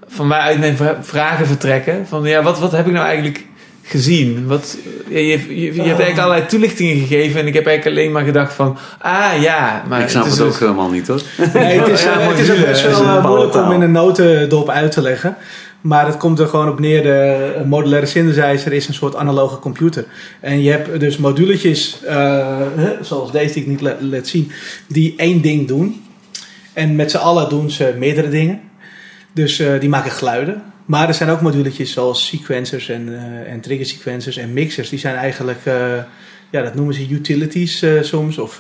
van 0.08 0.28
mij 0.28 0.40
uit 0.40 0.60
mijn 0.60 0.78
vra- 0.78 0.98
vragen 1.02 1.48
vertrekken. 1.48 2.08
Van 2.08 2.24
ja, 2.24 2.44
wat, 2.44 2.60
wat 2.60 2.72
heb 2.72 2.88
ik 2.88 2.94
nou 2.94 3.06
eigenlijk 3.06 3.46
gezien? 3.92 4.48
Wat, 4.48 4.78
je, 5.10 5.28
je, 5.28 5.56
je, 5.56 5.64
je 5.64 5.72
hebt 5.72 5.86
eigenlijk 5.86 6.18
allerlei 6.18 6.46
toelichtingen 6.46 6.96
gegeven 7.08 7.40
en 7.40 7.48
ik 7.48 7.54
heb 7.54 7.66
eigenlijk 7.66 7.98
alleen 7.98 8.12
maar 8.12 8.24
gedacht 8.24 8.54
van, 8.54 8.78
ah 9.00 9.42
ja, 9.42 9.84
maar 9.90 10.02
ik 10.02 10.10
snap 10.10 10.26
het 10.26 10.42
ook 10.42 10.48
dus- 10.48 10.60
helemaal 10.60 10.90
niet 10.90 11.08
hoor. 11.08 11.22
Nee, 11.54 11.80
het 11.80 11.88
is, 11.88 12.04
Ja, 12.04 12.20
eh, 12.20 12.28
het 12.28 12.40
is 12.40 12.52
ook 12.52 12.66
best 12.66 12.82
wel 12.82 13.02
een 13.02 13.18
eh, 13.18 13.26
moeilijk 13.26 13.56
om 13.56 13.72
in 13.72 13.82
een 13.82 13.92
notendop 13.92 14.70
uit 14.70 14.92
te 14.92 15.02
leggen. 15.02 15.36
Maar 15.82 16.06
het 16.06 16.18
komt 16.18 16.40
er 16.40 16.48
gewoon 16.48 16.70
op 16.70 16.80
neer, 16.80 17.04
de 17.04 17.62
modulaire 17.66 18.06
synthesizer 18.08 18.74
is 18.74 18.88
een 18.88 18.94
soort 18.94 19.16
analoge 19.16 19.60
computer. 19.60 20.06
En 20.40 20.62
je 20.62 20.72
hebt 20.72 21.00
dus 21.00 21.18
moduletjes, 21.18 22.00
eh, 22.04 22.48
zoals 23.02 23.32
deze 23.32 23.54
die 23.54 23.62
ik 23.62 23.68
niet 23.70 23.82
la- 23.82 23.98
laat 24.00 24.28
zien, 24.28 24.52
die 24.88 25.14
één 25.18 25.42
ding 25.42 25.68
doen. 25.68 26.04
En 26.74 26.96
met 26.96 27.12
z'n 27.12 27.18
allen 27.18 27.50
doen 27.50 27.72
ze 27.72 27.94
meerdere 27.98 28.30
dingen. 28.30 28.62
Dus 29.34 29.64
die 29.80 29.90
maken 29.90 30.12
geluiden. 30.12 30.64
Maar 30.92 31.08
er 31.08 31.14
zijn 31.14 31.30
ook 31.30 31.42
moduletjes 31.42 31.92
zoals 31.92 32.28
sequencers 32.28 32.90
en, 32.90 33.08
eh, 33.16 33.52
en 33.52 33.62
trigger 33.62 33.86
sequencers 33.86 34.38
en 34.38 34.54
mixers. 34.54 34.90
Die 34.90 35.00
zijn 35.00 35.16
eigenlijk, 35.16 35.66
eh, 35.66 35.98
ja, 36.50 36.62
dat 36.62 36.76
noemen 36.76 36.94
ze 36.94 37.08
utilities 37.10 37.82
eh, 37.82 38.02
soms. 38.02 38.38
Of, 38.38 38.60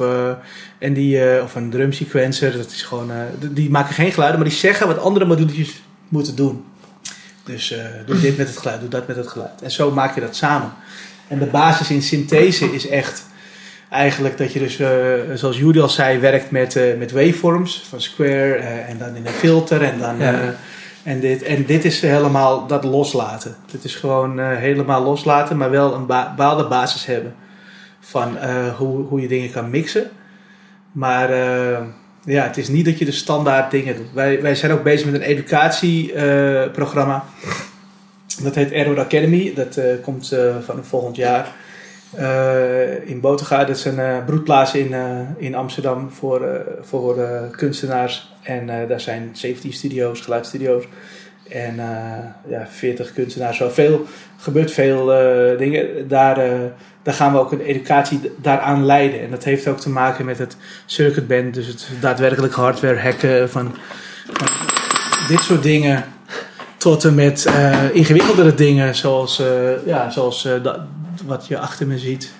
en 0.78 0.94
die, 0.94 1.42
of 1.42 1.56
een 1.56 1.70
drum 1.70 1.92
sequencer. 1.92 2.58
Dat 2.58 2.72
is 2.72 2.82
gewoon, 2.82 3.12
die 3.52 3.70
maken 3.70 3.94
geen 3.94 4.12
geluiden, 4.12 4.40
maar 4.40 4.50
die 4.50 4.58
zeggen 4.58 4.88
wat 4.88 5.00
andere 5.00 5.26
moduletjes 5.26 5.82
moeten 6.08 6.36
doen. 6.36 6.64
Dus 7.44 7.76
doe 8.06 8.20
dit 8.20 8.38
met 8.38 8.48
het 8.48 8.58
geluid, 8.58 8.80
doe 8.80 8.90
dat 8.90 9.08
met 9.08 9.16
het 9.16 9.28
geluid. 9.28 9.62
En 9.62 9.72
zo 9.72 9.92
maak 9.92 10.16
je 10.16 10.22
dat 10.22 10.36
samen. 10.36 10.74
En 11.28 11.40
de 11.40 11.46
basis 11.46 11.90
in 11.90 12.02
synthese 12.02 12.74
is 12.74 12.88
echt 12.88 13.24
eigenlijk 13.92 14.38
dat 14.38 14.54
je 14.54 14.60
dus, 14.60 14.76
zoals 15.40 15.58
Judy 15.58 15.80
al 15.80 15.90
zei, 15.90 16.20
werkt 16.20 16.52
met, 16.52 16.76
eh, 16.76 16.98
met 16.98 17.12
waveforms 17.12 17.84
van 17.90 18.02
Square 18.02 18.54
en 18.56 18.98
dan 18.98 19.16
in 19.16 19.26
een 19.26 19.34
filter 19.34 19.82
en 19.82 20.00
dan... 20.00 20.18
Ja. 20.18 20.56
En, 21.04 21.20
dit, 21.20 21.44
en 21.44 21.66
dit 21.66 21.86
is 21.86 22.02
helemaal 22.02 22.68
dat 22.68 22.84
loslaten. 22.84 23.56
Dit 23.72 23.84
is 23.84 23.96
gewoon 23.96 24.40
eh, 24.40 24.58
helemaal 24.58 25.04
loslaten, 25.04 25.58
maar 25.58 25.70
wel 25.70 25.94
een 25.94 26.06
bepaalde 26.06 26.68
basis 26.68 27.06
hebben 27.06 27.36
van 28.00 28.38
eh, 28.38 28.76
hoe, 28.78 29.06
hoe 29.06 29.22
je 29.22 29.28
dingen 29.28 29.52
kan 29.52 29.70
mixen. 29.70 30.10
Maar 30.92 31.30
eh, 31.30 31.80
ja, 32.24 32.44
het 32.44 32.58
is 32.58 32.68
niet 32.68 32.86
dat 32.86 33.00
je 33.00 33.06
de 33.06 33.12
standaard 33.12 33.72
dingen 33.72 33.96
doet. 33.96 34.14
Wij, 34.14 34.42
wij 34.42 34.56
zijn 34.56 34.72
ook 34.72 34.84
bezig 34.84 35.06
met 35.06 35.16
een 35.16 35.28
educatieprogramma. 35.28 37.26
dat 38.44 38.56
heet 38.56 38.72
Error 38.72 39.00
Academy. 39.00 39.54
Dat 39.54 39.80
komt 40.02 40.36
van 40.66 40.86
volgend 40.86 41.16
jaar. 41.16 41.52
Eh, 42.16 43.10
in 43.10 43.22
dat 43.22 43.70
is 43.70 43.86
een 43.86 44.00
eh, 44.00 44.26
broedplaats 44.26 44.74
in, 44.74 44.94
eh, 44.94 45.20
in 45.38 45.56
Amsterdam 45.56 46.10
voor, 46.12 46.66
voor 46.82 47.16
kunstenaars. 47.52 48.34
En 48.42 48.88
daar 48.88 49.00
zijn 49.00 49.30
17 49.34 49.74
studio's, 49.74 50.22
geluidsstudio's. 50.22 50.84
En 51.50 51.76
ja, 52.48 52.68
40 52.70 53.14
kunstenaars. 53.14 53.58
Zo 53.58 53.70
veel, 53.70 54.06
gebeurt 54.38 54.72
veel 54.72 55.06
dingen. 55.58 56.08
Daar, 56.08 56.36
daar 57.04 57.14
gaan 57.14 57.32
we 57.32 57.40
ook 57.40 57.52
een 57.52 57.62
educatie 57.62 58.32
daaraan 58.38 58.86
leiden. 58.86 59.22
En 59.22 59.30
dat 59.30 59.44
heeft 59.44 59.68
ook 59.68 59.80
te 59.80 59.90
maken 59.90 60.26
met 60.26 60.38
het 60.38 60.58
circuitband. 60.86 61.54
Dus 61.54 61.68
het 61.68 61.88
daadwerkelijk 62.00 62.54
hardware 62.54 63.00
hacken 63.00 63.50
van, 63.50 63.76
dit 65.28 65.40
soort 65.40 65.64
dingen. 65.64 66.04
Tot 66.78 67.04
en 67.04 67.16
met 67.16 67.46
eh, 67.46 67.96
ingewikkeldere 67.96 68.54
dingen 68.54 68.96
zoals, 68.96 69.40
eh, 69.40 69.86
ja, 69.86 70.10
zoals 70.10 70.48
dat, 70.64 70.80
wat 71.26 71.48
je 71.48 71.58
achter 71.58 71.88
me 71.88 71.98
ziet. 71.98 72.34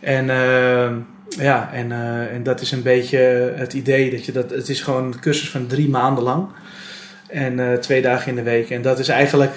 En, 0.00 0.30
eh, 0.30 0.90
ja, 1.28 1.72
en, 1.72 1.92
eh, 1.92 2.34
en 2.34 2.42
dat 2.42 2.60
is 2.60 2.72
een 2.72 2.82
beetje 2.82 3.18
het 3.56 3.72
idee. 3.72 4.10
Dat 4.10 4.24
je 4.24 4.32
dat, 4.32 4.50
het 4.50 4.68
is 4.68 4.80
gewoon 4.80 5.04
een 5.04 5.20
cursus 5.20 5.50
van 5.50 5.66
drie 5.66 5.88
maanden 5.88 6.24
lang. 6.24 6.46
En 7.28 7.70
eh, 7.70 7.78
twee 7.78 8.02
dagen 8.02 8.28
in 8.28 8.36
de 8.36 8.42
week. 8.42 8.70
En 8.70 8.82
dat 8.82 8.98
is 8.98 9.08
eigenlijk 9.08 9.54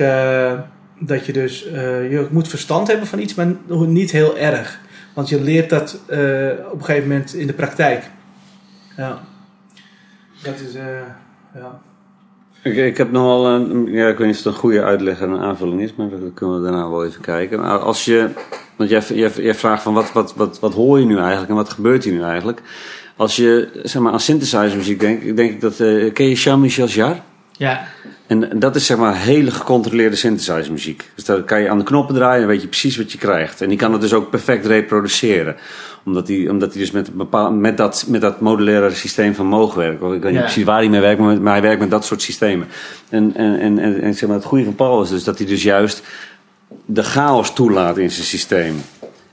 dat 0.99 1.25
je 1.25 1.33
dus... 1.33 1.63
je 2.09 2.27
moet 2.31 2.47
verstand 2.47 2.87
hebben 2.87 3.07
van 3.07 3.19
iets, 3.19 3.35
maar 3.35 3.47
niet 3.87 4.11
heel 4.11 4.37
erg. 4.37 4.79
Want 5.13 5.29
je 5.29 5.41
leert 5.41 5.69
dat 5.69 5.99
op 6.71 6.79
een 6.79 6.85
gegeven 6.85 7.07
moment 7.07 7.33
in 7.33 7.47
de 7.47 7.53
praktijk. 7.53 8.03
Ja. 8.97 9.19
Dat 10.43 10.59
is... 10.59 10.73
ja. 11.53 11.79
Ik, 12.63 12.75
ik 12.75 12.97
heb 12.97 13.11
nog 13.11 13.23
wel 13.23 13.47
een, 13.47 13.85
ja, 13.85 14.07
ik 14.07 14.17
weet 14.17 14.27
niet 14.27 14.37
of 14.37 14.43
het 14.43 14.53
een 14.53 14.59
goede 14.59 14.83
uitleg 14.83 15.21
en 15.21 15.29
een 15.29 15.41
aanvulling 15.41 15.81
is, 15.81 15.95
maar 15.95 16.09
dat 16.09 16.19
kunnen 16.33 16.57
we 16.57 16.63
daarna 16.63 16.89
wel 16.89 17.05
even 17.05 17.21
kijken. 17.21 17.81
Als 17.81 18.05
je, 18.05 18.29
want 18.77 18.89
jij, 18.89 19.01
jij, 19.13 19.31
jij 19.35 19.55
vraagt 19.55 19.83
van 19.83 19.93
wat, 19.93 20.11
wat, 20.11 20.33
wat, 20.35 20.59
wat 20.59 20.73
hoor 20.73 20.99
je 20.99 21.05
nu 21.05 21.17
eigenlijk 21.17 21.49
en 21.49 21.55
wat 21.55 21.69
gebeurt 21.69 22.03
hier 22.03 22.13
nu 22.13 22.21
eigenlijk? 22.21 22.61
Als 23.15 23.35
je 23.35 23.69
zeg 23.83 24.01
maar, 24.01 24.11
aan 24.11 24.19
synthesizer 24.19 24.77
muziek 24.77 24.99
denkt, 24.99 25.35
denk 25.37 25.51
ik 25.51 25.61
dat, 25.61 25.79
eh, 25.79 26.13
ken 26.13 26.29
je 26.29 26.35
Jean-Michel 26.35 26.87
Jarre? 26.87 27.19
Ja, 27.51 27.87
En 28.27 28.59
dat 28.59 28.75
is 28.75 28.85
zeg 28.85 28.97
maar 28.97 29.15
hele 29.17 29.51
gecontroleerde 29.51 30.15
synthesizer 30.15 30.71
muziek. 30.71 31.09
Dus 31.15 31.25
dan 31.25 31.43
kan 31.45 31.61
je 31.61 31.69
aan 31.69 31.77
de 31.77 31.83
knoppen 31.83 32.15
draaien 32.15 32.41
en 32.41 32.47
weet 32.47 32.61
je 32.61 32.67
precies 32.67 32.97
wat 32.97 33.11
je 33.11 33.17
krijgt. 33.17 33.61
En 33.61 33.69
die 33.69 33.77
kan 33.77 33.91
het 33.91 34.01
dus 34.01 34.13
ook 34.13 34.29
perfect 34.29 34.65
reproduceren. 34.65 35.55
Omdat 36.05 36.27
hij 36.27 36.49
omdat 36.49 36.71
die 36.71 36.81
dus 36.81 36.91
met, 36.91 37.13
bepaal, 37.13 37.51
met, 37.51 37.77
dat, 37.77 38.05
met 38.07 38.21
dat 38.21 38.41
modulaire 38.41 38.91
systeem 38.91 39.35
van 39.35 39.45
mogen 39.45 39.77
werken. 39.79 40.13
Ik 40.13 40.21
weet 40.21 40.23
niet 40.23 40.33
Ja. 40.33 40.41
precies 40.41 40.63
waar 40.63 40.77
hij 40.79 40.89
mee 40.89 41.01
werkt, 41.01 41.21
maar, 41.21 41.53
hij 41.53 41.61
werkt 41.61 41.79
met 41.79 41.89
dat 41.91 42.05
soort 42.05 42.21
systemen. 42.21 42.67
En, 43.09 43.31
en, 43.35 43.59
en, 43.59 43.79
en, 43.79 44.01
en 44.01 44.13
zeg 44.13 44.29
maar, 44.29 44.37
het 44.37 44.45
goede 44.45 44.63
van 44.63 44.75
Paul 44.75 45.01
is 45.01 45.09
dus 45.09 45.23
dat 45.23 45.37
hij 45.37 45.47
dus 45.47 45.63
juist 45.63 46.03
de 46.89 47.03
chaos 47.03 47.53
toelaat 47.53 47.97
in 47.97 48.11
zijn 48.11 48.25
systeem. 48.25 48.75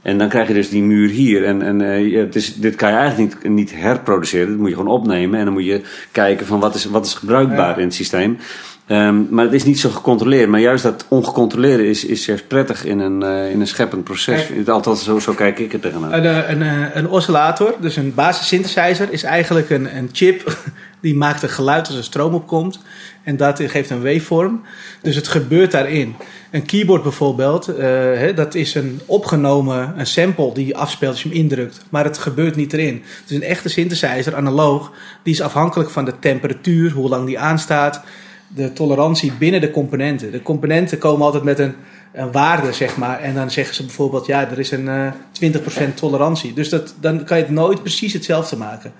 En 0.02 0.18
dan 0.18 0.28
krijg 0.28 0.48
je 0.48 0.54
dus 0.54 0.68
die 0.68 0.82
muur 0.82 1.08
hier. 1.08 1.44
En, 1.44 1.62
en 1.62 1.80
eh, 1.80 2.16
het 2.20 2.34
is, 2.34 2.54
dit 2.54 2.74
kan 2.74 2.90
je 2.90 2.96
eigenlijk 2.96 3.32
niet, 3.42 3.52
niet 3.52 3.74
herproduceren. 3.74 4.48
Dat 4.48 4.58
moet 4.58 4.68
je 4.68 4.76
gewoon 4.76 4.92
opnemen. 4.92 5.38
En 5.38 5.44
dan 5.44 5.54
moet 5.54 5.64
je 5.64 5.82
kijken 6.12 6.46
van 6.46 6.60
wat 6.60 6.74
is, 6.74 6.84
wat 6.84 7.06
is 7.06 7.14
gebruikbaar 7.14 7.78
in 7.78 7.84
het 7.84 7.94
systeem. 7.94 8.38
Ehm, 8.86 9.22
maar 9.30 9.44
het 9.44 9.54
is 9.54 9.64
niet 9.64 9.80
zo 9.80 9.90
gecontroleerd. 9.90 10.48
Maar 10.48 10.60
juist 10.60 10.82
dat 10.82 11.06
ongecontroleerde 11.08 11.88
is, 11.88 12.04
is 12.04 12.26
juist 12.26 12.48
prettig 12.48 12.84
in 12.84 12.98
een, 12.98 13.22
eh, 13.22 13.50
in 13.50 13.60
een 13.60 13.66
scheppend 13.66 14.04
proces. 14.04 14.48
Althans, 14.66 15.04
zo, 15.04 15.18
zo 15.18 15.32
kijk 15.32 15.58
ik 15.58 15.72
er 15.72 15.80
tegenaan. 15.80 16.12
Een, 16.12 16.24
eh, 16.24 16.50
een, 16.50 16.98
een 16.98 17.08
oscillator, 17.08 17.74
dus 17.80 17.96
een 17.96 18.14
basis 18.14 18.48
synthesizer, 18.48 19.12
is 19.12 19.22
eigenlijk 19.22 19.70
een, 19.70 19.96
een 19.96 20.08
chip 20.12 20.58
die 21.04 21.14
maakt 21.14 21.42
een 21.42 21.48
geluid 21.48 21.86
als 21.86 21.96
er 21.96 22.04
stroom 22.04 22.34
opkomt. 22.34 22.78
En 23.22 23.36
dat 23.36 23.60
geeft 23.64 23.90
een 23.90 24.02
waveform. 24.02 24.62
Dus 25.02 25.16
het 25.16 25.28
gebeurt 25.28 25.70
daarin. 25.70 26.14
Een 26.50 26.66
keyboard 26.66 27.02
bijvoorbeeld, 27.02 27.68
eh, 27.68 28.36
dat 28.36 28.54
is 28.54 28.74
een 28.74 29.00
opgenomen 29.06 29.94
een 29.96 30.06
sample 30.06 30.54
die 30.54 30.66
je 30.66 30.74
afspeelt 30.74 31.12
als 31.12 31.22
je 31.22 31.28
hem 31.28 31.38
indrukt. 31.38 31.80
Maar 31.88 32.04
het 32.04 32.18
gebeurt 32.18 32.56
niet 32.56 32.72
erin. 32.72 33.02
Dus 33.26 33.36
een 33.36 33.42
echte 33.42 33.68
synthesizer, 33.68 34.34
analoog, 34.34 34.92
die 35.22 35.32
is 35.32 35.40
afhankelijk 35.40 35.90
van 35.90 36.04
de 36.04 36.18
temperatuur, 36.18 36.92
hoe 36.92 37.08
lang 37.08 37.26
die 37.26 37.38
aanstaat, 37.38 38.00
de 38.48 38.72
tolerantie 38.72 39.32
binnen 39.32 39.60
de 39.60 39.70
componenten. 39.70 40.32
De 40.32 40.42
componenten 40.42 40.98
komen 40.98 41.26
altijd 41.26 41.42
met 41.42 41.58
een, 41.58 41.74
een 42.12 42.32
waarde, 42.32 42.72
zeg 42.72 42.96
maar. 42.96 43.20
En 43.20 43.34
dan 43.34 43.50
zeggen 43.50 43.74
ze 43.74 43.84
bijvoorbeeld, 43.84 44.26
ja, 44.26 44.50
er 44.50 44.58
is 44.58 44.70
een 44.70 44.88
eh 44.88 45.12
20% 45.32 45.94
tolerantie. 45.94 46.52
Dus 46.52 46.68
dat, 46.68 46.94
dan 47.00 47.24
kan 47.24 47.36
je 47.36 47.42
het 47.42 47.52
nooit 47.52 47.80
precies 47.80 48.12
hetzelfde 48.12 48.56
maken. 48.56 48.92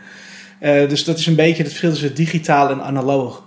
Eh, 0.65 0.89
dus 0.89 1.05
dat 1.05 1.19
is 1.19 1.27
een 1.27 1.35
beetje 1.35 1.63
het 1.63 1.67
verschil 1.67 1.91
tussen 1.91 2.15
digitaal 2.15 2.71
en 2.71 2.83
analoog. 2.83 3.43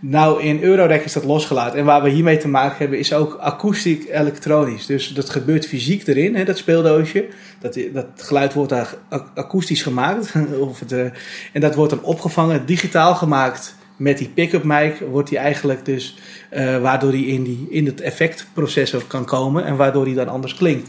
Nou, 0.00 0.42
in 0.42 0.62
Eurorec 0.62 1.04
is 1.04 1.12
dat 1.12 1.24
losgelaten. 1.24 1.78
En 1.78 1.84
waar 1.84 2.02
we 2.02 2.10
hiermee 2.10 2.36
te 2.36 2.48
maken 2.48 2.78
hebben, 2.78 2.98
is 2.98 3.12
ook 3.12 3.36
akoestiek 3.40 4.08
elektronisch. 4.08 4.86
Dus 4.86 5.08
dat 5.08 5.30
gebeurt 5.30 5.66
fysiek 5.66 6.06
erin, 6.06 6.34
hè, 6.36 6.44
dat 6.44 6.58
speeldoosje. 6.58 7.26
Dat, 7.60 7.78
dat 7.92 8.06
geluid 8.16 8.52
wordt 8.52 8.70
daar 8.70 8.94
ak- 9.08 9.30
akoestisch 9.34 9.82
gemaakt. 9.82 10.32
of 10.60 10.80
het, 10.80 10.92
eh, 10.92 11.04
en 11.52 11.60
dat 11.60 11.74
wordt 11.74 11.90
dan 11.92 12.02
opgevangen, 12.02 12.66
digitaal 12.66 13.14
gemaakt. 13.14 13.74
Met 13.96 14.18
die 14.18 14.28
pick-up 14.28 14.64
mic 14.64 15.02
wordt 15.10 15.28
die 15.28 15.38
eigenlijk 15.38 15.84
dus... 15.84 16.18
eh, 16.50 16.78
waardoor 16.78 17.10
die 17.10 17.26
in, 17.26 17.42
die 17.42 17.66
in 17.70 17.86
het 17.86 18.00
effectprocessor 18.00 19.04
kan 19.06 19.24
komen. 19.24 19.64
En 19.64 19.76
waardoor 19.76 20.04
die 20.04 20.14
dan 20.14 20.28
anders 20.28 20.54
klinkt. 20.54 20.88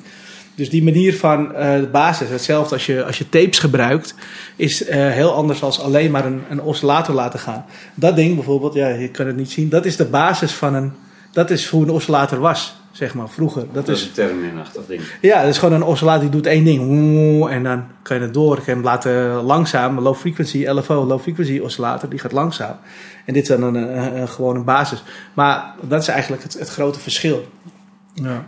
Dus 0.61 0.69
die 0.69 0.83
manier 0.83 1.17
van 1.17 1.55
eh, 1.55 1.79
de 1.79 1.88
basis, 1.91 2.29
hetzelfde 2.29 2.73
als 2.73 2.85
je, 2.85 3.05
als 3.05 3.17
je 3.17 3.29
tapes 3.29 3.59
gebruikt, 3.59 4.15
is 4.55 4.85
eh, 4.85 5.09
heel 5.09 5.33
anders 5.33 5.59
dan 5.59 5.73
alleen 5.81 6.11
maar 6.11 6.25
een, 6.25 6.41
een 6.49 6.61
oscillator 6.61 7.15
laten 7.15 7.39
gaan. 7.39 7.65
Dat 7.95 8.15
ding 8.15 8.35
bijvoorbeeld, 8.35 8.73
ja, 8.73 8.88
je 8.88 9.09
kan 9.09 9.27
het 9.27 9.35
niet 9.35 9.51
zien, 9.51 9.69
dat 9.69 9.85
is 9.85 9.95
de 9.95 10.05
basis 10.05 10.51
van 10.51 10.73
een, 10.73 10.91
dat 11.31 11.49
is 11.49 11.67
hoe 11.67 11.83
een 11.83 11.89
oscillator 11.89 12.39
was. 12.39 12.75
zeg 12.91 13.13
maar, 13.13 13.29
vroeger. 13.29 13.65
Dat 13.73 13.85
Dat 13.85 13.95
is 13.95 14.03
een 14.03 14.11
terminachtig 14.11 14.85
ding. 14.88 15.01
ja, 15.21 15.41
dat 15.41 15.49
is 15.49 15.57
gewoon 15.57 15.73
een 15.73 15.83
oscillator 15.83 16.21
die 16.21 16.29
doet 16.29 16.45
één 16.45 16.63
ding. 16.63 17.49
En 17.49 17.63
dan 17.63 17.83
kan 18.01 18.17
je 18.17 18.23
het 18.23 18.33
door. 18.33 18.57
Ik 18.57 18.63
kan 18.63 18.73
hem 18.73 18.83
laten 18.83 19.33
langzaam. 19.33 19.99
Low 19.99 20.15
frequency, 20.15 20.67
LFO, 20.67 21.05
low 21.05 21.19
frequency 21.19 21.59
oscillator. 21.59 22.09
Die 22.09 22.19
gaat 22.19 22.31
langzaam. 22.31 22.75
En 23.25 23.33
dit 23.33 23.43
is 23.43 23.49
dan 23.49 23.63
een, 23.63 23.75
een, 23.75 24.21
een 24.21 24.29
gewone 24.29 24.63
basis. 24.63 25.03
Maar 25.33 25.73
dat 25.81 26.01
is 26.01 26.07
eigenlijk 26.07 26.43
het, 26.43 26.53
het 26.53 26.69
grote 26.69 26.99
verschil. 26.99 27.47
Ja. 28.13 28.45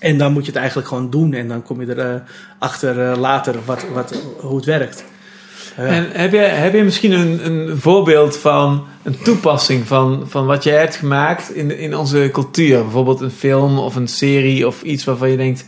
En 0.00 0.18
dan 0.18 0.32
moet 0.32 0.42
je 0.42 0.50
het 0.50 0.58
eigenlijk 0.58 0.88
gewoon 0.88 1.10
doen. 1.10 1.32
En 1.32 1.48
dan 1.48 1.62
kom 1.62 1.80
je 1.80 1.94
er 1.94 2.14
eh, 2.14 2.20
achter 2.58 3.10
eh, 3.10 3.18
later 3.18 3.54
wat, 3.64 3.84
wat, 3.94 4.22
hoe 4.40 4.56
het 4.56 4.64
werkt. 4.64 5.04
En 5.76 6.10
heb 6.12 6.32
je, 6.32 6.38
heb 6.38 6.74
je 6.74 6.82
misschien 6.82 7.12
een, 7.12 7.46
een 7.46 7.78
voorbeeld 7.78 8.36
van 8.36 8.86
een 9.02 9.18
toepassing 9.22 9.86
van, 9.86 10.24
van 10.28 10.46
wat 10.46 10.64
jij 10.64 10.78
hebt 10.78 10.96
gemaakt 10.96 11.54
in, 11.54 11.78
in 11.78 11.96
onze 11.96 12.28
cultuur? 12.32 12.82
Bijvoorbeeld 12.82 13.20
een 13.20 13.30
film 13.30 13.78
of 13.78 13.96
een 13.96 14.08
serie 14.08 14.66
of 14.66 14.82
iets 14.82 15.04
waarvan 15.04 15.30
je 15.30 15.36
denkt... 15.36 15.66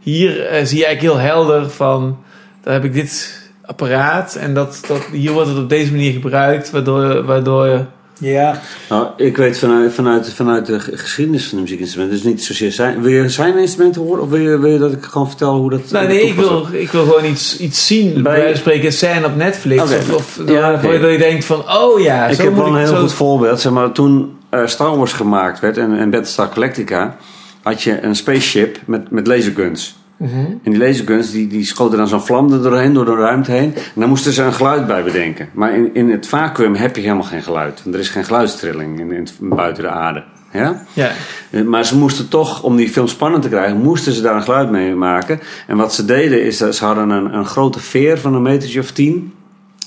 Hier 0.00 0.46
eh, 0.46 0.64
zie 0.64 0.78
je 0.78 0.84
eigenlijk 0.84 1.14
heel 1.14 1.28
helder 1.30 1.70
van... 1.70 2.18
Daar 2.60 2.72
heb 2.72 2.84
ik 2.84 2.92
dit 2.92 3.40
apparaat 3.62 4.34
en 4.34 4.54
dat, 4.54 4.84
dat, 4.88 5.04
hier 5.12 5.32
wordt 5.32 5.48
het 5.48 5.58
op 5.58 5.68
deze 5.68 5.90
manier 5.90 6.12
gebruikt. 6.12 6.70
Waardoor, 6.70 7.24
waardoor 7.24 7.66
je... 7.66 7.84
ja. 8.18 8.60
Nou, 8.88 9.06
ik 9.16 9.36
weet 9.36 9.58
vanuit, 9.58 9.92
vanuit, 9.92 10.32
vanuit 10.34 10.66
de 10.66 10.80
ge- 10.80 10.96
geschiedenis 10.96 11.44
van 11.46 11.56
de 11.56 11.62
muziekinstrumenten, 11.62 12.16
dus 12.16 12.26
niet 12.26 12.42
zozeer 12.44 12.72
zijn. 12.72 13.02
Wil 13.02 13.22
je 13.22 13.28
zijn 13.28 13.58
instrumenten 13.58 14.02
horen 14.02 14.22
of 14.22 14.28
wil 14.30 14.40
je, 14.40 14.58
wil 14.58 14.70
je 14.72 14.78
dat 14.78 14.92
ik 14.92 15.04
gewoon 15.04 15.28
vertel 15.28 15.56
hoe 15.56 15.70
dat. 15.70 15.90
Nou, 15.90 16.06
nee, 16.06 16.18
dat 16.18 16.28
ik 16.28 16.34
wil, 16.34 16.66
ik 16.72 16.90
wil 16.90 17.04
gewoon 17.04 17.24
iets, 17.24 17.58
iets 17.58 17.86
zien. 17.86 18.12
Bij 18.12 18.22
Bij- 18.22 18.32
wijze 18.32 18.48
van 18.48 18.56
spreken, 18.56 18.92
scène 18.92 19.26
op 19.26 19.36
Netflix. 19.36 19.82
Of, 19.82 20.12
of 20.14 20.40
Ja, 20.46 20.60
waardoor 20.60 20.94
oké. 20.94 21.06
je 21.06 21.18
denkt 21.18 21.44
van... 21.44 21.64
Oh 21.72 22.00
ja, 22.00 22.26
ik 22.26 22.34
zo 22.34 22.42
heb 22.42 22.52
moet 22.52 22.62
wel 22.64 22.72
een 22.72 22.78
heel 22.78 22.86
zo- 22.86 23.00
goed 23.00 23.12
voorbeeld. 23.12 23.60
Zeg 23.60 23.72
maar, 23.72 23.92
toen 23.92 24.36
eh, 24.48 24.66
Star 24.66 24.96
Wars 24.96 25.12
gemaakt 25.12 25.60
werd 25.60 25.76
en, 25.78 25.98
en 25.98 26.10
Battlestar 26.10 26.48
Galactica, 26.52 27.16
had 27.62 27.82
je 27.82 28.02
een 28.02 28.16
spaceship 28.16 28.78
met, 28.84 29.10
met 29.10 29.26
laserguns. 29.26 29.96
Mhm. 30.22 30.36
En 30.62 30.70
die 30.70 30.78
laserguns 30.78 31.30
die, 31.30 31.46
die 31.46 31.64
schoten 31.64 31.98
dan 31.98 32.08
zo'n 32.08 32.20
vlam 32.20 32.52
er 32.52 32.62
doorheen, 32.62 32.92
door 32.92 33.04
de 33.04 33.14
ruimte 33.14 33.50
heen. 33.50 33.74
En 33.74 33.82
daar 33.94 34.08
moesten 34.08 34.32
ze 34.32 34.42
een 34.42 34.52
geluid 34.52 34.86
bij 34.86 35.02
bedenken. 35.02 35.48
Maar 35.52 35.74
in, 35.74 35.90
in 35.94 36.10
het 36.10 36.26
vacuüm 36.26 36.74
heb 36.74 36.96
je 36.96 37.02
helemaal 37.02 37.22
geen 37.22 37.42
geluid. 37.42 37.80
Want 37.82 37.94
er 37.94 38.00
is 38.00 38.08
geen 38.08 38.24
geluidstrilling 38.24 39.00
in, 39.00 39.12
in 39.12 39.26
buiten 39.40 39.82
de 39.82 39.88
aarde. 39.88 40.24
Ja? 40.52 40.82
Ja. 40.92 41.10
Eh, 41.50 41.62
Maar 41.62 41.84
ze 41.84 41.96
moesten 41.96 42.28
toch, 42.28 42.62
om 42.62 42.76
die 42.76 42.88
film 42.88 43.08
spannend 43.08 43.42
te 43.42 43.48
krijgen, 43.48 43.76
moesten 43.76 44.12
ze 44.12 44.22
daar 44.22 44.34
een 44.36 44.42
geluid 44.42 44.70
mee 44.70 44.94
maken. 44.94 45.40
En 45.66 45.76
wat 45.76 45.94
ze 45.94 46.04
deden 46.04 46.44
is, 46.44 46.58
dat 46.58 46.76
ze 46.76 46.84
hadden 46.84 47.10
een, 47.10 47.34
een 47.34 47.46
grote 47.46 47.80
veer 47.80 48.18
van 48.18 48.34
een 48.34 48.42
metertje 48.42 48.80
of 48.80 48.90
tien. 48.90 49.32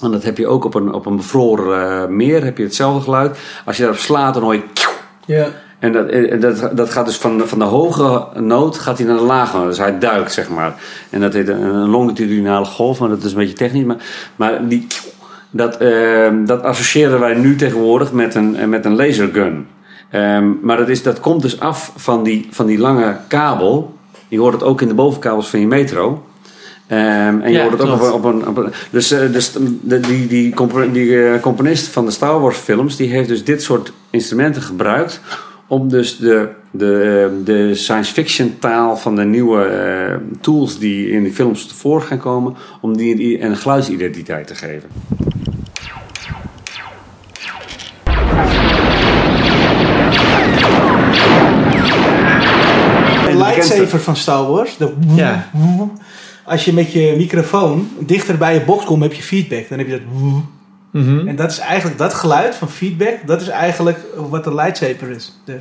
En 0.01 0.11
dat 0.11 0.23
heb 0.23 0.37
je 0.37 0.47
ook 0.47 0.63
op 0.63 0.75
een, 0.75 0.93
op 0.93 1.05
een 1.05 1.15
bevroren 1.15 2.01
eh, 2.01 2.07
meer, 2.07 2.43
heb 2.43 2.57
je 2.57 2.63
hetzelfde 2.63 3.01
geluid. 3.01 3.37
Als 3.65 3.75
je 3.77 3.83
daarop 3.83 4.01
slaat, 4.01 4.33
dan 4.33 4.43
hoor 4.43 4.53
je... 4.53 4.63
Ja. 5.25 5.47
En 5.85 5.91
dat, 5.91 6.07
eh, 6.07 6.41
dat, 6.41 6.69
dat 6.77 6.89
gaat 6.89 7.05
dus 7.05 7.17
van, 7.17 7.37
de- 7.37 7.47
van 7.47 7.59
de 7.59 7.65
hoge 7.65 8.25
noot 8.39 8.77
gaat 8.77 8.97
hij 8.97 9.07
naar 9.07 9.17
de 9.17 9.23
lage 9.23 9.57
noot. 9.57 9.67
Dus 9.67 9.77
hij 9.77 9.99
duikt, 9.99 10.31
zeg 10.33 10.49
maar. 10.49 10.75
En 11.09 11.21
dat 11.21 11.33
heet 11.33 11.47
een, 11.47 11.61
een 11.61 11.89
longitudinale 11.89 12.65
golf, 12.65 12.99
maar 12.99 13.09
dat 13.09 13.23
is 13.23 13.31
een 13.31 13.37
beetje 13.37 13.53
technisch. 13.55 13.83
Maar, 13.83 13.97
maar 14.35 14.67
die, 14.67 14.87
dat, 15.49 15.77
eh, 15.77 16.27
dat 16.45 16.63
associëren 16.63 17.19
wij 17.19 17.33
nu 17.33 17.55
tegenwoordig 17.55 18.11
met 18.11 18.35
een, 18.35 18.55
eh, 18.55 18.67
met 18.67 18.85
een 18.85 18.95
lasergun. 18.95 19.67
Ehm, 20.09 20.51
maar 20.61 20.77
dat, 20.77 20.89
is, 20.89 21.03
dat 21.03 21.19
komt 21.19 21.41
dus 21.41 21.59
af 21.59 21.91
van 21.95 22.23
die, 22.23 22.47
van 22.51 22.65
die 22.65 22.77
lange 22.79 23.17
kabel. 23.27 23.93
Je 24.27 24.39
hoort 24.39 24.53
het 24.53 24.63
ook 24.63 24.81
in 24.81 24.87
de 24.87 24.93
bovenkabels 24.93 25.49
van 25.49 25.59
je 25.59 25.67
metro. 25.67 26.23
Ehm, 26.87 26.99
en 27.41 27.41
je 27.43 27.49
Ja, 27.57 27.61
hoort 27.61 27.71
het 27.79 27.81
ook 27.81 27.93
op, 27.93 27.99
klopt. 27.99 28.13
een- 28.13 28.29
op 28.29 28.33
een, 28.41 28.47
op 28.47 28.57
een. 28.57 28.71
Dus, 28.89 29.11
eh, 29.11 29.31
dus 29.31 29.51
de, 29.81 29.99
die, 29.99 30.27
die, 30.27 30.53
compo- 30.53 30.91
die 30.91 31.39
componist 31.39 31.87
van 31.87 32.05
de 32.05 32.11
Star 32.11 32.39
Wars 32.41 32.57
films. 32.57 32.95
die 32.95 33.09
heeft 33.09 33.27
dus 33.29 33.43
dit 33.43 33.63
soort 33.63 33.91
instrumenten 34.09 34.61
gebruikt. 34.61 35.21
Om 35.67 35.89
dus 35.89 36.17
de, 36.17 36.49
de, 36.71 37.29
eh, 37.39 37.45
de 37.45 37.75
science 37.75 38.13
fiction 38.13 38.59
taal 38.59 38.97
van 38.97 39.15
de 39.15 39.23
nieuwe 39.23 39.63
eh, 39.63 40.15
tools. 40.41 40.79
die 40.79 41.09
in 41.09 41.23
die 41.23 41.33
films 41.33 41.67
tevoren 41.67 42.07
gaan 42.07 42.17
komen. 42.17 42.55
om 42.81 42.97
die 42.97 43.41
een 43.41 43.55
geluidsidentiteit 43.55 44.47
te 44.47 44.55
geven. 44.55 44.89
De 53.25 53.35
lightsaber 53.37 53.99
van 53.99 54.15
Star 54.15 54.47
Wars. 54.47 54.77
De 54.77 54.93
Ja. 55.15 55.49
Als 56.43 56.65
je 56.65 56.73
met 56.73 56.91
je 56.91 57.13
microfoon 57.17 57.89
dichter 57.99 58.37
bij 58.37 58.53
je 58.53 58.61
box 58.61 58.85
komt, 58.85 59.01
heb 59.01 59.13
je 59.13 59.23
feedback. 59.23 59.69
Dan 59.69 59.77
heb 59.77 59.87
je 59.87 59.93
dat. 59.93 60.43
Mhm. 60.95 61.27
En 61.27 61.35
dat 61.35 61.51
is 61.51 61.59
eigenlijk 61.59 61.97
dat 61.97 62.13
geluid 62.13 62.55
van 62.55 62.69
feedback. 62.69 63.27
Dat 63.27 63.41
is 63.41 63.47
eigenlijk 63.47 63.99
wat 64.29 64.43
de 64.43 64.55
lightsaber 64.55 65.09
is. 65.09 65.33
De 65.45 65.59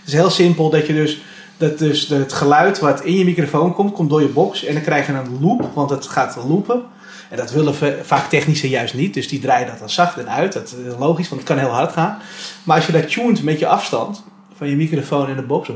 het 0.00 0.06
is 0.06 0.12
heel 0.12 0.30
simpel 0.30 0.70
dat 0.70 0.86
je 0.86 0.92
dus. 0.92 1.20
Dat 1.56 1.78
dus 1.78 2.08
het 2.08 2.32
geluid 2.32 2.78
wat 2.78 3.04
in 3.04 3.14
je 3.18 3.24
microfoon 3.24 3.74
komt, 3.74 3.92
komt 3.92 4.10
door 4.10 4.20
je 4.20 4.28
box. 4.28 4.64
En 4.64 4.74
dan 4.74 4.82
krijg 4.82 5.06
je 5.06 5.12
een 5.12 5.40
loop, 5.40 5.70
want 5.74 5.90
het 5.90 6.06
gaat 6.06 6.36
loopen. 6.48 6.82
En 7.30 7.36
dat 7.36 7.50
willen 7.52 7.74
va- 7.74 7.92
vaak 8.02 8.28
techniciën 8.28 8.70
juist 8.70 8.94
niet. 8.94 9.14
Dus 9.14 9.28
die 9.28 9.40
draaien 9.40 9.66
dat 9.66 9.78
dan 9.78 9.90
zacht 9.90 10.18
en 10.18 10.28
uit. 10.30 10.52
Dat 10.52 10.74
is 10.86 10.94
logisch, 10.98 11.28
want 11.28 11.40
het 11.40 11.50
kan 11.50 11.58
heel 11.58 11.74
hard 11.74 11.92
gaan. 11.92 12.18
Maar 12.64 12.76
als 12.76 12.86
je 12.86 12.92
dat 12.92 13.10
tuned 13.10 13.42
met 13.42 13.58
je 13.58 13.66
afstand 13.66 14.22
van 14.56 14.68
je 14.68 14.76
microfoon 14.76 15.28
in 15.28 15.36
de 15.36 15.42
box, 15.42 15.70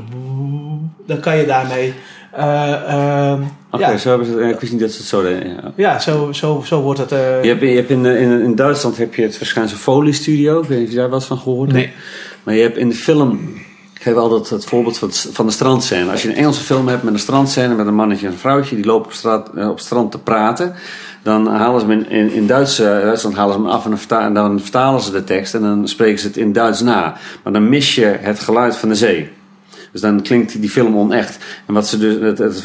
dan 1.07 1.19
kan 1.19 1.37
je 1.37 1.45
daarmee. 1.45 1.93
eh, 2.31 2.71
ehm, 2.73 3.41
Oké, 3.71 3.89
ja, 3.89 3.97
zo 3.97 4.09
hebben 4.09 4.27
ze 4.27 4.33
het. 4.33 4.53
Ik 4.53 4.59
wist 4.59 4.71
niet 4.71 4.81
dat 4.81 4.91
ze 4.91 4.97
het 4.97 5.07
zo 5.07 5.21
deden. 5.21 5.47
Ja. 5.49 5.71
ja, 5.75 5.99
zo, 5.99 6.31
zo, 6.31 6.61
zo 6.65 6.81
wordt 6.81 6.99
het. 6.99 7.11
eh, 7.11 7.43
Je 7.43 7.47
hebt, 7.49 7.61
je 7.61 7.67
hebt 7.67 7.89
in, 7.89 8.05
eh, 8.05 8.21
in, 8.21 8.41
in 8.41 8.55
Duitsland 8.55 8.97
heb 8.97 9.15
je 9.15 9.21
het 9.21 9.37
verschijnsel 9.37 9.77
Foley 9.77 10.11
Studio. 10.11 10.61
Ik 10.61 10.67
weet 10.67 10.77
niet 10.77 10.87
of 10.87 10.93
je 10.93 10.99
daar 10.99 11.09
wat 11.09 11.25
van 11.25 11.37
gehoord 11.37 11.71
hebt. 11.71 11.83
Nee. 11.85 11.93
Maar 12.43 12.55
je 12.55 12.61
hebt 12.61 12.77
in 12.77 12.89
de 12.89 12.95
film. 12.95 13.39
Ik 13.93 14.01
geef 14.07 14.15
altijd 14.15 14.49
het 14.49 14.65
voorbeeld 14.65 14.97
van, 14.97 15.07
het- 15.07 15.29
van 15.31 15.45
de 15.45 15.51
strandscène. 15.51 16.11
Als 16.11 16.21
je 16.21 16.29
een 16.29 16.35
Engelse 16.35 16.63
film 16.63 16.87
hebt 16.87 17.03
met 17.03 17.13
een 17.13 17.19
strandscène 17.19 17.75
met 17.75 17.87
een 17.87 17.95
mannetje 17.95 18.25
en 18.27 18.31
een 18.31 18.37
vrouwtje 18.39 18.75
die 18.75 18.85
lopen 18.85 19.05
op, 19.05 19.13
straat, 19.13 19.49
op 19.49 19.55
het 19.55 19.79
strand 19.79 20.11
te 20.11 20.19
praten. 20.19 20.73
Dan 21.23 21.47
halen 21.47 21.81
ze 21.81 21.87
hem 21.87 22.05
in, 22.09 22.31
in, 22.31 22.41
eh, 22.41 22.47
Duitsland 22.47 23.35
halen 23.35 23.53
ze 23.53 23.59
hem 23.59 23.69
af 23.69 23.83
en 23.83 23.89
dan, 23.89 23.99
verta- 23.99 24.25
en 24.25 24.33
dan 24.33 24.59
vertalen 24.59 25.01
ze 25.01 25.11
de 25.11 25.23
tekst 25.23 25.53
en 25.53 25.61
dan 25.61 25.87
spreken 25.87 26.19
ze 26.19 26.27
het 26.27 26.37
in 26.37 26.53
Duits 26.53 26.81
na. 26.81 27.17
Maar 27.43 27.53
dan 27.53 27.69
mis 27.69 27.95
je 27.95 28.05
het 28.05 28.39
geluid 28.39 28.75
van 28.75 28.89
de 28.89 28.95
zee. 28.95 29.29
Dus 29.91 30.01
dan 30.01 30.21
klinkt 30.21 30.61
die 30.61 30.69
film 30.69 30.97
onecht. 30.97 31.37
En 31.65 31.73
wat 31.73 31.87
ze, 31.87 31.97
dus, 31.97 32.63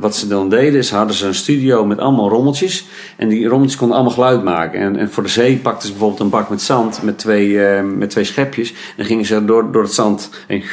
wat 0.00 0.16
ze 0.16 0.28
dan 0.28 0.48
deden, 0.48 0.78
is 0.78 0.90
hadden 0.90 1.16
ze 1.16 1.26
een 1.26 1.34
studio 1.34 1.84
met 1.84 1.98
allemaal 1.98 2.28
rommeltjes. 2.28 2.86
En 3.16 3.28
die 3.28 3.46
rommeltjes 3.46 3.78
konden 3.78 3.96
allemaal 3.96 4.14
geluid 4.14 4.42
maken. 4.42 4.80
En, 4.80 4.96
en 4.96 5.10
voor 5.10 5.22
de 5.22 5.28
zee 5.28 5.56
pakten 5.56 5.82
ze 5.82 5.90
bijvoorbeeld 5.90 6.20
een 6.20 6.28
bak 6.28 6.48
met 6.48 6.62
zand 6.62 7.02
met 7.02 7.18
twee, 7.18 7.66
eh, 7.66 7.84
met 7.84 8.10
twee 8.10 8.24
schepjes. 8.24 8.74
En 8.96 9.04
gingen 9.04 9.24
ze 9.24 9.44
door, 9.44 9.72
door 9.72 9.82
het 9.82 9.92
zand 9.92 10.30
heen. 10.46 10.64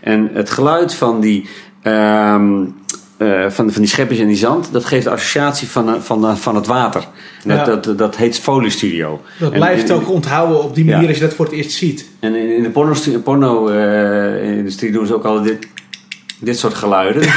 En 0.00 0.30
het 0.32 0.50
geluid 0.50 0.94
van 0.94 1.20
die, 1.20 1.48
ehm, 1.82 2.64
eh, 3.24 3.50
van, 3.50 3.70
van 3.72 3.82
die 3.82 3.90
schepjes 3.90 4.18
en 4.18 4.26
die 4.26 4.36
zand, 4.36 4.68
dat 4.72 4.84
geeft 4.84 5.04
de 5.04 5.10
associatie 5.10 5.68
van, 5.68 5.88
eh, 5.88 6.00
van, 6.00 6.26
eh, 6.26 6.34
van 6.34 6.54
het 6.54 6.66
water. 6.66 7.04
Dat, 7.44 7.56
Ja. 7.56 7.64
dat, 7.76 7.98
dat 7.98 8.16
heet 8.16 8.38
Foley 8.38 8.70
Studio. 8.70 9.20
Dat 9.38 9.52
En- 9.52 9.58
blijft 9.58 9.90
en- 9.90 9.96
ook 9.96 10.10
onthouden 10.10 10.62
op 10.62 10.74
die 10.74 10.84
manier 10.84 11.02
Ja. 11.02 11.08
als 11.08 11.16
je 11.16 11.22
dat 11.24 11.34
voor 11.34 11.44
het 11.44 11.54
eerst 11.54 11.70
ziet. 11.72 12.06
en 12.20 12.34
in, 12.34 12.56
in 12.56 12.62
de 12.62 12.70
porno-industrie 12.70 13.18
porno, 13.18 13.66
industrie 14.42 14.92
doen 14.92 15.06
ze 15.06 15.14
ook 15.14 15.24
al 15.24 15.42
dit, 15.42 15.66
dit 16.44 16.58
soort 16.58 16.74
geluiden. 16.74 17.22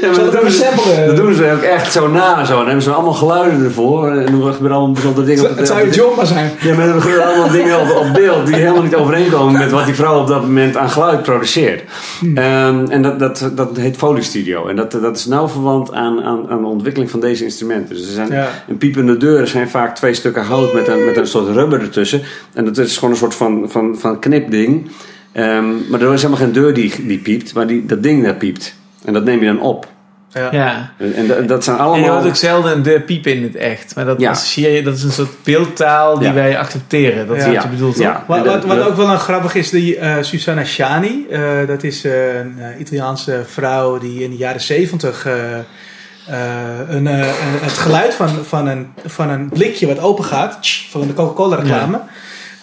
ja, 0.00 0.12
dat, 0.12 0.32
doen 0.32 0.50
ze, 0.50 1.04
dat 1.06 1.16
doen 1.16 1.34
ze 1.34 1.52
ook 1.52 1.62
echt 1.62 1.92
zo 1.92 2.08
na. 2.08 2.44
Zo. 2.44 2.56
Dan 2.56 2.64
hebben 2.64 2.82
ze 2.82 2.90
allemaal 2.90 3.12
geluiden 3.12 3.64
ervoor. 3.64 4.10
En 4.10 4.16
dan 4.16 4.52
gebeuren 4.52 4.76
allemaal 4.76 4.92
bijzondere 4.92 5.26
dingen. 5.26 5.50
op 5.50 5.56
Het 5.56 5.66
zou 5.66 5.86
je 5.86 5.90
job 5.90 6.16
maar 6.16 6.26
zijn. 6.26 6.50
Ja, 6.60 6.74
maar 6.74 6.88
er 6.88 7.00
gebeuren 7.00 7.26
allemaal 7.26 7.50
dingen 7.50 7.80
op, 7.80 7.96
op 7.96 8.12
beeld 8.14 8.46
die 8.46 8.54
helemaal 8.54 8.82
niet 8.82 8.94
overeenkomen 8.94 9.52
met 9.52 9.70
wat 9.70 9.84
die 9.84 9.94
vrouw 9.94 10.20
op 10.20 10.26
dat 10.28 10.42
moment 10.42 10.76
aan 10.76 10.90
geluid 10.90 11.22
produceert. 11.22 11.82
Hmm. 12.20 12.36
Ehm, 12.36 12.86
en 12.88 13.02
dat, 13.02 13.18
dat, 13.18 13.50
dat 13.54 13.76
heet 13.76 13.96
Foley 13.96 14.22
Studio. 14.22 14.66
En 14.66 14.76
dat, 14.76 14.92
dat 14.92 15.16
is 15.16 15.26
nauw 15.26 15.48
verwant 15.48 15.92
aan, 15.92 16.22
aan, 16.22 16.48
aan 16.48 16.60
de 16.60 16.68
ontwikkeling 16.68 17.10
van 17.10 17.20
deze 17.20 17.44
instrumenten. 17.44 17.96
Dus 17.96 18.06
er 18.06 18.12
zijn 18.12 18.32
Ja. 18.32 18.48
een 18.68 18.76
piepende 18.78 19.16
deuren 19.16 19.48
zijn 19.48 19.68
vaak 19.68 19.96
twee 19.96 20.14
stukken 20.14 20.44
hout 20.44 20.72
met 20.74 20.88
een, 20.88 21.04
met 21.04 21.16
een 21.16 21.26
soort 21.26 21.54
rubber 21.54 21.80
ertussen. 21.80 22.22
En 22.54 22.64
dat 22.64 22.78
is 22.78 22.94
gewoon 22.94 23.10
een 23.10 23.16
soort 23.16 23.34
van, 23.34 23.64
van, 23.68 23.96
van 23.98 24.18
knipding. 24.18 24.90
Ehm, 25.36 25.64
maar 25.90 26.00
er 26.00 26.12
is 26.12 26.22
helemaal 26.22 26.42
geen 26.44 26.52
deur 26.52 26.74
die, 26.74 27.06
die 27.06 27.18
piept, 27.18 27.54
maar 27.54 27.66
die, 27.66 27.86
dat 27.86 28.02
ding 28.02 28.24
dat 28.24 28.38
piept. 28.38 28.74
En 29.04 29.12
dat 29.12 29.24
neem 29.24 29.40
je 29.40 29.46
dan 29.46 29.60
op. 29.60 29.86
Ja. 30.32 30.48
Ja. 30.52 30.90
En, 31.14 31.26
dat, 31.26 31.48
dat 31.48 31.64
zijn 31.64 31.76
En 31.78 31.82
je 31.84 31.88
allemaal... 31.90 32.10
hoort 32.10 32.26
ook 32.26 32.36
zelden 32.36 32.72
een 32.72 32.82
de 32.82 33.00
piep 33.00 33.26
in 33.26 33.42
het 33.42 33.54
echt. 33.56 33.94
Maar 33.94 34.04
dat, 34.04 34.20
Ja. 34.20 34.30
associeer 34.30 34.70
je, 34.70 34.82
dat 34.82 34.96
is 34.96 35.02
een 35.02 35.10
soort 35.12 35.30
beeldtaal 35.44 36.18
die 36.18 36.28
Ja. 36.28 36.34
wij 36.34 36.58
accepteren. 36.58 37.26
Dat 37.26 37.36
is 37.36 37.44
wat 37.46 37.62
je 37.62 37.68
bedoelt? 37.68 37.98
Ja. 37.98 38.24
Wat, 38.26 38.64
wat, 38.64 38.80
ook 38.80 38.96
wel 38.96 39.10
een 39.10 39.18
grappig 39.18 39.54
is, 39.54 39.70
die 39.70 39.96
eh, 39.96 40.14
Susanna 40.20 40.64
Shani. 40.64 41.26
eh, 41.30 41.40
dat 41.66 41.82
is 41.82 42.04
eh, 42.04 42.38
een 42.38 42.54
eh, 42.58 42.80
Italiaanse 42.80 43.42
vrouw 43.46 43.98
die 43.98 44.22
in 44.22 44.30
de 44.30 44.36
jaren 44.36 44.60
zeventig 44.60 45.26
een, 45.26 47.06
eh, 47.06 47.18
een- 47.18 47.60
het 47.60 47.72
geluid 47.78 48.14
van, 48.14 48.28
van, 48.28 48.66
een, 48.66 48.86
van 49.06 49.28
een 49.30 49.48
blikje 49.48 49.86
wat 49.86 49.98
open 50.00 50.24
gaat, 50.24 50.58
van 50.90 51.06
de 51.06 51.14
Coca-Cola 51.14 51.56
reclame. 51.56 52.00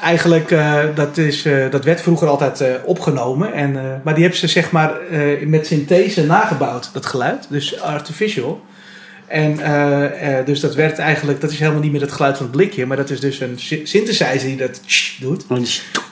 Eigenlijk, 0.04 0.52
eh, 0.52 0.80
dat, 0.96 1.18
is, 1.18 1.46
eh, 1.46 1.72
dat 1.72 1.84
werd 1.84 2.02
vroeger 2.02 2.28
altijd 2.28 2.62
eh, 2.62 2.70
opgenomen. 2.86 3.54
En, 3.54 4.02
maar 4.04 4.14
die 4.14 4.24
hebben 4.24 4.40
ze 4.40 4.48
zeg 4.48 4.72
maar 4.72 4.94
met 5.46 5.68
synthese 5.68 6.26
nagebouwd, 6.26 6.90
dat 6.94 7.06
geluid. 7.06 7.46
Dus 7.50 7.82
artificial. 7.82 8.62
En 9.28 9.60
eh, 9.60 10.38
eh, 10.40 10.46
dus 10.46 10.60
dat 10.60 10.76
werd 10.76 11.00
eigenlijk, 11.00 11.42
dat 11.42 11.52
is 11.52 11.60
helemaal 11.60 11.82
niet 11.82 11.92
meer 11.92 12.02
het 12.02 12.12
geluid 12.12 12.38
van 12.38 12.46
het 12.46 12.56
blikje, 12.56 12.86
maar 12.86 12.98
dat 12.98 13.10
is 13.10 13.20
dus 13.20 13.40
een 13.40 13.54
sy- 13.60 13.82
synthesizer 13.84 14.48
die 14.48 14.58
dat 14.58 14.82
doet. 15.20 15.46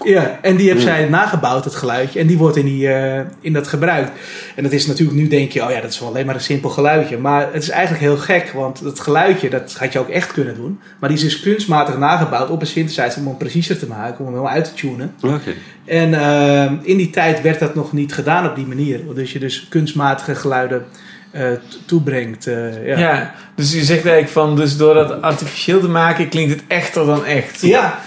Ja, 0.03 0.39
en 0.41 0.55
die 0.55 0.73
Ja. 0.73 0.79
zij 0.79 1.05
nagebouwd, 1.09 1.63
het 1.65 1.75
geluidje. 1.75 2.19
En 2.19 2.27
die 2.27 2.37
wordt 2.37 2.57
in, 2.57 2.65
die, 2.65 2.87
eh, 2.93 3.21
in 3.41 3.53
dat 3.53 3.67
gebruikt. 3.67 4.11
En 4.55 4.63
dat 4.63 4.71
is 4.71 4.87
natuurlijk, 4.87 5.17
nu 5.17 5.27
denk 5.27 5.51
je, 5.51 5.63
oh 5.63 5.71
ja, 5.71 5.81
dat 5.81 5.91
is 5.91 5.99
wel 5.99 6.09
alleen 6.09 6.25
maar 6.25 6.35
een 6.35 6.41
simpel 6.41 6.69
geluidje. 6.69 7.17
Maar 7.17 7.53
het 7.53 7.63
is 7.63 7.69
eigenlijk 7.69 8.03
heel 8.03 8.17
gek, 8.17 8.51
want 8.51 8.83
dat 8.83 8.99
geluidje, 8.99 9.49
dat 9.49 9.75
had 9.79 9.93
je 9.93 9.99
ook 9.99 10.09
echt 10.09 10.31
kunnen 10.31 10.55
doen. 10.55 10.79
Maar 10.99 11.09
die 11.09 11.17
is 11.17 11.23
dus 11.23 11.39
kunstmatig 11.39 11.97
nagebouwd 11.97 12.49
op 12.49 12.61
een 12.61 12.67
synthesizer 12.67 13.19
om 13.21 13.27
hem 13.27 13.37
preciezer 13.37 13.79
te 13.79 13.87
maken, 13.87 14.19
om 14.19 14.25
hem 14.25 14.33
helemaal 14.33 14.53
uit 14.55 14.65
te 14.65 14.73
tunen. 14.73 15.13
Oké. 15.23 15.53
En 15.85 16.13
eh, 16.13 16.71
in 16.81 16.97
die 16.97 17.09
tijd 17.09 17.41
werd 17.41 17.59
dat 17.59 17.75
nog 17.75 17.93
niet 17.93 18.13
gedaan 18.13 18.49
op 18.49 18.55
die 18.55 18.65
manier. 18.67 18.99
Dus 19.15 19.31
je 19.33 19.39
dus 19.39 19.65
kunstmatige 19.69 20.35
geluiden 20.35 20.85
eh, 21.31 21.47
toebrengt. 21.85 22.47
eh, 22.47 22.87
ja. 22.87 22.99
Ja. 22.99 23.33
dus 23.55 23.73
je 23.73 23.83
zegt 23.83 24.05
eigenlijk 24.05 24.29
van, 24.29 24.55
dus 24.55 24.77
door 24.77 24.93
dat 24.93 25.21
artificieel 25.21 25.79
te 25.79 25.89
maken 25.89 26.29
klinkt 26.29 26.51
het 26.53 26.63
echter 26.67 27.05
dan 27.05 27.25
echt. 27.25 27.61
ja. 27.61 27.99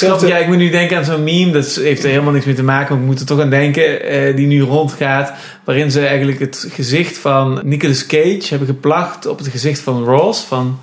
Je? 0.00 0.26
Ja, 0.26 0.36
ik 0.36 0.46
moet 0.46 0.56
nu 0.56 0.70
denken 0.70 0.96
aan 0.96 1.04
zo'n 1.04 1.24
meme, 1.24 1.52
dat 1.52 1.74
heeft 1.74 2.02
er 2.04 2.10
helemaal 2.10 2.32
niks 2.32 2.44
mee 2.44 2.54
te 2.54 2.62
maken, 2.62 2.94
maar 2.94 3.02
ik 3.02 3.08
moet 3.08 3.20
er 3.20 3.26
toch 3.26 3.40
aan 3.40 3.50
denken, 3.50 4.02
eh, 4.02 4.36
die 4.36 4.46
nu 4.46 4.60
rondgaat, 4.60 5.32
waarin 5.64 5.90
ze 5.90 6.06
eigenlijk 6.06 6.38
het 6.38 6.66
gezicht 6.70 7.18
van 7.18 7.60
Nicolas 7.64 8.06
Cage 8.06 8.46
hebben 8.48 8.68
geplakt 8.68 9.26
op 9.26 9.38
het 9.38 9.48
gezicht 9.48 9.80
van 9.80 10.04
Ross 10.04 10.44
van, 10.44 10.80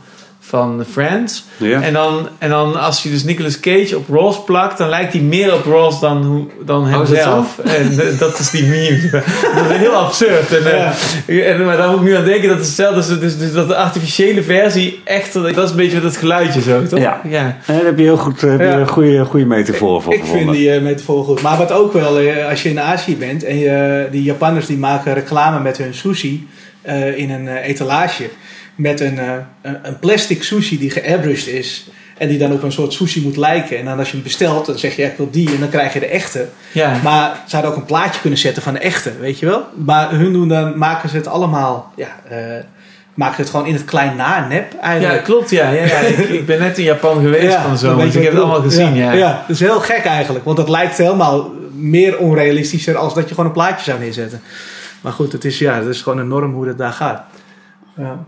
van 0.48 0.84
Friends. 0.92 1.46
Ja. 1.58 1.82
En, 1.82 1.94
dan, 1.94 2.28
en 2.38 2.50
dan 2.50 2.80
als 2.82 3.04
je 3.04 3.10
dus 3.10 3.24
Nicolas 3.24 3.60
Cage 3.60 3.98
op 3.98 4.10
Ross 4.10 4.44
plakt, 4.44 4.78
dan 4.78 4.90
lijkt 4.90 5.14
hij 5.14 5.22
meer 5.22 5.54
op 5.54 5.66
Ross 5.66 6.00
dan, 6.00 6.24
hoe- 6.24 6.48
dan 6.66 6.82
Oh, 6.82 6.90
hemzelf. 6.92 7.58
En 7.60 8.00
eh, 8.00 8.20
dat 8.20 8.40
is 8.40 8.50
die 8.50 8.64
meme. 8.66 9.10
dat 9.56 9.70
is 9.72 9.78
heel 9.78 9.94
absurd. 9.96 10.54
En, 10.58 10.66
eh, 11.26 11.50
en, 11.50 11.66
maar 11.66 11.78
daar 11.78 11.90
moet 11.90 11.98
ik 12.00 12.04
nu 12.06 12.16
aan 12.16 12.26
denken 12.26 12.48
dat 12.48 12.58
het 12.58 12.66
hetzelfde 12.66 13.00
is, 13.14 13.20
dus, 13.20 13.38
dus 13.38 13.54
dat 13.54 13.68
de 13.68 13.76
artificiële 13.76 14.44
versie 14.44 15.02
echter, 15.04 15.54
dat 15.54 15.64
is 15.66 15.70
een 15.70 15.76
beetje 15.78 16.02
dat 16.02 16.18
geluidje 16.18 16.62
zo, 16.62 16.86
toch? 16.88 17.00
Ja. 17.00 17.22
ja. 17.30 17.58
Eh, 17.66 17.76
daar 17.76 17.86
heb 17.86 17.98
je 17.98 18.04
heel 18.04 18.18
goed 18.18 18.42
heb 18.42 18.60
je 18.60 18.66
Ja. 18.66 18.78
een 18.80 18.88
goede, 18.88 19.26
goede 19.26 19.46
metafoor 19.46 20.02
voor 20.02 20.14
Ik 20.14 20.26
vind 20.26 20.52
die 20.52 20.72
eh, 20.72 20.82
metafoor 20.82 21.24
goed. 21.24 21.42
Maar 21.42 21.58
wat 21.58 21.72
ook 21.72 21.94
wel, 21.94 22.18
als 22.50 22.64
je 22.64 22.70
in 22.70 22.80
Azië 22.80 23.18
bent 23.18 23.44
en 23.44 23.58
je, 23.58 24.08
die 24.12 24.24
Japanners 24.24 24.66
die 24.66 24.78
maken 24.78 25.14
reclame 25.14 25.60
met 25.60 25.78
hun 25.78 25.94
sushi 25.94 26.48
eh, 26.82 27.18
in 27.18 27.32
een 27.32 27.48
etalage. 27.48 28.24
Met 28.76 29.00
een, 29.00 29.20
eh, 29.20 29.32
een- 29.62 29.78
een 29.84 30.00
plastic 30.00 30.44
sushi 30.44 30.78
die 30.80 30.90
geairbrushed 30.90 31.54
is. 31.54 31.88
En 32.18 32.28
die 32.28 32.38
dan 32.38 32.52
op 32.52 32.64
een 32.64 32.72
soort 32.72 32.94
sushi 32.94 33.22
moet 33.22 33.38
lijken. 33.38 33.78
En 33.78 33.86
dan 33.86 33.98
als 33.98 34.08
je 34.08 34.14
hem 34.14 34.24
bestelt, 34.24 34.66
dan 34.66 34.78
zeg 34.78 34.96
je 34.96 35.04
ik 35.04 35.18
wil 35.18 35.30
die 35.32 35.50
en 35.54 35.60
dan 35.60 35.70
krijg 35.70 35.94
je 35.94 36.00
de 36.00 36.06
echte. 36.06 36.48
ja. 36.72 37.00
Maar 37.04 37.40
ze 37.48 37.56
hadden 37.56 37.74
ook 37.74 37.78
een 37.78 37.86
plaatje 37.86 38.22
kunnen 38.22 38.40
zetten 38.40 38.64
van 38.64 38.74
de 38.74 38.80
echte, 38.80 39.12
weet 39.20 39.40
je 39.40 39.46
wel. 39.46 39.64
Maar 39.86 40.12
hun 40.12 40.34
doen 40.34 40.48
dan, 40.48 40.78
maken 40.78 41.10
ze 41.10 41.16
het 41.16 41.28
allemaal, 41.28 41.92
ja, 41.96 42.08
eh, 42.30 42.38
maken 43.14 43.36
ze 43.36 43.42
het 43.42 43.50
gewoon 43.50 43.66
in 43.66 43.74
het 43.74 43.86
klein 43.86 44.16
na, 44.16 44.48
nep 44.48 44.72
Ja, 44.74 44.80
eigenlijk. 44.80 45.24
klopt, 45.24 45.50
ja. 45.50 45.70
ja, 45.70 45.86
ja. 45.86 45.98
Ik, 46.00 46.18
ik 46.30 46.46
ben 46.46 46.60
net 46.60 46.78
in 46.78 46.84
Japan 46.84 47.22
geweest 47.22 47.56
van 47.56 47.78
zo, 47.78 47.96
dus 47.96 48.14
je 48.14 48.18
ik 48.20 48.24
heb 48.24 48.34
het 48.34 48.42
allemaal 48.42 48.62
gezien, 48.62 48.96
ja. 48.96 49.12
ja. 49.12 49.32
dat 49.48 49.50
is 49.56 49.60
heel 49.60 49.80
gek 49.80 50.06
eigenlijk. 50.06 50.46
Want 50.46 50.58
het 50.58 50.70
lijkt 50.70 50.98
helemaal 50.98 51.52
meer 51.74 52.18
onrealistischer 52.18 52.98
als 52.98 53.14
dat 53.14 53.24
je 53.24 53.30
gewoon 53.30 53.46
een 53.46 53.56
plaatje 53.56 53.84
zou 53.86 54.00
neerzetten. 54.00 54.42
Maar 55.02 55.14
goed, 55.14 55.32
het 55.32 55.46
is, 55.46 55.60
ja, 55.60 55.76
het 55.80 55.88
is 55.88 56.02
gewoon 56.02 56.20
een 56.20 56.28
norm 56.28 56.54
hoe 56.54 56.66
dat 56.66 56.78
daar 56.78 56.92
gaat. 56.94 57.22
Ja. 57.98 58.24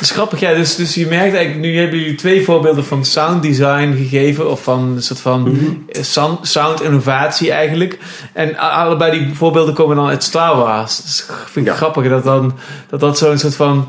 Dat 0.00 0.08
is 0.08 0.14
grappig, 0.14 0.40
ja. 0.40 0.54
Dus, 0.54 0.76
dus 0.76 0.94
je 0.94 1.06
merkt 1.06 1.34
eigenlijk, 1.34 1.66
nu 1.66 1.78
hebben 1.78 1.98
jullie 1.98 2.14
twee 2.14 2.44
voorbeelden 2.44 2.84
van 2.84 3.04
sound 3.04 3.42
design 3.42 3.94
gegeven, 3.96 4.50
of 4.50 4.62
van 4.62 4.92
een 4.96 5.02
soort 5.02 5.20
van 5.20 5.58
eh, 5.88 6.02
sound, 6.02 6.48
sound 6.48 6.82
innovatie 6.82 7.52
eigenlijk. 7.52 7.98
En 8.32 8.56
allebei 8.56 9.18
die 9.18 9.34
voorbeelden 9.34 9.74
komen 9.74 9.96
dan 9.96 10.08
uit 10.08 10.22
Star 10.22 10.56
Wars. 10.56 11.02
Dus 11.02 11.26
vind 11.46 11.66
ik 11.66 11.72
Ja. 11.72 11.78
grappig 11.78 12.08
dat 12.08 12.24
dan, 12.24 12.58
dat, 12.88 13.00
dat 13.00 13.18
zo'n 13.18 13.38
soort 13.38 13.56
van 13.56 13.88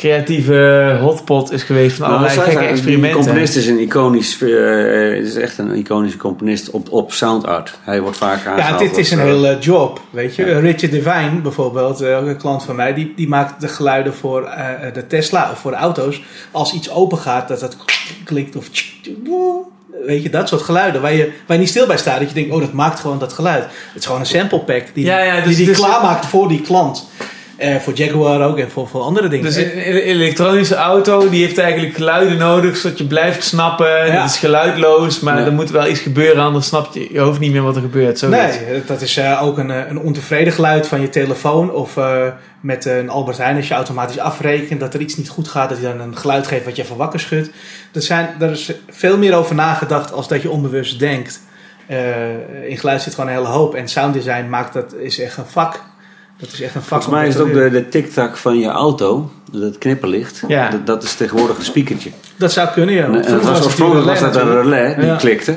creatieve 0.00 0.98
hotpot 1.00 1.52
is 1.52 1.62
geweest 1.62 1.96
van 1.96 2.06
allerlei 2.06 2.40
gekke 2.40 2.64
experimenten. 2.64 3.20
componist 3.20 3.56
is 3.56 3.66
een 3.66 3.78
iconisch, 3.78 4.42
eh, 4.42 4.48
het 5.16 5.26
is 5.26 5.34
echt 5.34 5.58
een 5.58 5.74
iconische 5.74 6.18
componist 6.18 6.70
op, 6.70 6.92
op 6.92 7.12
sound 7.12 7.46
art. 7.46 7.78
Hij 7.84 8.00
wordt 8.00 8.16
vaak 8.16 8.44
Ja, 8.44 8.50
aangehaald. 8.50 8.78
dit 8.78 8.96
is 8.96 9.10
een 9.10 9.18
eh, 9.18 9.24
hele 9.24 9.58
job, 9.58 10.00
weet 10.10 10.34
je. 10.34 10.46
Ja. 10.46 10.58
Richard 10.58 10.92
Devine 10.92 11.40
bijvoorbeeld, 11.42 12.00
eh, 12.00 12.10
een 12.10 12.36
klant 12.36 12.62
van 12.62 12.76
mij, 12.76 12.94
die, 12.94 13.12
die 13.16 13.28
maakt 13.28 13.60
de 13.60 13.68
geluiden 13.68 14.14
voor 14.14 14.44
eh, 14.44 14.64
de 14.94 15.06
Tesla 15.06 15.50
of 15.52 15.58
voor 15.58 15.70
de 15.70 15.76
auto's. 15.76 16.22
Als 16.50 16.72
iets 16.72 16.90
open 16.90 17.18
gaat, 17.18 17.48
dat 17.48 17.60
dat 17.60 17.76
klinkt 18.24 18.56
of... 18.56 18.68
Weet 20.06 20.22
je, 20.22 20.30
dat 20.30 20.48
soort 20.48 20.62
geluiden 20.62 21.00
waar 21.00 21.12
je, 21.12 21.24
waar 21.46 21.56
je 21.56 21.62
niet 21.62 21.68
stil 21.68 21.86
bij 21.86 21.96
staat. 21.98 22.18
Dat 22.18 22.28
je 22.28 22.34
denkt, 22.34 22.52
oh, 22.54 22.60
dat 22.60 22.72
maakt 22.72 23.00
gewoon 23.00 23.18
dat 23.18 23.32
geluid. 23.32 23.62
Het 23.62 23.72
is 23.94 24.04
gewoon 24.04 24.20
een 24.20 24.26
sample 24.26 24.60
pack 24.60 24.82
die 24.94 25.04
Ja, 25.04 25.18
ja, 25.18 25.34
dus- 25.34 25.44
die, 25.44 25.56
die 25.56 25.66
dus- 25.66 25.76
klaarmaakt 25.76 26.26
voor 26.26 26.48
die 26.48 26.60
klant. 26.60 27.08
Eh, 27.60 27.76
voor 27.76 27.92
Jaguar 27.94 28.46
ook 28.48 28.58
en 28.58 28.70
voor, 28.70 28.88
voor 28.88 29.00
andere 29.00 29.28
dingen. 29.28 29.44
Dus 29.44 29.56
een 29.56 29.78
elektronische 29.78 30.74
auto 30.74 31.28
die 31.28 31.44
heeft 31.44 31.58
eigenlijk 31.58 31.94
geluiden 31.94 32.38
nodig 32.38 32.76
zodat 32.76 32.98
je 32.98 33.04
blijft 33.06 33.44
snappen. 33.44 34.06
Ja. 34.06 34.22
Het 34.22 34.30
is 34.30 34.36
geluidloos, 34.38 35.20
maar 35.20 35.38
Ja. 35.38 35.44
er 35.46 35.52
moet 35.52 35.70
wel 35.70 35.86
iets 35.86 36.00
gebeuren, 36.00 36.42
anders 36.42 36.66
snap 36.66 36.94
je 36.94 37.08
je 37.12 37.20
hoofd 37.20 37.40
niet 37.40 37.52
meer 37.52 37.62
wat 37.62 37.76
er 37.76 37.82
gebeurt. 37.82 38.18
Zoiets. 38.18 38.58
Nee, 38.60 38.82
dat 38.86 39.00
is 39.00 39.16
eh, 39.16 39.42
ook 39.42 39.58
een, 39.58 39.70
eh, 39.70 39.88
een 39.88 39.98
ontevreden 39.98 40.52
geluid 40.52 40.86
van 40.86 41.00
je 41.00 41.08
telefoon. 41.08 41.72
Of 41.72 41.96
eh, 41.96 42.26
met 42.60 42.84
een 42.84 43.08
Albert 43.10 43.38
Heijn, 43.38 43.56
als 43.56 43.68
je 43.68 43.74
automatisch 43.74 44.18
afrekent 44.18 44.80
dat 44.80 44.94
er 44.94 45.00
iets 45.00 45.16
niet 45.16 45.28
goed 45.28 45.48
gaat, 45.48 45.68
dat 45.68 45.78
hij 45.78 45.92
dan 45.92 46.00
een 46.00 46.16
geluid 46.16 46.46
geeft 46.46 46.64
wat 46.64 46.76
je 46.76 46.82
even 46.82 46.96
wakker 46.96 47.20
schudt. 47.20 47.50
Dat 47.92 48.04
zijn, 48.04 48.28
daar 48.38 48.50
is 48.50 48.72
veel 48.90 49.18
meer 49.18 49.34
over 49.34 49.54
nagedacht 49.54 50.12
als 50.12 50.28
dat 50.28 50.42
je 50.42 50.50
onbewust 50.50 50.98
denkt. 50.98 51.40
Eh, 51.86 52.68
in 52.68 52.78
geluid 52.78 53.02
zit 53.02 53.14
gewoon 53.14 53.30
een 53.30 53.36
hele 53.36 53.48
hoop. 53.48 53.74
En 53.74 53.88
sounddesign 53.88 54.48
maakt 54.48 54.72
dat, 54.72 54.94
is 54.94 55.20
echt 55.20 55.36
een 55.36 55.46
vak. 55.46 55.80
Dat 56.40 56.52
is 56.52 56.60
echt 56.60 56.74
een 56.74 56.82
vak. 56.82 57.02
Volgens 57.02 57.14
mij 57.14 57.26
is 57.28 57.34
het 57.34 57.42
ook 57.42 57.52
de, 57.52 57.70
de 57.70 57.88
tik-tak 57.88 58.36
van 58.36 58.58
je 58.58 58.66
auto, 58.68 59.30
dat 59.52 59.78
knipperlicht. 59.78 60.42
Ja. 60.48 60.70
Dat, 60.70 60.86
dat 60.86 61.02
is 61.02 61.14
tegenwoordig 61.14 61.58
een 61.58 61.64
speakertje. 61.64 62.10
Dat 62.36 62.52
zou 62.52 62.68
kunnen, 62.68 62.94
ja. 62.94 63.04
En, 63.04 63.14
en 63.14 63.24
Vroeger 63.24 63.34
het 63.48 63.48
was 63.58 63.64
oorspronkelijk 63.64 64.06
was 64.06 64.20
dat 64.20 64.36
een 64.36 64.62
relais, 64.62 64.94
die 64.96 65.04
Ja. 65.04 65.16
klikte. 65.16 65.56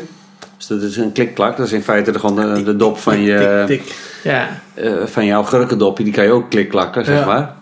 Dus 0.58 0.68
dat 0.68 0.82
is 0.82 0.98
een 0.98 1.12
klikklak. 1.12 1.58
Dat 1.58 1.66
is 1.66 1.72
in 1.72 1.84
feite 1.84 2.12
de, 2.12 2.20
gewoon 2.20 2.54
de, 2.56 2.64
de 2.64 2.76
dop 2.76 2.98
van, 2.98 3.22
je, 3.22 3.64
Tik, 3.68 3.82
tik. 3.82 3.94
Ja. 4.24 4.62
eh, 4.74 4.92
van 5.06 5.26
jouw 5.26 5.44
gurkendopje. 5.44 6.04
Die 6.04 6.14
kan 6.14 6.24
je 6.24 6.32
ook 6.32 6.50
klikklakken, 6.50 7.06
zeg 7.06 7.20
Ja. 7.20 7.26
maar. 7.26 7.54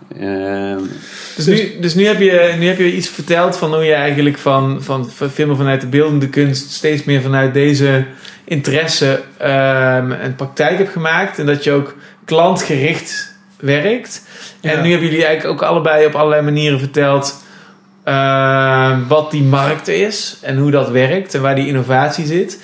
Dus, 1.36 1.46
nu, 1.46 1.70
dus 1.80 1.94
nu, 1.94 2.06
heb 2.06 2.20
je, 2.20 2.54
nu 2.58 2.66
heb 2.66 2.78
je 2.78 2.92
iets 2.94 3.08
verteld 3.08 3.56
van 3.56 3.74
hoe 3.74 3.84
je 3.84 3.92
eigenlijk 3.94 4.38
van, 4.38 4.82
van, 4.82 5.10
van 5.10 5.30
meer 5.46 5.56
vanuit 5.56 5.80
de 5.80 5.86
beeldende 5.86 6.28
kunst 6.28 6.70
steeds 6.70 7.04
meer 7.04 7.22
vanuit 7.22 7.54
deze 7.54 8.04
interesse 8.44 9.20
ehm, 9.36 10.10
een 10.10 10.34
praktijk 10.36 10.78
hebt 10.78 10.92
gemaakt. 10.92 11.38
En 11.38 11.46
dat 11.46 11.64
je 11.64 11.72
ook 11.72 11.94
klantgericht 12.24 13.34
werkt. 13.60 14.22
En 14.60 14.76
Ja. 14.76 14.82
nu 14.82 14.90
hebben 14.90 15.08
jullie 15.08 15.24
eigenlijk 15.24 15.62
ook 15.62 15.68
allebei 15.68 16.06
op 16.06 16.14
allerlei 16.14 16.42
manieren 16.42 16.78
verteld 16.78 17.42
ehm, 18.04 19.06
wat 19.06 19.30
die 19.30 19.42
markt 19.42 19.88
is 19.88 20.38
en 20.40 20.58
hoe 20.58 20.70
dat 20.70 20.90
werkt 20.90 21.34
en 21.34 21.42
waar 21.42 21.54
die 21.54 21.66
innovatie 21.66 22.26
zit. 22.26 22.60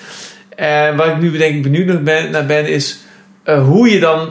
En 0.55 0.95
waar 0.95 1.07
ik 1.07 1.21
nu 1.21 1.37
denk 1.37 1.55
ik 1.55 1.63
benieuwd 1.63 1.85
naar 1.85 2.03
ben, 2.03 2.31
naar 2.31 2.45
ben 2.45 2.67
is 2.67 2.97
eh, 3.43 3.63
hoe 3.63 3.89
je 3.89 3.99
dan 3.99 4.29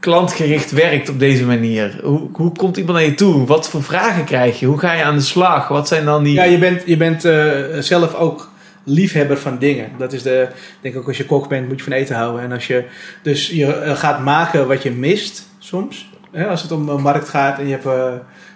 klantgericht 0.00 0.70
werkt 0.70 1.08
op 1.08 1.18
deze 1.18 1.44
manier. 1.44 2.00
Hoe, 2.02 2.28
hoe 2.32 2.52
komt 2.56 2.76
iemand 2.76 2.98
naar 2.98 3.06
je 3.06 3.14
toe? 3.14 3.46
Wat 3.46 3.68
voor 3.68 3.82
vragen 3.82 4.24
krijg 4.24 4.60
je? 4.60 4.66
Hoe 4.66 4.78
ga 4.78 4.92
je 4.92 5.02
aan 5.04 5.16
de 5.16 5.22
slag? 5.22 5.68
Wat 5.68 5.88
zijn 5.88 6.04
dan 6.04 6.22
die... 6.22 6.34
Ja, 6.34 6.44
je 6.44 6.58
bent, 6.58 6.82
je 6.86 6.96
bent 6.96 7.24
eh, 7.24 7.50
zelf 7.78 8.14
ook 8.14 8.50
liefhebber 8.88 9.38
van 9.38 9.58
dingen. 9.58 9.90
Dat 9.98 10.12
is 10.12 10.22
de, 10.22 10.48
ik 10.50 10.78
denk 10.80 10.96
ook 10.96 11.06
als 11.06 11.16
je 11.16 11.26
kok 11.26 11.48
bent, 11.48 11.68
moet 11.68 11.78
je 11.78 11.84
van 11.84 11.92
eten 11.92 12.16
houden. 12.16 12.42
En 12.42 12.52
als 12.52 12.66
je 12.66 12.84
dus 13.22 13.48
je 13.48 13.74
eh, 13.74 13.96
gaat 13.96 14.24
maken 14.24 14.66
wat 14.68 14.82
je 14.82 14.90
mist 14.90 15.48
soms, 15.58 16.10
hè, 16.32 16.46
als 16.46 16.62
het 16.62 16.72
om 16.72 16.88
een 16.88 17.02
markt 17.02 17.28
gaat 17.28 17.58
en 17.58 17.64
je 17.66 17.70
hebt 17.70 17.86
eh, 17.86 18.12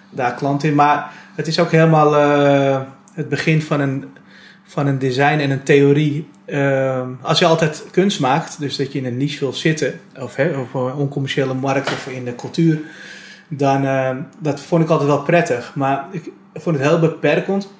daar 0.09 0.33
klanten 0.33 0.69
in. 0.69 0.75
Maar 0.75 1.11
het 1.35 1.47
is 1.47 1.59
ook 1.59 1.71
helemaal 1.71 2.15
eh, 2.15 2.81
het 3.13 3.29
begin 3.29 3.61
van 3.61 3.79
een, 3.79 4.05
van 4.63 4.87
een 4.87 4.99
design 4.99 5.39
en 5.39 5.51
een 5.51 5.63
theorie. 5.63 6.27
Als 7.21 7.39
je 7.39 7.45
altijd 7.45 7.85
kunst 7.91 8.19
maakt, 8.19 8.59
dus 8.59 8.75
dat 8.75 8.91
je 8.91 8.99
in 8.99 9.05
een 9.05 9.17
niche 9.17 9.39
wil 9.39 9.53
zitten, 9.53 9.99
of, 10.19 10.35
hè, 10.35 10.57
of 10.57 10.73
een 10.73 10.93
oncommerciële 10.93 11.53
markt 11.53 11.87
of 11.87 12.07
in 12.07 12.25
de 12.25 12.35
cultuur, 12.35 12.79
dan 13.47 13.85
dat 14.39 14.59
vond 14.59 14.83
ik 14.83 14.89
altijd 14.89 15.09
wel 15.09 15.21
prettig. 15.21 15.71
Maar 15.75 16.05
ik 16.11 16.31
vond 16.53 16.77
het 16.77 16.87
heel 16.87 16.99
beperkend. 16.99 17.71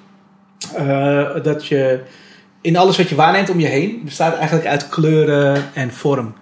dat 1.42 1.66
je 1.66 2.00
in 2.64 2.76
alles 2.76 2.96
wat 2.96 3.08
je 3.08 3.14
waarneemt 3.14 3.50
om 3.50 3.60
je 3.60 3.66
heen 3.66 4.00
bestaat 4.04 4.36
eigenlijk 4.36 4.66
uit 4.66 4.88
kleuren 4.88 5.62
en 5.74 5.92
vorm. 5.92 6.34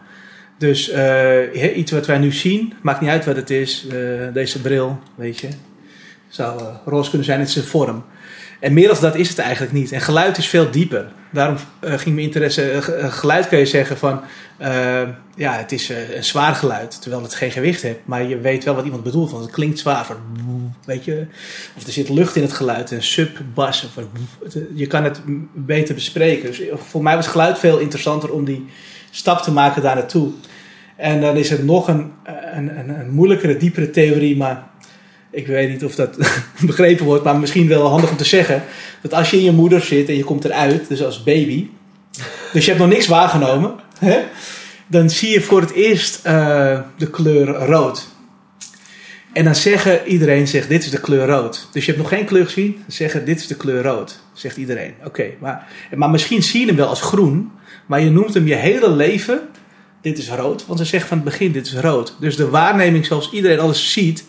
Dus 0.59 0.89
eh, 0.89 1.77
iets 1.77 1.93
wat 1.93 2.07
wij 2.07 2.19
nu 2.19 2.33
zien, 2.33 2.75
maakt 2.83 3.01
niet 3.01 3.11
uit 3.11 3.25
wat 3.25 3.37
het 3.37 3.51
is. 3.51 3.87
eh, 3.87 3.97
deze 4.33 4.61
bril, 4.61 4.99
weet 5.15 5.39
je, 5.39 5.49
zou 6.29 6.61
eh, 6.61 6.67
roze 6.85 7.09
kunnen 7.09 7.27
zijn, 7.27 7.41
het 7.41 7.49
is 7.49 7.57
een 7.57 7.63
vorm. 7.63 8.05
En 8.63 8.73
meer 8.73 8.89
dan 8.89 8.97
dat 9.01 9.17
is 9.17 9.29
het 9.29 9.39
eigenlijk 9.39 9.73
niet. 9.73 9.93
En 9.93 10.01
geluid 10.01 10.39
is 10.39 10.47
veel 10.47 10.71
dieper. 10.71 11.07
Daarom 11.33 11.57
eh, 11.81 11.93
ging 11.93 12.15
mijn 12.15 12.27
interesse. 12.27 12.71
eh, 12.71 13.05
eh, 13.05 13.13
geluid 13.13 13.49
kun 13.49 13.59
je 13.59 13.67
zeggen 13.67 13.99
van. 13.99 14.21
ja, 15.37 15.53
het 15.57 15.73
is 15.73 15.89
een 15.89 16.25
zwaar 16.25 16.55
geluid. 16.55 17.01
Terwijl 17.03 17.23
het 17.23 17.35
geen 17.35 17.51
gewicht 17.51 17.83
heeft. 17.83 17.99
Maar 18.05 18.23
je 18.23 18.39
weet 18.39 18.65
wel 18.65 18.75
wat 18.75 18.85
iemand 18.85 19.03
bedoelt. 19.03 19.31
Want 19.31 19.43
het 19.43 19.53
klinkt 19.53 19.79
zwaar. 19.79 20.05
Van, 20.07 20.17
weet 20.85 21.05
je. 21.05 21.27
Of 21.77 21.87
er 21.87 21.93
zit 21.93 22.09
lucht 22.09 22.37
in 22.37 22.43
het 22.43 22.53
geluid. 22.53 22.91
Een 22.91 23.03
sub, 23.03 23.39
bas. 23.55 23.85
Of 23.85 23.97
een- 23.97 24.67
je 24.75 24.87
kan 24.87 25.05
het 25.05 25.21
beter 25.55 25.95
bespreken. 25.95 26.47
Dus 26.49 26.61
voor 26.75 27.03
mij 27.03 27.17
was 27.17 27.27
geluid 27.27 27.59
veel 27.59 27.79
interessanter 27.79 28.33
om 28.33 28.45
die 28.45 28.67
stap 29.11 29.43
te 29.43 29.53
maken 29.53 29.83
daar 29.83 29.95
naartoe. 29.95 30.31
En 30.97 31.21
dan 31.21 31.37
is 31.37 31.51
het 31.51 31.65
nog 31.65 31.89
een, 31.89 32.13
een, 32.55 32.79
een, 32.79 33.01
een 33.01 33.11
moeilijkere, 33.11 33.57
diepere 33.57 33.91
theorie. 33.91 34.37
Maar 34.37 34.71
Ik 35.33 35.47
weet 35.47 35.69
niet 35.69 35.85
of 35.85 35.95
dat 35.95 36.17
begrepen 36.67 37.05
wordt, 37.05 37.25
maar 37.25 37.39
misschien 37.39 37.69
wel 37.69 37.87
handig 37.87 38.11
om 38.11 38.17
te 38.17 38.25
zeggen. 38.25 38.63
Dat 39.03 39.15
als 39.15 39.31
je 39.31 39.37
in 39.37 39.45
je 39.45 39.53
moeder 39.53 39.81
zit 39.81 40.09
en 40.09 40.17
je 40.17 40.25
komt 40.25 40.45
eruit, 40.45 40.89
dus 40.89 41.05
als 41.05 41.23
baby. 41.23 41.67
Dus 42.53 42.65
je 42.65 42.71
hebt 42.71 42.83
nog 42.83 42.93
niks 42.93 43.07
waargenomen. 43.07 43.75
Hè? 43.99 44.21
Dan 44.87 45.11
zie 45.11 45.31
je 45.31 45.41
voor 45.41 45.61
het 45.61 45.73
eerst 45.73 46.21
eh, 46.23 46.81
de 46.97 47.11
kleur 47.11 47.47
rood. 47.47 48.09
En 49.33 49.45
dan 49.45 49.55
zeggen 49.55 50.07
iedereen 50.07 50.49
zegt 50.49 50.69
dit 50.69 50.85
is 50.85 50.91
de 50.91 51.01
kleur 51.01 51.27
rood. 51.27 51.69
Dus 51.73 51.85
je 51.85 51.93
hebt 51.93 52.03
nog 52.03 52.13
geen 52.13 52.25
kleur 52.25 52.45
gezien. 52.45 52.73
Dan 52.73 52.85
zeggen 52.89 53.25
dit 53.25 53.41
is 53.41 53.47
de 53.47 53.57
kleur 53.57 53.83
rood. 53.83 54.21
Zegt 54.33 54.57
iedereen. 54.57 54.95
Oké, 55.05 55.31
maar, 55.41 55.69
maar 55.95 56.11
misschien 56.11 56.43
zie 56.43 56.61
je 56.61 56.67
hem 56.67 56.77
wel 56.77 56.89
als 56.89 57.01
groen. 57.01 57.51
Maar 57.87 58.01
je 58.01 58.11
noemt 58.11 58.35
hem 58.35 58.47
je 58.47 58.55
hele 58.55 58.91
leven. 58.91 59.41
Dit 60.01 60.19
is 60.19 60.31
rood. 60.31 60.67
Want 60.67 60.79
ze 60.79 60.85
zeggen 60.85 61.09
van 61.09 61.19
het 61.19 61.27
begin 61.27 61.53
dit 61.53 61.67
is 61.67 61.75
rood. 61.75 62.17
Dus 62.21 62.37
de 62.37 62.49
waarneming 62.49 63.07
zoals 63.07 63.31
iedereen 63.31 63.61
alles 63.61 63.93
ziet. 63.93 64.25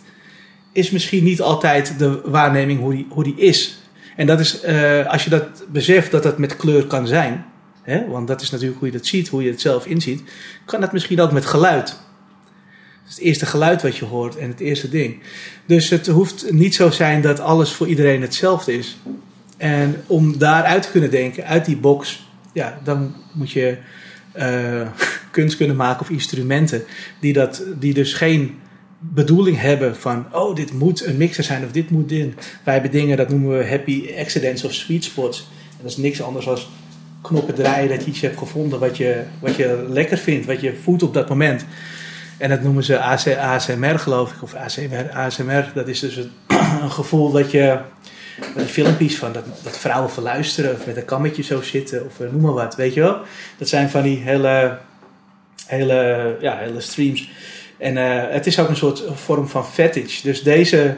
Is 0.74 0.90
misschien 0.90 1.24
niet 1.24 1.42
altijd 1.42 2.00
de 2.00 2.22
waarneming 2.26 2.80
hoe 2.80 2.94
die, 2.94 3.08
hoe 3.10 3.24
die 3.24 3.36
is. 3.36 3.82
En 4.16 4.28
dat 4.28 4.40
is, 4.40 4.62
eh, 4.62 5.08
als 5.08 5.24
je 5.24 5.30
dat 5.30 5.64
beseft 5.72 6.12
dat 6.12 6.24
dat 6.24 6.38
met 6.38 6.56
kleur 6.56 6.86
kan 6.86 7.08
zijn. 7.08 7.46
Hè, 7.82 8.08
want 8.08 8.28
dat 8.28 8.42
is 8.42 8.50
natuurlijk 8.50 8.80
hoe 8.80 8.88
je 8.88 8.98
dat 8.98 9.06
ziet, 9.06 9.28
hoe 9.28 9.44
je 9.44 9.50
het 9.50 9.62
zelf 9.62 9.86
inziet. 9.86 10.22
Kan 10.66 10.82
dat 10.82 10.94
misschien 10.94 11.22
ook 11.22 11.32
met 11.32 11.46
geluid. 11.46 12.00
Het 13.04 13.20
eerste 13.20 13.46
geluid 13.46 13.82
wat 13.82 13.98
je 13.98 14.06
hoort 14.06 14.36
en 14.36 14.50
het 14.50 14.60
eerste 14.60 14.90
ding. 14.90 15.20
Dus 15.66 15.90
het 15.90 16.08
hoeft 16.08 16.52
niet 16.52 16.76
zo 16.76 16.90
zijn 16.90 17.22
dat 17.22 17.40
alles 17.40 17.72
voor 17.72 17.88
iedereen 17.88 18.22
hetzelfde 18.22 18.78
is. 18.78 18.98
En 19.58 20.04
om 20.08 20.38
daaruit 20.38 20.84
te 20.84 20.92
kunnen 20.92 21.12
denken, 21.12 21.46
uit 21.46 21.66
die 21.66 21.78
box, 21.78 22.28
ja, 22.54 22.80
dan 22.84 23.16
moet 23.34 23.52
je 23.52 23.78
eh, 24.32 24.88
kunst 25.32 25.58
kunnen 25.58 25.76
maken 25.76 26.02
of 26.02 26.10
instrumenten 26.10 26.84
die, 27.20 27.34
dat, 27.34 27.64
die 27.80 27.94
dus 27.94 28.14
geen 28.14 28.60
bedoeling 29.12 29.60
hebben 29.60 29.96
van, 29.96 30.26
oh, 30.32 30.56
dit 30.56 30.74
moet 30.74 31.06
een 31.06 31.18
mixer 31.18 31.44
zijn 31.44 31.66
of 31.66 31.72
dit 31.72 31.90
moet 31.90 32.10
dit. 32.10 32.34
Wij 32.64 32.74
hebben 32.74 32.92
dingen, 32.92 33.18
dat 33.18 33.30
noemen 33.30 33.58
we 33.58 33.68
happy 33.68 34.10
accidents 34.20 34.64
of 34.64 34.74
sweet 34.74 35.04
spots. 35.04 35.48
En 35.70 35.78
dat 35.82 35.92
is 35.92 35.98
niks 35.98 36.22
anders 36.22 36.46
dan 36.46 36.60
knoppen 37.22 37.54
draaien 37.54 37.90
dat 37.90 38.04
je 38.04 38.12
iets 38.12 38.22
hebt 38.22 38.38
gevonden 38.38 38.80
wat 38.80 38.98
je, 38.98 39.24
wat 39.40 39.56
je 39.56 39.86
lekker 39.90 40.18
vindt, 40.18 40.46
wat 40.46 40.62
je 40.62 40.76
voelt 40.84 41.04
op 41.04 41.14
dat 41.14 41.30
moment. 41.30 41.66
En 42.38 42.50
dat 42.50 42.62
noemen 42.62 42.84
ze 42.84 43.00
AC, 43.00 43.28
ASMR, 43.38 44.00
geloof 44.00 44.32
ik, 44.32 44.44
of 44.44 44.54
ASMR. 44.54 45.10
ASMR 45.12 45.72
dat 45.74 45.88
is 45.88 46.00
dus 46.00 46.16
een, 46.16 46.32
een 46.82 46.92
gevoel 46.92 47.32
dat 47.32 47.52
je 47.52 47.80
met 48.56 48.66
filmpjes 48.66 49.18
van 49.18 49.32
dat, 49.32 49.46
dat 49.64 49.78
vrouwen 49.78 50.12
verluisteren 50.12 50.76
of 50.76 50.86
met 50.86 50.98
een 50.98 51.06
kammetje 51.06 51.44
zo 51.44 51.62
zitten 51.62 52.06
of 52.06 52.20
eh, 52.20 52.32
noem 52.32 52.42
maar 52.42 52.54
wat, 52.54 52.76
weet 52.76 52.94
je 52.94 53.02
wel. 53.02 53.18
Dat 53.58 53.68
zijn 53.68 53.90
van 53.90 54.02
die 54.02 54.18
hele, 54.18 54.78
hele, 55.68 56.38
ja, 56.42 56.58
hele 56.58 56.82
streams. 56.82 57.30
En 57.84 57.98
eh, 57.98 58.34
het 58.34 58.46
is 58.46 58.60
ook 58.60 58.70
een 58.70 58.76
soort 58.76 59.04
vorm 59.14 59.48
van 59.48 59.66
fetish. 59.66 60.22
Dus 60.22 60.44
deze 60.44 60.96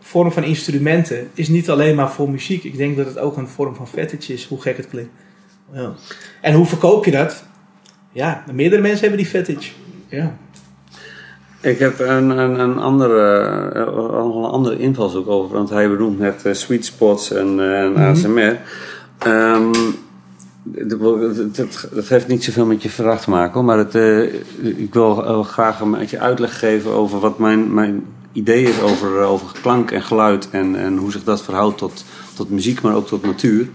vorm 0.00 0.32
van 0.32 0.44
instrumenten 0.44 1.30
is 1.34 1.48
niet 1.48 1.70
alleen 1.70 1.94
maar 1.94 2.10
voor 2.10 2.30
muziek. 2.30 2.64
Ik 2.64 2.76
denk 2.76 2.96
dat 2.96 3.06
het 3.06 3.18
ook 3.18 3.36
een 3.36 3.48
vorm 3.48 3.74
van 3.74 3.88
fetish 3.88 4.28
is, 4.28 4.46
hoe 4.46 4.60
gek 4.60 4.76
het 4.76 4.88
klinkt. 4.88 5.10
Ja. 5.72 5.92
En 6.40 6.54
hoe 6.54 6.66
verkoop 6.66 7.04
je 7.04 7.10
dat? 7.10 7.44
Ja, 8.12 8.44
meerdere 8.52 8.82
mensen 8.82 9.00
hebben 9.00 9.18
die 9.18 9.26
fetish. 9.26 9.70
Ja. 10.08 10.36
Ik 11.60 11.78
heb 11.78 11.98
een, 11.98 12.30
een, 12.30 12.58
een, 12.60 12.78
andere, 12.78 13.32
eh, 13.74 13.80
een 13.80 14.44
andere 14.44 14.78
invalshoek 14.78 15.28
over, 15.28 15.56
want 15.56 15.70
hij 15.70 15.88
benoemt 15.88 16.18
net 16.18 16.44
eh, 16.44 16.52
sweet 16.52 16.84
spots 16.84 17.32
en, 17.32 17.60
en 17.74 17.96
ASMR. 17.96 18.58
Ehm, 19.18 19.72
dat, 19.72 20.09
dat, 20.62 22.08
heeft 22.08 22.28
niet 22.28 22.44
zoveel 22.44 22.66
met 22.66 22.82
je 22.82 22.90
vraag 22.90 23.22
te 23.22 23.30
maken, 23.30 23.64
maar 23.64 23.78
het, 23.78 23.94
eh, 23.94 24.22
ik 24.62 24.94
wil 24.94 25.24
eh, 25.24 25.44
graag 25.44 25.80
een 25.80 25.90
beetje 25.90 26.18
uitleg 26.18 26.58
geven 26.58 26.90
over 26.90 27.20
wat 27.20 27.38
mijn, 27.38 27.74
mijn 27.74 28.04
idee 28.32 28.62
is 28.62 28.80
over, 28.80 29.20
over 29.20 29.60
klank 29.62 29.90
en 29.90 30.02
geluid 30.02 30.50
en, 30.50 30.76
en 30.76 30.96
hoe 30.96 31.12
zich 31.12 31.24
dat 31.24 31.42
verhoudt 31.42 31.78
tot, 31.78 32.04
tot 32.34 32.50
muziek, 32.50 32.80
maar 32.80 32.94
ook 32.94 33.06
tot 33.06 33.22
natuur. 33.22 33.68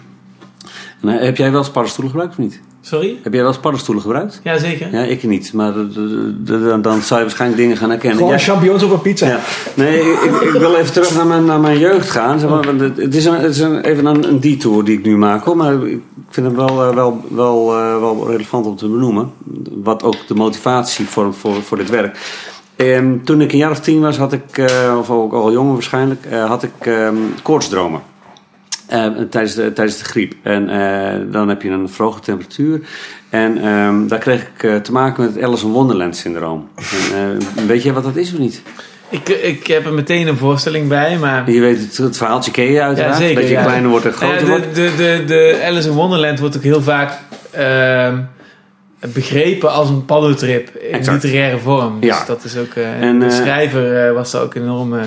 En, 1.01 1.09
eh, 1.09 1.23
heb 1.23 1.37
jij 1.37 1.51
wel 1.51 1.59
eens 1.59 1.71
paddenstoelen 1.71 2.11
gebruikt 2.11 2.39
of 2.39 2.43
niet? 2.43 2.61
Sorry? 2.87 3.19
Heb 3.23 3.33
jij 3.33 3.41
wel 3.41 3.51
eens 3.51 3.59
paddenstoelen 3.61 4.03
gebruikt? 4.03 4.39
Jazeker. 4.43 4.91
Ja, 4.91 5.01
ik 5.03 5.23
niet, 5.23 5.53
maar 5.53 5.75
eh, 5.77 5.83
d- 5.83 5.93
d- 6.45 6.47
d- 6.79 6.83
dan 6.83 7.01
zou 7.01 7.19
je 7.19 7.25
waarschijnlijk 7.25 7.61
dingen 7.61 7.77
gaan 7.77 7.89
herkennen. 7.89 8.17
Gewoon 8.17 8.33
Jij- 8.33 8.41
champignons 8.43 8.83
op 8.83 8.91
een 8.91 9.01
pizza. 9.01 9.27
ja. 9.27 9.39
Nee, 9.73 9.99
ik, 9.99 10.41
ik, 10.41 10.51
wil 10.51 10.75
even 10.75 10.93
terug 10.93 11.15
naar 11.15 11.27
mijn, 11.27 11.45
naar 11.45 11.59
mijn 11.59 11.79
jeugd 11.79 12.09
gaan. 12.11 12.39
Zeg 12.39 12.49
maar, 12.49 12.63
want 12.65 12.79
het, 12.79 13.15
is, 13.15 13.25
een, 13.25 13.33
het 13.33 13.51
is 13.51 13.59
een, 13.59 13.81
even 13.81 14.05
een, 14.05 14.27
een 14.27 14.39
detour 14.39 14.83
die 14.83 14.97
ik 14.97 15.05
nu 15.05 15.17
maak. 15.17 15.43
Hoor, 15.43 15.57
maar 15.57 15.73
ik 15.87 15.99
vind 16.29 16.45
het 16.47 16.55
wel, 16.55 16.83
eh, 16.83 16.95
wel, 16.95 17.23
wel, 17.29 17.77
eh, 17.77 17.99
wel 17.99 18.27
relevant 18.31 18.65
om 18.65 18.75
te 18.75 18.87
benoemen. 18.87 19.31
Wat 19.83 20.03
ook 20.03 20.27
de 20.27 20.35
motivatie 20.35 21.05
vormt 21.07 21.35
voor, 21.35 21.61
voor 21.63 21.77
dit 21.77 21.89
werk. 21.89 22.17
Ehm, 22.75 23.13
toen 23.23 23.41
ik 23.41 23.51
een 23.51 23.57
jaar 23.57 23.71
of 23.71 23.79
tien 23.79 24.01
was, 24.01 24.17
had 24.17 24.33
ik, 24.33 24.57
eh, 24.57 24.95
of 24.99 25.09
ook 25.09 25.33
al 25.33 25.51
jonger 25.51 25.73
waarschijnlijk, 25.73 26.25
eh, 26.29 26.45
had 26.45 26.63
ik 26.63 26.71
ehm 26.79 27.15
koortsdromen. 27.41 28.01
Eh, 28.87 29.05
tijdens, 29.29 29.55
de, 29.55 29.73
tijdens 29.73 29.97
de 29.97 30.05
griep. 30.05 30.33
En 30.43 30.69
eh, 30.69 31.31
dan 31.31 31.49
heb 31.49 31.61
je 31.61 31.69
een 31.69 31.89
vroege 31.89 32.19
temperatuur. 32.19 32.81
En 33.29 33.57
ehm, 33.63 34.07
daar 34.07 34.19
kreeg 34.19 34.41
ik 34.41 34.63
eh, 34.63 34.75
te 34.75 34.91
maken 34.91 35.23
met 35.23 35.35
het 35.35 35.43
Alice 35.43 35.65
in 35.65 35.71
Wonderland 35.71 36.15
syndroom. 36.15 36.69
En, 37.13 37.39
eh, 37.55 37.63
weet 37.67 37.83
je 37.83 37.93
wat 37.93 38.03
dat 38.03 38.15
is 38.15 38.33
of 38.33 38.39
niet? 38.39 38.61
Ik, 39.09 39.29
ik 39.29 39.67
heb 39.67 39.85
er 39.85 39.93
meteen 39.93 40.27
een 40.27 40.37
voorstelling 40.37 40.87
bij, 40.87 41.17
maar... 41.17 41.51
Je 41.51 41.59
weet 41.59 41.79
het, 41.79 41.97
het 41.97 42.17
verhaaltje 42.17 42.51
ken 42.51 42.63
je 42.63 42.81
uiteraard. 42.81 43.13
Ja, 43.13 43.19
zeker, 43.19 43.35
dat 43.35 43.49
je 43.49 43.55
ja. 43.55 43.63
kleiner 43.63 43.89
wordt 43.89 44.05
en 44.05 44.13
groter 44.13 44.47
wordt. 44.47 44.75
de, 44.75 44.91
de, 44.97 45.23
de, 45.25 45.61
Alice 45.65 45.87
in 45.89 45.93
Wonderland 45.93 46.39
wordt 46.39 46.57
ook 46.57 46.63
heel 46.63 46.81
vaak 46.81 47.19
ehm, 47.51 48.17
begrepen 49.13 49.71
als 49.71 49.89
een 49.89 50.05
paddotrip 50.05 50.75
in 50.75 50.93
Exact. 50.93 51.23
literaire 51.23 51.57
vorm. 51.57 51.99
Dus 51.99 52.09
Ja. 52.09 52.25
dat 52.25 52.43
is 52.43 52.57
ook... 52.57 52.73
En, 52.73 53.19
de 53.19 53.31
schrijver 53.31 54.13
was 54.13 54.31
daar 54.31 54.41
ook 54.41 54.55
enorm 54.55 54.97
eh, 54.97 55.03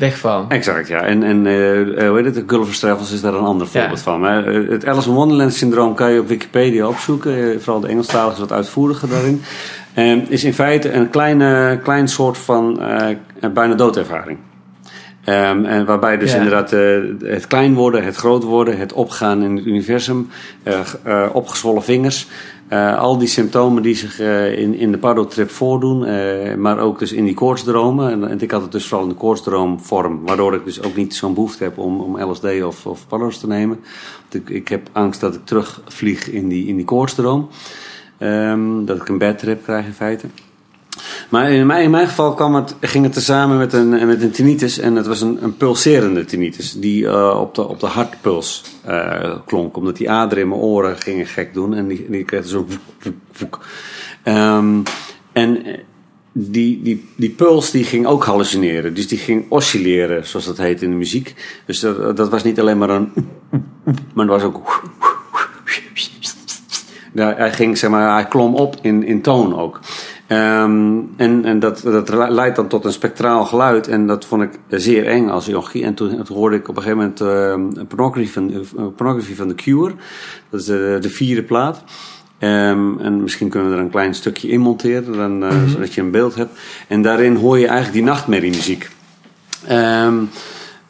weg 0.00 0.18
van. 0.18 0.44
Exact, 0.48 0.88
ja. 0.88 1.00
En, 1.02 1.22
en 1.22 1.46
eh, 1.46 1.80
eh, 1.80 2.08
hoe 2.08 2.16
heet 2.16 2.24
het? 2.24 2.34
De 2.34 2.44
Gulliver's 2.46 2.78
Travels 2.78 3.12
is 3.12 3.20
daar 3.20 3.34
een 3.34 3.44
ander 3.44 3.66
Ja. 3.72 3.80
voorbeeld 3.80 4.00
van. 4.00 4.26
Eh, 4.26 4.70
het 4.70 4.86
Alice 4.86 5.08
in 5.08 5.14
Wonderland 5.14 5.54
syndroom 5.54 5.94
kan 5.94 6.12
je 6.12 6.20
op 6.20 6.28
Wikipedia 6.28 6.86
opzoeken. 6.88 7.62
Vooral 7.62 7.80
de 7.80 7.88
Engelstalige 7.88 8.32
is 8.32 8.38
wat 8.38 8.52
uitvoeriger 8.52 9.08
daarin. 9.08 9.42
En 9.94 10.30
is 10.30 10.44
in 10.44 10.54
feite 10.54 10.92
een 10.92 11.10
kleine, 11.10 11.80
klein 11.82 12.08
soort 12.08 12.38
van 12.38 12.80
bijna 13.52 13.74
doodervaring. 13.74 14.38
Ehm, 15.24 15.64
en 15.64 15.84
waarbij 15.84 16.16
dus 16.18 16.30
Ja. 16.32 16.36
inderdaad 16.36 16.70
het 17.20 17.46
klein 17.46 17.74
worden, 17.74 18.04
het 18.04 18.16
groot 18.16 18.42
worden, 18.42 18.78
het 18.78 18.92
opgaan 18.92 19.42
in 19.42 19.56
het 19.56 19.66
universum, 19.66 20.28
opgezwollen 21.32 21.82
vingers. 21.82 22.28
Eh, 22.70 22.98
al 22.98 23.18
die 23.18 23.28
symptomen 23.28 23.82
die 23.82 23.94
zich 23.94 24.20
eh, 24.20 24.58
in, 24.58 24.74
in 24.74 24.92
de 24.92 24.98
pardotrip 24.98 25.50
voordoen, 25.50 26.04
eh, 26.04 26.54
maar 26.54 26.78
ook 26.78 26.98
dus 26.98 27.12
in 27.12 27.24
die 27.24 27.34
koortsdromen. 27.34 28.10
En, 28.10 28.28
en 28.28 28.40
ik 28.40 28.50
had 28.50 28.62
het 28.62 28.72
dus 28.72 28.86
vooral 28.86 29.06
in 29.06 29.12
de 29.12 29.18
koortsdroomvorm, 29.18 30.20
waardoor 30.24 30.54
ik 30.54 30.64
dus 30.64 30.82
ook 30.82 30.96
niet 30.96 31.14
zo'n 31.14 31.34
behoefte 31.34 31.62
heb 31.62 31.78
om, 31.78 32.00
om 32.00 32.22
LSD 32.22 32.62
of, 32.62 32.86
of 32.86 33.06
te 33.38 33.46
nemen. 33.46 33.80
Want 34.20 34.34
ik, 34.34 34.50
ik 34.50 34.68
heb 34.68 34.88
angst 34.92 35.20
dat 35.20 35.34
ik 35.34 35.44
terugvlieg 35.44 36.30
in 36.30 36.48
die, 36.48 36.66
in 36.66 36.76
die 36.76 36.84
koortsdroom. 36.84 37.48
Ehm, 38.18 38.84
dat 38.84 38.96
ik 38.96 39.08
een 39.08 39.18
bad 39.18 39.38
trip 39.38 39.62
krijg 39.62 39.86
in 39.86 39.92
feite. 39.92 40.26
Maar 41.28 41.50
in 41.50 41.66
mijn, 41.66 41.82
in 41.82 41.90
mijn 41.90 42.08
geval 42.08 42.34
kwam 42.34 42.54
het, 42.54 42.74
ging 42.80 43.04
het 43.04 43.12
tezamen 43.12 43.58
met 43.58 43.72
een, 43.72 44.06
met 44.06 44.22
een 44.22 44.30
tinnitus. 44.30 44.78
En 44.78 44.96
het 44.96 45.06
was 45.06 45.20
een, 45.20 45.38
een 45.44 45.56
pulserende 45.56 46.24
tinnitus. 46.24 46.72
Die 46.72 47.06
eh, 47.06 47.40
op, 47.40 47.54
de, 47.54 47.68
op 47.68 47.80
de 47.80 47.86
hartpuls 47.86 48.64
eh, 48.84 49.36
klonk. 49.46 49.76
Omdat 49.76 49.96
die 49.96 50.10
aderen 50.10 50.42
in 50.42 50.48
mijn 50.48 50.60
oren 50.60 50.96
gingen 50.96 51.26
gek 51.26 51.54
doen. 51.54 51.74
En 51.74 51.88
die, 51.88 52.06
die 52.10 52.24
kreeg 52.24 52.46
zo... 52.46 52.66
Ehm, 54.22 54.82
en 55.32 55.64
eh, 55.64 55.78
die, 56.32 56.82
die, 56.82 57.08
die 57.16 57.30
puls 57.30 57.70
die 57.70 57.84
ging 57.84 58.06
ook 58.06 58.24
hallucineren. 58.24 58.94
Dus 58.94 59.08
die 59.08 59.18
ging 59.18 59.44
oscilleren, 59.48 60.26
zoals 60.26 60.46
dat 60.46 60.58
heet 60.58 60.82
in 60.82 60.90
de 60.90 60.96
muziek. 60.96 61.34
Dus 61.66 61.80
dat, 61.80 62.16
dat 62.16 62.28
was 62.28 62.42
niet 62.42 62.60
alleen 62.60 62.78
maar 62.78 62.90
een... 62.90 63.12
Maar 64.14 64.26
het 64.26 64.28
was 64.28 64.42
ook... 64.42 64.82
Hij 67.14 67.52
ging, 67.52 67.78
zeg 67.78 67.90
maar, 67.90 68.12
hij 68.12 68.26
klom 68.26 68.54
op 68.54 68.76
in, 68.82 69.04
in 69.04 69.22
toon 69.22 69.58
ook. 69.58 69.80
Ehm, 70.30 70.98
en 71.16 71.44
en 71.44 71.58
dat, 71.58 71.80
dat 71.82 72.08
leidt 72.08 72.56
dan 72.56 72.68
tot 72.68 72.84
een 72.84 72.92
spectraal 72.92 73.44
geluid. 73.44 73.88
En 73.88 74.06
dat 74.06 74.24
vond 74.24 74.42
ik 74.42 74.50
zeer 74.68 75.06
eng 75.06 75.28
als 75.28 75.46
jochie. 75.46 75.84
En 75.84 75.94
toen, 75.94 76.22
toen 76.22 76.36
hoorde 76.36 76.56
ik 76.56 76.68
op 76.68 76.76
een 76.76 76.82
gegeven 76.82 77.12
moment 77.20 77.20
een 77.76 77.86
pornography 77.86 78.30
van, 78.30 78.64
pornography 78.96 79.34
van 79.34 79.48
The 79.48 79.54
Cure. 79.54 79.94
Dat 80.50 80.60
is 80.60 80.66
de, 80.66 80.98
de 81.00 81.10
vierde 81.10 81.42
plaat. 81.42 81.84
Ehm, 82.38 82.98
en 82.98 83.22
misschien 83.22 83.48
kunnen 83.48 83.70
we 83.70 83.76
er 83.76 83.82
een 83.82 83.90
klein 83.90 84.14
stukje 84.14 84.48
in 84.48 84.60
monteren, 84.60 85.12
dan, 85.12 85.44
eh, 85.44 85.66
zodat 85.66 85.94
je 85.94 86.00
een 86.00 86.10
beeld 86.10 86.34
hebt. 86.34 86.58
En 86.88 87.02
daarin 87.02 87.34
hoor 87.34 87.58
je 87.58 87.66
eigenlijk 87.66 87.96
die 87.96 88.06
nachtmerriemuziek. 88.06 88.90
Ehm 89.66 90.16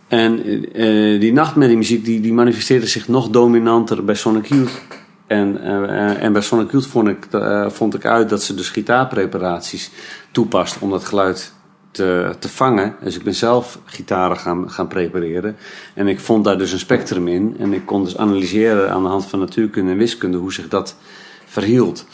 en 0.08 0.44
eh, 0.72 1.20
die 1.20 1.32
nachtmerriemuziek 1.32 2.04
die, 2.04 2.20
die 2.20 2.32
manifesteerde 2.32 2.86
zich 2.86 3.08
nog 3.08 3.28
dominanter 3.28 4.04
bij 4.04 4.14
Sonic 4.14 4.46
Youth. 4.46 4.82
En, 5.30 5.62
eh, 5.62 6.22
en 6.22 6.32
bij 6.32 6.42
Sonic 6.42 6.70
Youth 6.70 6.86
vond 6.86 7.08
ik, 7.08 7.26
eh, 7.30 7.68
vond 7.68 7.94
ik 7.94 8.04
uit 8.04 8.28
dat 8.28 8.42
ze 8.42 8.54
dus 8.54 8.68
gitaarpreparaties 8.68 9.90
toepast 10.30 10.78
om 10.78 10.90
dat 10.90 11.04
geluid 11.04 11.52
te, 11.90 12.34
te 12.38 12.48
vangen. 12.48 12.94
Dus 13.02 13.16
ik 13.16 13.22
ben 13.22 13.34
zelf 13.34 13.78
gitaren 13.84 14.36
gaan, 14.36 14.70
gaan 14.70 14.88
prepareren. 14.88 15.56
En 15.94 16.08
ik 16.08 16.20
vond 16.20 16.44
daar 16.44 16.58
dus 16.58 16.72
een 16.72 16.78
spectrum 16.78 17.28
in. 17.28 17.56
En 17.58 17.72
ik 17.72 17.86
kon 17.86 18.04
dus 18.04 18.16
analyseren 18.16 18.90
aan 18.90 19.02
de 19.02 19.08
hand 19.08 19.26
van 19.26 19.38
natuurkunde 19.38 19.90
en 19.90 19.96
wiskunde 19.96 20.38
hoe 20.38 20.52
zich 20.52 20.68
dat 20.68 20.96
verhield. 21.44 22.06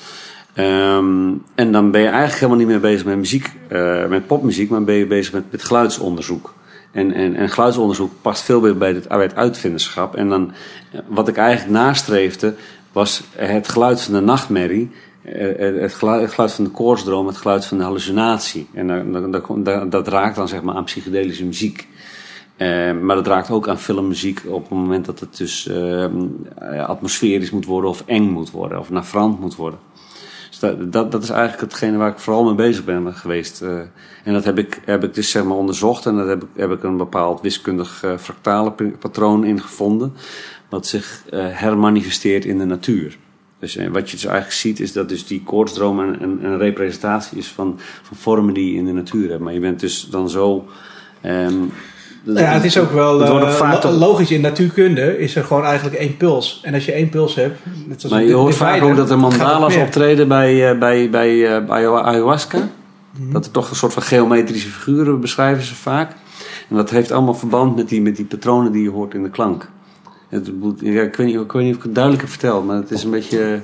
Ehm, 0.54 1.32
en 1.54 1.72
dan 1.72 1.90
ben 1.90 2.00
je 2.00 2.08
eigenlijk 2.08 2.34
helemaal 2.34 2.58
niet 2.58 2.68
meer 2.68 2.80
bezig 2.80 3.04
met 3.04 3.16
muziek, 3.16 3.52
eh, 3.68 4.06
met 4.06 4.26
popmuziek, 4.26 4.70
maar 4.70 4.84
ben 4.84 4.94
je 4.94 5.06
bezig 5.06 5.32
met, 5.32 5.44
met 5.50 5.64
geluidsonderzoek. 5.64 6.54
En, 6.96 7.12
en, 7.12 7.34
en 7.34 7.48
geluidsonderzoek 7.48 8.12
past 8.20 8.42
veel 8.42 8.60
meer 8.60 8.76
bij 8.76 8.92
het, 8.92 9.08
bij 9.08 9.34
uitvinderschap. 9.34 10.14
En 10.16 10.28
dan, 10.28 10.52
wat 11.06 11.28
ik 11.28 11.36
eigenlijk 11.36 11.70
nastreefde, 11.70 12.54
was 12.96 13.22
het 13.36 13.68
geluid 13.68 14.02
van 14.02 14.14
de 14.14 14.20
nachtmerrie. 14.20 14.90
eh, 15.22 15.80
Het 15.80 15.94
geluid, 15.94 16.36
het 16.36 16.52
van 16.52 16.64
de 16.64 16.70
koortsdroom, 16.70 17.26
het 17.26 17.36
geluid 17.36 17.64
van 17.64 17.78
de 17.78 17.84
hallucinatie. 17.84 18.66
En 18.74 19.12
dat, 19.64 19.90
dat 19.90 20.08
raakt 20.08 20.36
dan 20.36 20.48
zeg 20.48 20.62
maar 20.62 20.74
aan 20.74 20.84
psychedelische 20.84 21.44
muziek. 21.44 21.88
Eh, 22.56 22.92
maar 22.92 23.16
dat 23.16 23.26
raakt 23.26 23.50
ook 23.50 23.68
aan 23.68 23.78
filmmuziek 23.78 24.42
op 24.46 24.62
het 24.62 24.70
moment 24.70 25.04
dat 25.04 25.20
het 25.20 25.36
dus 25.36 25.68
eh, 25.68 26.04
atmosferisch 26.86 27.50
moet 27.50 27.64
worden 27.64 27.90
of 27.90 28.02
eng 28.06 28.30
moet 28.30 28.50
worden 28.50 28.78
of 28.78 28.90
navrant 28.90 29.40
moet 29.40 29.56
worden. 29.56 29.78
Dus 30.50 30.58
dat, 30.92 31.12
dat, 31.12 31.22
is 31.22 31.30
eigenlijk 31.30 31.60
hetgene 31.60 31.96
waar 31.96 32.10
ik 32.10 32.18
vooral 32.18 32.44
mee 32.44 32.54
bezig 32.54 32.84
ben 32.84 33.14
geweest. 33.14 33.62
eh. 33.62 33.78
en 34.24 34.32
dat 34.32 34.44
heb 34.44 34.58
ik, 34.58 34.80
heb 34.84 35.04
ik 35.04 35.14
dus 35.14 35.30
zeg 35.30 35.44
maar 35.44 35.56
onderzocht 35.56 36.06
en 36.06 36.16
daar 36.16 36.26
heb 36.26 36.42
ik, 36.42 36.48
heb 36.56 36.70
ik 36.70 36.82
een 36.82 36.96
bepaald 36.96 37.40
wiskundig 37.40 38.02
eh, 38.02 38.16
fractale 38.18 38.72
patroon 38.98 39.44
in 39.44 39.60
gevonden. 39.60 40.12
Wat 40.68 40.86
zich 40.86 41.22
eh, 41.30 41.40
hermanifesteert 41.50 42.44
in 42.44 42.58
de 42.58 42.64
natuur. 42.64 43.16
Dus 43.58 43.76
eh, 43.76 43.88
wat 43.88 44.10
je 44.10 44.16
dus 44.16 44.24
eigenlijk 44.24 44.54
ziet 44.56 44.80
is 44.80 44.92
dat 44.92 45.08
dus 45.08 45.26
die 45.26 45.42
koortsdroom 45.44 45.98
een, 45.98 46.22
een, 46.22 46.44
een 46.44 46.58
representatie 46.58 47.38
is 47.38 47.46
van, 47.48 47.74
van 48.02 48.16
vormen 48.16 48.54
die 48.54 48.72
je 48.72 48.78
in 48.78 48.84
de 48.84 48.92
natuur 48.92 49.30
hebt. 49.30 49.40
Maar 49.42 49.52
je 49.52 49.60
bent 49.60 49.80
dus 49.80 50.08
dan 50.10 50.30
zo... 50.30 50.66
ehm, 51.20 51.54
Ja, 52.24 52.52
het 52.52 52.64
is 52.64 52.78
ook 52.78 52.90
wel 52.92 53.22
eh, 53.22 53.28
lo- 53.90 53.98
logisch. 53.98 54.30
In 54.30 54.40
natuurkunde 54.40 55.18
is 55.18 55.36
er 55.36 55.44
gewoon 55.44 55.64
eigenlijk 55.64 55.96
één 55.96 56.16
puls. 56.16 56.60
En 56.62 56.74
als 56.74 56.84
je 56.84 56.92
één 56.92 57.08
puls 57.08 57.34
hebt... 57.34 57.58
net 57.86 58.10
Maar 58.10 58.24
je 58.24 58.32
hoort 58.32 58.54
vaak 58.54 58.82
ook 58.82 58.96
dat 58.96 59.10
er 59.10 59.18
mandala's 59.18 59.76
optreden 59.76 60.28
bij, 60.28 60.78
bij, 60.78 61.10
bij 61.10 61.60
ayahu- 61.68 62.02
ayahuasca. 62.04 62.68
Mhm. 63.20 63.32
Dat 63.32 63.44
er 63.44 63.50
toch 63.50 63.70
een 63.70 63.76
soort 63.76 63.92
van 63.92 64.02
geometrische 64.02 64.68
figuren 64.68 65.20
beschrijven 65.20 65.64
ze 65.64 65.74
vaak. 65.74 66.12
En 66.68 66.76
dat 66.76 66.90
heeft 66.90 67.10
allemaal 67.12 67.34
verband 67.34 67.76
met 67.76 67.88
die, 67.88 68.02
met 68.02 68.16
die 68.16 68.24
patronen 68.24 68.72
die 68.72 68.82
je 68.82 68.90
hoort 68.90 69.14
in 69.14 69.22
de 69.22 69.30
klank. 69.30 69.70
Het, 70.28 70.50
ja, 70.80 71.02
ik, 71.02 71.16
weet 71.16 71.26
niet, 71.26 71.40
ik 71.40 71.52
weet 71.52 71.62
niet 71.62 71.72
of 71.72 71.78
ik 71.78 71.82
het 71.82 71.94
duidelijk 71.94 72.22
heb 72.22 72.32
verteld, 72.32 72.66
maar 72.66 72.76
het 72.76 72.90
is 72.90 73.02
een 73.02 73.10
beetje... 73.10 73.60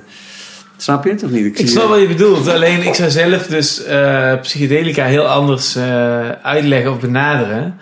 Snap 0.77 1.03
je 1.03 1.09
het 1.09 1.23
of 1.23 1.29
niet? 1.29 1.59
Ik 1.59 1.67
snap 1.67 1.87
wat 1.87 1.99
je 1.99 2.07
bedoelt. 2.07 2.47
Alleen 2.47 2.87
ik 2.87 2.93
zou 2.93 3.09
zelf 3.09 3.47
dus 3.47 3.83
eh, 3.83 4.39
psychedelica 4.41 5.05
heel 5.05 5.25
anders 5.25 5.75
eh, 5.75 6.29
uitleggen 6.29 6.91
of 6.91 6.99
benaderen. 6.99 7.77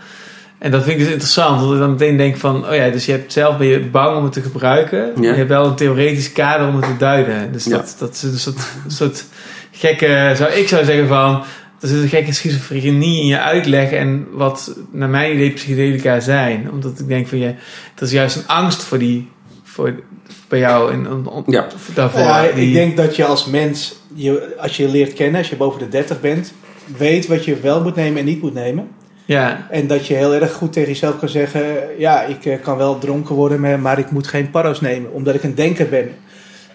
En 0.57 0.71
dat 0.71 0.83
vind 0.83 0.93
ik 0.95 0.99
dus 1.03 1.11
interessant. 1.11 1.59
Want 1.59 1.73
ik 1.73 1.79
dan 1.79 1.91
meteen 1.91 2.17
denk 2.17 2.37
van... 2.37 2.67
Oh 2.69 2.75
ja, 2.75 2.89
dus 2.89 3.05
je 3.05 3.11
hebt 3.11 3.33
zelf 3.33 3.57
ben 3.57 3.67
je 3.67 3.79
bang 3.79 4.17
om 4.17 4.23
het 4.23 4.33
te 4.33 4.41
gebruiken. 4.41 5.11
maar 5.15 5.23
Je 5.23 5.33
hebt 5.33 5.49
wel 5.49 5.65
een 5.65 5.75
theoretisch 5.75 6.31
kader 6.31 6.67
om 6.67 6.75
het 6.75 6.85
te 6.85 6.97
duiden. 6.97 7.51
Dus 7.51 7.65
Ja. 7.65 7.77
dat, 7.77 7.95
dat 7.99 8.13
is 8.13 8.23
een 8.23 8.39
soort, 8.39 8.59
soort 8.87 9.25
gekke... 9.71 10.33
Zou, 10.35 10.51
ik 10.51 10.67
zou 10.67 10.85
zeggen 10.85 11.07
van... 11.07 11.43
Er 11.81 11.87
zit 11.87 12.01
een 12.01 12.07
gekke 12.07 12.33
schizofrenie 12.33 13.19
in 13.21 13.27
je 13.27 13.39
uitleg 13.39 13.91
en 13.91 14.27
wat 14.31 14.75
naar 14.91 15.09
mijn 15.09 15.33
idee 15.33 15.51
psychedelica 15.51 16.19
zijn. 16.19 16.71
Omdat 16.71 16.99
ik 16.99 17.07
denk 17.07 17.27
van 17.27 17.37
je, 17.37 17.53
dat 17.95 18.07
is 18.07 18.13
juist 18.13 18.35
een 18.35 18.47
angst 18.47 18.83
voor 18.83 18.97
die, 18.97 19.29
voor, 19.63 19.99
bij 20.47 20.59
jou 20.59 20.91
en 20.93 21.11
on- 21.11 21.27
on- 21.27 21.43
Ja. 21.47 21.67
daarvoor. 21.93 22.19
Ja, 22.21 22.41
ik 22.43 22.73
denk 22.73 22.97
dat 22.97 23.15
je 23.15 23.25
als 23.25 23.45
mens, 23.45 23.95
je, 24.13 24.55
als 24.57 24.77
je 24.77 24.83
je 24.83 24.89
leert 24.91 25.13
kennen, 25.13 25.37
als 25.39 25.49
je 25.49 25.55
boven 25.55 25.79
de 25.79 25.87
30 25.87 26.21
bent, 26.21 26.53
weet 26.97 27.27
wat 27.27 27.45
je 27.45 27.55
wel 27.59 27.81
moet 27.83 27.95
nemen 27.95 28.19
en 28.19 28.25
niet 28.25 28.41
moet 28.41 28.53
nemen. 28.53 28.87
ja, 29.25 29.67
En 29.69 29.87
dat 29.87 30.07
je 30.07 30.13
heel 30.13 30.33
erg 30.33 30.51
goed 30.53 30.73
tegen 30.73 30.89
jezelf 30.89 31.19
kan 31.19 31.29
zeggen: 31.29 31.63
Ja, 31.97 32.23
ik 32.23 32.45
eh, 32.45 32.61
kan 32.61 32.77
wel 32.77 32.97
dronken 32.97 33.35
worden, 33.35 33.59
maar- 33.59 33.79
maar 33.79 33.99
ik 33.99 34.11
moet 34.11 34.27
geen 34.27 34.49
parro's 34.49 34.81
nemen, 34.81 35.11
omdat 35.11 35.35
ik 35.35 35.43
een 35.43 35.55
denker 35.55 35.89
ben. 35.89 36.09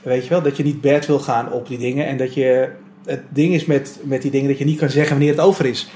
Weet 0.02 0.22
je 0.22 0.28
wel, 0.28 0.42
dat 0.42 0.56
je 0.56 0.62
niet 0.62 0.80
bad 0.80 1.06
wil 1.06 1.18
gaan 1.18 1.52
op 1.52 1.68
die 1.68 1.78
dingen. 1.78 2.06
En 2.06 2.16
dat 2.16 2.34
je. 2.34 2.68
Het 3.06 3.20
ding 3.28 3.54
is 3.54 3.64
met, 3.64 3.98
met 4.02 4.22
die 4.22 4.30
dingen 4.30 4.48
dat 4.48 4.58
je 4.58 4.64
niet 4.64 4.78
kan 4.78 4.88
zeggen 4.90 5.10
wanneer 5.16 5.30
het 5.30 5.40
over 5.40 5.66
is. 5.66 5.88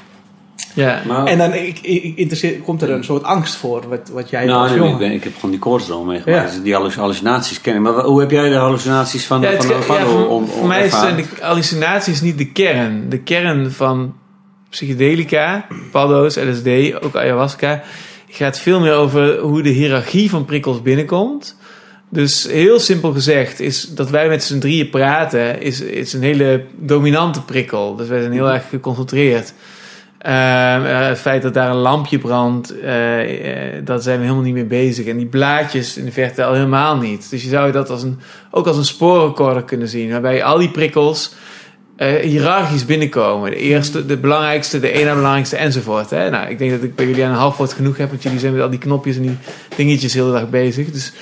ja. 0.74 1.02
Maar, 1.06 1.26
En 1.26 1.38
dan 1.38 1.52
ik, 1.54 2.60
komt 2.64 2.82
er 2.82 2.90
een 2.90 3.04
soort 3.04 3.22
angst 3.22 3.54
voor, 3.54 3.88
wat, 3.88 4.10
wat 4.12 4.30
jij 4.30 4.44
nou, 4.44 4.60
als 4.60 4.68
nee, 4.70 4.78
jongen. 4.78 4.92
ik, 4.92 4.98
ben- 4.98 5.12
ik 5.12 5.24
heb 5.24 5.34
gewoon 5.34 5.50
die 5.50 5.58
koortsdroom 5.60 6.06
meegemaakt. 6.06 6.48
Ja. 6.48 6.54
Dus 6.54 6.62
die 6.62 6.74
halluc- 6.74 6.94
hallucinaties 6.94 7.60
kennen. 7.60 7.82
Maar 7.82 7.92
hoe 8.04 8.20
heb 8.20 8.30
jij 8.30 8.48
de 8.48 8.54
hallucinaties 8.54 9.24
van, 9.26 9.40
Ja, 9.40 9.52
van 9.56 9.66
de 9.66 9.72
ja, 9.72 10.04
voor, 10.04 10.28
om, 10.28 10.46
voor 10.46 10.66
mij 10.66 10.90
zijn 10.90 11.16
de 11.16 11.24
hallucinaties 11.40 12.20
niet 12.20 12.38
de 12.38 12.52
kern. 12.52 13.08
De 13.08 13.18
kern 13.18 13.72
van 13.72 14.14
psychedelica, 14.70 15.66
paddo's, 15.90 16.36
LSD, 16.36 17.02
ook 17.04 17.16
ayahuasca, 17.16 17.82
gaat 18.28 18.58
veel 18.58 18.80
meer 18.80 18.94
over 18.94 19.38
hoe 19.38 19.62
de 19.62 19.68
hiërarchie 19.68 20.30
van 20.30 20.44
prikkels 20.44 20.82
binnenkomt. 20.82 21.56
Dus 22.12 22.46
heel 22.46 22.80
simpel 22.80 23.12
gezegd 23.12 23.60
is 23.60 23.94
dat 23.94 24.10
wij 24.10 24.28
met 24.28 24.44
z'n 24.44 24.58
drieën 24.58 24.90
praten, 24.90 25.60
is, 25.60 25.80
is 25.80 26.12
een 26.12 26.22
hele 26.22 26.64
dominante 26.76 27.42
prikkel. 27.42 27.96
Dus 27.96 28.08
wij 28.08 28.20
zijn 28.20 28.32
heel 28.32 28.50
erg 28.50 28.68
geconcentreerd. 28.68 29.54
Ehm, 30.18 30.84
eh, 30.84 31.06
het 31.06 31.18
feit 31.18 31.42
dat 31.42 31.54
daar 31.54 31.70
een 31.70 31.76
lampje 31.76 32.18
brandt, 32.18 32.78
eh, 32.78 32.92
daar 33.84 34.00
zijn 34.00 34.18
we 34.18 34.24
helemaal 34.24 34.44
niet 34.44 34.54
mee 34.54 34.64
bezig. 34.64 35.06
En 35.06 35.16
die 35.16 35.26
blaadjes 35.26 35.96
in 35.96 36.04
de 36.04 36.12
verte 36.12 36.44
al 36.44 36.54
helemaal 36.54 36.96
niet. 36.96 37.30
Dus 37.30 37.42
je 37.42 37.48
zou 37.48 37.72
dat 37.72 37.90
als 37.90 38.02
een, 38.02 38.20
ook 38.50 38.66
als 38.66 38.76
een 38.76 38.84
spoorrecorder 38.84 39.64
kunnen 39.64 39.88
zien. 39.88 40.10
Waarbij 40.10 40.44
al 40.44 40.58
die 40.58 40.70
prikkels 40.70 41.34
hiërarchisch 42.22 42.84
binnenkomen. 42.84 43.50
De 43.50 43.56
eerste, 43.56 44.06
de 44.06 44.16
belangrijkste, 44.16 44.80
de 44.80 44.92
ene 44.92 45.14
belangrijkste 45.14 45.56
enzovoort. 45.56 46.10
Hè? 46.10 46.30
Nou, 46.30 46.50
ik 46.50 46.58
denk 46.58 46.70
dat 46.70 46.82
ik 46.82 46.94
bij 46.94 47.06
jullie 47.06 47.24
aan 47.24 47.30
een 47.30 47.36
half 47.36 47.56
woord 47.56 47.72
genoeg 47.72 47.96
heb. 47.96 48.10
Want 48.10 48.22
jullie 48.22 48.38
zijn 48.38 48.52
met 48.52 48.62
al 48.62 48.70
die 48.70 48.78
knopjes 48.78 49.16
en 49.16 49.22
die 49.22 49.36
dingetjes 49.76 50.14
heel 50.14 50.26
de 50.26 50.32
dag 50.32 50.50
bezig. 50.50 50.90
Dus, 50.90 51.12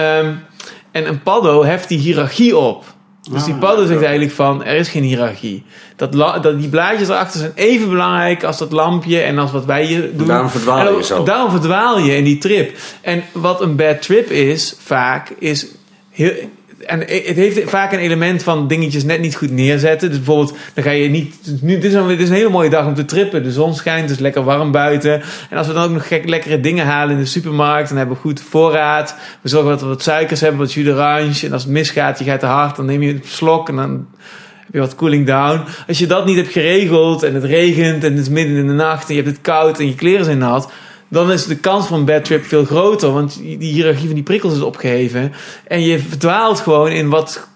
ehm, 0.00 0.34
en 0.92 1.08
een 1.08 1.22
paddo 1.22 1.64
heft 1.64 1.88
die 1.88 1.98
hiërarchie 1.98 2.56
op. 2.56 2.84
Dus 3.30 3.44
die 3.44 3.54
Ah, 3.54 3.60
paddo 3.60 3.86
zegt 3.86 4.00
ja. 4.00 4.06
eigenlijk 4.06 4.36
van, 4.36 4.64
er 4.64 4.76
is 4.76 4.88
geen 4.88 5.02
hiërarchie. 5.02 5.64
Dat, 5.96 6.12
dat 6.42 6.60
die 6.60 6.68
blaadjes 6.68 7.08
erachter 7.08 7.40
zijn 7.40 7.52
even 7.54 7.88
belangrijk 7.88 8.44
als 8.44 8.58
dat 8.58 8.72
lampje 8.72 9.20
en 9.20 9.38
als 9.38 9.52
wat 9.52 9.64
wij 9.64 9.84
hier 9.84 10.16
doen. 10.16 10.26
Daarom 10.26 10.48
verdwaal 10.48 10.86
En 10.86 10.96
je 10.96 11.04
zo. 11.04 11.22
Daarom 11.22 11.50
verdwaal 11.50 11.98
je 11.98 12.16
in 12.16 12.24
die 12.24 12.38
trip. 12.38 12.76
En 13.00 13.22
wat 13.32 13.60
een 13.60 13.76
bad 13.76 14.02
trip 14.02 14.30
is, 14.30 14.76
vaak, 14.78 15.32
is 15.38 15.66
heel... 16.10 16.32
En 16.86 16.98
het 16.98 17.36
heeft 17.36 17.70
vaak 17.70 17.92
een 17.92 17.98
element 17.98 18.42
van 18.42 18.68
dingetjes 18.68 19.04
net 19.04 19.20
niet 19.20 19.36
goed 19.36 19.50
neerzetten. 19.50 20.08
Dus 20.08 20.16
bijvoorbeeld, 20.16 20.56
dan 20.74 20.84
ga 20.84 20.90
je 20.90 21.08
niet... 21.08 21.34
Nu, 21.60 21.74
dit, 21.74 21.84
is 21.84 21.94
een, 21.94 22.20
een 22.20 22.32
hele 22.32 22.48
mooie 22.48 22.70
dag 22.70 22.86
om 22.86 22.94
te 22.94 23.04
trippen. 23.04 23.42
De 23.42 23.52
zon 23.52 23.74
schijnt, 23.74 24.02
het 24.02 24.10
is 24.10 24.18
lekker 24.18 24.44
warm 24.44 24.70
buiten. 24.70 25.22
En 25.50 25.56
als 25.56 25.66
we 25.66 25.72
dan 25.72 25.84
ook 25.84 25.90
nog 25.90 26.06
gek, 26.06 26.28
lekkere 26.28 26.60
dingen 26.60 26.86
halen 26.86 27.14
in 27.14 27.20
de 27.20 27.28
supermarkt... 27.28 27.88
dan 27.88 27.98
hebben 27.98 28.16
we 28.16 28.22
goed 28.22 28.42
voorraad. 28.42 29.16
We 29.40 29.48
zorgen 29.48 29.70
dat 29.70 29.80
we 29.80 29.86
wat 29.86 30.02
suikers 30.02 30.40
hebben, 30.40 30.58
wat 30.58 30.72
jus 30.72 30.84
d'orange. 30.84 31.46
En 31.46 31.52
als 31.52 31.62
het 31.62 31.72
misgaat, 31.72 32.18
je 32.18 32.24
gaat 32.24 32.40
te 32.40 32.46
hard, 32.46 32.76
dan 32.76 32.86
neem 32.86 33.02
je 33.02 33.12
een 33.12 33.22
slok... 33.24 33.68
en 33.68 33.76
dan 33.76 34.06
heb 34.70 34.74
je 34.74 34.80
wat 34.80 34.94
cooling 34.94 35.26
down. 35.26 35.64
Als 35.88 35.98
je 35.98 36.06
dat 36.06 36.26
niet 36.26 36.36
hebt 36.36 36.52
geregeld 36.52 37.22
en 37.22 37.34
het 37.34 37.44
regent 37.44 38.04
en 38.04 38.12
het 38.12 38.20
is 38.20 38.28
midden 38.28 38.56
in 38.56 38.66
de 38.66 38.72
nacht 38.72 39.08
en 39.08 39.14
je 39.14 39.22
hebt 39.22 39.34
het 39.34 39.42
koud 39.42 39.78
en 39.78 39.86
je 39.86 39.94
kleren 39.94 40.24
zijn 40.24 40.38
nat, 40.38 40.72
dan 41.10 41.32
is 41.32 41.44
de 41.44 41.56
kans 41.56 41.86
voor 41.86 41.96
een 41.96 42.04
bad 42.04 42.24
trip 42.24 42.44
veel 42.44 42.64
groter, 42.64 43.12
want 43.12 43.36
die 43.42 43.72
hiërarchie 43.72 44.06
van 44.06 44.14
die 44.14 44.22
prikkels 44.22 44.54
is 44.54 44.60
opgeheven 44.60 45.32
en 45.66 45.82
je 45.82 45.98
verdwaalt 45.98 46.60
gewoon 46.60 46.90
in 46.90 47.08
wat 47.08 47.48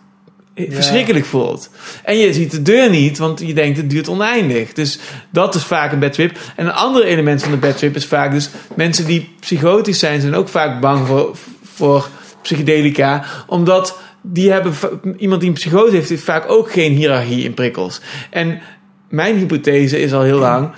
verschrikkelijk 0.56 1.24
voelt. 1.24 1.70
En 2.04 2.16
je 2.18 2.32
ziet 2.32 2.50
de 2.50 2.62
deur 2.62 2.90
niet, 2.90 3.18
want 3.18 3.40
je 3.40 3.54
denkt 3.54 3.76
het 3.76 3.90
duurt 3.90 4.08
oneindig. 4.08 4.72
Dus 4.72 4.98
dat 5.30 5.54
is 5.54 5.62
vaak 5.62 5.92
een 5.92 5.98
bad 5.98 6.12
trip. 6.12 6.38
En 6.56 6.66
een 6.66 6.72
ander 6.72 7.04
element 7.04 7.42
van 7.42 7.50
de 7.50 7.56
bad 7.56 7.76
trip 7.76 7.96
is 7.96 8.06
vaak 8.06 8.32
dus 8.32 8.50
mensen 8.76 9.06
die 9.06 9.34
psychotisch 9.40 9.98
zijn, 9.98 10.20
zijn 10.20 10.34
ook 10.34 10.48
vaak 10.48 10.80
bang 10.80 11.06
voor, 11.06 11.36
voor 11.62 12.08
psychedelica, 12.42 13.24
omdat 13.46 13.98
die 14.22 14.50
hebben 14.50 14.74
iemand 15.18 15.40
die 15.40 15.50
een 15.50 15.56
psychose 15.56 15.94
heeft, 15.94 16.08
heeft 16.08 16.24
vaak 16.24 16.50
ook 16.50 16.72
geen 16.72 16.92
hiërarchie 16.92 17.44
in 17.44 17.54
prikkels. 17.54 18.00
En 18.30 18.60
mijn 19.08 19.36
hypothese 19.36 20.00
is 20.00 20.12
al 20.12 20.22
heel 20.22 20.38
lang 20.38 20.70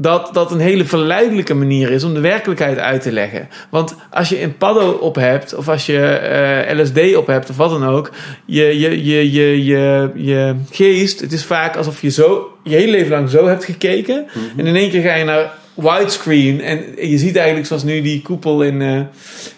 dat 0.00 0.30
dat 0.32 0.50
een 0.50 0.60
hele 0.60 0.84
verleidelijke 0.84 1.54
manier 1.54 1.90
is 1.90 2.04
om 2.04 2.14
de 2.14 2.20
werkelijkheid 2.20 2.78
uit 2.78 3.02
te 3.02 3.12
leggen. 3.12 3.48
Want 3.70 3.94
als 4.10 4.28
je 4.28 4.42
een 4.42 4.56
paddo 4.56 4.90
op 4.90 5.14
hebt, 5.14 5.54
of 5.54 5.68
als 5.68 5.86
je 5.86 6.06
eh, 6.06 6.78
LSD 6.78 7.16
op 7.16 7.26
hebt, 7.26 7.50
of 7.50 7.56
wat 7.56 7.70
dan 7.70 7.84
ook, 7.84 8.10
je, 8.44 8.78
je, 8.78 9.04
je, 9.04 9.32
je, 9.32 9.64
je, 9.64 10.10
je 10.14 10.54
geest, 10.70 11.20
het 11.20 11.32
is 11.32 11.44
vaak 11.44 11.76
alsof 11.76 12.00
je 12.00 12.10
zo 12.10 12.58
je 12.68 12.76
hele 12.76 12.90
leven 12.90 13.10
lang 13.10 13.30
zo 13.30 13.46
hebt 13.46 13.64
gekeken. 13.64 14.26
En 14.56 14.66
in 14.66 14.76
één 14.76 14.90
keer 14.90 15.02
ga 15.02 15.14
je 15.14 15.24
naar 15.24 15.52
widescreen 15.74 16.60
en 16.60 16.84
je 17.08 17.18
ziet 17.18 17.36
eigenlijk 17.36 17.66
zoals 17.66 17.84
nu 17.84 18.00
die 18.00 18.22
koepel 18.22 18.62
in, 18.62 18.82
eh, 18.82 19.00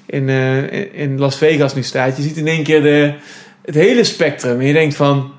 in, 0.07 0.29
eh, 0.29 1.01
in 1.01 1.19
Las 1.19 1.37
Vegas 1.37 1.75
nu 1.75 1.83
staat. 1.83 2.17
Je 2.17 2.23
ziet 2.23 2.37
in 2.37 2.47
één 2.47 2.63
keer 2.63 2.83
de, 2.83 3.13
het 3.65 3.75
hele 3.75 4.05
spectrum 4.05 4.61
en 4.61 4.67
je 4.67 4.73
denkt 4.73 4.95
van 4.95 5.33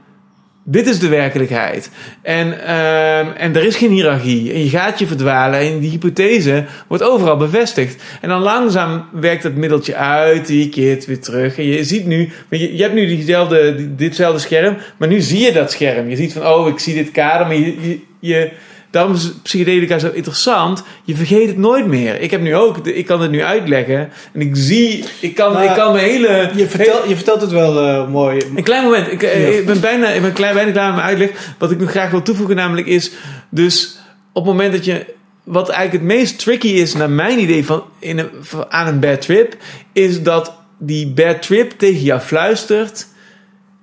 dit 0.64 0.88
is 0.88 1.00
de 1.00 1.08
werkelijkheid. 1.08 1.90
En, 2.22 2.66
ehm, 2.66 3.28
en 3.38 3.56
er 3.56 3.64
is 3.66 3.76
geen 3.76 3.92
hiërarchie. 3.92 4.54
En 4.54 4.64
je 4.64 4.70
gaat 4.70 5.00
je 5.00 5.08
verdwalen. 5.08 5.60
En 5.60 5.80
die 5.80 5.90
hypothese 5.90 6.66
wordt 6.88 7.04
overal 7.04 7.38
bevestigd. 7.38 8.04
En 8.22 8.30
dan 8.30 8.42
langzaam 8.42 9.06
werkt 9.14 9.44
het 9.44 9.56
middeltje 9.56 9.96
uit. 9.96 10.48
Je 10.48 10.70
keert 10.70 11.06
weer 11.06 11.20
terug. 11.22 11.58
En 11.58 11.66
je 11.66 11.84
ziet 11.84 12.06
nu... 12.06 12.30
Je, 12.50 12.76
je 12.76 12.82
hebt 12.82 12.94
nu 12.96 13.06
diezelfde, 13.06 13.76
die- 13.76 13.96
ditzelfde 13.96 14.40
scherm. 14.40 14.78
Maar 14.98 15.08
nu 15.08 15.22
zie 15.22 15.40
je 15.40 15.52
dat 15.52 15.72
scherm. 15.72 16.10
Je 16.10 16.16
ziet 16.16 16.34
van, 16.34 16.48
oh, 16.48 16.68
ik 16.68 16.80
zie 16.80 16.94
dit 16.94 17.12
kader. 17.12 17.48
Maar 17.48 17.56
je... 17.56 17.76
je, 17.82 18.00
je 18.20 18.52
Daarom 18.92 19.14
is 19.14 19.32
psychedelica 19.44 20.00
zo 20.00 20.10
interessant. 20.14 20.84
Je 21.04 21.16
vergeet 21.16 21.48
het 21.48 21.58
nooit 21.58 21.86
meer. 21.86 22.22
Ik 22.22 22.32
heb 22.32 22.42
nu 22.42 22.56
ook, 22.56 22.88
ik 22.88 23.06
kan 23.06 23.22
het 23.22 23.32
nu 23.32 23.44
uitleggen. 23.44 24.10
En 24.34 24.42
ik 24.42 24.50
zie, 24.54 25.04
ik 25.20 25.36
kan, 25.36 25.54
Maar 25.54 25.64
ik 25.66 25.74
kan 25.76 25.94
mijn 25.94 26.06
hele. 26.06 26.50
Je, 26.56 26.68
vertel, 26.68 27.08
je 27.08 27.16
vertelt 27.16 27.42
het 27.42 27.52
wel 27.52 27.88
eh, 27.88 28.08
mooi. 28.10 28.42
Een 28.56 28.64
klein 28.64 28.84
moment. 28.84 29.12
Ik, 29.12 29.24
eh, 29.24 29.52
Ja. 29.52 29.58
ik 29.60 29.66
ben 29.66 29.80
bijna, 29.80 30.08
ik 30.10 30.22
ben 30.22 30.34
klein, 30.34 30.54
bijna 30.54 30.72
klaar 30.72 30.86
met 30.88 30.96
mijn 30.96 31.08
uitleg. 31.08 31.54
Wat 31.58 31.72
ik 31.72 31.80
nog 31.80 31.90
graag 31.90 32.12
wil 32.12 32.22
toevoegen 32.22 32.56
namelijk 32.56 32.88
is... 32.88 33.12
Dus 33.50 33.98
op 34.34 34.46
het 34.46 34.54
moment 34.54 34.74
dat 34.74 34.86
je 34.86 35.06
wat 35.44 35.70
eigenlijk 35.70 36.04
het 36.04 36.18
meest 36.18 36.40
tricky 36.40 36.68
is, 36.68 36.94
naar 36.94 37.10
mijn 37.10 37.40
idee, 37.40 37.66
van 37.66 37.84
in 38.00 38.18
een, 38.20 38.30
van- 38.42 38.72
aan 38.72 38.88
een 38.88 39.00
bad 39.00 39.22
trip, 39.22 39.56
is 39.94 40.22
dat 40.24 40.54
die 40.80 41.08
bad 41.08 41.42
trip 41.42 41.72
tegen 41.78 42.02
jou 42.02 42.20
fluistert: 42.20 43.08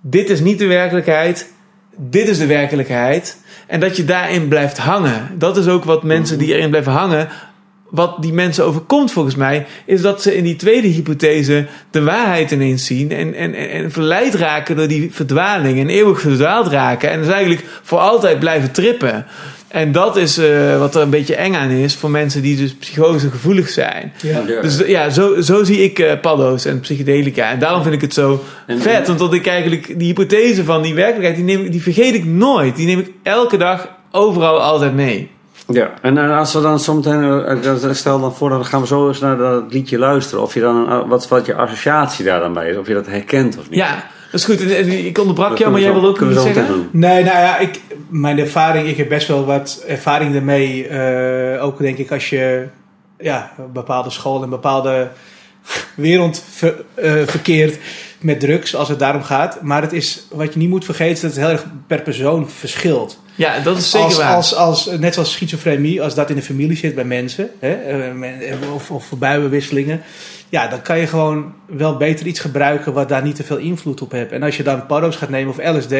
dit 0.02 0.30
is 0.30 0.40
niet 0.40 0.59
de 0.59 0.66
werkelijkheid, 0.66 1.52
dit 1.97 2.28
is 2.28 2.39
de 2.39 2.47
werkelijkheid. 2.47 3.36
En 3.69 3.81
dat 3.81 3.97
je 3.97 4.05
daarin 4.05 4.49
blijft 4.49 4.78
hangen. 4.78 5.28
Dat 5.35 5.57
is 5.57 5.69
ook 5.69 5.85
wat 5.85 6.03
mensen 6.03 6.39
die 6.39 6.55
erin 6.55 6.70
blijven 6.70 6.93
hangen. 6.93 7.28
Wat 7.90 8.23
die 8.23 8.32
mensen 8.32 8.65
overkomt 8.65 9.12
volgens 9.12 9.35
mij, 9.35 9.66
is 9.86 10.01
dat 10.01 10.23
ze 10.23 10.36
in 10.36 10.45
die 10.45 10.57
tweede 10.57 10.89
hypothese 10.89 11.66
de 11.90 12.03
waarheid 12.03 12.51
ineens 12.51 12.86
zien. 12.86 13.12
En, 13.12 13.35
en, 13.35 13.55
en, 13.55 13.93
verleid 13.93 14.35
raken 14.35 14.77
door 14.77 14.89
die 14.89 15.09
verdwaling. 15.12 15.78
En 15.78 15.89
eeuwig 15.89 16.20
verdwaald 16.20 16.66
raken. 16.66 17.11
En 17.11 17.19
dus 17.20 17.28
eigenlijk 17.28 17.65
voor 17.82 17.99
altijd 17.99 18.39
blijven 18.39 18.73
trippen. 18.73 19.27
En 19.69 19.93
dat 19.93 20.16
is 20.16 20.39
eh, 20.39 20.78
wat 20.78 20.95
er 20.95 21.03
een 21.03 21.11
beetje 21.11 21.35
eng 21.35 21.55
aan 21.55 21.70
is 21.70 21.95
voor 21.97 22.11
mensen 22.11 22.43
die 22.43 22.57
dus 22.57 22.74
psychose 22.74 23.31
gevoelig 23.31 23.69
zijn. 23.69 24.12
Ja. 24.23 24.43
Ja. 24.47 24.61
Dus 24.61 24.78
ja, 24.86 25.11
zo, 25.11 25.40
zo 25.40 25.65
zie 25.65 25.78
ik 25.85 25.99
eh, 25.99 26.20
paddo's 26.20 26.65
en 26.65 26.81
psychedelica. 26.81 27.51
En 27.51 27.59
daarom 27.59 27.82
vind 27.82 27.95
ik 27.95 28.01
het 28.01 28.15
zo 28.15 28.43
En- 28.66 28.81
vet. 28.81 29.07
Want 29.07 29.19
dat 29.19 29.35
ik 29.35 29.47
eigenlijk 29.47 29.86
die 29.99 30.07
hypothese 30.07 30.65
van 30.65 30.82
die 30.82 30.95
werkelijkheid, 30.95 31.36
die, 31.36 31.45
neem, 31.45 31.65
ik- 31.65 31.73
die 31.73 31.82
vergeet 31.82 32.15
ik 32.15 32.24
nooit. 32.24 32.77
Die 32.77 32.86
neem 32.86 32.99
ik 32.99 33.11
elke 33.23 33.57
dag 33.57 33.89
overal 34.11 34.61
altijd 34.62 34.95
mee. 34.95 35.31
Ja, 35.73 35.90
en 36.03 36.19
eh, 36.19 36.39
als 36.39 36.53
we 36.53 36.61
dan 36.61 36.81
zometeen, 36.81 37.45
dat- 37.62 37.97
stel 37.97 38.20
dan 38.20 38.35
voor, 38.35 38.49
dan 38.49 38.65
gaan 38.65 38.81
we 38.81 38.86
zo 38.86 39.09
eens 39.09 39.20
naar 39.20 39.36
dat 39.36 39.65
liedje 39.73 39.99
luisteren. 39.99 40.43
Of 40.45 40.55
je 40.55 40.61
dan, 40.61 41.09
wat, 41.09 41.28
wat 41.28 41.47
je 41.47 41.55
associatie 41.55 42.24
daar 42.24 42.40
dan 42.40 42.53
bij 42.53 42.70
is, 42.70 42.77
of 42.77 42.86
je 42.89 42.95
dat 42.95 43.07
herkent 43.07 43.59
of 43.59 43.70
niet. 43.70 43.78
Ja, 43.78 44.05
dat 44.30 44.40
is 44.40 44.44
goed. 44.44 44.60
Ik 44.88 45.18
onderbrak 45.18 45.59
jou, 45.59 45.70
maar 45.70 45.80
jij 45.80 45.92
wil 45.92 46.06
ook 46.06 46.20
iets 46.20 46.42
zeggen? 46.42 46.88
Nee, 46.92 47.24
nou 47.24 47.38
ja, 47.38 47.59
ik, 47.59 47.80
mijn 48.09 48.38
ervaring, 48.38 48.88
ik 48.88 48.96
heb 48.96 49.09
best 49.09 49.28
wel 49.28 49.44
wat 49.44 49.84
ervaring 49.86 50.34
ermee. 50.34 50.86
eh, 50.88 51.64
ook 51.64 51.78
denk 51.78 51.98
ik 51.98 52.12
als 52.12 52.30
je 52.30 52.66
ja, 53.18 53.52
een 53.59 53.72
bepaalde 53.72 54.10
school 54.10 54.36
en 54.36 54.42
een 54.42 54.50
bepaalde 54.50 55.09
wereld 55.94 56.42
ver- 56.50 56.84
eh, 56.94 57.12
verkeert 57.26 57.78
met 58.20 58.40
drugs, 58.40 58.74
als 58.74 58.88
het 58.88 58.98
daarom 58.98 59.22
gaat. 59.22 59.62
Maar 59.62 59.82
het 59.82 59.92
is, 59.92 60.26
wat 60.30 60.52
je 60.52 60.59
niet 60.59 60.68
moet 60.68 60.84
vergeten, 60.84 61.14
is 61.14 61.20
dat 61.20 61.30
het 61.30 61.40
heel 61.40 61.50
erg 61.50 61.64
per 61.86 62.02
persoon 62.02 62.50
verschilt. 62.50 63.20
Ja, 63.34 63.59
dat 63.60 63.76
is 63.76 63.90
zeker 63.90 64.06
als, 64.06 64.16
waar. 64.16 64.34
Als, 64.34 64.55
als, 64.55 64.90
net 64.98 65.14
zoals 65.14 65.32
schizofrenie, 65.32 66.02
als 66.02 66.14
dat 66.14 66.30
in 66.30 66.36
de 66.36 66.42
familie 66.42 66.76
zit 66.76 66.94
bij 66.94 67.05
mensen, 67.05 67.50
hè, 67.59 67.72
eh, 67.72 68.72
of, 68.74 68.90
of 68.90 69.12
buienwisselingen, 69.18 70.02
ja, 70.49 70.69
dan 70.69 70.83
kan 70.83 70.99
je 70.99 71.07
gewoon 71.07 71.55
wel 71.66 71.97
beter 71.97 72.27
iets 72.27 72.41
gebruiken 72.41 72.93
wat 72.93 73.09
daar 73.09 73.23
niet 73.23 73.37
te 73.37 73.45
veel 73.45 73.57
invloed 73.57 74.03
op 74.03 74.11
heeft. 74.11 74.33
En 74.33 74.43
als 74.43 74.57
je 74.57 74.62
dan 74.62 74.87
paddo's 74.87 75.16
gaat 75.16 75.29
nemen 75.29 75.53
of 75.53 75.77
LSD, 75.77 75.95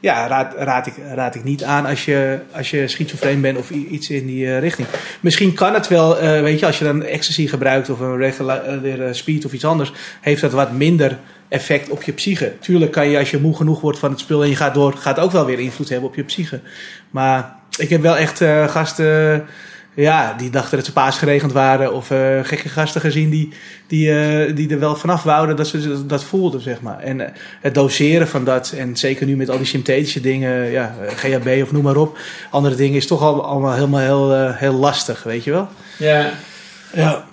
ja, 0.00 0.26
raad, 0.26 0.54
raad, 0.56 0.86
ik, 0.86 0.94
raad 1.14 1.34
ik 1.34 1.44
niet 1.44 1.64
aan 1.64 1.86
als 1.86 2.04
je, 2.04 2.38
als 2.52 2.70
je 2.70 2.88
schizofreen 2.88 3.40
bent 3.40 3.58
of 3.58 3.70
iets 3.70 4.10
in 4.10 4.26
die 4.26 4.46
eh, 4.46 4.58
richting. 4.58 4.88
Misschien 5.20 5.54
kan 5.54 5.74
het 5.74 5.88
wel, 5.88 6.18
eh, 6.18 6.40
weet 6.40 6.58
je, 6.58 6.66
als 6.66 6.78
je 6.78 6.84
dan 6.84 7.02
ecstasy 7.02 7.46
gebruikt 7.46 7.90
of 7.90 8.00
een 8.00 8.16
regular 8.16 9.14
speed 9.14 9.44
of 9.44 9.52
iets 9.52 9.64
anders, 9.64 9.92
heeft 10.20 10.40
dat 10.40 10.52
wat 10.52 10.72
minder 10.72 11.18
effect 11.48 11.88
op 11.88 12.02
je 12.02 12.12
psyche. 12.12 12.52
Tuurlijk 12.60 12.92
kan 12.92 13.08
je 13.08 13.18
als 13.18 13.30
je 13.30 13.40
moe 13.40 13.56
genoeg 13.56 13.80
wordt 13.80 13.98
van 13.98 14.10
het 14.10 14.20
spul 14.20 14.42
en 14.42 14.48
je 14.48 14.56
gaat 14.56 14.74
door, 14.74 14.92
gaat 14.92 15.18
ook 15.18 15.32
wel 15.32 15.46
weer 15.46 15.58
invloed 15.58 15.88
hebben 15.88 16.08
op 16.08 16.14
je 16.14 16.24
psyche. 16.24 16.60
Maar 17.10 17.56
ik 17.78 17.88
heb 17.88 18.02
wel 18.02 18.16
echt 18.16 18.40
eh, 18.40 18.68
gasten, 18.68 19.46
ja, 19.94 20.34
die 20.38 20.50
dachten 20.50 20.76
dat 20.76 20.86
ze 20.86 20.92
paasgeregend 20.92 21.52
waren. 21.52 21.94
Of 21.94 22.10
eh, 22.10 22.18
gekke 22.42 22.68
gasten 22.68 23.00
gezien 23.00 23.30
die, 23.30 23.48
die, 23.86 24.10
eh, 24.20 24.56
die 24.56 24.70
er 24.70 24.78
wel 24.78 24.96
vanaf 24.96 25.22
wouden 25.22 25.56
dat 25.56 25.66
ze 25.66 26.06
dat 26.06 26.24
voelden, 26.24 26.60
zeg 26.60 26.80
maar. 26.80 26.98
En 26.98 27.20
eh, 27.20 27.32
het 27.60 27.74
doseren 27.74 28.28
van 28.28 28.44
dat, 28.44 28.74
en 28.78 28.96
zeker 28.96 29.26
nu 29.26 29.36
met 29.36 29.50
al 29.50 29.56
die 29.56 29.66
synthetische 29.66 30.20
dingen, 30.20 30.70
ja, 30.70 30.94
GHB 31.16 31.62
of 31.62 31.72
noem 31.72 31.82
maar 31.82 31.96
op. 31.96 32.18
Andere 32.50 32.74
dingen 32.74 32.96
is 32.96 33.06
toch 33.06 33.22
al, 33.22 33.44
allemaal 33.44 33.72
helemaal 33.74 34.00
heel, 34.00 34.34
eh, 34.34 34.56
heel 34.56 34.72
lastig, 34.74 35.22
weet 35.22 35.44
je 35.44 35.50
wel. 35.50 35.68
Ja. 35.98 36.30
Ja. 36.94 37.24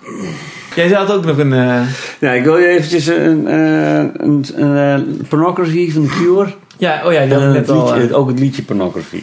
Jij 0.74 0.88
had 0.88 1.12
ook 1.12 1.24
nog 1.24 1.38
een... 1.38 1.52
eh, 1.52 1.80
Ja, 2.18 2.32
ik 2.32 2.44
wil 2.44 2.58
je 2.58 2.66
eventjes 2.68 3.06
een, 3.06 3.46
eh, 3.46 3.98
een, 3.98 4.44
een, 4.54 5.26
pornography 5.28 5.92
van 5.92 6.06
Cure. 6.06 6.54
ja, 6.76 7.02
oh 7.06 7.12
ja, 7.12 7.20
En 7.20 7.30
het 7.54 7.68
al... 7.70 7.84
liedje, 7.94 8.08
eh, 8.08 8.18
ook 8.18 8.28
het 8.28 8.38
liedje 8.38 8.62
pornography. 8.62 9.22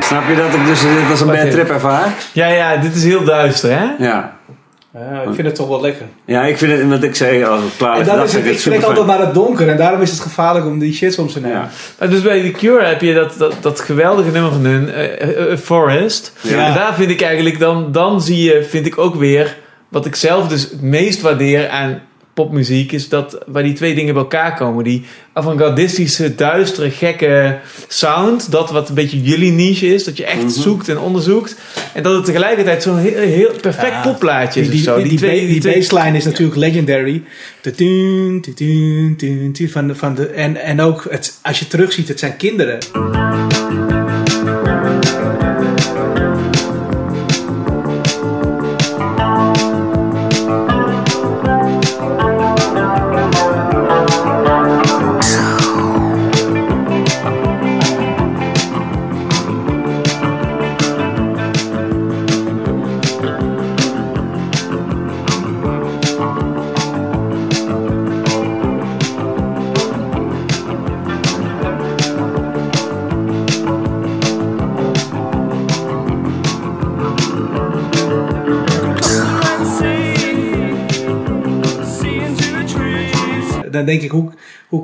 Snap 0.00 0.28
je 0.28 0.36
dat 0.36 0.54
ik 0.54 0.66
dus 0.66 0.80
dit 0.80 1.10
als 1.10 1.20
een 1.20 1.26
bad 1.26 1.50
trip 1.50 1.68
ervaar? 1.68 2.14
Ja, 2.32 2.46
ja, 2.46 2.76
dit 2.76 2.94
is 2.94 3.04
heel 3.04 3.24
duister, 3.24 3.70
hè? 3.78 4.04
Ja. 4.04 4.36
Ja, 4.98 5.20
ik 5.20 5.34
vind 5.34 5.46
het 5.46 5.54
toch 5.54 5.68
wel 5.68 5.80
lekker. 5.80 6.06
Ja, 6.24 6.44
ik 6.44 6.58
vind 6.58 6.72
het, 6.72 6.88
wat 6.88 7.02
ik 7.02 7.14
zei, 7.14 7.44
als 7.44 7.62
ik 7.62 7.70
klaar 7.76 8.00
is, 8.00 8.06
dat 8.06 8.24
is 8.24 8.32
het, 8.32 8.46
ik 8.46 8.58
trek 8.58 8.82
altijd 8.82 9.06
naar 9.06 9.20
het 9.20 9.34
donker 9.34 9.68
en 9.68 9.76
daarom 9.76 10.00
is 10.00 10.10
het 10.10 10.20
gevaarlijk 10.20 10.66
om 10.66 10.78
die 10.78 10.94
shit 10.94 11.12
soms 11.12 11.32
te 11.32 11.40
nemen. 11.40 11.56
Ja. 11.56 11.68
Maar 11.98 12.10
dus 12.10 12.22
bij 12.22 12.42
The 12.42 12.50
Cure 12.50 12.84
heb 12.84 13.00
je 13.00 13.14
dat, 13.14 13.34
dat, 13.38 13.54
dat 13.60 13.80
geweldige 13.80 14.30
nummer 14.30 14.52
van 14.52 14.64
hun, 14.64 14.92
eh, 14.92 15.22
eh, 15.22 15.52
eh, 15.52 15.58
Forest. 15.58 16.32
Ja. 16.40 16.66
En 16.66 16.74
daar 16.74 16.94
vind 16.94 17.10
ik 17.10 17.22
eigenlijk, 17.22 17.58
dan, 17.58 17.92
dan 17.92 18.22
zie 18.22 18.42
je, 18.42 18.64
vind 18.64 18.86
ik 18.86 18.98
ook 18.98 19.14
weer, 19.14 19.56
wat 19.94 20.06
ik 20.06 20.14
zelf 20.14 20.48
dus 20.48 20.62
het 20.62 20.82
meest 20.82 21.20
waardeer 21.20 21.68
aan 21.68 22.00
popmuziek, 22.34 22.92
is 22.92 23.08
dat 23.08 23.38
waar 23.46 23.62
die 23.62 23.72
twee 23.72 23.94
dingen 23.94 24.14
bij 24.14 24.22
elkaar 24.22 24.54
komen. 24.56 24.84
Die 24.84 25.04
avant-gardistische, 25.32 26.34
duistere, 26.34 26.90
gekke 26.90 27.58
sound, 27.88 28.50
dat 28.50 28.70
wat 28.70 28.88
een 28.88 28.94
beetje 28.94 29.22
jullie 29.22 29.52
niche 29.52 29.86
is, 29.94 30.04
dat 30.04 30.16
je 30.16 30.24
echt 30.24 30.40
Mhm. 30.42 30.48
zoekt 30.48 30.88
en 30.88 30.98
onderzoekt. 30.98 31.56
En 31.92 32.02
dat 32.02 32.14
het 32.14 32.24
tegelijkertijd 32.24 32.82
zo'n 32.82 32.98
heel, 32.98 33.18
heel 33.18 33.50
perfect 33.60 33.92
Ja. 33.92 34.02
popplaatje 34.02 34.60
is 34.60 34.68
Die, 34.68 34.78
of 34.78 34.84
zo. 34.84 34.96
die, 34.96 35.08
die, 35.08 35.18
twee- 35.18 35.46
die 35.46 35.60
twee- 35.60 35.74
baseline 35.78 36.16
is 36.16 36.24
natuurlijk 36.24 36.56
legendary. 36.58 37.22
Van 39.70 39.86
de, 39.86 39.94
van 39.94 40.14
de, 40.14 40.26
en, 40.26 40.56
en 40.56 40.80
ook, 40.80 41.06
het, 41.10 41.38
als 41.42 41.58
je 41.58 41.66
terugziet, 41.66 42.08
het 42.08 42.18
zijn 42.18 42.36
kinderen. 42.36 42.78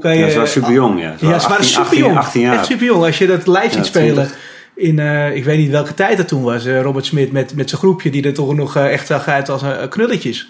Kan 0.01 0.17
je... 0.17 0.25
Ja, 0.25 0.31
ze 0.31 0.39
was 0.39 0.53
super 0.53 0.73
jong, 0.73 1.01
ja. 1.01 1.15
Ze 1.19 1.27
Ja, 1.27 1.39
ze 1.39 1.49
waren 1.49 1.65
18, 1.65 1.85
super 1.85 1.99
jong. 1.99 2.17
18 2.17 2.41
jaar. 2.41 2.55
Echt 2.55 2.67
super 2.67 2.87
jong. 2.87 3.05
Als 3.05 3.19
je 3.19 3.27
dat 3.27 3.47
live 3.47 3.71
ziet 3.71 3.87
spelen 3.87 4.15
20. 4.15 4.37
in, 4.75 4.99
eh, 4.99 5.35
ik 5.35 5.45
weet 5.45 5.59
niet 5.59 5.71
welke 5.71 5.95
tijd 5.95 6.17
dat 6.17 6.29
toen 6.29 6.43
was. 6.43 6.67
eh, 6.67 6.81
Robert 6.83 7.07
Smit 7.07 7.33
met, 7.33 7.55
met 7.55 7.69
zijn 7.69 7.81
groepje 7.81 8.11
die 8.11 8.25
er 8.25 8.35
toch 8.35 8.55
nog 8.55 8.77
eh, 8.77 8.93
echt 8.93 9.07
zag 9.07 9.29
uit 9.29 9.49
als 9.49 9.63
knulletjes. 9.89 10.49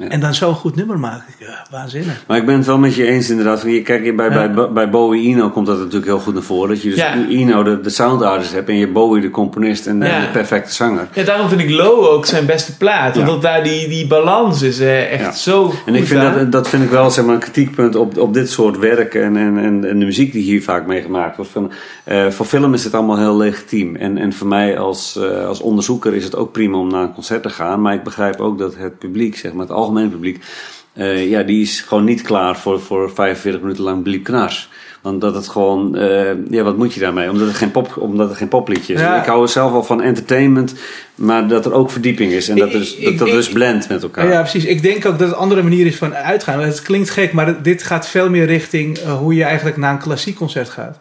Ja. 0.00 0.08
En 0.08 0.20
dan 0.20 0.34
zo'n 0.34 0.54
goed 0.54 0.76
nummer 0.76 0.98
maken. 0.98 1.24
Ja, 1.38 1.66
waanzinnig. 1.70 2.24
Maar 2.26 2.36
ik 2.36 2.46
ben 2.46 2.54
het 2.56 2.66
wel 2.66 2.78
met 2.78 2.94
je 2.94 3.06
eens 3.06 3.30
inderdaad. 3.30 3.64
Kijk, 3.84 4.16
bij, 4.16 4.30
Ja. 4.30 4.48
bij, 4.48 4.72
bij 4.72 4.90
Bowie 4.90 5.28
Eno 5.28 5.48
komt 5.50 5.66
dat 5.66 5.78
natuurlijk 5.78 6.04
heel 6.06 6.18
goed 6.18 6.34
naar 6.34 6.42
voren. 6.42 6.68
Dat 6.68 6.82
je 6.82 6.88
dus 6.88 6.98
Ja. 6.98 7.14
Eno 7.28 7.62
de, 7.62 7.80
de 7.80 7.90
sound 7.90 8.22
artist 8.22 8.52
hebt 8.52 8.68
en 8.68 8.76
je 8.76 8.88
Bowie 8.88 9.22
de 9.22 9.30
componist 9.30 9.86
en 9.86 9.98
de, 10.00 10.06
Ja. 10.06 10.20
de 10.20 10.26
perfecte 10.26 10.72
zanger. 10.74 11.08
Ja, 11.14 11.22
daarom 11.22 11.48
vind 11.48 11.60
ik 11.60 11.70
Low 11.70 12.04
ook 12.04 12.26
zijn 12.26 12.46
beste 12.46 12.76
plaat. 12.76 13.16
Omdat 13.16 13.42
daar 13.42 13.62
die, 13.62 13.88
die 13.88 14.06
balans 14.06 14.62
is 14.62 14.78
eh, 14.80 15.12
echt 15.20 15.38
zo 15.38 15.72
En 15.86 15.94
ik 15.94 16.06
vind 16.06 16.20
aan. 16.20 16.34
dat, 16.34 16.52
dat 16.52 16.68
vind 16.68 16.82
ik 16.82 16.90
wel 16.90 17.10
zeg 17.10 17.24
maar, 17.24 17.34
een 17.34 17.40
kritiekpunt 17.40 17.96
op, 17.96 18.18
op 18.18 18.34
dit 18.34 18.50
soort 18.50 18.78
werken 18.78 19.22
en, 19.22 19.36
en, 19.36 19.58
en, 19.58 19.84
en 19.84 19.98
de 19.98 20.04
muziek 20.04 20.32
die 20.32 20.42
hier 20.42 20.62
vaak 20.62 20.86
mee 20.86 21.02
gemaakt 21.02 21.36
wordt. 21.36 21.50
Van, 21.50 21.70
eh, 22.04 22.26
voor 22.28 22.46
film 22.46 22.74
is 22.74 22.84
het 22.84 22.94
allemaal 22.94 23.18
heel 23.18 23.36
legitiem. 23.36 23.96
En, 23.96 24.18
en 24.18 24.32
voor 24.32 24.46
mij 24.46 24.78
als, 24.78 25.16
eh, 25.16 25.46
als 25.46 25.60
onderzoeker 25.60 26.14
is 26.14 26.24
het 26.24 26.36
ook 26.36 26.52
prima 26.52 26.78
om 26.78 26.90
naar 26.90 27.02
een 27.02 27.14
concert 27.14 27.42
te 27.42 27.50
gaan. 27.50 27.80
Maar 27.80 27.94
ik 27.94 28.02
begrijp 28.02 28.40
ook 28.40 28.58
dat 28.58 28.74
het 28.76 28.98
publiek, 28.98 29.36
zeg 29.36 29.52
maar, 29.52 29.66
het 29.66 29.74
algemene 29.90 30.10
publiek, 30.10 30.44
eh, 30.92 31.30
ja, 31.30 31.42
die 31.42 31.62
is 31.62 31.80
gewoon 31.80 32.04
niet 32.04 32.22
klaar 32.22 32.56
voor, 32.56 32.80
voor 32.80 33.10
45 33.14 33.60
minuten 33.60 33.84
lang 33.84 34.02
bliep 34.02 34.24
knars. 34.24 34.68
Want 35.00 35.20
dat 35.20 35.34
het 35.34 35.48
gewoon, 35.48 35.96
eh, 35.96 36.50
ja, 36.50 36.62
wat 36.62 36.76
moet 36.76 36.94
je 36.94 37.00
daarmee? 37.00 37.30
Omdat 37.30 37.46
het 37.46 37.56
geen, 37.56 37.70
pop, 37.70 37.96
omdat 37.96 38.28
het 38.28 38.38
geen 38.38 38.48
popliedje 38.48 38.94
is. 38.94 39.00
Ja. 39.00 39.20
Ik 39.20 39.26
hou 39.26 39.48
zelf 39.48 39.72
wel 39.72 39.82
van 39.82 40.02
entertainment, 40.02 40.74
maar 41.14 41.48
dat 41.48 41.66
er 41.66 41.72
ook 41.72 41.90
verdieping 41.90 42.32
is. 42.32 42.48
En 42.48 42.56
dat, 42.56 42.70
dus, 42.70 43.00
dat, 43.00 43.18
dat 43.18 43.28
dus 43.28 43.48
blendt 43.48 43.88
met 43.88 44.02
elkaar. 44.02 44.28
Ja, 44.28 44.40
precies. 44.40 44.64
Ik 44.64 44.82
denk 44.82 44.96
ook 44.96 45.02
dat 45.02 45.20
het 45.20 45.30
een 45.30 45.34
andere 45.34 45.62
manier 45.62 45.86
is 45.86 45.96
van 45.96 46.14
uitgaan. 46.14 46.60
Het 46.60 46.82
klinkt 46.82 47.10
gek, 47.10 47.32
maar 47.32 47.62
dit 47.62 47.82
gaat 47.82 48.08
veel 48.08 48.30
meer 48.30 48.46
richting 48.46 48.98
eh, 48.98 49.18
hoe 49.18 49.34
je 49.34 49.44
eigenlijk 49.44 49.76
naar 49.76 49.92
een 49.92 49.98
klassiek 49.98 50.36
concert 50.36 50.68
gaat. 50.68 50.98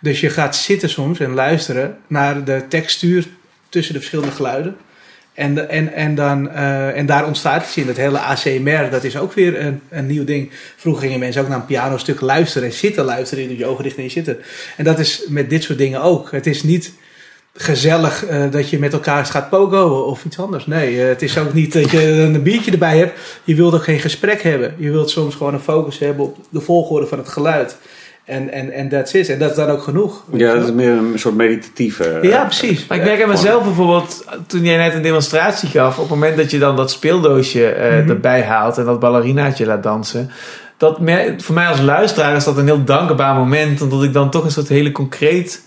Dus 0.00 0.20
je 0.20 0.30
gaat 0.30 0.56
zitten 0.56 0.88
soms 0.88 1.20
en 1.20 1.34
luisteren 1.34 1.96
naar 2.06 2.44
de 2.44 2.64
textuur 2.68 3.26
tussen 3.68 3.92
de 3.92 3.98
verschillende 3.98 4.34
geluiden. 4.34 4.76
En, 5.34 5.68
en, 5.68 5.92
en, 5.92 6.14
dan, 6.14 6.50
eh, 6.50 6.98
en 6.98 7.06
daar 7.06 7.26
ontstaat 7.26 7.62
iets 7.62 7.76
in. 7.76 7.86
Dat 7.86 7.96
hele 7.96 8.18
ACMR, 8.18 8.90
dat 8.90 9.04
is 9.04 9.16
ook 9.16 9.32
weer 9.32 9.60
een, 9.60 9.80
een 9.88 10.06
nieuw 10.06 10.24
ding. 10.24 10.50
Vroeger 10.76 11.02
gingen 11.02 11.18
mensen 11.18 11.42
ook 11.42 11.48
naar 11.48 11.58
een 11.58 11.66
pianostuk 11.66 12.20
luisteren 12.20 12.68
en 12.68 12.74
zitten 12.74 13.04
luisteren. 13.04 13.48
Doet 13.48 13.58
je 13.58 13.66
ogen 13.66 13.84
dicht 13.84 13.96
en 13.96 14.10
zitten. 14.10 14.38
En 14.76 14.84
dat 14.84 14.98
is 14.98 15.24
met 15.28 15.50
dit 15.50 15.62
soort 15.62 15.78
dingen 15.78 16.02
ook. 16.02 16.30
Het 16.30 16.46
is 16.46 16.62
niet 16.62 16.92
gezellig 17.54 18.24
eh, 18.26 18.50
dat 18.50 18.70
je 18.70 18.78
met 18.78 18.92
elkaar 18.92 19.26
gaat 19.26 19.50
pogoen 19.50 20.04
of 20.04 20.24
iets 20.24 20.38
anders. 20.38 20.66
Nee, 20.66 21.02
eh, 21.02 21.08
het 21.08 21.22
is 21.22 21.38
ook 21.38 21.52
niet 21.52 21.72
dat 21.72 21.90
je 21.90 22.02
een 22.02 22.42
biertje 22.42 22.70
erbij 22.70 22.98
hebt. 22.98 23.18
Je 23.44 23.54
wilt 23.54 23.74
ook 23.74 23.84
geen 23.84 24.00
gesprek 24.00 24.42
hebben. 24.42 24.74
Je 24.78 24.90
wilt 24.90 25.10
soms 25.10 25.34
gewoon 25.34 25.54
een 25.54 25.60
focus 25.60 25.98
hebben 25.98 26.24
op 26.24 26.36
de 26.48 26.60
volgorde 26.60 27.06
van 27.06 27.18
het 27.18 27.28
geluid. 27.28 27.76
En 28.24 28.50
en 28.52 28.70
en 28.72 28.88
that's 28.88 29.12
it. 29.12 29.28
En 29.28 29.38
dat 29.38 29.50
is 29.50 29.56
dan 29.56 29.68
ook 29.70 29.82
genoeg. 29.82 30.22
Ja, 30.32 30.54
dat 30.54 30.64
is 30.64 30.72
meer 30.72 30.90
een 30.90 31.12
soort 31.18 31.34
meditatieve... 31.34 32.04
eh, 32.04 32.30
ja 32.30 32.44
precies. 32.44 32.86
Maar 32.86 32.98
ik 32.98 33.04
merk 33.04 33.22
aan 33.22 33.28
mezelf 33.28 33.64
bijvoorbeeld, 33.64 34.24
toen 34.46 34.62
jij 34.64 34.76
net 34.76 34.94
een 34.94 35.02
demonstratie 35.02 35.68
gaf, 35.68 35.94
op 35.96 36.00
het 36.02 36.10
moment 36.10 36.36
dat 36.36 36.50
je 36.50 36.58
dan 36.58 36.76
dat 36.76 36.90
speeldoosje 36.90 37.66
eh, 37.66 37.98
Mhm. 38.00 38.10
erbij 38.10 38.42
haalt 38.42 38.78
en 38.78 38.84
dat 38.84 39.00
ballerinaatje 39.00 39.66
laat 39.66 39.82
dansen. 39.82 40.30
Dat 40.76 40.98
voor 41.38 41.54
mij 41.54 41.66
als 41.66 41.80
luisteraar 41.80 42.36
is 42.36 42.44
dat 42.44 42.56
een 42.58 42.66
heel 42.66 42.84
dankbaar 42.84 43.34
moment, 43.34 43.80
omdat 43.82 44.02
ik 44.02 44.12
dan 44.12 44.30
toch 44.30 44.44
een 44.44 44.50
soort 44.50 44.68
hele 44.68 44.92
concreet 44.92 45.62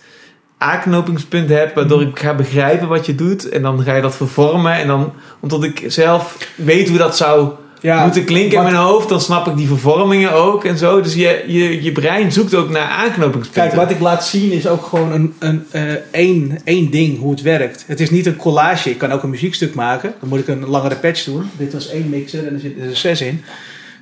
aanknopingspunt 0.57 1.49
heb, 1.49 1.75
waardoor 1.75 2.01
ik 2.01 2.19
ga 2.19 2.33
begrijpen 2.33 2.87
wat 2.87 3.05
je 3.05 3.15
doet. 3.15 3.49
En 3.49 3.61
dan 3.61 3.83
ga 3.83 3.95
je 3.95 4.01
dat 4.01 4.15
vervormen. 4.15 4.73
En 4.73 4.87
dan, 4.87 5.13
omdat 5.39 5.63
ik 5.63 5.83
zelf 5.87 6.37
weet 6.55 6.89
hoe 6.89 6.97
dat 6.97 7.17
zou 7.17 7.49
Ja, 7.81 8.03
moeten 8.03 8.23
klinken 8.25 8.57
in 8.57 8.63
mijn 8.63 8.75
hoofd, 8.75 9.09
dan 9.09 9.21
snap 9.21 9.47
ik 9.47 9.55
die 9.55 9.67
vervormingen 9.67 10.31
ook 10.31 10.63
en 10.65 10.77
zo. 10.77 11.01
Dus 11.01 11.13
je, 11.13 11.43
je, 11.47 11.83
je 11.83 11.91
brein 11.91 12.31
zoekt 12.31 12.55
ook 12.55 12.69
naar 12.69 12.87
aanknopingspunten. 12.87 13.61
Kijk, 13.71 13.73
wat 13.73 13.91
ik 13.91 13.99
laat 13.99 14.25
zien 14.25 14.51
is 14.51 14.67
ook 14.67 14.85
gewoon 14.85 15.11
een, 15.11 15.33
een, 15.39 15.65
eh, 15.71 15.81
één, 16.11 16.59
één 16.63 16.89
ding 16.91 17.19
hoe 17.19 17.31
het 17.31 17.41
werkt. 17.41 17.83
Het 17.87 17.99
is 17.99 18.09
niet 18.09 18.25
een 18.25 18.35
collage. 18.35 18.89
Ik 18.89 18.97
kan 18.97 19.11
ook 19.11 19.23
een 19.23 19.29
muziekstuk 19.29 19.73
maken. 19.73 20.13
Dan 20.19 20.29
moet 20.29 20.39
ik 20.39 20.47
een 20.47 20.65
langere 20.65 20.95
patch 20.95 21.23
doen. 21.23 21.49
Dit 21.57 21.73
was 21.73 21.89
één 21.89 22.09
mixer 22.09 22.47
en 22.47 22.53
er 22.53 22.59
zitten 22.59 22.83
er 22.89 22.95
zes 22.95 23.21
in. 23.21 23.43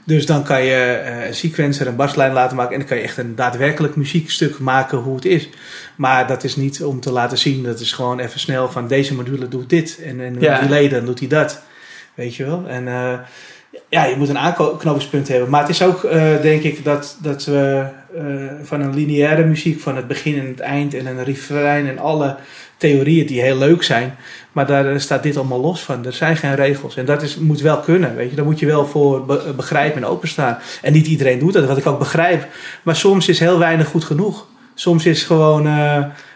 Dus 0.06 0.26
dan 0.26 0.44
kan 0.44 0.64
je 0.64 0.76
eh, 0.76 1.28
een 1.28 1.36
sequencer, 1.36 1.88
een 1.88 1.96
baslijn 1.96 2.34
laten 2.34 2.56
maken. 2.58 2.74
En 2.74 2.80
dan 2.80 2.88
kan 2.88 2.98
je 2.98 3.04
echt 3.04 3.18
een 3.18 3.36
daadwerkelijk 3.36 3.96
muziekstuk 3.96 4.60
maken 4.60 4.98
hoe 4.98 5.16
het 5.16 5.26
is. 5.26 5.50
Maar 5.96 6.28
dat 6.28 6.44
is 6.44 6.56
niet 6.56 6.84
om 6.84 7.00
te 7.00 7.12
laten 7.12 7.38
zien. 7.38 7.64
Dat 7.64 7.80
is 7.80 7.92
gewoon 7.92 8.20
even 8.20 8.40
snel 8.40 8.72
van 8.72 8.88
deze 8.88 9.14
module 9.16 9.48
doet 9.48 9.70
dit. 9.70 10.00
En, 10.06 10.22
en 10.22 10.36
Ja. 10.40 10.60
die 10.60 10.70
leden 10.70 11.06
doet 11.06 11.20
hij 11.20 11.28
dat. 11.28 11.62
Weet 12.14 12.36
je 12.36 12.46
wel? 12.46 12.64
En 12.68 12.88
eh, 12.88 13.14
ja, 13.90 14.06
je 14.06 14.16
moet 14.16 14.30
een 14.30 14.38
aanknopingspunt 14.38 15.28
hebben. 15.28 15.50
Maar 15.50 15.62
het 15.62 15.70
is 15.70 15.84
ook, 15.84 16.04
eh, 16.04 16.42
denk 16.42 16.64
ik, 16.64 16.84
dat, 16.84 17.18
dat 17.22 17.46
we 17.46 17.86
eh, 18.18 18.24
van 18.64 18.82
een 18.82 18.94
lineaire 18.94 19.44
muziek, 19.44 19.80
van 19.82 19.96
het 19.96 20.08
begin 20.08 20.40
en 20.40 20.48
het 20.48 20.60
eind 20.60 20.94
en 20.94 21.06
een 21.06 21.24
refrein 21.24 21.88
en 21.88 22.00
alle 22.00 22.36
theorieën 22.78 23.26
die 23.26 23.42
heel 23.42 23.58
leuk 23.58 23.84
zijn. 23.84 24.16
Maar 24.52 24.68
daar 24.68 24.92
eh, 24.92 25.00
staat 25.00 25.24
dit 25.24 25.38
allemaal 25.38 25.62
los 25.62 25.82
van. 25.82 26.06
Er 26.06 26.14
zijn 26.14 26.38
geen 26.38 26.56
regels. 26.56 26.96
En 26.98 27.06
dat 27.06 27.22
is, 27.22 27.38
moet 27.38 27.62
wel 27.62 27.80
kunnen. 27.80 28.16
Weet 28.16 28.30
je? 28.30 28.36
Daar 28.36 28.46
moet 28.46 28.60
je 28.60 28.66
wel 28.66 28.86
voor 28.86 29.26
be- 29.26 29.54
begrijpen 29.56 30.02
en 30.02 30.08
openstaan. 30.10 30.58
En 30.82 30.94
niet 30.94 31.08
iedereen 31.08 31.40
doet 31.40 31.54
dat, 31.54 31.66
wat 31.66 31.78
ik 31.78 31.88
ook 31.88 32.00
begrijp. 32.00 32.48
Maar 32.84 32.96
soms 32.96 33.28
is 33.28 33.40
heel 33.40 33.60
weinig 33.60 33.88
goed 33.88 34.04
genoeg. 34.04 34.48
Soms 34.74 35.06
is 35.06 35.24
gewoon, 35.24 35.68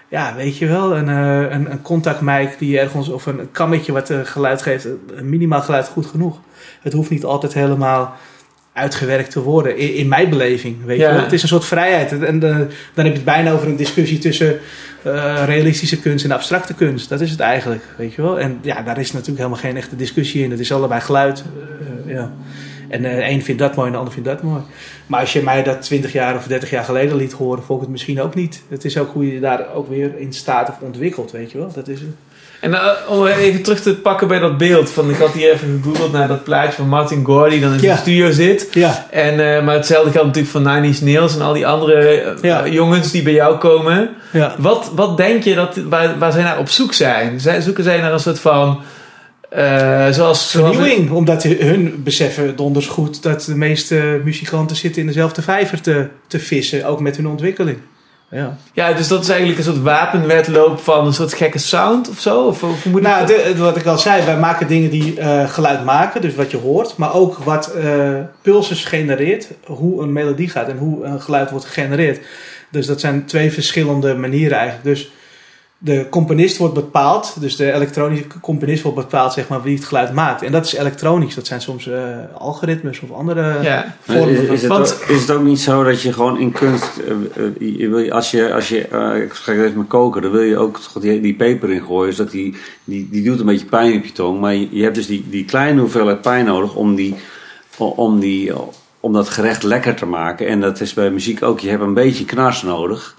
ja, 0.10 0.36
weet 0.36 0.58
je 0.58 0.66
wel, 0.68 0.96
een, 0.98 1.10
eh, 1.10 1.52
een, 1.58 1.72
een 1.72 1.82
contactmic 1.82 2.56
die 2.60 2.80
ergens, 2.80 3.10
of 3.10 3.26
een 3.26 3.52
kammetje 3.52 3.92
wat 3.92 4.10
eh, 4.10 4.20
geluid 4.24 4.62
geeft, 4.62 4.88
een 5.16 5.30
minimaal 5.30 5.62
geluid 5.62 5.88
goed 5.88 6.06
genoeg. 6.06 6.40
Het 6.82 6.94
hoeft 6.94 7.10
niet 7.10 7.24
altijd 7.26 7.54
helemaal 7.54 8.16
uitgewerkt 8.74 9.32
te 9.32 9.42
worden, 9.42 9.78
in, 9.78 9.94
in 9.96 10.08
mijn 10.08 10.30
beleving. 10.30 10.86
Weet 10.86 11.00
Ja. 11.00 11.08
je 11.08 11.14
wel? 11.14 11.24
Het 11.24 11.34
is 11.34 11.42
een 11.42 11.48
soort 11.48 11.66
vrijheid. 11.66 12.12
En 12.24 12.44
eh, 12.44 12.56
dan 12.94 13.06
heb 13.06 13.06
je 13.06 13.12
het 13.12 13.24
bijna 13.24 13.52
over 13.52 13.68
een 13.68 13.76
discussie 13.76 14.18
tussen 14.18 14.60
eh, 15.04 15.44
realistische 15.46 16.00
kunst 16.00 16.26
en 16.26 16.32
abstracte 16.32 16.74
kunst. 16.74 17.10
Dat 17.10 17.22
is 17.22 17.32
het 17.32 17.40
eigenlijk, 17.40 17.84
weet 17.98 18.14
je 18.14 18.22
wel. 18.22 18.40
En 18.40 18.60
ja, 18.62 18.82
daar 18.82 19.00
is 19.00 19.12
natuurlijk 19.12 19.38
helemaal 19.38 19.60
geen 19.62 19.78
echte 19.78 19.96
discussie 19.96 20.44
in. 20.44 20.52
Het 20.52 20.60
is 20.60 20.72
allebei 20.72 21.02
geluid. 21.02 21.44
eh, 22.06 22.14
ja. 22.14 22.32
En 22.90 23.02
de 23.02 23.30
een 23.30 23.44
vindt 23.44 23.62
dat 23.62 23.76
mooi 23.76 23.88
en 23.88 23.92
de 23.94 23.98
ander 24.00 24.14
vindt 24.14 24.30
dat 24.30 24.42
mooi. 24.44 24.62
Maar 25.08 25.20
als 25.20 25.34
je 25.34 25.42
mij 25.42 25.64
dat 25.64 25.82
20 25.82 26.12
jaar 26.14 26.36
of 26.36 26.44
30 26.48 26.70
jaar 26.70 26.84
geleden 26.84 27.16
liet 27.18 27.34
horen, 27.34 27.64
vond 27.64 27.78
ik 27.78 27.84
het 27.84 27.92
misschien 27.92 28.22
ook 28.22 28.36
niet. 28.36 28.62
Het 28.70 28.86
is 28.86 28.98
ook 28.98 29.14
hoe 29.14 29.34
je 29.34 29.40
daar 29.40 29.66
ook 29.76 29.90
weer 29.90 30.12
in 30.20 30.34
staat 30.34 30.70
of 30.70 30.76
ontwikkelt, 30.82 31.32
weet 31.32 31.52
je 31.52 31.58
wel. 31.58 31.72
Dat 31.76 31.88
is 31.88 32.00
het. 32.00 32.10
En 32.62 32.74
eh, 32.74 32.88
om 33.10 33.26
even 33.26 33.62
terug 33.64 33.82
te 33.82 33.96
pakken 33.96 34.28
bij 34.28 34.40
dat 34.40 34.58
beeld. 34.58 34.90
Van, 34.90 35.10
ik 35.10 35.16
had 35.16 35.32
hier 35.32 35.52
even 35.52 35.80
gegoogeld 35.84 36.12
naar 36.12 36.28
dat 36.28 36.44
plaatje 36.44 36.72
van 36.72 36.88
Martin 36.88 37.26
Gore 37.26 37.50
die 37.50 37.60
dan 37.62 37.74
in 37.74 37.82
Ja. 37.82 37.94
de 37.94 38.00
studio 38.00 38.32
zit. 38.32 38.68
Ja, 38.72 39.06
En, 39.12 39.56
eh, 39.56 39.64
maar 39.64 39.76
hetzelfde 39.76 40.12
geldt 40.12 40.28
natuurlijk 40.28 40.54
voor 40.54 40.62
Nine 40.74 40.86
Inch 40.88 41.02
Nails 41.02 41.36
en 41.36 41.42
al 41.42 41.54
die 41.54 41.68
andere 41.68 42.08
eh, 42.08 42.42
Ja. 42.42 42.64
eh, 42.66 42.74
jongens 42.74 43.12
die 43.12 43.22
bij 43.22 43.34
jou 43.34 43.58
komen. 43.58 44.10
ja. 44.32 44.56
Wat, 44.58 44.92
wat 44.96 45.18
denk 45.18 45.44
je 45.44 45.56
dat, 45.56 45.76
waar, 45.90 46.18
waar 46.20 46.32
zij 46.32 46.44
naar 46.44 46.58
op 46.60 46.70
zoek 46.70 46.94
zijn? 46.94 47.40
Zij, 47.40 47.62
zoeken 47.62 47.84
zij 47.84 48.02
naar 48.02 48.14
een 48.14 48.20
soort 48.20 48.40
van... 48.40 48.82
eh, 49.50 50.08
zoals, 50.10 50.52
zoals 50.52 50.52
Vernieuwing, 50.52 51.12
omdat 51.12 51.44
hun 51.44 52.02
beseffen 52.04 52.56
donders 52.56 52.88
goed 52.88 53.24
dat 53.24 53.44
de 53.44 53.56
meeste 53.56 54.22
muzikanten 54.24 54.76
zitten 54.76 55.02
in 55.02 55.08
dezelfde 55.08 55.42
vijver 55.42 55.82
te, 55.82 56.08
te 56.28 56.40
vissen, 56.40 56.86
ook 56.86 57.00
met 57.00 57.16
hun 57.18 57.28
ontwikkeling. 57.28 57.78
Ja. 58.32 58.58
Ja, 58.74 58.94
dus 58.94 59.08
dat 59.08 59.22
is 59.22 59.30
eigenlijk 59.30 59.58
een 59.60 59.64
soort 59.66 59.82
wapenwedloop 59.82 60.80
van 60.80 61.06
een 61.06 61.14
soort 61.14 61.34
gekke 61.34 61.58
sound 61.58 62.10
of 62.10 62.20
zo? 62.20 62.42
Of, 62.42 62.64
of 62.64 62.86
moet 62.86 63.02
Nou, 63.02 63.26
de- 63.28 63.54
wat 63.58 63.78
ik 63.78 63.86
al 63.86 63.98
zei, 63.98 64.26
wij 64.26 64.38
maken 64.38 64.68
dingen 64.68 64.90
die 64.90 65.20
eh, 65.20 65.50
geluid 65.50 65.86
maken, 65.86 66.22
dus 66.22 66.36
wat 66.36 66.52
je 66.52 66.58
hoort, 66.58 66.98
maar 66.98 67.14
ook 67.14 67.38
wat 67.38 67.72
eh 67.74 68.10
pulses 68.42 68.86
genereert, 68.86 69.48
hoe 69.66 70.02
een 70.02 70.14
melodie 70.14 70.50
gaat 70.50 70.68
en 70.68 70.78
hoe 70.78 71.04
een 71.04 71.22
geluid 71.22 71.50
wordt 71.50 71.66
gegenereerd. 71.66 72.20
Dus 72.72 72.86
dat 72.86 73.00
zijn 73.00 73.26
twee 73.26 73.52
verschillende 73.52 74.16
manieren 74.16 74.58
eigenlijk. 74.58 74.86
Dus 74.96 75.12
de 75.80 76.08
componist 76.10 76.58
wordt 76.58 76.74
bepaald, 76.74 77.36
dus 77.40 77.56
de 77.56 77.72
elektronische 77.72 78.26
componist 78.42 78.84
wordt 78.84 78.98
bepaald, 78.98 79.34
zeg 79.34 79.48
maar, 79.48 79.62
wie 79.62 79.76
het 79.76 79.86
geluid 79.86 80.14
maakt. 80.14 80.42
En 80.42 80.52
dat 80.52 80.66
is 80.66 80.74
elektronisch, 80.74 81.36
dat 81.36 81.48
zijn 81.48 81.62
soms 81.62 81.88
eh, 81.88 82.02
algoritmes 82.38 83.00
of 83.00 83.12
andere 83.12 83.62
ja. 83.62 83.96
Vormen. 84.02 84.30
Is, 84.30 84.38
van- 84.46 84.54
is, 84.54 84.62
het 84.62 84.72
Want- 84.72 85.00
ook, 85.04 85.10
is 85.10 85.22
het 85.22 85.32
ook 85.32 85.44
niet 85.44 85.60
zo 85.60 85.84
dat 85.84 86.02
je 86.02 86.14
gewoon 86.14 86.40
in 86.40 86.52
kunst, 86.52 86.98
eh, 86.98 87.44
eh, 87.46 87.78
je 87.80 87.88
wil, 87.90 88.00
je- 88.00 88.14
als 88.14 88.32
je, 88.32 88.54
als 88.54 88.70
je 88.70 88.88
eh, 88.88 89.22
ik 89.24 89.34
ga 89.34 89.52
even 89.52 89.78
met 89.78 89.88
koken, 89.88 90.22
dan 90.22 90.32
wil 90.32 90.42
je 90.42 90.58
ook 90.58 90.80
die, 91.02 91.22
die 91.22 91.34
peper 91.36 91.72
in 91.72 91.82
gooien, 91.86 92.14
zodat 92.14 92.32
die, 92.32 92.56
die, 92.84 93.08
die 93.12 93.24
doet 93.24 93.40
een 93.40 93.46
beetje 93.46 93.66
pijn 93.66 93.98
op 93.98 94.06
je 94.06 94.12
tong, 94.12 94.40
maar 94.40 94.54
je, 94.56 94.68
je 94.72 94.84
hebt 94.84 94.96
dus 94.96 95.08
die, 95.08 95.26
die 95.30 95.46
kleine 95.46 95.80
hoeveelheid 95.82 96.22
pijn 96.22 96.46
nodig 96.46 96.76
om, 96.76 96.96
die, 96.96 97.16
om, 97.78 98.20
die, 98.20 98.52
om 99.00 99.14
dat 99.14 99.30
gerecht 99.30 99.64
lekker 99.64 99.96
te 99.96 100.06
maken. 100.06 100.48
En 100.48 100.62
dat 100.62 100.82
is 100.82 100.94
bij 100.94 101.10
muziek 101.12 101.44
ook, 101.44 101.60
je 101.60 101.70
hebt 101.70 101.82
een 101.84 101.94
beetje 101.94 102.26
knars 102.26 102.62
nodig, 102.62 103.16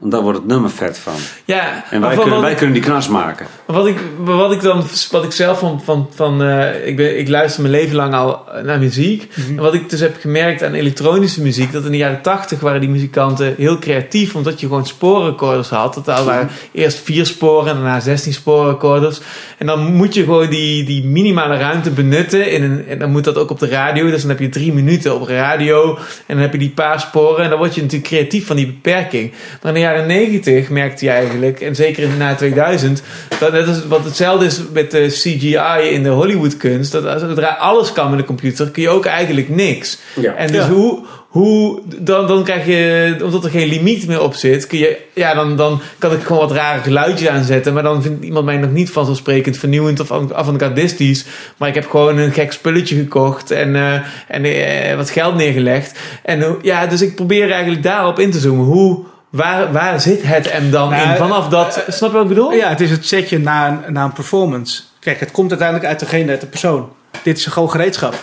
want 0.00 0.12
daar 0.12 0.20
wordt 0.22 0.38
het 0.38 0.46
nummer 0.46 0.70
vet 0.70 0.98
van. 0.98 1.12
ja. 1.44 1.84
En 1.90 2.00
wij 2.00 2.10
kunnen, 2.14 2.32
wat 2.32 2.40
wij 2.40 2.50
ik- 2.50 2.56
kunnen 2.56 2.74
die 2.74 2.84
knars 2.84 3.08
maken. 3.08 3.46
Maar 3.66 3.76
Wat 3.76 3.86
ik, 3.86 3.96
wat 4.18 4.52
ik 4.52 4.60
dan, 4.60 4.84
wat 5.10 5.24
ik 5.24 5.32
zelf 5.32 5.58
van, 5.58 5.80
van, 5.84 6.08
van 6.14 6.42
eh, 6.42 6.86
ik, 6.86 6.96
ben, 6.96 7.18
ik 7.18 7.28
luister 7.28 7.62
mijn 7.62 7.74
leven 7.74 7.96
lang 7.96 8.14
al 8.14 8.44
naar 8.64 8.78
muziek. 8.78 9.28
Mhm. 9.36 9.48
En 9.56 9.62
wat 9.62 9.74
ik 9.74 9.90
dus 9.90 10.00
heb 10.00 10.16
gemerkt 10.20 10.62
aan 10.62 10.72
elektronische 10.74 11.42
muziek, 11.42 11.72
dat 11.72 11.84
in 11.84 11.90
de 11.90 11.96
jaren 11.96 12.22
tachtig 12.22 12.60
waren 12.60 12.80
die 12.80 12.90
muzikanten 12.90 13.54
heel 13.56 13.78
creatief, 13.78 14.34
omdat 14.34 14.60
je 14.60 14.66
gewoon 14.66 14.86
spoorrecorders 14.86 15.68
had. 15.68 15.94
Dat 15.94 16.04
daar 16.04 16.24
waren 16.24 16.50
eerst 16.72 16.98
vier 16.98 17.26
sporen 17.26 17.68
en 17.70 17.74
daarna 17.76 18.00
16 18.00 18.32
spoorrecorders. 18.32 19.20
En 19.58 19.66
dan 19.66 19.92
moet 19.94 20.14
je 20.14 20.22
gewoon 20.24 20.50
die, 20.50 20.84
die 20.84 21.04
minimale 21.04 21.56
ruimte 21.56 21.90
benutten. 21.90 22.50
In 22.50 22.62
een, 22.62 22.86
en 22.88 22.98
dan 22.98 23.10
moet 23.10 23.24
dat 23.24 23.36
ook 23.38 23.50
op 23.50 23.58
de 23.58 23.68
radio. 23.68 24.10
Dus 24.10 24.20
dan 24.20 24.30
heb 24.30 24.38
je 24.40 24.48
drie 24.48 24.72
minuten 24.72 25.14
op 25.14 25.28
radio. 25.28 25.94
En 25.96 26.34
dan 26.34 26.38
heb 26.38 26.52
je 26.52 26.58
die 26.58 26.70
paar 26.70 27.00
sporen. 27.00 27.44
En 27.44 27.50
dan 27.50 27.58
word 27.58 27.74
je 27.74 27.80
natuurlijk 27.80 28.08
creatief 28.10 28.46
van 28.46 28.56
die 28.56 28.66
beperking. 28.66 29.32
Maar 29.62 29.72
in 29.76 29.80
de 29.80 29.86
jaren 29.90 30.06
90 30.06 30.70
merkte 30.70 31.04
je 31.04 31.10
eigenlijk, 31.10 31.60
en 31.60 31.74
zeker 31.74 32.02
in 32.02 32.16
na 32.18 32.34
2000, 32.34 33.02
dat 33.40 33.52
net 33.52 33.66
is 33.68 33.86
wat 33.86 34.04
hetzelfde 34.04 34.44
is 34.46 34.60
met 34.72 34.90
de 34.90 35.06
CGI 35.08 35.88
in 35.90 36.02
de 36.02 36.08
Hollywoodkunst. 36.08 36.92
Dat 36.92 37.06
als- 37.06 37.20
zodra 37.22 37.48
alles 37.48 37.92
kan 37.92 38.10
met 38.10 38.18
een 38.18 38.24
computer, 38.24 38.70
kun 38.70 38.82
je 38.82 38.88
ook 38.88 39.04
eigenlijk 39.06 39.48
niks. 39.48 39.98
Ja. 40.20 40.34
En 40.34 40.46
dus 40.46 40.56
Ja. 40.64 40.68
hoe, 40.70 40.98
hoe 41.28 41.80
dan, 41.98 42.26
dan 42.26 42.44
krijg 42.44 42.66
je, 42.66 43.16
omdat 43.24 43.44
er 43.44 43.50
geen 43.50 43.68
limiet 43.68 44.06
meer 44.06 44.22
op 44.22 44.34
zit, 44.34 44.66
kun 44.66 44.78
je, 44.78 44.96
ja, 45.14 45.34
dan, 45.34 45.56
dan 45.56 45.80
kan 45.98 46.12
ik 46.12 46.22
gewoon 46.22 46.48
wat 46.48 46.56
rare 46.56 46.80
geluidjes 46.82 47.28
aanzetten. 47.28 47.72
Maar 47.74 47.82
dan 47.82 48.02
vindt 48.02 48.24
iemand 48.24 48.44
mij 48.44 48.56
nog 48.56 48.72
niet 48.72 48.90
vanzelfsprekend 48.90 49.58
vernieuwend 49.58 50.00
of 50.00 50.10
av- 50.10 50.32
avant-gardistisch. 50.32 51.24
Maar 51.56 51.68
ik 51.68 51.74
heb 51.74 51.86
gewoon 51.90 52.18
een 52.18 52.32
gek 52.32 52.52
spulletje 52.52 52.96
gekocht 52.96 53.50
en, 53.50 53.76
eh, 53.76 53.92
en 54.28 54.44
eh, 54.44 54.96
wat 54.96 55.10
geld 55.10 55.34
neergelegd. 55.34 55.98
En 56.22 56.56
ja, 56.62 56.86
dus 56.86 57.02
ik 57.02 57.14
probeer 57.14 57.50
eigenlijk 57.50 57.82
daarop 57.82 58.18
in 58.18 58.30
te 58.30 58.38
zoomen. 58.38 58.64
Hoe, 58.64 58.98
waar, 59.30 59.72
waar 59.72 60.00
zit 60.00 60.22
het 60.22 60.52
hem 60.52 60.70
dan 60.70 60.90
Nou, 60.90 61.10
in? 61.10 61.16
Vanaf 61.16 61.48
dat, 61.48 61.84
snap 61.88 62.10
je 62.10 62.16
wat 62.16 62.22
ik 62.22 62.28
bedoel? 62.28 62.52
Ja, 62.52 62.68
het 62.68 62.80
is 62.80 62.90
het 62.90 63.06
setje 63.06 63.38
na 63.38 63.68
een, 63.68 63.92
na 63.92 64.04
een 64.04 64.12
performance. 64.12 64.82
Kijk, 64.98 65.20
het 65.20 65.30
komt 65.30 65.50
uiteindelijk 65.50 65.88
uit 65.88 66.00
degene, 66.00 66.30
uit 66.30 66.40
de 66.40 66.46
persoon. 66.46 66.92
Dit 67.22 67.38
is 67.38 67.46
gewoon 67.46 67.70
gereedschap. 67.70 68.14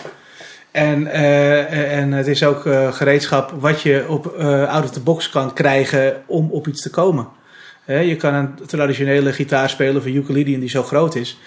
En, 0.70 1.06
eh, 1.06 1.98
en 1.98 2.12
het 2.12 2.26
is 2.26 2.44
ook 2.44 2.66
eh, 2.66 2.92
gereedschap 2.92 3.52
wat 3.58 3.82
je 3.82 4.04
op 4.08 4.26
eh 4.26 4.68
out 4.68 4.84
of 4.84 4.90
the 4.90 5.00
box 5.00 5.30
kan 5.30 5.52
krijgen 5.52 6.22
om 6.26 6.50
op 6.50 6.68
iets 6.68 6.82
te 6.82 6.90
komen. 6.90 7.28
Je 7.86 8.16
kan 8.16 8.34
een 8.34 8.54
traditionele 8.66 9.32
gitaar 9.32 9.70
spelen 9.70 9.96
of 9.96 10.04
een 10.04 10.16
ukulele 10.16 10.58
die 10.58 10.68
zo 10.68 10.82
groot 10.82 11.14
is. 11.14 11.38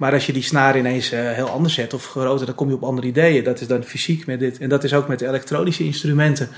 Maar 0.00 0.12
als 0.12 0.26
je 0.26 0.32
die 0.32 0.42
snaar 0.42 0.78
ineens 0.78 1.12
eh, 1.12 1.20
heel 1.20 1.48
anders 1.48 1.74
zet 1.74 1.94
of 1.94 2.06
groter, 2.06 2.46
dan 2.46 2.54
kom 2.54 2.68
je 2.68 2.74
op 2.74 2.82
andere 2.82 3.06
ideeën. 3.06 3.44
Dat 3.44 3.60
is 3.60 3.66
dan 3.66 3.82
fysiek 3.82 4.26
met 4.26 4.38
dit. 4.38 4.58
En 4.58 4.68
dat 4.68 4.84
is 4.84 4.94
ook 4.94 5.08
met 5.08 5.20
elektronische 5.20 5.84
instrumenten. 5.84 6.48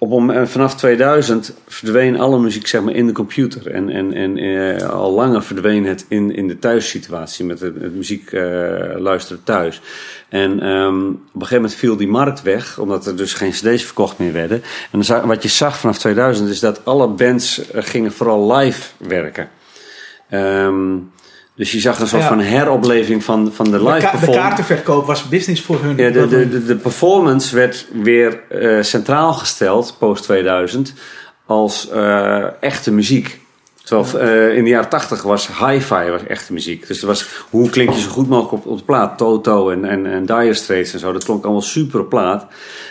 Op, 0.00 0.32
vanaf 0.44 0.76
2000 0.76 1.54
verdween 1.66 2.20
alle 2.20 2.38
muziek 2.38 2.66
zeg 2.66 2.82
maar, 2.82 2.94
in 2.94 3.06
de 3.06 3.12
computer. 3.12 3.70
En, 3.70 3.90
en, 3.90 4.12
en 4.12 4.36
eh, 4.36 4.88
al 4.88 5.12
langer 5.12 5.42
verdween 5.42 5.86
het 5.86 6.06
in, 6.08 6.34
in 6.34 6.48
de 6.48 6.58
thuissituatie 6.58 7.44
met 7.44 7.60
het, 7.60 7.94
muziek 7.94 8.32
eh, 8.32 8.42
luisteren 8.96 9.42
thuis. 9.44 9.80
En 10.28 10.60
ehm, 10.60 11.08
op 11.08 11.14
een 11.14 11.32
gegeven 11.32 11.54
moment 11.54 11.74
viel 11.74 11.96
die 11.96 12.08
markt 12.08 12.42
weg, 12.42 12.78
omdat 12.78 13.06
er 13.06 13.16
dus 13.16 13.34
geen 13.34 13.50
cd's 13.50 13.84
verkocht 13.84 14.18
meer 14.18 14.32
werden. 14.32 14.62
En 14.90 15.00
dan 15.00 15.26
wat 15.26 15.42
je 15.42 15.48
zag 15.48 15.78
vanaf 15.78 15.98
2000 15.98 16.48
is 16.48 16.60
dat 16.60 16.84
alle 16.84 17.08
bands 17.08 17.70
eh, 17.70 17.82
gingen 17.82 18.12
vooral 18.12 18.56
live 18.56 18.90
werken. 18.96 19.48
Ehm, 20.28 20.96
dus 21.58 21.72
je 21.72 21.80
zag 21.80 22.00
een 22.00 22.06
soort 22.06 22.22
Ja. 22.22 22.28
van 22.28 22.40
heropleving 22.40 23.24
van, 23.24 23.52
van 23.52 23.64
de 23.64 23.70
De, 23.70 23.76
live 23.84 23.94
de 24.00 24.00
performance. 24.00 24.38
kaartenverkoop 24.40 25.06
was 25.06 25.28
business 25.28 25.62
voor 25.62 25.78
hun. 25.82 25.96
Ja, 25.96 26.10
de, 26.10 26.28
de, 26.28 26.48
de, 26.48 26.64
de 26.64 26.76
performance 26.76 27.54
werd 27.56 27.86
weer 27.92 28.40
eh, 28.48 28.82
centraal 28.82 29.32
gesteld, 29.32 29.96
post 29.98 30.22
2000, 30.22 30.92
als 31.46 31.88
eh, 31.90 32.44
echte 32.62 32.92
muziek. 32.92 33.40
Terwijl 33.84 34.18
eh, 34.18 34.56
in 34.56 34.64
de 34.64 34.70
jaren 34.70 34.88
80 34.88 35.22
was 35.22 35.48
hi-fi 35.58 36.10
was 36.10 36.26
echte 36.26 36.52
muziek. 36.52 36.86
Dus 36.86 37.00
er 37.00 37.06
was, 37.06 37.26
hoe 37.50 37.70
klink 37.70 37.92
je 37.92 38.00
zo 38.00 38.08
goed 38.10 38.28
mogelijk 38.28 38.52
op, 38.64 38.70
op 38.72 38.78
de 38.78 38.84
plaat? 38.84 39.18
Toto 39.18 39.70
en, 39.70 39.84
en, 39.84 40.06
en 40.06 40.26
Dire 40.26 40.54
Straits 40.54 40.92
en 40.92 40.98
zo. 40.98 41.12
Dat 41.12 41.24
klonk 41.24 41.42
allemaal 41.44 41.62
super 41.62 42.00
op 42.00 42.08
plaat. 42.08 42.46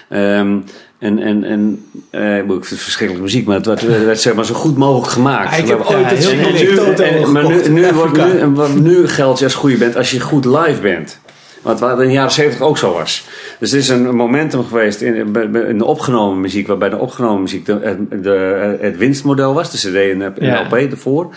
Ehm, 0.10 0.60
en 1.00 1.20
en, 1.20 1.44
en 1.44 1.86
eh, 2.10 2.38
ik 2.38 2.46
vind 2.48 2.70
het 2.70 2.80
verschrikkelijke 2.80 3.22
muziek, 3.22 3.46
maar 3.46 3.56
het 3.56 3.66
werd, 3.66 3.82
het 3.82 4.06
werd 4.06 4.20
zeg 4.20 4.34
maar 4.34 4.46
zo 4.46 4.54
goed 4.54 4.78
mogelijk 4.78 5.12
gemaakt. 5.12 5.52
Ah, 5.54 5.58
ik 5.58 5.68
heb 5.68 5.80
ooit 5.80 6.12
een 6.12 6.40
en- 6.40 7.22
en 7.24 7.32
Maar 7.32 7.48
nu, 7.48 7.70
nu, 7.70 7.92
wordt, 7.94 8.18
nu, 8.76 8.80
nu 8.82 9.08
geldt 9.08 9.40
je 9.40 9.46
als 9.46 9.54
goede 9.56 9.78
bent 9.78 9.96
als 9.96 10.12
je 10.12 10.20
goed 10.20 10.46
live 10.46 10.82
bent. 10.82 11.20
Wat 11.62 11.80
wat 11.80 12.00
in 12.02 12.08
de 12.08 12.14
jaren 12.14 12.32
70 12.32 12.62
ook 12.62 12.78
zo 12.78 12.94
was. 12.94 13.26
Dus 13.60 13.72
er 13.72 13.78
is 13.78 13.90
een 13.90 14.16
momentum 14.16 14.64
geweest 14.66 15.02
in, 15.02 15.16
in 15.68 15.78
de 15.78 15.86
opgenomen 15.86 16.42
muziek, 16.42 16.68
waarbij 16.68 16.90
de 16.90 16.98
opgenomen 16.98 17.42
muziek 17.42 17.66
de, 17.66 17.80
het- 17.82 18.24
de, 18.24 18.78
het 18.82 18.98
winstmodel 18.98 19.54
was, 19.54 19.72
de 19.72 19.78
CD 19.78 20.12
en 20.12 20.20
de, 20.20 20.26
en 20.26 20.46
Ja. 20.46 20.62
LP 20.64 20.74
ervoor. 20.74 21.34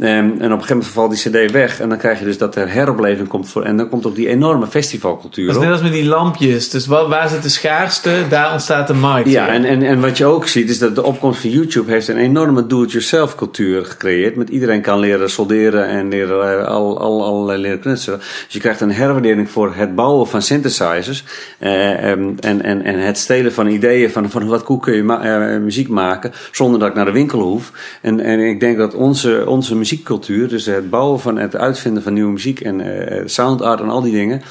Ehm, 0.00 0.08
en 0.08 0.28
op 0.28 0.40
een 0.40 0.50
gegeven 0.50 0.66
moment 0.68 0.86
valt 0.86 1.10
die 1.10 1.44
CD 1.46 1.50
weg 1.52 1.80
en 1.80 1.88
dan 1.88 1.98
krijg 1.98 2.18
je 2.18 2.24
dus 2.24 2.38
dat 2.38 2.56
er 2.56 2.68
heropleving 2.72 3.28
komt 3.28 3.48
voor. 3.48 3.62
En 3.62 3.76
dan 3.76 3.88
komt 3.88 4.06
ook 4.06 4.14
die 4.14 4.28
enorme 4.28 4.66
festivalcultuur. 4.66 5.46
Dat 5.46 5.56
is 5.56 5.62
net 5.62 5.70
als 5.72 5.82
met 5.82 5.92
die 5.92 6.04
lampjes. 6.04 6.70
Dus 6.70 6.86
waar, 6.86 7.08
waar 7.08 7.28
zit 7.28 7.42
de 7.42 7.48
schaarste, 7.48 8.10
daar 8.28 8.52
ontstaat 8.52 8.86
de 8.86 8.94
markt. 8.94 9.28
Ja, 9.30 9.48
en, 9.48 9.64
en, 9.64 9.82
en 9.82 10.00
wat 10.00 10.18
je 10.18 10.24
ook 10.24 10.46
ziet 10.48 10.70
is 10.70 10.78
dat 10.78 10.94
de 10.94 11.02
opkomst 11.04 11.40
van 11.40 11.50
YouTube 11.50 11.90
heeft 11.90 12.08
een 12.08 12.16
enorme 12.16 12.66
do-it-yourself 12.66 13.34
cultuur 13.34 13.84
gecreëerd. 13.84 14.36
Met 14.36 14.48
iedereen 14.48 14.80
kan 14.80 14.98
leren 14.98 15.30
solderen 15.30 15.86
en 15.86 16.08
leren, 16.08 16.58
eh, 16.60 16.66
al, 16.66 17.00
al, 17.00 17.24
al 17.24 17.46
leren 17.46 17.80
knutselen. 17.80 18.18
Dus 18.18 18.46
je 18.48 18.58
krijgt 18.58 18.80
een 18.80 18.92
herwaardering 18.92 19.50
voor 19.50 19.61
het 19.70 19.94
bouwen 19.94 20.26
van 20.26 20.42
synthesizers. 20.42 21.24
eh, 21.58 22.10
ehm, 22.10 22.32
en, 22.40 22.62
en, 22.62 22.82
en 22.82 22.98
het 22.98 23.18
stelen 23.18 23.52
van 23.52 23.66
ideeën 23.66 24.10
van, 24.10 24.30
van 24.30 24.46
wat 24.46 24.62
hoe 24.62 24.80
kun 24.80 24.94
je 24.94 25.12
eh, 25.12 25.60
muziek 25.60 25.88
maken 25.88 26.32
zonder 26.52 26.80
dat 26.80 26.88
ik 26.88 26.94
naar 26.94 27.04
de 27.04 27.12
winkel 27.12 27.40
hoef. 27.40 27.72
En, 28.02 28.20
en 28.20 28.38
ik 28.40 28.60
denk 28.60 28.76
dat 28.76 28.94
onze, 28.94 29.44
onze 29.46 29.76
muziekcultuur, 29.76 30.48
dus 30.48 30.66
het 30.66 30.90
bouwen 30.90 31.20
van 31.20 31.38
het 31.38 31.56
uitvinden 31.56 32.02
van 32.02 32.12
nieuwe 32.12 32.32
muziek 32.32 32.60
en 32.60 32.80
eh 32.80 33.22
sound 33.24 33.62
art 33.62 33.80
en 33.80 33.88
al 33.88 34.00
die 34.00 34.12
dingen 34.12 34.42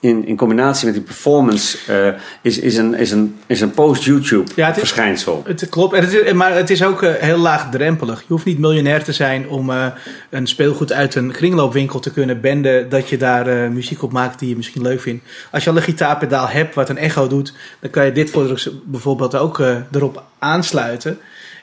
in, 0.00 0.26
in 0.26 0.36
combinatie 0.36 0.84
met 0.84 0.94
die 0.94 1.02
performance 1.02 1.78
eh, 1.86 2.20
is, 2.42 2.58
is 2.58 2.76
een, 2.76 2.94
is 2.94 3.10
een, 3.10 3.38
is 3.46 3.60
een 3.60 3.70
post-YouTube 3.70 4.50
Ja, 4.56 4.74
verschijnsel. 4.74 5.42
Het 5.46 5.68
klopt, 5.68 5.94
en 5.94 6.02
het 6.02 6.12
is, 6.12 6.32
maar 6.32 6.54
het 6.54 6.70
is 6.70 6.84
ook 6.84 7.02
eh, 7.02 7.12
heel 7.14 7.38
laagdrempelig. 7.38 8.20
Je 8.20 8.26
hoeft 8.28 8.44
niet 8.44 8.58
miljonair 8.58 9.04
te 9.04 9.12
zijn 9.12 9.48
om 9.48 9.70
eh, 9.70 9.86
een 10.30 10.46
speelgoed 10.46 10.92
uit 10.92 11.14
een 11.14 11.32
kringloopwinkel 11.32 12.00
te 12.00 12.12
kunnen 12.12 12.40
benden 12.40 12.88
dat 12.88 13.08
je 13.08 13.16
daar 13.16 13.72
muziek 13.72 14.02
op 14.02 14.12
maakt 14.12 14.38
die 14.38 14.48
je 14.48 14.56
misschien 14.56 14.82
leuk 14.82 15.00
vindt. 15.00 15.24
Als 15.50 15.64
je 15.64 15.70
al 15.70 15.76
een 15.76 15.82
gitaarpedaal 15.82 16.48
hebt 16.48 16.74
wat 16.74 16.88
een 16.88 16.98
echo 16.98 17.26
doet, 17.26 17.52
dan 17.80 17.90
kan 17.90 18.04
je 18.04 18.12
dit 18.12 18.30
voor, 18.30 18.62
bijvoorbeeld 18.84 19.36
ook 19.36 19.62
erop 19.92 20.22
aansluiten. 20.38 21.18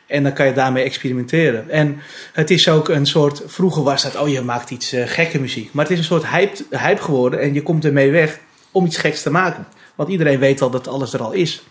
En 0.08 0.24
dan 0.24 0.34
kan 0.34 0.46
je 0.46 0.54
daarmee 0.54 0.84
experimenteren. 0.84 1.70
En 1.70 2.02
het 2.34 2.52
is 2.52 2.70
ook 2.70 2.90
een 2.90 3.06
soort. 3.06 3.44
Vroeger 3.46 3.84
was 3.84 4.04
dat, 4.04 4.16
oh 4.16 4.30
je 4.30 4.42
maakt 4.42 4.70
iets 4.70 4.94
eh, 4.94 5.08
gekke 5.08 5.40
muziek. 5.40 5.74
Maar 5.74 5.84
het 5.84 5.94
is 5.94 6.00
een 6.00 6.06
soort 6.06 6.28
hype, 6.28 6.64
hype 6.70 7.02
geworden. 7.02 7.40
En 7.42 7.54
je 7.54 7.62
komt 7.62 7.86
ermee 7.86 8.12
weg 8.12 8.40
om 8.72 8.86
iets 8.86 8.98
geks 8.98 9.22
te 9.22 9.30
maken. 9.30 9.68
Want 9.96 10.10
iedereen 10.10 10.40
weet 10.40 10.62
al 10.62 10.70
dat 10.70 10.88
alles 10.88 11.14
er 11.14 11.22
al 11.22 11.32
is. 11.32 11.64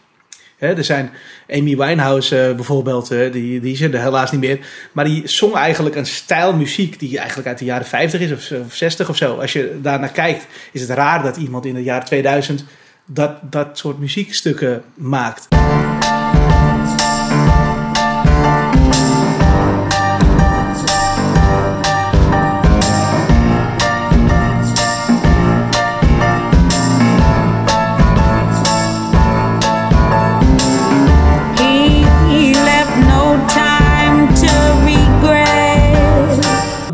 Hè, 0.56 0.76
er 0.76 0.84
zijn 0.84 1.10
Amy 1.50 1.76
Winehouse 1.76 2.46
eh, 2.48 2.54
bijvoorbeeld, 2.54 3.10
eh, 3.10 3.32
die, 3.32 3.60
die 3.60 3.72
is 3.72 3.80
er 3.80 4.00
helaas 4.00 4.30
niet 4.30 4.40
meer. 4.40 4.58
Maar 4.92 5.04
die 5.04 5.22
zong 5.28 5.54
eigenlijk 5.54 5.96
een 5.96 6.06
stijl 6.06 6.54
muziek 6.54 6.98
die 6.98 7.18
eigenlijk 7.18 7.48
uit 7.48 7.58
de 7.58 7.64
jaren 7.64 7.86
50 7.86 8.20
is 8.20 8.32
of, 8.32 8.60
of 8.66 8.74
60 8.74 9.08
of 9.08 9.16
zo. 9.16 9.36
Als 9.36 9.52
je 9.52 9.78
daar 9.82 10.00
naar 10.00 10.12
kijkt, 10.12 10.46
is 10.72 10.80
het 10.80 10.90
raar 10.90 11.22
dat 11.22 11.36
iemand 11.36 11.66
in 11.66 11.76
het 11.76 11.84
jaar 11.84 12.04
2000 12.04 12.64
dat, 13.06 13.32
dat 13.42 13.78
soort 13.78 13.98
muziekstukken 13.98 14.82
maakt. 14.94 15.48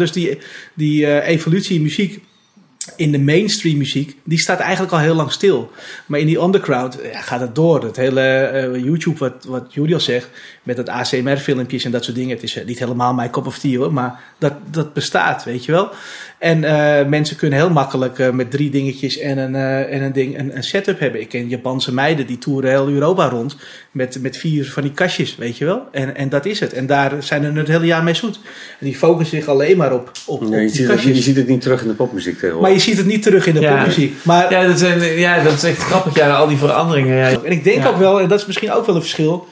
Dus 0.02 0.12
die, 0.12 0.38
die 0.74 1.06
eh, 1.06 1.28
evolutie 1.28 1.80
muziek 1.80 2.20
in 2.96 3.12
de 3.12 3.18
mainstream 3.18 3.78
muziek, 3.78 4.16
die 4.24 4.38
staat 4.38 4.58
eigenlijk 4.58 4.92
al 4.92 4.98
heel 4.98 5.14
lang 5.14 5.32
stil. 5.32 5.70
Maar 6.06 6.18
in 6.18 6.26
die 6.26 6.40
underground 6.40 6.98
gaat 7.12 7.40
het 7.40 7.54
door. 7.54 7.80
Dat 7.80 7.96
hele 7.96 8.20
eh, 8.20 8.84
YouTube, 8.84 9.18
wat, 9.18 9.44
wat 9.44 9.74
al 9.74 10.00
zegt, 10.00 10.28
met 10.62 10.76
dat 10.76 10.88
ACMR-filmpjes 10.88 11.84
en 11.84 11.90
dat 11.90 12.04
soort 12.04 12.16
dingen. 12.16 12.34
Het 12.34 12.42
is 12.42 12.56
eh, 12.56 12.66
niet 12.66 12.78
helemaal 12.78 13.14
mijn 13.14 13.30
cup 13.30 13.46
of 13.46 13.58
tea 13.58 13.78
hoor, 13.78 13.92
maar 13.92 14.20
dat, 14.38 14.52
dat 14.70 14.92
bestaat, 14.92 15.44
weet 15.44 15.64
je 15.64 15.72
wel. 15.72 15.90
En 16.42 16.64
eh, 16.64 17.06
mensen 17.06 17.36
kunnen 17.36 17.58
heel 17.58 17.70
makkelijk 17.70 18.18
eh, 18.18 18.30
met 18.30 18.50
drie 18.50 18.70
dingetjes 18.70 19.18
en 19.18 19.38
een, 19.38 19.54
eh, 19.54 19.94
en 19.94 20.02
een, 20.02 20.12
ding, 20.12 20.38
een, 20.38 20.56
een 20.56 20.62
setup 20.62 20.98
hebben. 20.98 21.20
Ik 21.20 21.28
ken 21.28 21.48
Japanse 21.48 21.94
meiden 21.94 22.26
die 22.26 22.38
toeren 22.38 22.70
heel 22.70 22.88
Europa 22.88 23.28
rond 23.28 23.56
met, 23.90 24.18
met 24.22 24.36
vier 24.36 24.64
van 24.70 24.82
die 24.82 24.92
kastjes, 24.92 25.36
weet 25.36 25.58
je 25.58 25.64
wel. 25.64 25.82
En, 25.92 26.16
en 26.16 26.28
dat 26.28 26.46
is 26.46 26.60
het. 26.60 26.72
En 26.72 26.86
daar 26.86 27.12
zijn 27.18 27.44
er 27.44 27.56
het 27.56 27.68
hele 27.68 27.86
jaar 27.86 28.02
mee 28.02 28.14
zoet. 28.14 28.40
En 28.80 28.86
die 28.86 28.94
focussen 28.96 29.38
zich 29.38 29.48
alleen 29.48 29.76
maar 29.76 29.92
op, 29.92 30.10
op, 30.26 30.42
Ja, 30.42 30.46
je, 30.48 30.52
op 30.54 30.58
die 30.58 30.68
ziet 30.68 30.78
het, 30.78 30.88
kastjes. 30.94 31.16
je 31.16 31.22
ziet 31.22 31.36
het 31.36 31.48
niet 31.48 31.60
terug 31.60 31.82
in 31.82 31.88
de 31.88 31.94
popmuziek 31.94 32.32
Maar 32.32 32.40
tegenwoordig. 32.42 32.74
je 32.74 32.80
ziet 32.90 32.96
het 32.96 33.06
niet 33.06 33.22
terug 33.22 33.46
in 33.46 33.54
de 33.54 33.60
Ja. 33.60 33.74
popmuziek. 33.76 34.14
Maar, 34.24 34.50
Ja, 34.52 34.66
dat, 34.66 34.78
zijn, 34.78 35.18
ja, 35.18 35.42
dat 35.42 35.52
is 35.52 35.62
echt 35.64 35.78
grappig. 35.78 36.14
Ja, 36.16 36.34
al 36.36 36.48
die 36.48 36.56
veranderingen. 36.56 37.16
Ja. 37.16 37.28
En 37.44 37.52
ik 37.52 37.64
denk 37.64 37.82
Ja. 37.82 37.88
ook 37.88 37.96
wel, 37.98 38.20
en 38.20 38.28
dat 38.28 38.40
is 38.40 38.46
misschien 38.46 38.72
ook 38.72 38.86
wel 38.86 38.94
een 38.94 39.00
verschil... 39.00 39.46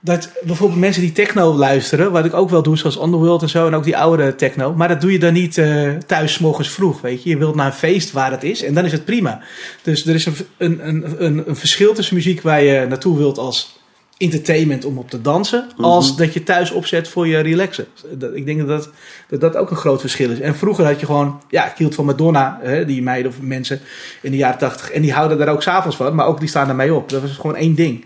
dat 0.00 0.30
bijvoorbeeld 0.42 0.80
mensen 0.80 1.02
die 1.02 1.12
techno 1.12 1.54
luisteren... 1.54 2.12
wat 2.12 2.24
ik 2.24 2.34
ook 2.34 2.50
wel 2.50 2.62
doe, 2.62 2.78
zoals 2.78 3.02
Underworld 3.02 3.42
en 3.42 3.48
zo... 3.48 3.66
en 3.66 3.74
ook 3.74 3.84
die 3.84 3.96
oude 3.96 4.34
techno... 4.34 4.74
maar 4.74 4.88
dat 4.88 5.00
doe 5.00 5.12
je 5.12 5.18
dan 5.18 5.32
niet 5.32 5.58
eh, 5.58 5.92
thuis 6.06 6.32
's 6.32 6.38
morgens 6.38 6.70
vroeg, 6.70 7.00
weet 7.00 7.22
je. 7.22 7.30
Je 7.30 7.38
wilt 7.38 7.54
naar 7.54 7.66
een 7.66 7.72
feest 7.72 8.12
waar 8.12 8.30
het 8.30 8.42
is 8.42 8.62
en 8.62 8.74
dan 8.74 8.84
is 8.84 8.92
het 8.92 9.04
prima. 9.04 9.40
Dus 9.82 10.06
er 10.06 10.14
is 10.14 10.26
een, 10.26 10.36
een, 10.58 11.24
een, 11.24 11.48
een, 11.48 11.56
verschil 11.56 11.94
tussen 11.94 12.14
muziek 12.14 12.42
waar 12.42 12.62
je 12.62 12.86
naartoe 12.88 13.16
wilt 13.16 13.38
als 13.38 13.78
entertainment 14.16 14.84
om 14.84 14.98
op 14.98 15.10
te 15.10 15.20
dansen... 15.20 15.68
als 15.76 16.16
dat 16.16 16.32
je 16.32 16.42
thuis 16.42 16.70
opzet 16.70 17.08
voor 17.08 17.26
je 17.26 17.38
relaxen. 17.38 17.86
Ik 18.34 18.46
denk 18.46 18.58
dat 18.58 18.68
dat, 18.68 18.90
dat 19.28 19.40
dat 19.40 19.56
ook 19.56 19.70
een 19.70 19.76
groot 19.76 20.00
verschil 20.00 20.30
is. 20.30 20.40
En 20.40 20.56
vroeger 20.56 20.84
had 20.84 21.00
je 21.00 21.06
gewoon... 21.06 21.40
Ja, 21.48 21.70
ik 21.70 21.76
hield 21.76 21.94
van 21.94 22.04
Madonna, 22.04 22.58
hè, 22.62 22.84
die 22.84 23.02
meiden 23.02 23.30
of 23.30 23.40
mensen 23.40 23.80
in 24.22 24.30
de 24.30 24.36
jaren 24.36 24.58
tachtig... 24.58 24.90
en 24.90 25.02
die 25.02 25.12
houden 25.12 25.38
daar 25.38 25.48
ook 25.48 25.62
s'avonds 25.62 25.96
van, 25.96 26.14
maar 26.14 26.26
ook 26.26 26.40
die 26.40 26.48
staan 26.48 26.66
daarmee 26.66 26.94
op. 26.94 27.08
Dat 27.08 27.20
was 27.20 27.30
gewoon 27.30 27.56
één 27.56 27.74
ding. 27.74 28.04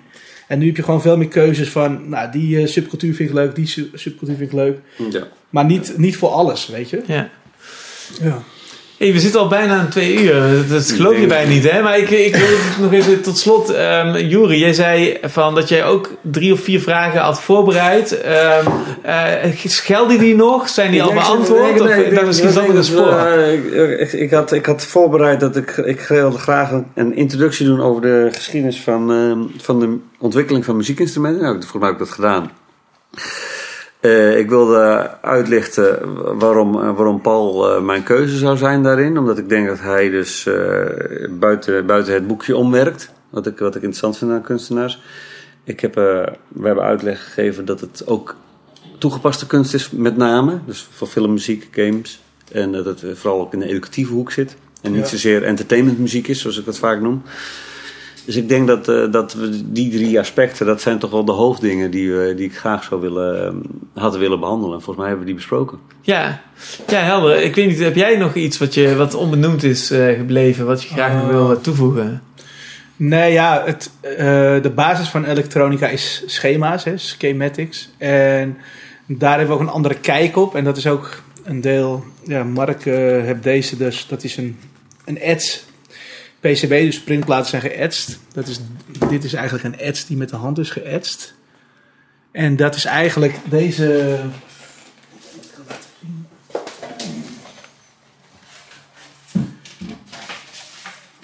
En 0.49 0.59
nu 0.59 0.67
heb 0.67 0.77
je 0.77 0.83
gewoon 0.83 1.03
veel 1.03 1.17
meer 1.17 1.29
keuzes 1.29 1.69
van... 1.71 2.09
nou, 2.09 2.31
die 2.31 2.59
eh, 2.61 2.67
subcultuur 2.67 3.15
vind 3.15 3.29
ik 3.29 3.35
leuk, 3.35 3.55
die 3.55 3.67
su- 3.67 3.91
subcultuur 3.95 4.37
vind 4.37 4.49
ik 4.51 4.57
leuk. 4.57 4.79
Ja. 5.11 5.27
Maar 5.51 5.65
niet, 5.65 5.95
niet 5.99 6.17
voor 6.17 6.29
alles, 6.29 6.67
weet 6.67 6.91
je. 6.91 7.03
Ja. 7.07 7.31
Ja. 8.23 8.43
Hey, 8.99 9.13
we 9.13 9.21
zitten 9.21 9.41
al 9.41 9.49
bijna 9.49 9.79
aan 9.79 9.89
twee 9.89 10.23
uur. 10.23 10.33
Dat, 10.41 10.69
dat 10.69 10.91
geloof 10.91 11.19
je 11.19 11.27
bijna 11.27 11.51
niet, 11.51 11.71
hè? 11.71 11.83
Maar 11.83 11.99
ik, 11.99 12.11
ik 12.11 12.37
wil 12.37 12.47
nog 12.81 12.93
even 12.93 13.21
tot 13.23 13.39
slot. 13.39 13.71
ehm 13.71 14.17
Juri, 14.17 14.59
jij 14.59 14.73
zei 14.73 15.19
van 15.23 15.55
dat 15.55 15.69
jij 15.69 15.85
ook 15.85 16.11
drie 16.21 16.53
of 16.53 16.61
vier 16.61 16.81
vragen 16.81 17.21
had 17.21 17.41
voorbereid. 17.43 18.21
Ehm 18.21 18.67
eh, 19.03 19.51
gelden 19.55 20.19
die 20.19 20.37
nog? 20.37 20.69
Zijn 20.69 20.91
die 20.91 21.03
al 21.03 21.13
beantwoord? 21.13 21.81
of 21.81 21.87
Nee, 21.89 22.05
ik 22.05 22.15
dacht 22.15 22.27
misschien 22.27 22.51
zat 22.51 22.65
ik 22.65 22.75
een 22.75 22.85
spoor. 22.85 23.13
eh, 23.13 24.01
ik, 24.01 24.13
ik, 24.13 24.31
had, 24.31 24.53
ik 24.53 24.67
had 24.67 24.85
voorbereid 24.87 25.41
dat 25.41 25.57
ik, 25.57 25.77
ik 25.77 26.01
wilde 26.01 26.39
graag 26.39 26.71
een, 26.71 26.87
een 26.95 27.17
introductie 27.17 27.67
doen 27.67 27.81
over 27.81 28.03
de 28.03 28.29
geschiedenis 28.33 28.81
van, 28.81 29.13
eh, 29.13 29.63
van 29.63 29.81
de 29.81 29.97
ontwikkeling 30.19 30.65
van 30.65 30.77
muziekinstrumenten. 30.77 31.43
Nou, 31.43 31.53
volgens 31.55 31.73
mij 31.81 31.89
heb 31.89 31.99
ik 32.01 32.05
dat 32.07 32.15
gedaan. 32.15 32.51
Eh, 34.05 34.39
ik 34.39 34.49
wilde 34.49 35.11
uitlichten 35.21 36.15
waarom, 36.39 36.73
waarom 36.73 37.21
Paul 37.21 37.75
eh, 37.75 37.83
mijn 37.83 38.03
keuze 38.03 38.37
zou 38.37 38.57
zijn 38.57 38.83
daarin. 38.83 39.19
Omdat 39.19 39.39
ik 39.39 39.49
denk 39.49 39.67
dat 39.69 39.81
hij 39.81 40.11
dus 40.11 40.47
eh, 40.47 41.29
buiten, 41.31 41.87
buiten 41.87 42.15
het 42.15 42.27
boekje 42.27 42.57
omwerkt. 42.57 43.13
wat 43.31 43.47
ik, 43.47 43.59
wat 43.59 43.75
ik 43.75 43.83
interessant 43.83 44.19
vind 44.19 44.31
aan 44.31 44.43
kunstenaars. 44.43 45.01
Ik 45.65 45.81
heb, 45.81 45.95
we 45.95 46.37
hebben 46.63 46.85
uitleg 46.85 47.25
gegeven 47.25 47.65
dat 47.65 47.81
het 47.81 48.03
ook 48.07 48.37
toegepaste 48.99 49.47
kunst 49.47 49.75
is, 49.75 49.91
met 49.91 50.17
name. 50.17 50.59
Dus 50.67 50.89
voor 50.91 51.07
film, 51.07 51.33
muziek, 51.33 51.69
games. 51.71 52.23
En 52.53 52.73
dat 52.73 52.85
het 52.85 53.05
vooral 53.15 53.41
ook 53.41 53.53
in 53.53 53.59
de 53.59 53.69
educatieve 53.69 54.13
hoek 54.13 54.31
zit. 54.31 54.57
En 54.83 54.93
niet 54.93 55.01
Ja. 55.03 55.07
zozeer 55.09 55.43
entertainmentmuziek 55.43 56.29
is, 56.29 56.41
zoals 56.41 56.59
ik 56.59 56.65
dat 56.65 56.79
vaak 56.79 57.01
noem. 57.01 57.23
Dus 58.25 58.37
ik 58.37 58.49
denk 58.49 58.67
dat, 58.67 58.89
eh, 58.89 59.11
dat 59.11 59.35
we 59.35 59.73
die 59.73 59.91
drie 59.91 60.19
aspecten, 60.19 60.67
dat 60.67 60.81
zijn 60.81 60.99
toch 60.99 61.11
wel 61.11 61.25
de 61.25 61.33
hoofddingen 61.33 61.91
die, 61.91 62.13
we, 62.13 62.35
die 62.37 62.47
ik 62.47 62.57
graag 62.57 62.85
zou 62.85 63.01
willen, 63.01 63.47
eh, 63.47 64.03
hadden 64.03 64.21
willen 64.21 64.41
behandelen. 64.41 64.75
En 64.75 64.83
volgens 64.83 64.97
mij 64.97 65.07
hebben 65.07 65.27
we 65.27 65.33
die 65.33 65.41
besproken. 65.41 65.79
Ja. 66.01 66.41
ja, 66.89 66.99
helder. 67.01 67.43
Ik 67.43 67.55
weet 67.55 67.67
niet, 67.67 67.79
heb 67.79 67.95
jij 67.95 68.17
nog 68.17 68.35
iets 68.35 68.59
wat, 68.59 68.75
je, 68.75 68.97
wat 68.97 69.15
onbenoemd 69.15 69.63
is 69.63 69.91
eh, 69.91 70.17
gebleven, 70.17 70.67
wat 70.67 70.83
je 70.83 70.89
graag 70.89 71.13
nog 71.13 71.23
Oh. 71.23 71.29
wil 71.29 71.51
eh, 71.51 71.57
toevoegen? 71.57 72.23
Nee, 72.97 73.33
ja, 73.33 73.63
het, 73.65 73.91
eh, 74.01 74.17
de 74.63 74.73
basis 74.75 75.09
van 75.09 75.25
elektronica 75.25 75.89
is 75.89 76.23
schema's, 76.27 76.85
hè, 76.85 76.97
schematics. 76.97 77.91
En 77.99 78.57
daar 79.07 79.39
hebben 79.39 79.57
we 79.57 79.63
ook 79.63 79.69
een 79.69 79.75
andere 79.75 79.95
kijk 79.95 80.37
op. 80.37 80.55
En 80.55 80.65
dat 80.65 80.77
is 80.77 80.87
ook 80.87 81.23
een 81.45 81.61
deel, 81.61 82.05
ja, 82.23 82.45
Mark 82.45 82.87
eh 82.87 82.95
heeft 82.97 83.43
deze 83.43 83.77
dus, 83.77 84.07
dat 84.09 84.25
is 84.25 84.37
een, 84.37 84.59
een 85.05 85.21
ets 85.21 85.65
PCB, 86.45 86.69
dus 86.69 87.01
printplaten 87.01 87.47
zijn 87.47 87.63
geëtst. 87.63 88.19
Is, 88.47 88.61
dit 89.09 89.25
is 89.25 89.33
eigenlijk 89.33 89.65
een 89.65 89.79
ets 89.79 90.07
die 90.07 90.17
met 90.17 90.29
de 90.29 90.37
hand 90.37 90.59
is 90.59 90.71
geëtst. 90.71 91.35
En 92.33 92.57
dat 92.57 92.75
is 92.75 92.85
eigenlijk 92.85 93.35
deze... 93.45 94.19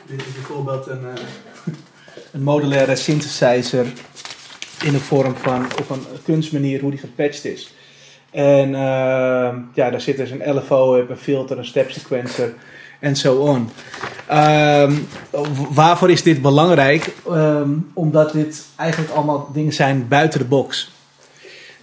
Dit 0.07 0.21
is 0.21 0.33
bijvoorbeeld 0.35 0.87
een, 0.87 1.05
eh, 1.05 1.23
een 2.33 2.43
modulaire 2.43 2.97
synthesizer 2.97 3.87
in 4.85 4.93
de 4.93 5.01
vorm 5.01 5.37
van 5.37 5.65
op 5.65 5.91
een 5.91 6.03
kunstmanier 6.25 6.81
hoe 6.81 6.91
die 6.91 7.01
gepatcht 7.01 7.45
is. 7.45 7.75
En 8.31 8.75
ehm, 8.75 9.59
ja, 9.75 9.91
daar 9.91 10.01
zit 10.01 10.17
dus 10.17 10.31
een 10.31 10.55
LFO 10.55 11.07
een 11.09 11.17
filter, 11.17 11.59
een 11.59 11.65
step 11.65 11.91
sequencer 11.91 12.55
en 13.01 13.17
zo 13.17 13.35
on. 13.35 13.69
Ehm, 14.27 14.93
waarvoor 15.71 16.11
is 16.11 16.23
dit 16.23 16.43
belangrijk? 16.43 17.15
Ehm, 17.29 17.71
omdat 17.93 18.33
dit 18.33 18.65
eigenlijk 18.77 19.13
allemaal 19.13 19.49
dingen 19.53 19.73
zijn 19.73 20.09
buiten 20.09 20.39
de 20.39 20.47
box. 20.47 20.91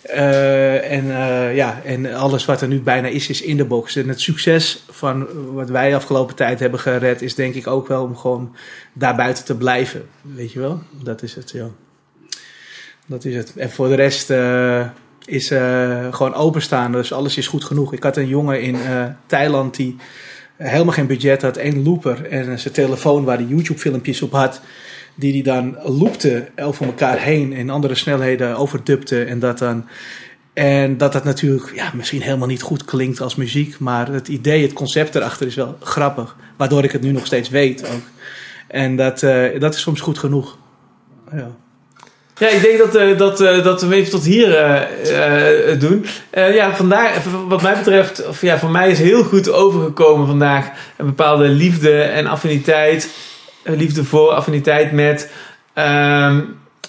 Eh, 0.07 0.91
en, 0.91 1.11
eh, 1.11 1.55
ja, 1.55 1.81
en 1.83 2.13
alles 2.13 2.45
wat 2.45 2.61
er 2.61 2.67
nu 2.67 2.81
bijna 2.81 3.07
is, 3.07 3.29
is 3.29 3.41
in 3.41 3.57
de 3.57 3.65
box. 3.65 3.95
En 3.95 4.07
het 4.07 4.21
succes 4.21 4.83
van 4.89 5.27
wat 5.53 5.69
wij 5.69 5.95
afgelopen 5.95 6.35
tijd 6.35 6.59
hebben 6.59 6.79
gered, 6.79 7.21
is 7.21 7.35
denk 7.35 7.53
ik 7.55 7.67
ook 7.67 7.87
wel 7.87 8.03
om 8.03 8.17
gewoon 8.17 8.55
daar 8.93 9.15
buiten 9.15 9.45
te 9.45 9.55
blijven. 9.55 10.05
Weet 10.21 10.51
je 10.51 10.59
wel? 10.59 10.81
Dat 11.03 11.23
is 11.23 11.35
het, 11.35 11.51
ja. 11.51 11.67
Dat 13.05 13.25
is 13.25 13.35
het. 13.35 13.55
En 13.55 13.71
voor 13.71 13.87
de 13.87 13.95
rest 13.95 14.29
eh, 14.29 14.85
is 15.25 15.47
gewoon 16.11 16.33
openstaan. 16.33 16.91
Dus 16.91 17.13
alles 17.13 17.37
is 17.37 17.47
goed 17.47 17.63
genoeg. 17.63 17.93
Ik 17.93 18.03
had 18.03 18.17
een 18.17 18.27
jongen 18.27 18.61
in 18.61 18.77
Thailand 19.25 19.75
die 19.75 19.95
helemaal 20.57 20.93
geen 20.93 21.07
budget 21.07 21.41
had. 21.41 21.57
één 21.57 21.83
looper 21.83 22.25
en 22.25 22.59
zijn 22.59 22.73
telefoon 22.73 23.23
waar 23.23 23.37
hij 23.37 23.45
YouTube-filmpjes 23.45 24.21
op 24.21 24.31
had. 24.31 24.61
Die 25.15 25.33
hij 25.33 25.41
dan 25.41 25.77
loopte 25.83 26.47
over 26.55 26.85
elkaar 26.85 27.19
heen 27.19 27.53
en 27.53 27.69
andere 27.69 27.95
snelheden 27.95 28.57
overdubte. 28.57 29.23
En 29.23 29.39
dat 29.39 29.57
dan... 29.57 29.85
En 30.53 30.97
dat 30.97 31.13
dat 31.13 31.23
natuurlijk 31.23 31.75
ja, 31.75 31.91
misschien 31.93 32.21
helemaal 32.21 32.47
niet 32.47 32.61
goed 32.61 32.85
klinkt 32.85 33.21
als 33.21 33.35
muziek. 33.35 33.79
Maar 33.79 34.07
het 34.07 34.27
idee, 34.27 34.61
het 34.61 34.73
concept 34.73 35.15
erachter 35.15 35.47
is 35.47 35.55
wel 35.55 35.77
grappig. 35.79 36.35
Waardoor 36.55 36.83
ik 36.83 36.91
het 36.91 37.01
nu 37.01 37.11
nog 37.11 37.25
steeds 37.25 37.49
weet 37.49 37.89
ook. 37.89 38.01
En 38.67 38.95
dat, 38.95 39.23
eh, 39.23 39.59
dat 39.59 39.73
is 39.73 39.81
soms 39.81 40.01
goed 40.01 40.17
genoeg. 40.17 40.57
Ja. 41.31 41.55
Ja, 42.39 42.47
ik 42.47 42.61
denk 42.61 42.77
dat, 42.77 42.95
eh, 42.95 43.17
dat, 43.17 43.41
eh, 43.41 43.63
dat 43.63 43.81
we 43.81 43.95
even 43.95 44.11
tot 44.11 44.23
hier 44.23 44.55
eh, 44.55 45.79
doen. 45.79 46.05
Ja, 46.31 46.75
vandaag, 46.75 47.23
wat 47.47 47.61
mij 47.61 47.75
betreft, 47.75 48.27
of 48.27 48.41
ja, 48.41 48.59
voor 48.59 48.69
mij 48.69 48.89
is 48.89 48.99
heel 48.99 49.23
goed 49.23 49.51
overgekomen 49.51 50.27
vandaag 50.27 50.69
een 50.97 51.05
bepaalde 51.05 51.47
liefde 51.47 52.01
en 52.01 52.27
affiniteit. 52.27 53.09
liefde 53.63 54.03
voor, 54.03 54.29
affiniteit 54.29 54.91
met 54.91 55.31
ehm, 55.73 56.41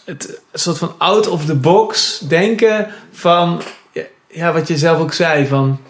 het 0.05 0.41
soort 0.53 0.79
van 0.79 0.95
out 0.99 1.29
of 1.29 1.45
the 1.45 1.55
box 1.55 2.19
denken 2.19 2.87
van, 3.13 3.63
ja, 4.29 4.53
wat 4.53 4.69
je 4.69 4.77
zelf 4.77 5.01
ook 5.01 5.13
zei, 5.13 5.47
van 5.47 5.81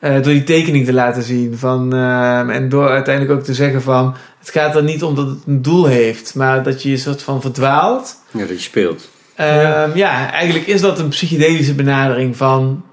door 0.00 0.22
die 0.22 0.44
tekening 0.44 0.86
te 0.86 0.92
laten 0.92 1.22
zien. 1.22 1.58
Van, 1.58 1.94
ehm, 1.94 2.50
en 2.50 2.68
door 2.68 2.88
uiteindelijk 2.88 3.38
ook 3.38 3.44
te 3.44 3.54
zeggen 3.54 3.82
van, 3.82 4.16
het 4.44 4.50
gaat 4.50 4.76
er 4.76 4.82
niet 4.82 5.02
om 5.02 5.14
dat 5.14 5.26
het 5.26 5.38
een 5.46 5.62
doel 5.62 5.84
heeft, 5.84 6.34
maar 6.34 6.62
dat 6.62 6.82
je 6.82 6.90
je 6.90 6.96
soort 6.96 7.22
van 7.22 7.40
verdwaalt. 7.40 8.16
Ja, 8.30 8.38
dat 8.38 8.48
je 8.48 8.58
speelt. 8.58 9.10
Ehm, 9.34 9.96
ja. 9.96 10.30
eigenlijk 10.30 10.66
is 10.66 10.80
dat 10.80 10.98
een 10.98 11.08
psychedelische 11.08 11.74
benadering 11.74 12.36
van 12.36 12.84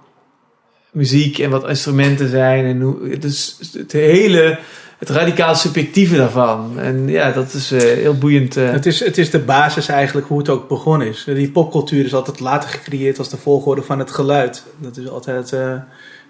muziek 0.91 1.40
en 1.40 1.49
wat 1.49 1.68
instrumenten 1.68 2.30
zijn. 2.30 2.65
En 2.65 2.82
hoe, 2.82 3.18
dus 3.18 3.57
het 3.73 3.91
hele, 3.91 4.60
het 4.98 5.10
radicaal 5.10 5.56
subjectieve 5.56 6.15
daarvan. 6.18 6.80
En 6.80 7.07
ja, 7.07 7.32
dat 7.32 7.53
is 7.53 7.72
eh, 7.72 7.80
heel 7.82 8.18
boeiend. 8.18 8.57
eh. 8.57 8.72
Het, 8.72 8.86
is, 8.86 8.99
het 8.99 9.18
is 9.18 9.30
de 9.30 9.40
basis 9.40 9.88
eigenlijk 9.88 10.28
hoe 10.28 10.38
het 10.38 10.49
ook 10.49 10.68
begonnen 10.68 11.07
is. 11.07 11.23
Die 11.26 11.52
popcultuur 11.52 12.06
is 12.06 12.14
altijd 12.14 12.40
later 12.40 12.69
gecreëerd 12.69 13.18
als 13.18 13.30
de 13.30 13.38
volgorde 13.38 13.82
van 13.82 13.99
het 13.99 14.11
geluid. 14.11 14.64
Dat 14.78 14.98
is 14.98 15.07
altijd 15.10 15.53
eh, 15.53 15.73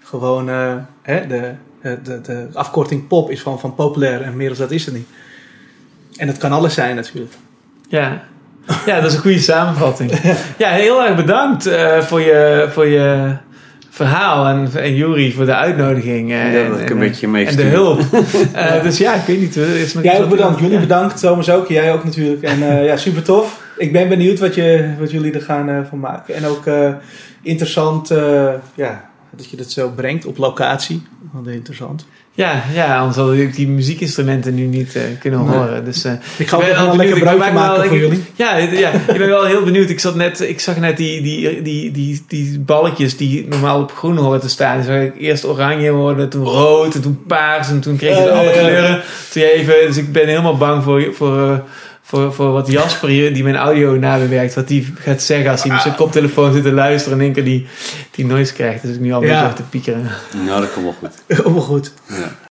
gewoon... 0.04 0.48
eh, 0.48 0.74
hè, 1.02 1.26
de, 1.26 1.52
de, 1.82 1.98
de, 2.02 2.20
de 2.20 2.46
afkorting 2.52 3.06
pop 3.06 3.30
is 3.30 3.40
van, 3.40 3.60
van 3.60 3.74
populair 3.74 4.20
en 4.22 4.36
meer 4.36 4.48
dan 4.48 4.58
dat 4.58 4.70
is 4.70 4.84
het 4.84 4.94
niet. 4.94 5.08
En 6.16 6.28
het 6.28 6.38
kan 6.38 6.52
alles 6.52 6.74
zijn 6.74 6.96
natuurlijk. 6.96 7.32
Ja. 7.88 8.22
ja, 8.86 9.00
dat 9.00 9.10
is 9.10 9.14
een 9.16 9.20
goede 9.22 9.38
samenvatting. 9.38 10.10
Ja, 10.58 10.68
heel 10.70 11.04
erg 11.04 11.16
bedankt 11.16 11.66
eh, 11.66 12.00
voor, 12.00 12.20
je, 12.20 12.66
voor 12.70 12.86
je 12.86 13.36
verhaal. 13.90 14.46
En, 14.46 14.68
en 14.74 14.94
Juri 14.94 15.32
voor 15.32 15.44
de 15.44 15.54
uitnodiging. 15.54 16.30
eh, 16.32 16.52
Ja, 16.52 16.60
en, 16.60 16.70
dat 16.70 16.80
ik 16.80 16.86
en, 16.86 16.92
een 16.92 16.98
beetje 16.98 17.28
mee 17.28 17.46
en 17.46 17.56
de 17.56 17.62
hulp. 17.62 18.00
Eh, 18.52 18.82
dus 18.82 18.98
ja, 18.98 19.14
ik 19.14 19.22
weet 19.26 19.40
niet. 19.40 19.56
Is 19.56 19.94
nog 19.94 20.04
Jij 20.04 20.22
ook 20.22 20.28
bedankt. 20.28 20.58
Jullie 20.60 20.74
Ja. 20.74 20.80
bedankt. 20.80 21.20
Thomas 21.20 21.50
ook. 21.50 21.68
Jij 21.68 21.92
ook 21.92 22.04
natuurlijk. 22.04 22.42
En 22.42 22.62
eh, 22.70 22.84
ja, 22.84 22.96
super 22.96 23.22
tof. 23.22 23.60
Ik 23.76 23.92
ben 23.92 24.08
benieuwd 24.08 24.38
wat, 24.38 24.54
je, 24.54 24.94
wat 24.98 25.10
jullie 25.10 25.32
er 25.32 25.42
gaan 25.42 25.68
eh, 25.68 25.76
van 25.88 26.00
maken. 26.00 26.34
En 26.34 26.46
ook 26.46 26.66
eh, 26.66 26.92
interessant 27.42 28.10
eh, 28.10 28.48
ja, 28.74 29.10
dat 29.36 29.50
je 29.50 29.56
dat 29.56 29.70
zo 29.70 29.88
brengt 29.96 30.26
op 30.26 30.36
locatie. 30.38 31.02
Want 31.32 31.46
interessant. 31.48 32.06
Ja, 32.34 32.62
ja, 32.74 32.98
anders 32.98 33.16
hadden 33.16 33.36
we 33.36 33.50
die 33.50 33.68
muziekinstrumenten 33.68 34.54
nu 34.54 34.64
niet 34.66 34.94
eh, 34.96 35.02
kunnen 35.20 35.44
Nee. 35.46 35.56
horen. 35.56 35.84
Dus, 35.84 36.04
eh, 36.04 36.12
Ik 36.38 36.48
ga 36.48 36.56
ook 36.56 36.62
wel 36.62 36.70
een 36.70 36.76
lekker 36.76 36.96
benieuwd. 36.96 37.16
Ik 37.16 37.22
broodje 37.22 37.38
maak 37.38 37.52
me 37.52 37.58
maken 37.58 37.76
wel- 37.78 37.86
voor 37.88 37.96
ik- 37.96 38.02
jullie. 38.02 38.24
Ja, 38.34 38.56
ja, 38.56 38.90
ik 38.92 39.18
ben 39.18 39.28
wel 39.28 39.44
heel 39.44 39.62
benieuwd. 39.64 39.88
Ik, 39.90 40.00
zat 40.00 40.14
net, 40.14 40.40
ik 40.40 40.60
zag 40.60 40.76
net 40.76 40.96
die, 40.96 41.22
die, 41.22 41.62
die, 41.62 41.90
die, 41.90 42.24
die 42.28 42.58
balletjes 42.60 43.16
die 43.16 43.46
normaal 43.48 43.80
op 43.82 43.92
groen 43.92 44.16
horen 44.16 44.40
te 44.40 44.48
staan. 44.48 44.82
Zag 44.84 45.00
ik 45.00 45.12
eerst 45.18 45.44
oranje 45.46 45.90
worden, 45.92 46.28
toen 46.28 46.44
rood 46.44 46.94
en 46.94 47.02
toen 47.02 47.22
paars. 47.26 47.68
En 47.68 47.80
toen 47.80 47.96
kreeg 47.96 48.16
je 48.16 48.30
alle 48.32 48.50
kleuren. 48.52 49.02
Toen 49.32 49.42
even, 49.42 49.74
dus 49.86 49.96
ik 49.96 50.12
ben 50.12 50.26
helemaal 50.28 50.56
bang 50.56 50.82
voor, 50.82 51.08
voor, 51.14 51.38
eh, 51.50 51.58
voor, 52.12 52.32
voor 52.34 52.52
wat 52.52 52.66
Jasper 52.70 53.08
hier, 53.08 53.34
die 53.34 53.42
mijn 53.42 53.56
audio 53.56 53.96
nabewerkt, 53.96 54.54
wat 54.54 54.68
die 54.68 54.92
gaat 54.98 55.22
zeggen 55.22 55.50
als 55.50 55.62
hij 55.62 55.72
met 55.72 55.82
zijn 55.82 55.94
koptelefoon 55.94 56.52
zit 56.52 56.62
te 56.62 56.72
luisteren 56.72 57.18
en 57.18 57.24
in 57.24 57.24
één 57.24 57.34
keer 57.34 57.44
die, 57.52 57.66
die 58.10 58.26
noise 58.26 58.52
krijgt. 58.52 58.82
Dus 58.82 58.94
ik 58.94 59.00
nu 59.00 59.12
al 59.12 59.22
een 59.22 59.28
Ja. 59.28 59.40
beetje 59.42 59.56
te 59.56 59.62
piekeren. 59.68 60.10
Nou, 60.46 60.60
dat 60.60 60.72
komt 60.72 60.84
wel 60.84 60.94
goed. 61.10 61.38
Allemaal 61.44 61.62
goed. 61.62 61.92
Ja. 62.08 62.50